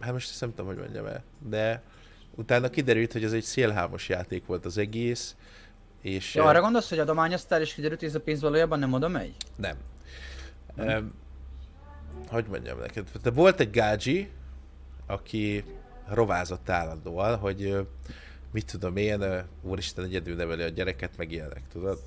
hát 0.00 0.12
most 0.12 0.30
ezt 0.30 0.40
nem 0.40 0.50
tudom, 0.50 0.66
hogy 0.66 0.78
mondjam 0.78 1.06
el, 1.06 1.22
de 1.48 1.82
utána 2.34 2.70
kiderült, 2.70 3.12
hogy 3.12 3.24
ez 3.24 3.32
egy 3.32 3.42
szélhámos 3.42 4.08
játék 4.08 4.46
volt 4.46 4.64
az 4.64 4.78
egész, 4.78 5.36
és... 6.00 6.34
Ja, 6.34 6.44
arra 6.44 6.60
gondolsz, 6.60 6.88
hogy 6.88 6.98
adományoztál, 6.98 7.60
és 7.60 7.74
kiderült, 7.74 8.00
hogy 8.00 8.08
ez 8.08 8.14
a 8.14 8.20
pénz 8.20 8.40
valójában 8.40 8.78
nem 8.78 8.92
oda 8.92 9.08
megy? 9.08 9.34
Nem. 9.56 9.76
nem. 10.74 10.96
Um, 10.96 11.12
hogy 12.28 12.44
mondjam 12.46 12.78
neked, 12.78 13.08
de 13.22 13.30
volt 13.30 13.60
egy 13.60 13.70
gágyi, 13.70 14.30
aki 15.06 15.64
rovázott 16.08 16.68
állandóan, 16.68 17.36
hogy 17.36 17.86
mit 18.52 18.70
tudom 18.70 18.96
én, 18.96 19.44
úristen 19.62 20.04
egyedül 20.04 20.36
neveli 20.36 20.62
a 20.62 20.68
gyereket, 20.68 21.16
meg 21.16 21.32
ilyenek, 21.32 21.62
tudod? 21.72 21.98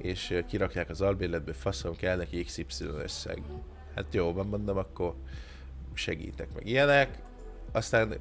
És 0.00 0.42
kirakják 0.48 0.90
az 0.90 1.00
albérletbe, 1.00 1.52
faszom 1.52 1.96
kell 1.96 2.16
neki 2.16 2.44
XY 2.44 2.84
összeg. 3.02 3.42
Hát 3.94 4.04
jó, 4.10 4.32
mondom, 4.32 4.76
akkor 4.76 5.14
segítek 5.94 6.48
meg 6.54 6.66
ilyenek. 6.66 7.18
Aztán 7.72 8.14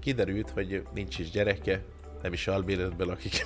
kiderült, 0.00 0.50
hogy 0.50 0.82
nincs 0.94 1.18
is 1.18 1.30
gyereke, 1.30 1.82
nem 2.22 2.32
is 2.32 2.46
albérletben 2.46 3.06
lakik. 3.06 3.42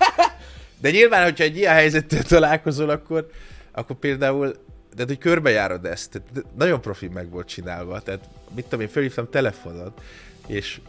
De 0.80 0.90
nyilván, 0.90 1.24
hogyha 1.24 1.44
egy 1.44 1.56
ilyen 1.56 1.74
helyzettel 1.74 2.22
találkozol, 2.22 2.88
akkor, 2.88 3.30
akkor 3.70 3.96
például, 3.96 4.54
de 4.94 5.04
hogy 5.06 5.18
körbejárod 5.18 5.84
ezt, 5.84 6.10
tehát 6.10 6.46
nagyon 6.56 6.80
profi 6.80 7.08
meg 7.08 7.30
volt 7.30 7.48
csinálva, 7.48 8.00
tehát 8.00 8.28
mit 8.54 8.64
tudom 8.64 8.80
én, 8.80 8.88
felhívtam 8.88 9.30
telefonon, 9.30 9.92
és 10.46 10.80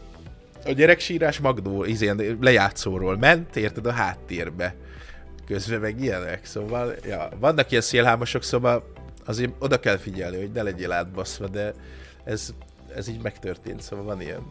a 0.66 0.72
gyereksírás 0.72 1.40
Magdó 1.40 1.84
izén, 1.84 2.38
lejátszóról 2.42 3.18
ment, 3.18 3.56
érted, 3.56 3.86
a 3.86 3.92
háttérbe 3.92 4.76
közben 5.48 5.80
meg 5.80 6.02
ilyenek, 6.02 6.46
szóval, 6.46 6.94
ja, 7.06 7.30
vannak 7.40 7.72
ilyen 7.72 7.84
szélhámosok, 7.84 8.44
szóval 8.44 8.84
azért 9.26 9.54
oda 9.60 9.80
kell 9.80 9.98
figyelni, 9.98 10.38
hogy 10.38 10.52
ne 10.52 10.62
legyél 10.62 10.92
átbaszva, 10.92 11.48
de 11.48 11.74
ez, 12.24 12.54
ez 12.96 13.08
így 13.08 13.22
megtörtént, 13.22 13.82
szóval 13.82 14.06
van 14.06 14.22
ilyen. 14.22 14.42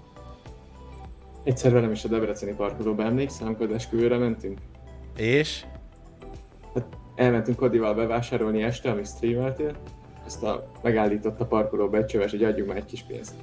Egyszer 1.44 1.72
velem 1.72 1.90
is 1.90 2.04
a 2.04 2.08
Debreceni 2.08 2.52
parkolóba 2.52 3.02
emlékszem, 3.02 3.46
amikor 3.46 3.70
esküvőre 3.72 4.18
mentünk. 4.18 4.58
És? 5.16 5.64
Hát 6.74 6.86
elmentünk 7.14 7.56
Kodival 7.56 7.94
bevásárolni 7.94 8.62
este, 8.62 8.90
amit 8.90 9.06
streameltél, 9.06 9.76
ezt 10.26 10.42
a 10.42 10.70
megállított 10.82 11.40
a 11.40 11.46
parkolóba 11.46 11.96
egy 11.96 12.06
csöves, 12.06 12.30
hogy 12.30 12.44
adjunk 12.44 12.68
már 12.68 12.76
egy 12.76 12.84
kis 12.84 13.02
pénzt. 13.02 13.34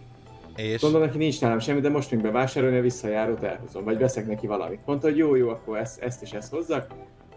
És? 0.55 0.81
Mondom 0.81 1.01
neki, 1.01 1.17
nincs 1.17 1.41
nálam 1.41 1.59
semmi, 1.59 1.79
de 1.79 1.89
most 1.89 2.11
még 2.11 2.21
bevásárolni, 2.21 2.77
a 2.77 2.81
visszajárót 2.81 3.43
elhozom, 3.43 3.83
vagy 3.83 3.97
veszek 3.97 4.27
neki 4.27 4.47
valamit. 4.47 4.79
Mondta, 4.85 5.07
hogy 5.07 5.17
jó, 5.17 5.35
jó, 5.35 5.49
akkor 5.49 5.77
ezt, 5.77 6.01
ezt 6.01 6.21
és 6.21 6.31
ezt 6.31 6.51
hozzak, 6.51 6.87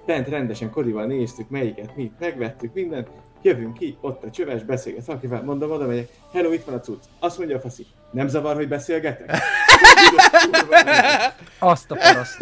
bent 0.07 0.29
rendesen 0.29 0.71
Kodival 0.71 1.07
néztük, 1.07 1.49
melyiket 1.49 1.97
mit, 1.97 2.13
megvettük 2.19 2.75
mindent, 2.75 3.09
jövünk 3.43 3.79
ki, 3.79 3.97
ott 4.01 4.25
a 4.25 4.31
csöves, 4.31 4.63
beszélget 4.63 5.05
valakivel, 5.05 5.43
mondom, 5.43 5.71
oda 5.71 5.87
megyek, 5.87 6.09
hello, 6.33 6.53
itt 6.53 6.65
van 6.65 6.75
a 6.75 6.81
cucc. 6.81 7.03
Azt 7.19 7.39
mondja 7.39 7.57
a 7.57 7.61
faszi, 7.61 7.87
nem 8.11 8.29
zavar, 8.29 8.55
hogy 8.55 8.69
beszélgetek? 8.69 9.39
Azt 11.59 11.91
a 11.91 11.95
paraszt. 11.95 12.37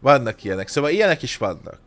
Vannak 0.00 0.44
ilyenek, 0.44 0.68
szóval 0.68 0.90
ilyenek 0.90 1.22
is 1.22 1.36
vannak. 1.36 1.78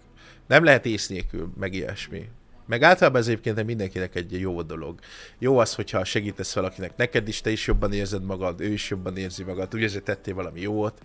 Nem 0.47 0.63
lehet 0.63 0.85
ész 0.85 1.07
nélkül, 1.07 1.49
meg 1.59 1.73
ilyesmi. 1.73 2.30
Meg 2.67 2.84
általában 2.84 3.22
ez 3.22 3.27
egyébként 3.27 3.65
mindenkinek 3.65 4.15
egy 4.15 4.39
jó 4.39 4.61
dolog. 4.61 4.99
Jó 5.39 5.57
az, 5.57 5.76
hogyha 5.76 6.03
segítesz 6.03 6.55
valakinek, 6.55 6.91
neked 6.95 7.27
is, 7.27 7.41
te 7.41 7.49
is 7.49 7.67
jobban 7.67 7.93
érzed 7.93 8.23
magad, 8.23 8.61
ő 8.61 8.72
is 8.72 8.89
jobban 8.89 9.17
érzi 9.17 9.43
magad, 9.43 9.76
úgy 9.76 9.84
ezért 9.84 10.03
tettél 10.03 10.34
valami 10.34 10.61
jót, 10.61 11.01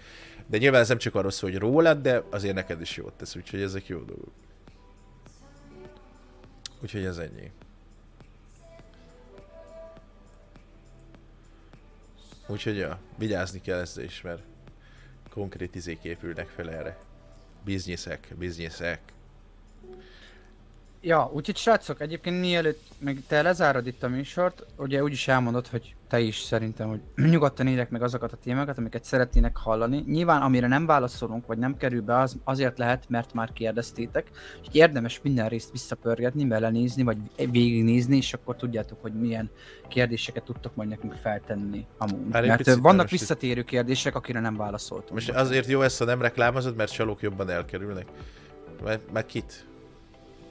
de 0.51 0.59
nyilván 0.59 0.81
ez 0.81 0.89
nem 0.89 0.99
csak 0.99 1.15
arról 1.15 1.31
szól, 1.31 1.51
hogy 1.51 1.59
rólad, 1.59 2.03
de 2.03 2.25
azért 2.31 2.55
neked 2.55 2.81
is 2.81 2.97
jót 2.97 3.13
tesz, 3.13 3.37
úgyhogy 3.37 3.63
ezek 3.63 3.87
jó 3.87 3.99
dolgok. 3.99 4.33
Úgyhogy 6.83 7.05
ez 7.05 7.19
ennyi. 7.19 7.51
Úgyhogy 12.47 12.77
ja, 12.77 12.99
vigyázni 13.19 13.61
kell 13.61 13.79
ezzel 13.79 14.05
is, 14.05 14.21
mert 14.21 14.43
konkrét 15.29 15.75
izék 15.75 16.03
épülnek 16.03 16.49
fel 16.49 16.71
erre. 16.71 16.99
Bizniszek, 17.65 18.35
bizniszek. 18.39 19.01
Ja, 21.01 21.31
úgyhogy 21.33 21.57
srácok, 21.57 22.01
egyébként 22.01 22.41
mielőtt 22.41 22.83
meg 22.99 23.23
te 23.27 23.43
lezárod 23.43 23.87
itt 23.87 24.03
a 24.03 24.09
műsort, 24.09 24.65
ugye 24.77 25.03
úgy 25.03 25.13
is 25.13 25.29
elmondod, 25.29 25.67
hogy 25.67 25.95
te 26.11 26.21
is 26.21 26.39
szerintem, 26.39 26.89
hogy 26.89 27.01
nyugodtan 27.31 27.69
írják 27.69 27.91
meg 27.91 28.03
azokat 28.03 28.33
a 28.33 28.37
témákat, 28.37 28.79
amiket 28.79 29.05
szeretnének 29.05 29.57
hallani. 29.57 30.05
Nyilván, 30.07 30.43
amire 30.43 30.67
nem 30.67 30.87
válaszolunk, 30.87 31.47
vagy 31.47 31.59
nem 31.59 31.77
kerül 31.77 32.03
be, 32.03 32.19
az 32.19 32.37
azért 32.45 32.79
lehet, 32.79 33.05
mert 33.09 33.33
már 33.33 33.53
kérdeztétek, 33.53 34.31
és 34.63 34.69
érdemes 34.73 35.21
minden 35.23 35.49
részt 35.49 35.71
visszapörgetni, 35.71 36.45
belenézni, 36.45 37.03
vagy 37.03 37.17
végignézni, 37.37 38.17
és 38.17 38.33
akkor 38.33 38.57
tudjátok, 38.57 39.03
hogy 39.03 39.13
milyen 39.13 39.51
kérdéseket 39.89 40.43
tudtok 40.43 40.75
majd 40.75 40.89
nekünk 40.89 41.15
feltenni 41.15 41.87
amúgy. 41.99 42.29
Már 42.31 42.47
mert 42.47 42.75
vannak 42.75 43.11
visszatérő 43.11 43.63
kérdések, 43.63 44.15
akire 44.15 44.41
nem 44.41 44.57
válaszoltunk. 44.57 45.13
Most 45.13 45.31
azért 45.31 45.69
jó 45.69 45.83
ezt, 45.83 45.99
ha 45.99 46.05
nem 46.05 46.23
reklámozod, 46.23 46.77
mert 46.77 46.93
csalók 46.93 47.21
jobban 47.21 47.51
elkerülnek. 47.51 48.07
Mert, 48.85 49.13
mert 49.13 49.27
kit? 49.27 49.65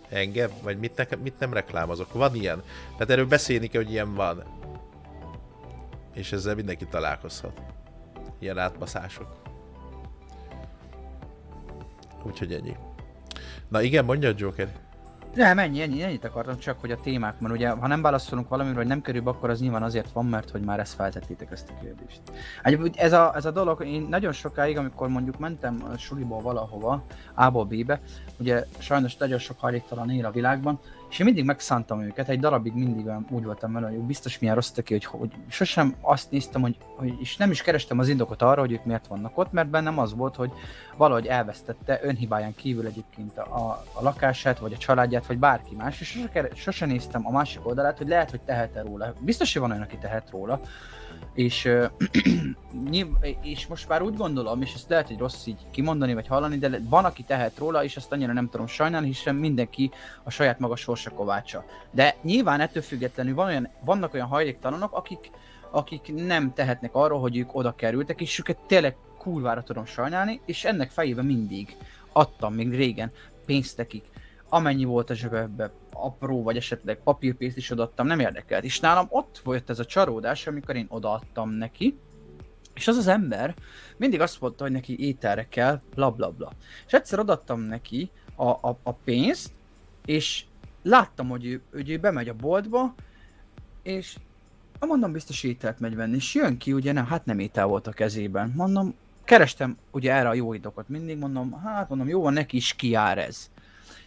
Engem? 0.10 0.50
Vagy 0.64 0.78
mit, 0.78 0.96
ne, 0.96 1.18
mit 1.24 1.40
nem 1.40 1.54
reklámozok? 1.54 2.14
Van 2.14 2.36
ilyen. 2.36 2.64
Tehát 2.92 3.10
erről 3.10 3.26
beszélni 3.26 3.68
kell, 3.68 3.84
hogy 3.84 3.92
ilyen 3.92 4.14
van. 4.14 4.58
És 6.20 6.32
ezzel 6.32 6.56
mindenki 6.56 6.86
találkozhat. 6.86 7.62
Ilyen 8.40 8.58
átbaszások. 8.58 9.42
Úgyhogy 12.24 12.54
ennyi. 12.54 12.76
Na 13.68 13.82
igen, 13.82 14.06
mondja 14.06 14.30
a 14.30 14.34
Joker. 14.36 14.70
Nem, 15.34 15.60
ennyi, 15.60 15.82
ennyi, 15.82 16.04
ennyit 16.04 16.26
akartam 16.26 16.58
csak, 16.58 16.80
hogy 16.80 16.92
a 16.92 17.00
témák, 17.00 17.40
mert 17.40 17.54
ugye, 17.54 17.70
ha 17.70 17.88
nem 17.88 18.02
válaszolunk 18.02 18.50
valamire, 18.50 18.76
vagy 18.76 18.88
nem 18.88 19.02
kerül 19.02 19.28
akkor 19.28 19.50
az 19.50 19.60
nyilván 19.60 19.84
azért 19.84 20.12
van, 20.12 20.26
mert 20.26 20.50
hogy 20.50 20.62
már 20.62 20.80
ezt 20.80 20.94
feltettétek 20.94 21.52
ezt 21.52 21.70
a 21.70 21.80
kérdést. 21.82 22.22
Egyébként 22.64 22.96
ez 22.96 23.14
a, 23.14 23.36
ez 23.36 23.46
a 23.46 23.52
dolog, 23.52 23.86
én 23.86 24.02
nagyon 24.10 24.32
sokáig, 24.32 24.78
amikor 24.78 25.08
mondjuk 25.08 25.40
mentem 25.40 25.94
suliból 25.98 26.42
valahova, 26.42 27.06
A-ból 27.34 27.66
B-be, 27.66 28.02
ugye 28.38 28.66
sajnos 28.78 29.18
nagyon 29.18 29.40
sok 29.40 29.60
hajléktalan 29.60 30.10
él 30.10 30.26
a 30.26 30.32
világban, 30.32 30.80
és 31.10 31.20
én 31.20 31.26
mindig 31.26 31.46
megszántam 31.46 32.02
őket, 32.02 32.30
egy 32.30 32.40
darabig 32.40 32.74
mindig 32.74 33.12
úgy 33.30 33.44
voltam 33.44 33.74
vele, 33.74 33.88
hogy 33.88 33.98
biztos 33.98 34.40
milyen 34.40 34.56
rossz 34.56 34.72
ki, 34.72 34.94
hogy, 34.94 35.06
hogy 35.06 35.32
sosem 35.48 35.96
azt 36.02 36.32
néztem, 36.32 36.62
hogy, 36.62 36.78
hogy, 36.96 37.14
és 37.20 37.38
nem 37.38 37.52
is 37.52 37.62
kerestem 37.62 38.00
az 38.00 38.08
indokot 38.08 38.42
arra, 38.42 38.60
hogy 38.60 38.72
ők 38.72 38.86
miért 38.86 39.08
vannak 39.08 39.38
ott, 39.38 39.52
mert 39.52 39.70
bennem 39.70 40.00
az 40.00 40.16
volt, 40.16 40.36
hogy 40.36 40.52
valahogy 40.98 41.26
elvesztette 41.26 42.00
önhibáján 42.04 42.56
kívül 42.56 42.86
egyébként 42.86 43.38
a, 43.38 43.84
a 43.94 44.02
lakását, 44.02 44.60
vagy 44.60 44.74
a 44.74 44.78
családját, 44.78 45.26
vagy 45.26 45.40
bárki 45.40 45.76
más, 45.76 46.02
és 46.02 46.08
sose, 46.08 46.50
sose 46.56 46.86
néztem 46.86 47.28
a 47.28 47.32
másik 47.32 47.68
oldalát, 47.68 47.98
hogy 47.98 48.08
lehet, 48.08 48.30
hogy 48.30 48.42
tehet-e 48.42 48.82
róla. 48.82 49.14
Biztos, 49.20 49.54
hogy 49.54 49.62
van 49.62 49.72
olyan, 49.72 49.84
aki 49.84 49.98
tehet 49.98 50.30
róla, 50.30 50.62
és, 51.34 51.70
és 53.42 53.68
most 53.68 53.88
már 53.88 54.02
úgy 54.02 54.16
gondolom, 54.16 54.62
és 54.62 54.74
ezt 54.74 54.90
lehet, 54.90 55.08
hogy 55.08 55.18
rossz 55.18 55.46
így 55.46 55.60
kimondani 55.72 56.14
vagy 56.14 56.28
hallani, 56.28 56.58
de 56.58 56.80
van, 56.90 57.06
aki 57.06 57.24
tehet 57.24 57.58
róla, 57.58 57.84
és 57.84 57.96
azt 57.96 58.12
annyira 58.12 58.34
nem 58.34 58.50
tudom 58.50 58.68
sajnálni, 58.68 59.08
hiszen 59.08 59.36
mindenki 59.36 59.92
a 60.24 60.30
saját 60.30 60.60
maga 60.60 60.76
sorsa 60.76 61.10
kovácsa. 61.10 61.66
De 61.92 62.16
nyilván 62.22 62.62
ettől 62.62 62.84
függetlenül 62.84 63.36
van 63.36 63.48
olyan, 63.48 63.70
vannak 63.86 64.14
olyan 64.14 64.28
hajléktalanok, 64.28 64.94
akik, 64.94 65.32
akik 65.72 66.14
nem 66.16 66.54
tehetnek 66.54 66.96
arról, 66.96 67.20
hogy 67.20 67.38
ők 67.38 67.56
oda 67.56 67.76
kerültek, 67.76 68.22
és 68.22 68.40
őket 68.40 68.58
tényleg 68.68 68.96
kurvára 69.18 69.64
tudom 69.64 69.86
sajnálni, 69.86 70.42
és 70.46 70.66
ennek 70.66 70.92
fejében 70.92 71.26
mindig 71.26 71.76
adtam 72.12 72.54
még 72.54 72.76
régen 72.76 73.12
pénzt 73.46 73.78
nekik, 73.78 74.04
amennyi 74.50 74.84
volt 74.84 75.10
a 75.10 75.14
zsebembe, 75.14 75.72
apró, 75.94 76.44
vagy 76.44 76.58
esetleg 76.58 77.00
papírpénzt 77.04 77.58
is 77.58 77.72
odaadtam, 77.72 78.08
nem 78.08 78.20
érdekelt. 78.20 78.64
És 78.64 78.80
nálam 78.80 79.06
ott 79.10 79.42
volt 79.44 79.70
ez 79.70 79.80
a 79.80 79.86
csalódás, 79.86 80.48
amikor 80.48 80.76
én 80.76 80.88
odaadtam 80.90 81.50
neki, 81.50 81.98
és 82.74 82.88
az 82.88 82.98
az 82.98 83.08
ember 83.08 83.56
mindig 83.98 84.22
azt 84.22 84.42
mondta, 84.42 84.64
hogy 84.64 84.72
neki 84.72 85.08
ételre 85.08 85.48
kell, 85.50 85.82
bla 85.96 86.12
bla 86.12 86.30
bla. 86.30 86.52
És 86.86 86.94
egyszer 86.94 87.20
odaadtam 87.20 87.60
neki 87.60 88.10
a, 88.36 88.48
a, 88.50 88.78
a 88.84 88.92
pénzt, 88.94 89.52
és 90.06 90.46
láttam, 90.84 91.30
hogy 91.30 91.46
ő, 91.46 91.62
hogy 91.72 91.90
ő 91.90 91.98
bemegy 91.98 92.30
a 92.30 92.34
boltba, 92.34 92.94
és 93.84 94.18
mondom, 94.80 95.12
biztos 95.12 95.44
ételt 95.44 95.80
megy 95.80 95.96
venni, 95.96 96.16
és 96.16 96.34
jön 96.34 96.58
ki, 96.58 96.74
ugye 96.74 96.92
nem, 96.92 97.06
hát 97.06 97.26
nem 97.26 97.40
étel 97.40 97.66
volt 97.66 97.88
a 97.88 97.92
kezében. 97.92 98.54
Mondom, 98.56 98.96
kerestem 99.24 99.78
ugye 99.92 100.14
erre 100.14 100.30
a 100.30 100.34
jó 100.34 100.54
idokot 100.54 100.90
mindig, 100.90 101.18
mondom, 101.18 101.62
hát 101.64 101.90
mondom, 101.90 102.08
jó 102.08 102.22
van, 102.22 102.34
neki 102.34 102.58
is 102.58 102.74
kiár 102.74 103.18
ez. 103.18 103.50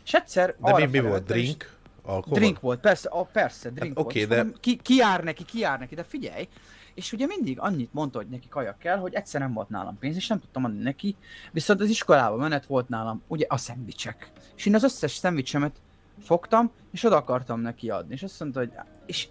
És 0.05 0.15
egyszer 0.15 0.55
De 0.59 0.75
mi, 0.77 0.87
mi 0.87 1.01
volt? 1.01 1.25
Drink? 1.25 1.81
Alkohol? 2.03 2.39
Drink 2.39 2.61
volt, 2.61 2.81
persze, 2.81 3.09
a, 3.09 3.25
persze, 3.25 3.71
drink 3.71 3.97
hát, 3.97 4.05
volt. 4.05 4.17
Okay, 4.17 4.25
de... 4.25 4.37
Mondom, 4.37 4.61
ki, 4.61 4.77
ki 4.77 4.95
jár 4.95 5.25
neki, 5.25 5.45
ki 5.45 5.59
jár 5.59 5.79
neki, 5.79 5.95
de 5.95 6.05
figyelj, 6.05 6.49
és 6.95 7.13
ugye 7.13 7.27
mindig 7.27 7.61
annyit 7.61 7.93
mondta, 7.93 8.19
hogy 8.19 8.29
neki 8.29 8.49
kajak 8.49 8.79
kell, 8.79 8.97
hogy 8.97 9.15
egyszer 9.15 9.41
nem 9.41 9.53
volt 9.53 9.69
nálam 9.69 9.99
pénz, 9.99 10.17
és 10.17 10.27
nem 10.27 10.41
tudtam 10.41 10.65
adni 10.65 10.83
neki, 10.83 11.17
viszont 11.53 11.81
az 11.81 11.89
iskolába 11.89 12.37
menet 12.37 12.67
volt 12.67 12.89
nálam, 12.89 13.23
ugye 13.27 13.47
a 13.49 13.57
szendvicsek. 13.57 14.33
És 14.57 14.67
én 14.67 14.75
az 14.75 14.83
összes 14.83 15.13
szendvicsemet 15.13 15.81
fogtam, 16.21 16.71
és 16.91 17.05
oda 17.05 17.17
akartam 17.17 17.61
neki 17.61 17.91
adni, 17.91 18.15
és 18.15 18.23
azt 18.23 18.41
mondta, 18.41 18.59
hogy 18.59 18.73
és 19.07 19.29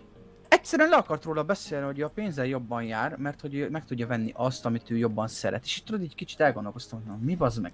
egyszerűen 0.48 0.90
le 0.90 0.96
akart 0.96 1.24
róla 1.24 1.44
beszélni, 1.44 1.86
hogy 1.86 2.02
a 2.02 2.10
pénzzel 2.10 2.46
jobban 2.46 2.84
jár, 2.84 3.18
mert 3.18 3.42
hogy 3.42 3.68
meg 3.72 3.86
tudja 3.86 4.08
venni 4.08 4.32
azt, 4.36 4.66
amit 4.66 4.90
ő 4.90 4.98
jobban 4.98 5.28
szeret. 5.28 5.64
És 5.64 5.78
itt 5.78 5.86
tudod, 5.86 6.02
így 6.02 6.16
kicsit 6.16 6.40
elgondolkoztam, 6.40 7.04
hogy 7.08 7.20
mi 7.20 7.36
bazd 7.36 7.62
meg? 7.62 7.74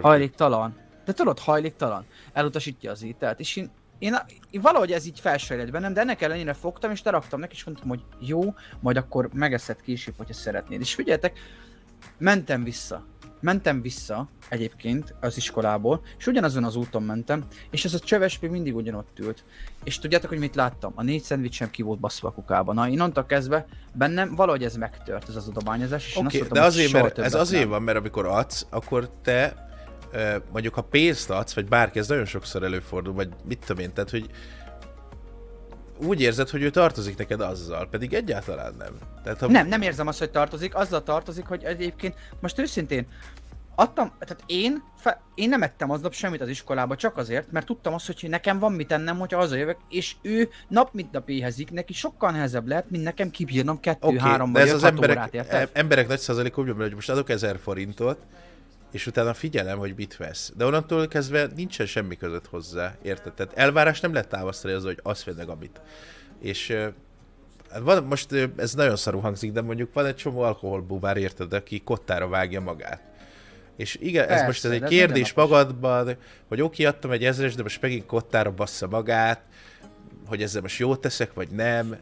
Hajléktalan. 0.00 0.76
De 1.08 1.14
tudod, 1.14 1.38
hajléktalan. 1.38 2.04
Elutasítja 2.32 2.90
az 2.90 3.02
ételt. 3.02 3.40
És 3.40 3.56
én, 3.56 3.70
én, 3.98 4.16
én 4.50 4.60
valahogy 4.60 4.92
ez 4.92 5.06
így 5.06 5.20
felsejlett 5.20 5.70
bennem, 5.70 5.92
de 5.92 6.00
ennek 6.00 6.22
ellenére 6.22 6.52
fogtam, 6.52 6.90
és 6.90 7.02
leraktam 7.02 7.40
neki, 7.40 7.54
és 7.54 7.64
mondtam, 7.64 7.88
hogy 7.88 8.02
jó, 8.18 8.54
majd 8.80 8.96
akkor 8.96 9.28
megeszed 9.32 9.80
később, 9.80 10.14
hogyha 10.16 10.32
szeretnéd. 10.34 10.80
És 10.80 10.94
figyeljetek, 10.94 11.38
mentem 12.18 12.64
vissza 12.64 13.04
mentem 13.40 13.82
vissza 13.82 14.28
egyébként 14.48 15.14
az 15.20 15.36
iskolából, 15.36 16.00
és 16.18 16.26
ugyanazon 16.26 16.64
az 16.64 16.76
úton 16.76 17.02
mentem, 17.02 17.44
és 17.70 17.84
ez 17.84 17.94
a 17.94 17.98
csöves 17.98 18.38
még 18.38 18.50
mindig 18.50 18.76
ugyanott 18.76 19.18
ült. 19.18 19.44
És 19.84 19.98
tudjátok, 19.98 20.28
hogy 20.28 20.38
mit 20.38 20.54
láttam? 20.54 20.92
A 20.94 21.02
négy 21.02 21.22
szendvicsem 21.22 21.70
ki 21.70 21.82
volt 21.82 21.98
baszva 21.98 22.28
a 22.28 22.32
kukába. 22.32 22.72
Na, 22.72 22.86
én 22.86 22.92
onnantól 22.92 23.26
kezdve 23.26 23.66
bennem 23.92 24.34
valahogy 24.34 24.64
ez 24.64 24.76
megtört, 24.76 25.28
ez 25.28 25.36
az 25.36 25.48
adományozás, 25.48 26.06
és 26.06 26.16
okay, 26.16 26.22
én 26.22 26.26
azt 26.26 26.34
mondtam, 26.34 26.62
de 26.62 26.66
azért, 26.66 26.92
mert, 26.92 27.18
ez 27.18 27.34
azért 27.34 27.62
nem. 27.62 27.70
van, 27.70 27.82
mert 27.82 27.98
amikor 27.98 28.26
adsz, 28.26 28.66
akkor 28.70 29.10
te 29.22 29.67
mondjuk 30.52 30.74
ha 30.74 30.82
pénzt 30.82 31.30
adsz, 31.30 31.54
vagy 31.54 31.66
bárki, 31.66 31.98
ez 31.98 32.08
nagyon 32.08 32.24
sokszor 32.24 32.62
előfordul, 32.62 33.14
vagy 33.14 33.28
mit 33.44 33.58
tudom 33.66 33.82
én, 33.82 33.92
tehát 33.92 34.10
hogy 34.10 34.30
úgy 36.06 36.20
érzed, 36.20 36.48
hogy 36.48 36.62
ő 36.62 36.70
tartozik 36.70 37.16
neked 37.16 37.40
azzal, 37.40 37.88
pedig 37.88 38.14
egyáltalán 38.14 38.74
nem. 38.78 38.92
Tehát, 39.22 39.38
ha... 39.38 39.46
Nem, 39.46 39.66
nem 39.66 39.82
érzem 39.82 40.06
azt, 40.06 40.18
hogy 40.18 40.30
tartozik, 40.30 40.74
azzal 40.74 41.02
tartozik, 41.02 41.46
hogy 41.46 41.64
egyébként 41.64 42.14
most 42.40 42.58
őszintén 42.58 43.06
adtam, 43.74 44.12
tehát 44.18 44.42
én, 44.46 44.82
fe, 44.96 45.20
én 45.34 45.48
nem 45.48 45.62
ettem 45.62 45.90
aznap 45.90 46.12
semmit 46.12 46.40
az 46.40 46.48
iskolába 46.48 46.96
csak 46.96 47.16
azért, 47.16 47.52
mert 47.52 47.66
tudtam 47.66 47.94
azt, 47.94 48.06
hogy 48.06 48.30
nekem 48.30 48.58
van 48.58 48.72
mit 48.72 48.92
ennem, 48.92 49.18
hogyha 49.18 49.38
hazajövök, 49.38 49.76
és 49.88 50.14
ő 50.22 50.48
nap 50.68 50.92
mint 50.92 51.12
nap 51.12 51.28
éhezik, 51.28 51.70
neki 51.70 51.92
sokkal 51.92 52.30
nehezebb 52.30 52.66
lehet, 52.66 52.90
mint 52.90 53.04
nekem 53.04 53.30
kibírnom 53.30 53.80
kettő, 53.80 54.06
okay, 54.06 54.18
három 54.18 54.52
vagy 54.52 54.62
ez 54.62 54.72
az 54.72 54.84
emberek, 54.84 55.16
órát, 55.16 55.34
érted? 55.34 55.70
emberek 55.72 56.08
nagy 56.08 56.18
százalék 56.18 56.58
úgy 56.58 56.74
hogy 56.76 56.94
most 56.94 57.10
adok 57.10 57.28
ezer 57.28 57.58
forintot, 57.58 58.18
és 58.92 59.06
utána 59.06 59.34
figyelem, 59.34 59.78
hogy 59.78 59.94
mit 59.96 60.16
vesz. 60.16 60.52
De 60.56 60.64
onnantól 60.64 61.08
kezdve 61.08 61.48
nincsen 61.56 61.86
semmi 61.86 62.16
között 62.16 62.46
hozzá, 62.46 62.96
érted? 63.02 63.32
Tehát 63.32 63.52
elvárás 63.56 64.00
nem 64.00 64.12
lehet 64.12 64.28
támasztani 64.28 64.74
az, 64.74 64.84
hogy 64.84 65.00
azt 65.02 65.24
vedd 65.24 65.48
amit. 65.48 65.80
És 66.40 66.70
hát 67.70 67.80
van, 67.80 68.04
most 68.04 68.32
ez 68.56 68.74
nagyon 68.74 68.96
szarú 68.96 69.18
hangzik, 69.18 69.52
de 69.52 69.60
mondjuk 69.60 69.92
van 69.92 70.06
egy 70.06 70.16
csomó 70.16 70.40
alkoholbúbár, 70.40 71.16
érted, 71.16 71.52
aki 71.52 71.80
kottára 71.80 72.28
vágja 72.28 72.60
magát. 72.60 73.02
És 73.76 73.96
igen, 74.00 74.26
Persze, 74.26 74.40
ez 74.40 74.46
most 74.46 74.64
ez 74.64 74.70
egy 74.70 74.82
kérdés 74.82 75.32
magadban, 75.32 76.16
hogy 76.48 76.60
oké, 76.60 76.84
adtam 76.84 77.10
egy 77.10 77.24
ezres, 77.24 77.54
de 77.54 77.62
most 77.62 77.80
megint 77.80 78.06
kottára 78.06 78.50
bassza 78.50 78.86
magát, 78.86 79.42
hogy 80.26 80.42
ezzel 80.42 80.62
most 80.62 80.78
jót 80.78 81.00
teszek, 81.00 81.34
vagy 81.34 81.48
nem 81.48 81.96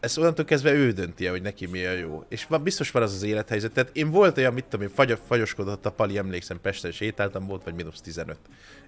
ez 0.00 0.18
onnantól 0.18 0.44
kezdve 0.44 0.72
ő 0.72 0.92
dönti 0.92 1.26
hogy 1.26 1.42
neki 1.42 1.66
mi 1.66 1.84
a 1.84 1.92
jó. 1.92 2.24
És 2.28 2.46
van, 2.46 2.62
biztos 2.62 2.90
van 2.90 3.02
az 3.02 3.14
az 3.14 3.22
élethelyzet. 3.22 3.72
Tehát 3.72 3.96
én 3.96 4.10
volt 4.10 4.38
olyan, 4.38 4.52
mit 4.52 4.64
tudom 4.64 4.86
én, 4.86 4.94
fagy, 4.94 5.18
fagyoskodott 5.26 5.86
a 5.86 5.90
Pali, 5.90 6.18
emlékszem, 6.18 6.60
Pesten 6.60 6.92
sétáltam, 6.92 7.46
volt 7.46 7.64
vagy 7.64 7.74
mínusz 7.74 8.00
15 8.00 8.38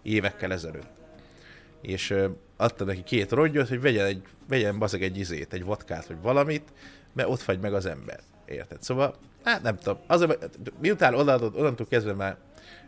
évekkel 0.02 0.52
ezelőtt. 0.52 0.90
És 1.82 2.10
ö, 2.10 2.28
adta 2.56 2.84
neki 2.84 3.02
két 3.02 3.30
rongyot, 3.30 3.68
hogy 3.68 3.80
vegyen, 3.80 4.06
egy, 4.06 4.22
vegyen 4.48 4.78
bazeg 4.78 5.02
egy 5.02 5.18
izét, 5.18 5.52
egy 5.52 5.64
vodkát, 5.64 6.06
vagy 6.06 6.20
valamit, 6.22 6.72
mert 7.12 7.28
ott 7.28 7.40
fagy 7.40 7.60
meg 7.60 7.74
az 7.74 7.86
ember. 7.86 8.20
Érted? 8.46 8.82
Szóval, 8.82 9.16
hát 9.44 9.62
nem 9.62 9.76
tudom. 9.76 9.98
Az, 10.06 10.26
miután 10.80 11.14
odaadod, 11.14 11.56
onnantól 11.56 11.86
kezdve 11.86 12.12
már 12.12 12.36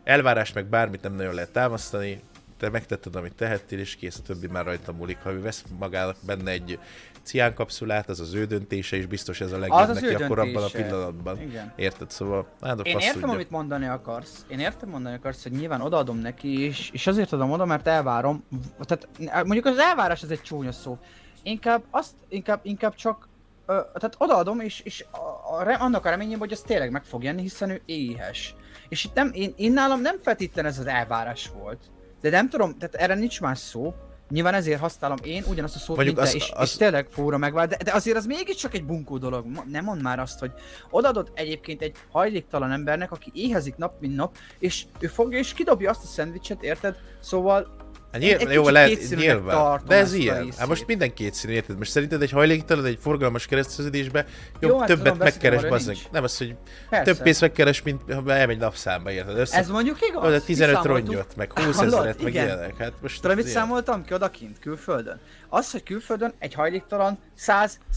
elvárás 0.03 0.53
meg 0.53 0.65
bármit 0.65 1.01
nem 1.01 1.15
nagyon 1.15 1.33
lehet 1.33 1.51
támasztani, 1.51 2.21
te 2.57 2.69
megtetted, 2.69 3.15
amit 3.15 3.35
tehettél, 3.35 3.79
és 3.79 3.95
kész, 3.95 4.17
a 4.17 4.21
többi 4.21 4.47
már 4.47 4.65
rajta 4.65 4.91
múlik. 4.91 5.17
Ha 5.23 5.31
ő 5.31 5.41
vesz 5.41 5.63
magának 5.79 6.15
benne 6.25 6.51
egy 6.51 6.79
cián 7.23 7.53
kapszulát, 7.53 8.09
az 8.09 8.19
az 8.19 8.33
ő 8.33 8.45
döntése, 8.45 8.95
és 8.95 9.05
biztos 9.05 9.41
ez 9.41 9.51
a 9.51 9.57
legjobb 9.57 9.79
az 9.79 10.01
neki 10.01 10.13
akkor 10.13 10.39
abban 10.39 10.63
a 10.63 10.67
pillanatban. 10.73 11.41
Igen. 11.41 11.73
Érted? 11.75 12.11
Szóval, 12.11 12.47
hát 12.61 12.79
a 12.79 12.81
Én 12.81 12.97
értem, 12.97 13.13
tudja. 13.13 13.29
amit 13.29 13.49
mondani 13.49 13.85
akarsz. 13.85 14.45
Én 14.47 14.59
értem 14.59 14.89
mondani 14.89 15.15
akarsz, 15.15 15.43
hogy 15.43 15.51
nyilván 15.51 15.81
odaadom 15.81 16.17
neki, 16.17 16.63
és, 16.63 16.89
és 16.89 17.07
azért 17.07 17.31
adom 17.31 17.51
oda, 17.51 17.65
mert 17.65 17.87
elvárom. 17.87 18.43
Tehát 18.79 19.07
mondjuk 19.45 19.65
az 19.65 19.77
elvárás 19.77 20.23
ez 20.23 20.29
egy 20.29 20.41
csúnya 20.41 20.71
szó. 20.71 20.97
Inkább 21.43 21.83
azt, 21.89 22.13
inkább, 22.29 22.59
inkább 22.63 22.95
csak 22.95 23.27
Ö, 23.65 23.79
tehát 23.93 24.15
odaadom, 24.17 24.59
és, 24.59 24.79
és 24.79 25.05
a, 25.11 25.17
a, 25.17 25.81
annak 25.81 26.05
a 26.05 26.09
reményem, 26.09 26.39
hogy 26.39 26.51
az 26.51 26.61
tényleg 26.61 26.91
meg 26.91 27.03
fog 27.03 27.23
jönni, 27.23 27.41
hiszen 27.41 27.69
ő 27.69 27.81
éhes. 27.85 28.55
És 28.89 29.03
itt 29.03 29.13
nem, 29.13 29.31
én, 29.33 29.53
én 29.55 29.73
nálam 29.73 30.01
nem 30.01 30.19
feltétlenül 30.19 30.71
ez 30.71 30.79
az 30.79 30.85
elvárás 30.85 31.51
volt. 31.57 31.79
De 32.21 32.29
nem 32.29 32.49
tudom, 32.49 32.77
tehát 32.77 32.95
erre 32.95 33.15
nincs 33.15 33.41
más 33.41 33.59
szó. 33.59 33.93
Nyilván 34.29 34.53
ezért 34.53 34.79
használom 34.79 35.17
én 35.23 35.43
ugyanazt 35.47 35.75
a 35.75 35.79
szót, 35.79 35.95
Mondjuk 35.95 36.17
mint 36.17 36.29
te, 36.29 36.37
az, 36.37 36.43
és, 36.43 36.51
az... 36.55 36.69
és 36.69 36.75
tényleg 36.75 37.07
fúra 37.09 37.37
megvál, 37.37 37.67
de, 37.67 37.77
de 37.83 37.93
azért 37.93 38.17
az 38.17 38.25
mégiscsak 38.25 38.73
egy 38.73 38.85
bunkó 38.85 39.17
dolog. 39.17 39.45
Nem 39.67 39.83
mond 39.83 40.01
már 40.01 40.19
azt, 40.19 40.39
hogy 40.39 40.51
odaadod 40.89 41.31
egyébként 41.33 41.81
egy 41.81 41.95
hajléktalan 42.11 42.71
embernek, 42.71 43.11
aki 43.11 43.31
éhezik 43.33 43.75
nap, 43.75 43.99
mint 43.99 44.15
nap, 44.15 44.35
és 44.59 44.85
ő 44.99 45.07
fogja 45.07 45.37
és 45.37 45.53
kidobja 45.53 45.89
azt 45.89 46.03
a 46.03 46.07
szendvicset, 46.07 46.63
érted? 46.63 46.95
Szóval 47.21 47.82
Hát 48.13 48.21
nyilván, 48.21 48.51
jó, 48.51 48.69
lehet, 48.69 49.15
nyilván. 49.15 49.81
De 49.87 49.95
ez 49.95 50.13
ilyen. 50.13 50.51
Hát 50.57 50.67
most 50.67 50.87
minden 50.87 51.13
kétszínű, 51.13 51.53
érted? 51.53 51.77
Most 51.77 51.91
szerinted 51.91 52.21
egy 52.21 52.31
hajléktalan, 52.31 52.85
egy 52.85 52.97
forgalmas 53.01 53.45
kereszteződésbe 53.45 54.25
jobb 54.59 54.71
jó, 54.71 54.77
hát 54.79 54.87
többet 54.87 55.03
tudom, 55.03 55.17
megkeres, 55.17 55.65
bazdmeg. 55.65 55.97
Nem 56.11 56.23
az, 56.23 56.37
hogy 56.37 56.55
Persze. 56.89 57.13
több 57.13 57.23
pénzt 57.23 57.41
megkeres, 57.41 57.81
mint 57.81 58.01
ha 58.13 58.33
elmegy 58.33 58.57
napszámba, 58.57 59.11
érted? 59.11 59.37
Össze... 59.37 59.57
Ez 59.57 59.69
mondjuk 59.69 59.97
igaz? 60.01 60.31
De 60.31 60.39
15 60.39 60.83
rongyot, 60.83 61.35
meg 61.35 61.59
20 61.59 61.79
ezeret, 61.79 62.23
meg 62.23 62.33
ilyenek. 62.33 62.77
Hát 62.77 62.93
most 63.01 63.21
Tudod, 63.21 63.37
mit 63.37 63.47
számoltam 63.47 64.05
ki 64.05 64.13
odakint, 64.13 64.59
külföldön? 64.59 65.19
Az, 65.49 65.71
hogy 65.71 65.83
külföldön 65.83 66.33
egy 66.39 66.53
hajléktalan 66.53 67.17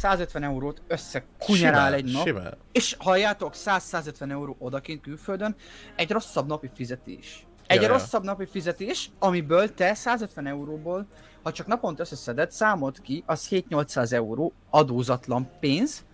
100-150 0.03 0.43
eurót 0.43 0.83
összekunyerál 0.89 1.95
egy 1.95 2.13
nap. 2.13 2.27
Simán. 2.27 2.57
És 2.73 2.97
halljátok, 2.99 3.55
100-150 3.65 4.31
euró 4.31 4.57
odakint 4.59 5.03
külföldön 5.03 5.57
egy 5.97 6.11
rosszabb 6.11 6.47
napi 6.47 6.71
fizetés. 6.75 7.47
Egy 7.67 7.83
ja, 7.83 7.89
rosszabb 7.89 8.25
napi 8.25 8.47
fizetés, 8.47 9.11
amiből 9.19 9.75
te 9.75 9.95
150 9.95 10.47
euróból, 10.47 11.07
ha 11.43 11.53
csak 11.53 11.67
naponta 11.67 12.03
összeszeded, 12.03 12.51
számolt 12.51 13.01
ki, 13.01 13.23
az 13.27 13.47
7-800 13.51 14.13
euró 14.13 14.53
adózatlan 14.71 15.51
pénz. 15.61 16.05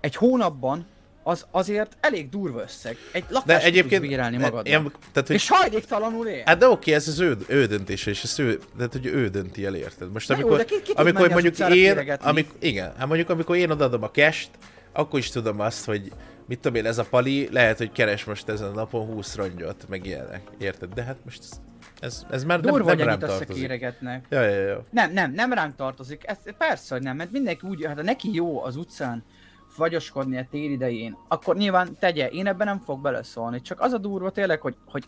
Egy 0.00 0.16
hónapban 0.16 0.86
az 1.22 1.46
azért 1.50 1.96
elég 2.00 2.28
durva 2.28 2.62
összeg. 2.62 2.96
Egy 3.12 3.24
lakást 3.28 3.46
de 3.46 3.62
egyébként, 3.62 4.02
bírálni 4.02 4.36
magadnak. 4.36 4.66
Ilyen, 4.66 4.92
tehát, 5.12 5.28
hogy, 5.28 5.36
és 5.36 5.48
hajléktalanul 5.48 6.26
él. 6.26 6.42
Hát 6.44 6.58
de 6.58 6.68
oké, 6.68 6.92
ez 6.92 7.08
az 7.08 7.20
ő, 7.20 7.36
ő 7.46 7.66
döntése, 7.66 8.10
és 8.10 8.22
ez 8.22 8.38
ő, 8.38 8.60
tehát, 8.76 8.92
hogy 8.92 9.06
ő 9.06 9.28
dönti 9.28 9.64
el, 9.64 9.74
érted? 9.74 10.12
Most 10.12 10.30
amikor, 10.30 10.58
jó, 10.58 10.64
ki, 10.64 10.82
ki 10.82 10.92
amikor 10.94 11.28
mondjuk 11.28 11.58
én, 11.58 12.16
amikor, 12.20 12.56
igen, 12.58 12.92
hát 12.96 13.06
mondjuk 13.06 13.28
amikor 13.28 13.56
én 13.56 13.70
odaadom 13.70 14.02
a 14.02 14.10
cash 14.10 14.48
akkor 14.92 15.18
is 15.18 15.30
tudom 15.30 15.60
azt, 15.60 15.84
hogy 15.84 16.12
mit 16.50 16.60
tudom 16.60 16.76
én, 16.76 16.86
ez 16.86 16.98
a 16.98 17.04
pali 17.04 17.48
lehet, 17.52 17.78
hogy 17.78 17.92
keres 17.92 18.24
most 18.24 18.48
ezen 18.48 18.68
a 18.68 18.72
napon 18.72 19.06
20 19.06 19.36
rongyot, 19.36 19.88
meg 19.88 20.06
ilyenek, 20.06 20.42
érted? 20.58 20.92
De 20.92 21.02
hát 21.02 21.16
most 21.24 21.42
ez, 21.42 21.60
ez, 22.00 22.26
ez 22.30 22.44
már 22.44 22.60
Durva, 22.60 22.84
nem, 22.84 22.96
nem 22.96 23.06
rám 23.06 23.18
tartozik. 23.18 23.80
Ja, 24.28 24.42
ja, 24.42 24.60
ja. 24.60 24.84
Nem, 24.90 25.12
nem, 25.12 25.32
nem 25.32 25.52
ránk 25.52 25.76
tartozik. 25.76 26.26
Ez, 26.26 26.38
persze, 26.58 26.94
hogy 26.94 27.04
nem, 27.04 27.16
mert 27.16 27.30
mindenki 27.30 27.66
úgy, 27.66 27.84
hát 27.84 27.96
ha 27.96 28.02
neki 28.02 28.34
jó 28.34 28.62
az 28.64 28.76
utcán 28.76 29.24
fagyoskodni 29.68 30.38
a 30.38 30.46
tél 30.50 30.70
idején, 30.70 31.16
akkor 31.28 31.56
nyilván 31.56 31.96
tegye, 31.98 32.28
én 32.28 32.46
ebben 32.46 32.66
nem 32.66 32.80
fog 32.80 33.00
beleszólni. 33.00 33.60
Csak 33.60 33.80
az 33.80 33.92
a 33.92 33.98
durva 33.98 34.30
tényleg, 34.30 34.60
hogy, 34.60 34.76
hogy 34.86 35.04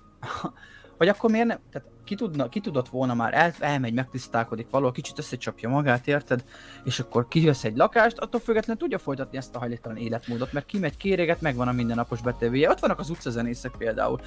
vagy 1.03 1.11
akkor 1.11 1.31
miért 1.31 1.47
nem, 1.47 1.59
tehát 1.70 1.89
ki, 2.05 2.15
tudna, 2.15 2.49
ki 2.49 2.61
tudott 2.61 2.89
volna 2.89 3.15
már, 3.15 3.35
el, 3.35 3.53
elmegy, 3.59 3.93
megtisztálkodik 3.93 4.70
valahol, 4.70 4.93
kicsit 4.93 5.19
összecsapja 5.19 5.69
magát, 5.69 6.09
érted? 6.09 6.45
És 6.85 7.01
akkor 7.01 7.29
kivesz 7.29 7.65
egy 7.65 7.77
lakást, 7.77 8.19
attól 8.19 8.41
függetlenül 8.41 8.83
tudja 8.83 8.99
folytatni 8.99 9.39
ezt 9.39 9.55
a 9.55 9.59
hajléktalan 9.59 9.97
életmódot, 9.97 10.53
mert 10.53 10.66
kimegy, 10.66 10.97
kéreget, 10.97 11.41
megvan 11.41 11.69
a 11.69 11.73
mindennapos 11.73 12.20
betévéje. 12.20 12.70
Ott 12.70 12.79
vannak 12.79 12.99
az 12.99 13.11
utcazenészek 13.11 13.74
például. 13.79 14.20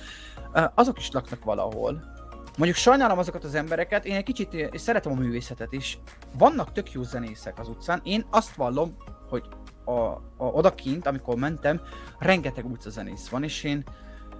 Azok 0.74 0.98
is 0.98 1.12
laknak 1.12 1.44
valahol. 1.44 2.04
Mondjuk 2.58 2.78
sajnálom 2.78 3.18
azokat 3.18 3.44
az 3.44 3.56
embereket, 3.56 4.06
én 4.06 4.16
egy 4.16 4.24
kicsit 4.24 4.54
és 4.54 4.82
szeretem 4.82 5.12
a 5.12 5.16
művészetet 5.16 5.74
is. 5.74 6.00
Vannak 6.38 6.72
tök 6.72 6.92
jó 6.92 7.04
zenészek 7.04 7.60
az 7.60 7.68
utcán, 7.68 8.02
én 8.04 8.26
azt 8.30 8.56
vallom, 8.56 8.96
hogy 9.30 9.44
a, 9.86 9.92
a 10.38 10.46
odakint, 10.46 11.08
amikor 11.08 11.36
mentem, 11.36 11.82
rengeteg 12.20 12.66
utcazenész 12.66 13.28
van, 13.28 13.44
és 13.44 13.64
én 13.64 13.84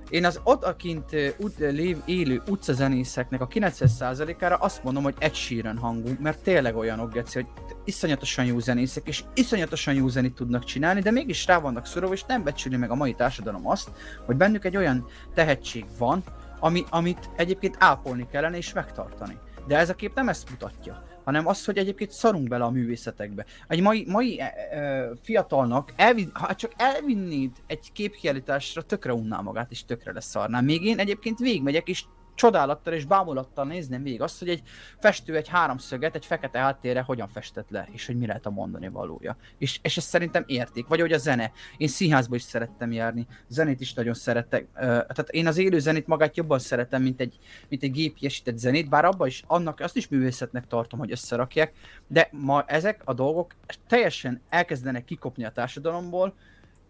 Én 0.10 0.26
az 0.26 0.40
ott 0.44 0.64
akint 0.64 1.16
ut- 1.38 1.58
lév, 1.58 1.98
élő 2.06 2.42
utcazenészeknek 2.48 3.42
a 3.42 3.48
90%-ára 3.48 4.56
azt 4.56 4.84
mondom, 4.84 5.04
hogy 5.04 5.16
egy 5.18 5.34
síren 5.34 5.78
hangú, 5.78 6.10
mert 6.20 6.44
tényleg 6.44 6.76
olyanok, 6.76 7.14
Geci, 7.14 7.40
hogy 7.40 7.48
iszonyatosan 7.84 8.46
jó 8.46 8.60
zenészek, 8.60 9.08
és 9.08 9.24
iszonyatosan 9.34 9.94
jó 9.94 10.08
zenét 10.08 10.34
tudnak 10.34 10.64
csinálni, 10.64 11.02
de 11.02 11.12
mégis 11.12 11.46
rá 11.46 11.60
vannak 11.60 11.86
szorulva, 11.86 12.14
és 12.14 12.24
nem 12.24 12.44
becsüli 12.44 12.78
meg 12.78 12.92
a 12.92 12.96
mai 12.96 13.14
társadalom 13.14 13.68
azt, 13.68 13.92
hogy 14.26 14.36
bennük 14.36 14.66
egy 14.66 14.78
olyan 14.78 15.08
tehetség 15.34 15.86
van, 15.98 16.24
ami, 16.60 16.84
amit 16.90 17.30
egyébként 17.36 17.76
ápolni 17.80 18.28
kellene 18.32 18.58
és 18.58 18.74
megtartani. 18.74 19.38
De 19.68 19.78
ez 19.78 19.90
a 19.90 19.94
kép 19.94 20.16
nem 20.16 20.30
ezt 20.30 20.50
mutatja 20.50 21.15
hanem 21.26 21.48
az, 21.48 21.66
hogy 21.66 21.78
egyébként 21.78 22.12
szarunk 22.12 22.48
bele 22.48 22.64
a 22.64 22.70
művészetekbe. 22.70 23.46
Egy 23.68 23.82
mai, 23.82 24.06
mai 24.08 24.40
e, 24.40 24.46
e, 24.46 25.10
fiatalnak, 25.22 25.94
elvin, 25.96 26.30
ha 26.34 26.56
csak 26.56 26.72
elvinnéd 26.78 27.52
egy 27.68 27.92
képkiállításra, 27.94 28.82
tökre 28.82 29.14
unná 29.14 29.40
magát, 29.40 29.72
és 29.72 29.86
tökre 29.86 30.14
lesz 30.14 30.30
szarná. 30.30 30.62
Még 30.62 30.86
én 30.86 31.00
egyébként 31.00 31.40
végigmegyek, 31.40 31.88
és 31.88 32.04
csodálattal 32.36 32.94
és 32.94 33.06
bámulattal 33.06 33.66
nézném 33.66 34.02
még 34.02 34.22
azt, 34.22 34.40
hogy 34.40 34.50
egy 34.50 34.62
festő 35.00 35.36
egy 35.36 35.48
háromszöget 35.48 36.16
egy 36.16 36.26
fekete 36.26 36.60
háttérre 36.60 37.02
hogyan 37.02 37.28
festett 37.28 37.70
le, 37.70 37.88
és 37.92 38.06
hogy 38.06 38.18
mi 38.18 38.26
lehet 38.26 38.46
a 38.46 38.50
mondani 38.50 38.88
valója. 38.88 39.38
És, 39.58 39.80
és 39.82 39.98
ezt 39.98 40.08
szerintem 40.08 40.44
érték. 40.48 40.88
Vagy 40.88 41.00
hogy 41.00 41.14
a 41.14 41.18
zene. 41.18 41.52
Én 41.78 41.88
színházba 41.88 42.36
is 42.36 42.42
szerettem 42.42 42.92
járni, 42.92 43.28
zenét 43.48 43.82
is 43.82 43.94
nagyon 43.94 44.14
szerettek. 44.14 44.68
Tehát 44.74 45.30
én 45.30 45.48
az 45.48 45.58
élő 45.58 45.80
zenét 45.80 46.08
magát 46.08 46.38
jobban 46.38 46.60
szeretem, 46.60 47.02
mint 47.02 47.22
egy, 47.22 47.38
mint 47.70 47.84
egy 47.84 47.92
gépiesített 47.92 48.58
zenét, 48.58 48.90
bár 48.90 49.06
abban 49.06 49.28
is, 49.28 49.44
annak 49.48 49.80
azt 49.80 49.96
is 49.96 50.08
művészetnek 50.08 50.68
tartom, 50.68 51.00
hogy 51.00 51.12
összerakják, 51.12 51.74
de 52.08 52.30
ma 52.32 52.64
ezek 52.68 53.02
a 53.06 53.14
dolgok 53.14 53.56
teljesen 53.88 54.42
elkezdenek 54.50 55.06
kikopni 55.06 55.46
a 55.46 55.52
társadalomból, 55.52 56.34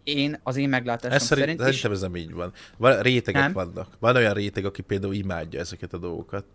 én, 0.06 0.40
az 0.44 0.56
én 0.56 0.70
meglátásom 0.70 1.16
ez 1.16 1.24
szerint... 1.24 1.46
szerint 1.46 1.64
szerintem 1.64 1.92
ez 1.92 2.02
nem 2.02 2.16
így 2.16 2.34
van. 2.34 2.54
van 2.78 3.02
rétegek 3.02 3.42
nem? 3.42 3.54
vannak. 3.54 3.88
Van 4.00 4.16
olyan 4.16 4.34
réteg, 4.34 4.66
aki 4.66 4.82
például 4.82 5.14
imádja 5.14 5.60
ezeket 5.60 5.94
a 5.94 5.98
dolgokat. 5.98 6.46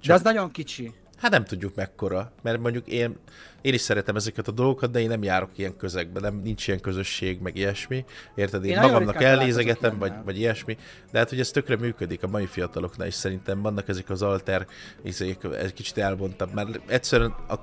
Csak... 0.00 0.06
De 0.06 0.14
az 0.14 0.22
nagyon 0.22 0.50
kicsi. 0.50 0.92
Hát 1.16 1.30
nem 1.30 1.44
tudjuk 1.44 1.74
mekkora, 1.74 2.32
mert 2.42 2.60
mondjuk 2.60 2.86
én, 2.86 3.16
én 3.60 3.74
is 3.74 3.80
szeretem 3.80 4.16
ezeket 4.16 4.48
a 4.48 4.52
dolgokat, 4.52 4.90
de 4.90 5.00
én 5.00 5.08
nem 5.08 5.22
járok 5.22 5.50
ilyen 5.56 5.76
közegbe, 5.76 6.20
nem 6.20 6.40
nincs 6.44 6.66
ilyen 6.66 6.80
közösség, 6.80 7.40
meg 7.40 7.56
ilyesmi. 7.56 8.04
Érted? 8.34 8.64
Én, 8.64 8.70
én 8.70 8.80
magamnak 8.80 9.22
elnézegetem, 9.22 9.98
vagy, 9.98 10.12
vagy 10.24 10.38
ilyesmi, 10.38 10.76
de 11.12 11.18
hát 11.18 11.28
hogy 11.28 11.40
ez 11.40 11.50
tökre 11.50 11.76
működik 11.76 12.22
a 12.22 12.26
mai 12.26 12.46
fiataloknál 12.46 13.06
is 13.06 13.14
szerintem 13.14 13.62
vannak 13.62 13.88
ezek 13.88 14.10
az 14.10 14.22
alter, 14.22 14.66
ezek, 15.04 15.44
egy 15.44 15.72
kicsit 15.72 15.98
elbontabb, 15.98 16.54
mert 16.54 16.80
egyszerűen 16.86 17.34
a, 17.48 17.54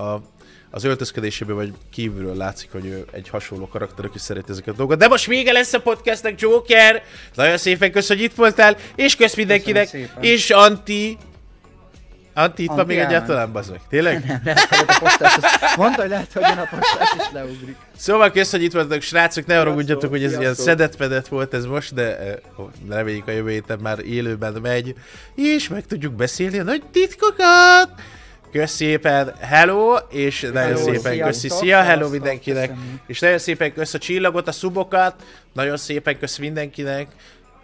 a 0.00 0.22
az 0.70 0.84
öltözködéséből 0.84 1.56
vagy 1.56 1.72
kívülről 1.90 2.36
látszik, 2.36 2.72
hogy 2.72 2.86
ő 2.86 3.04
egy 3.12 3.28
hasonló 3.28 3.68
karakter, 3.68 4.04
aki 4.04 4.18
szereti 4.18 4.50
ezeket 4.50 4.74
a 4.74 4.76
dolgokat. 4.76 5.00
De 5.00 5.08
most 5.08 5.26
vége 5.26 5.52
lesz 5.52 5.72
a 5.72 5.80
podcastnek, 5.80 6.40
Joker! 6.40 7.02
Nagyon 7.34 7.56
szépen 7.56 7.92
kösz, 7.92 8.08
hogy 8.08 8.20
itt 8.20 8.34
voltál, 8.34 8.76
és 8.94 9.16
kösz 9.16 9.34
mindenkinek, 9.34 9.96
és 10.20 10.50
Anti, 10.50 11.18
Anti, 12.34 12.62
itt 12.62 12.68
Anti 12.68 12.80
van 12.80 12.86
még 12.86 12.98
egyáltalán, 12.98 13.52
bazd 13.52 13.70
meg. 13.70 13.80
Tényleg? 13.88 14.24
Nem, 14.26 14.40
lehet, 14.44 14.68
hogy 14.68 14.84
a 14.86 14.98
postás, 14.98 15.34
mondta, 15.76 16.00
hogy 16.00 16.10
lehet, 16.10 16.32
hogy 16.32 16.42
a 16.42 16.68
postás 16.70 17.14
is 17.16 17.32
leugrik. 17.32 17.76
Szóval 17.96 18.30
kösz, 18.30 18.50
hogy 18.50 18.62
itt 18.62 18.72
voltatok, 18.72 19.02
srácok, 19.02 19.46
ne 19.46 19.56
haragudjatok, 19.56 20.10
hogy 20.10 20.24
ez 20.24 20.38
ilyen 20.38 20.54
szedetfedett 20.54 21.28
volt 21.28 21.54
ez 21.54 21.64
most, 21.64 21.94
de 21.94 22.18
eh, 22.18 22.34
reméljük 22.88 23.28
a 23.28 23.30
jövő 23.30 23.50
héten 23.50 23.78
már 23.78 23.98
élőben 23.98 24.52
megy, 24.62 24.94
és 25.34 25.68
meg 25.68 25.86
tudjuk 25.86 26.12
beszélni 26.12 26.58
a 26.58 26.62
nagy 26.62 26.82
titkokat! 26.92 27.88
Kösz 28.52 28.70
szépen, 28.70 29.34
hello, 29.40 29.96
és 30.10 30.40
hello, 30.40 30.52
nagyon 30.54 30.76
szépen 30.76 31.00
sziasztok, 31.00 31.26
köszi, 31.26 31.48
szia, 31.48 31.82
hello 31.82 32.08
mindenkinek, 32.08 32.68
köszönjük. 32.68 33.00
és 33.06 33.18
nagyon 33.18 33.38
szépen 33.38 33.72
kösz 33.72 33.94
a 33.94 33.98
csillagot, 33.98 34.48
a 34.48 34.52
szubokat, 34.52 35.22
nagyon 35.52 35.76
szépen 35.76 36.18
kösz 36.18 36.36
mindenkinek, 36.36 37.08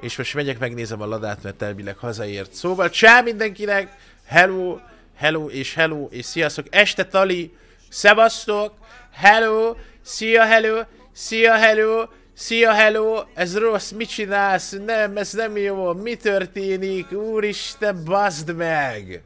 és 0.00 0.16
most 0.16 0.34
megyek, 0.34 0.58
megnézem 0.58 1.00
a 1.00 1.06
ladát, 1.06 1.42
mert 1.42 1.62
elvileg 1.62 1.96
hazaért. 1.96 2.52
Szóval 2.52 2.90
csá 2.90 3.20
mindenkinek, 3.20 3.88
hello, 4.26 4.78
hello, 5.16 5.46
és 5.46 5.74
hello, 5.74 6.08
és 6.10 6.24
sziasztok, 6.24 6.66
este 6.70 7.04
tali, 7.04 7.52
szevasztok, 7.88 8.74
hello, 9.12 9.74
szia, 10.02 10.44
hello, 10.44 10.80
szia, 11.12 11.54
hello, 11.54 12.04
Szia, 12.34 12.72
hello! 12.72 13.24
Ez 13.34 13.58
rossz, 13.58 13.90
mit 13.90 14.08
csinálsz? 14.08 14.76
Nem, 14.86 15.16
ez 15.16 15.32
nem 15.32 15.56
jó, 15.56 15.92
mi 15.92 16.14
történik? 16.14 17.12
Úristen, 17.12 18.04
bazd 18.04 18.56
meg! 18.56 19.22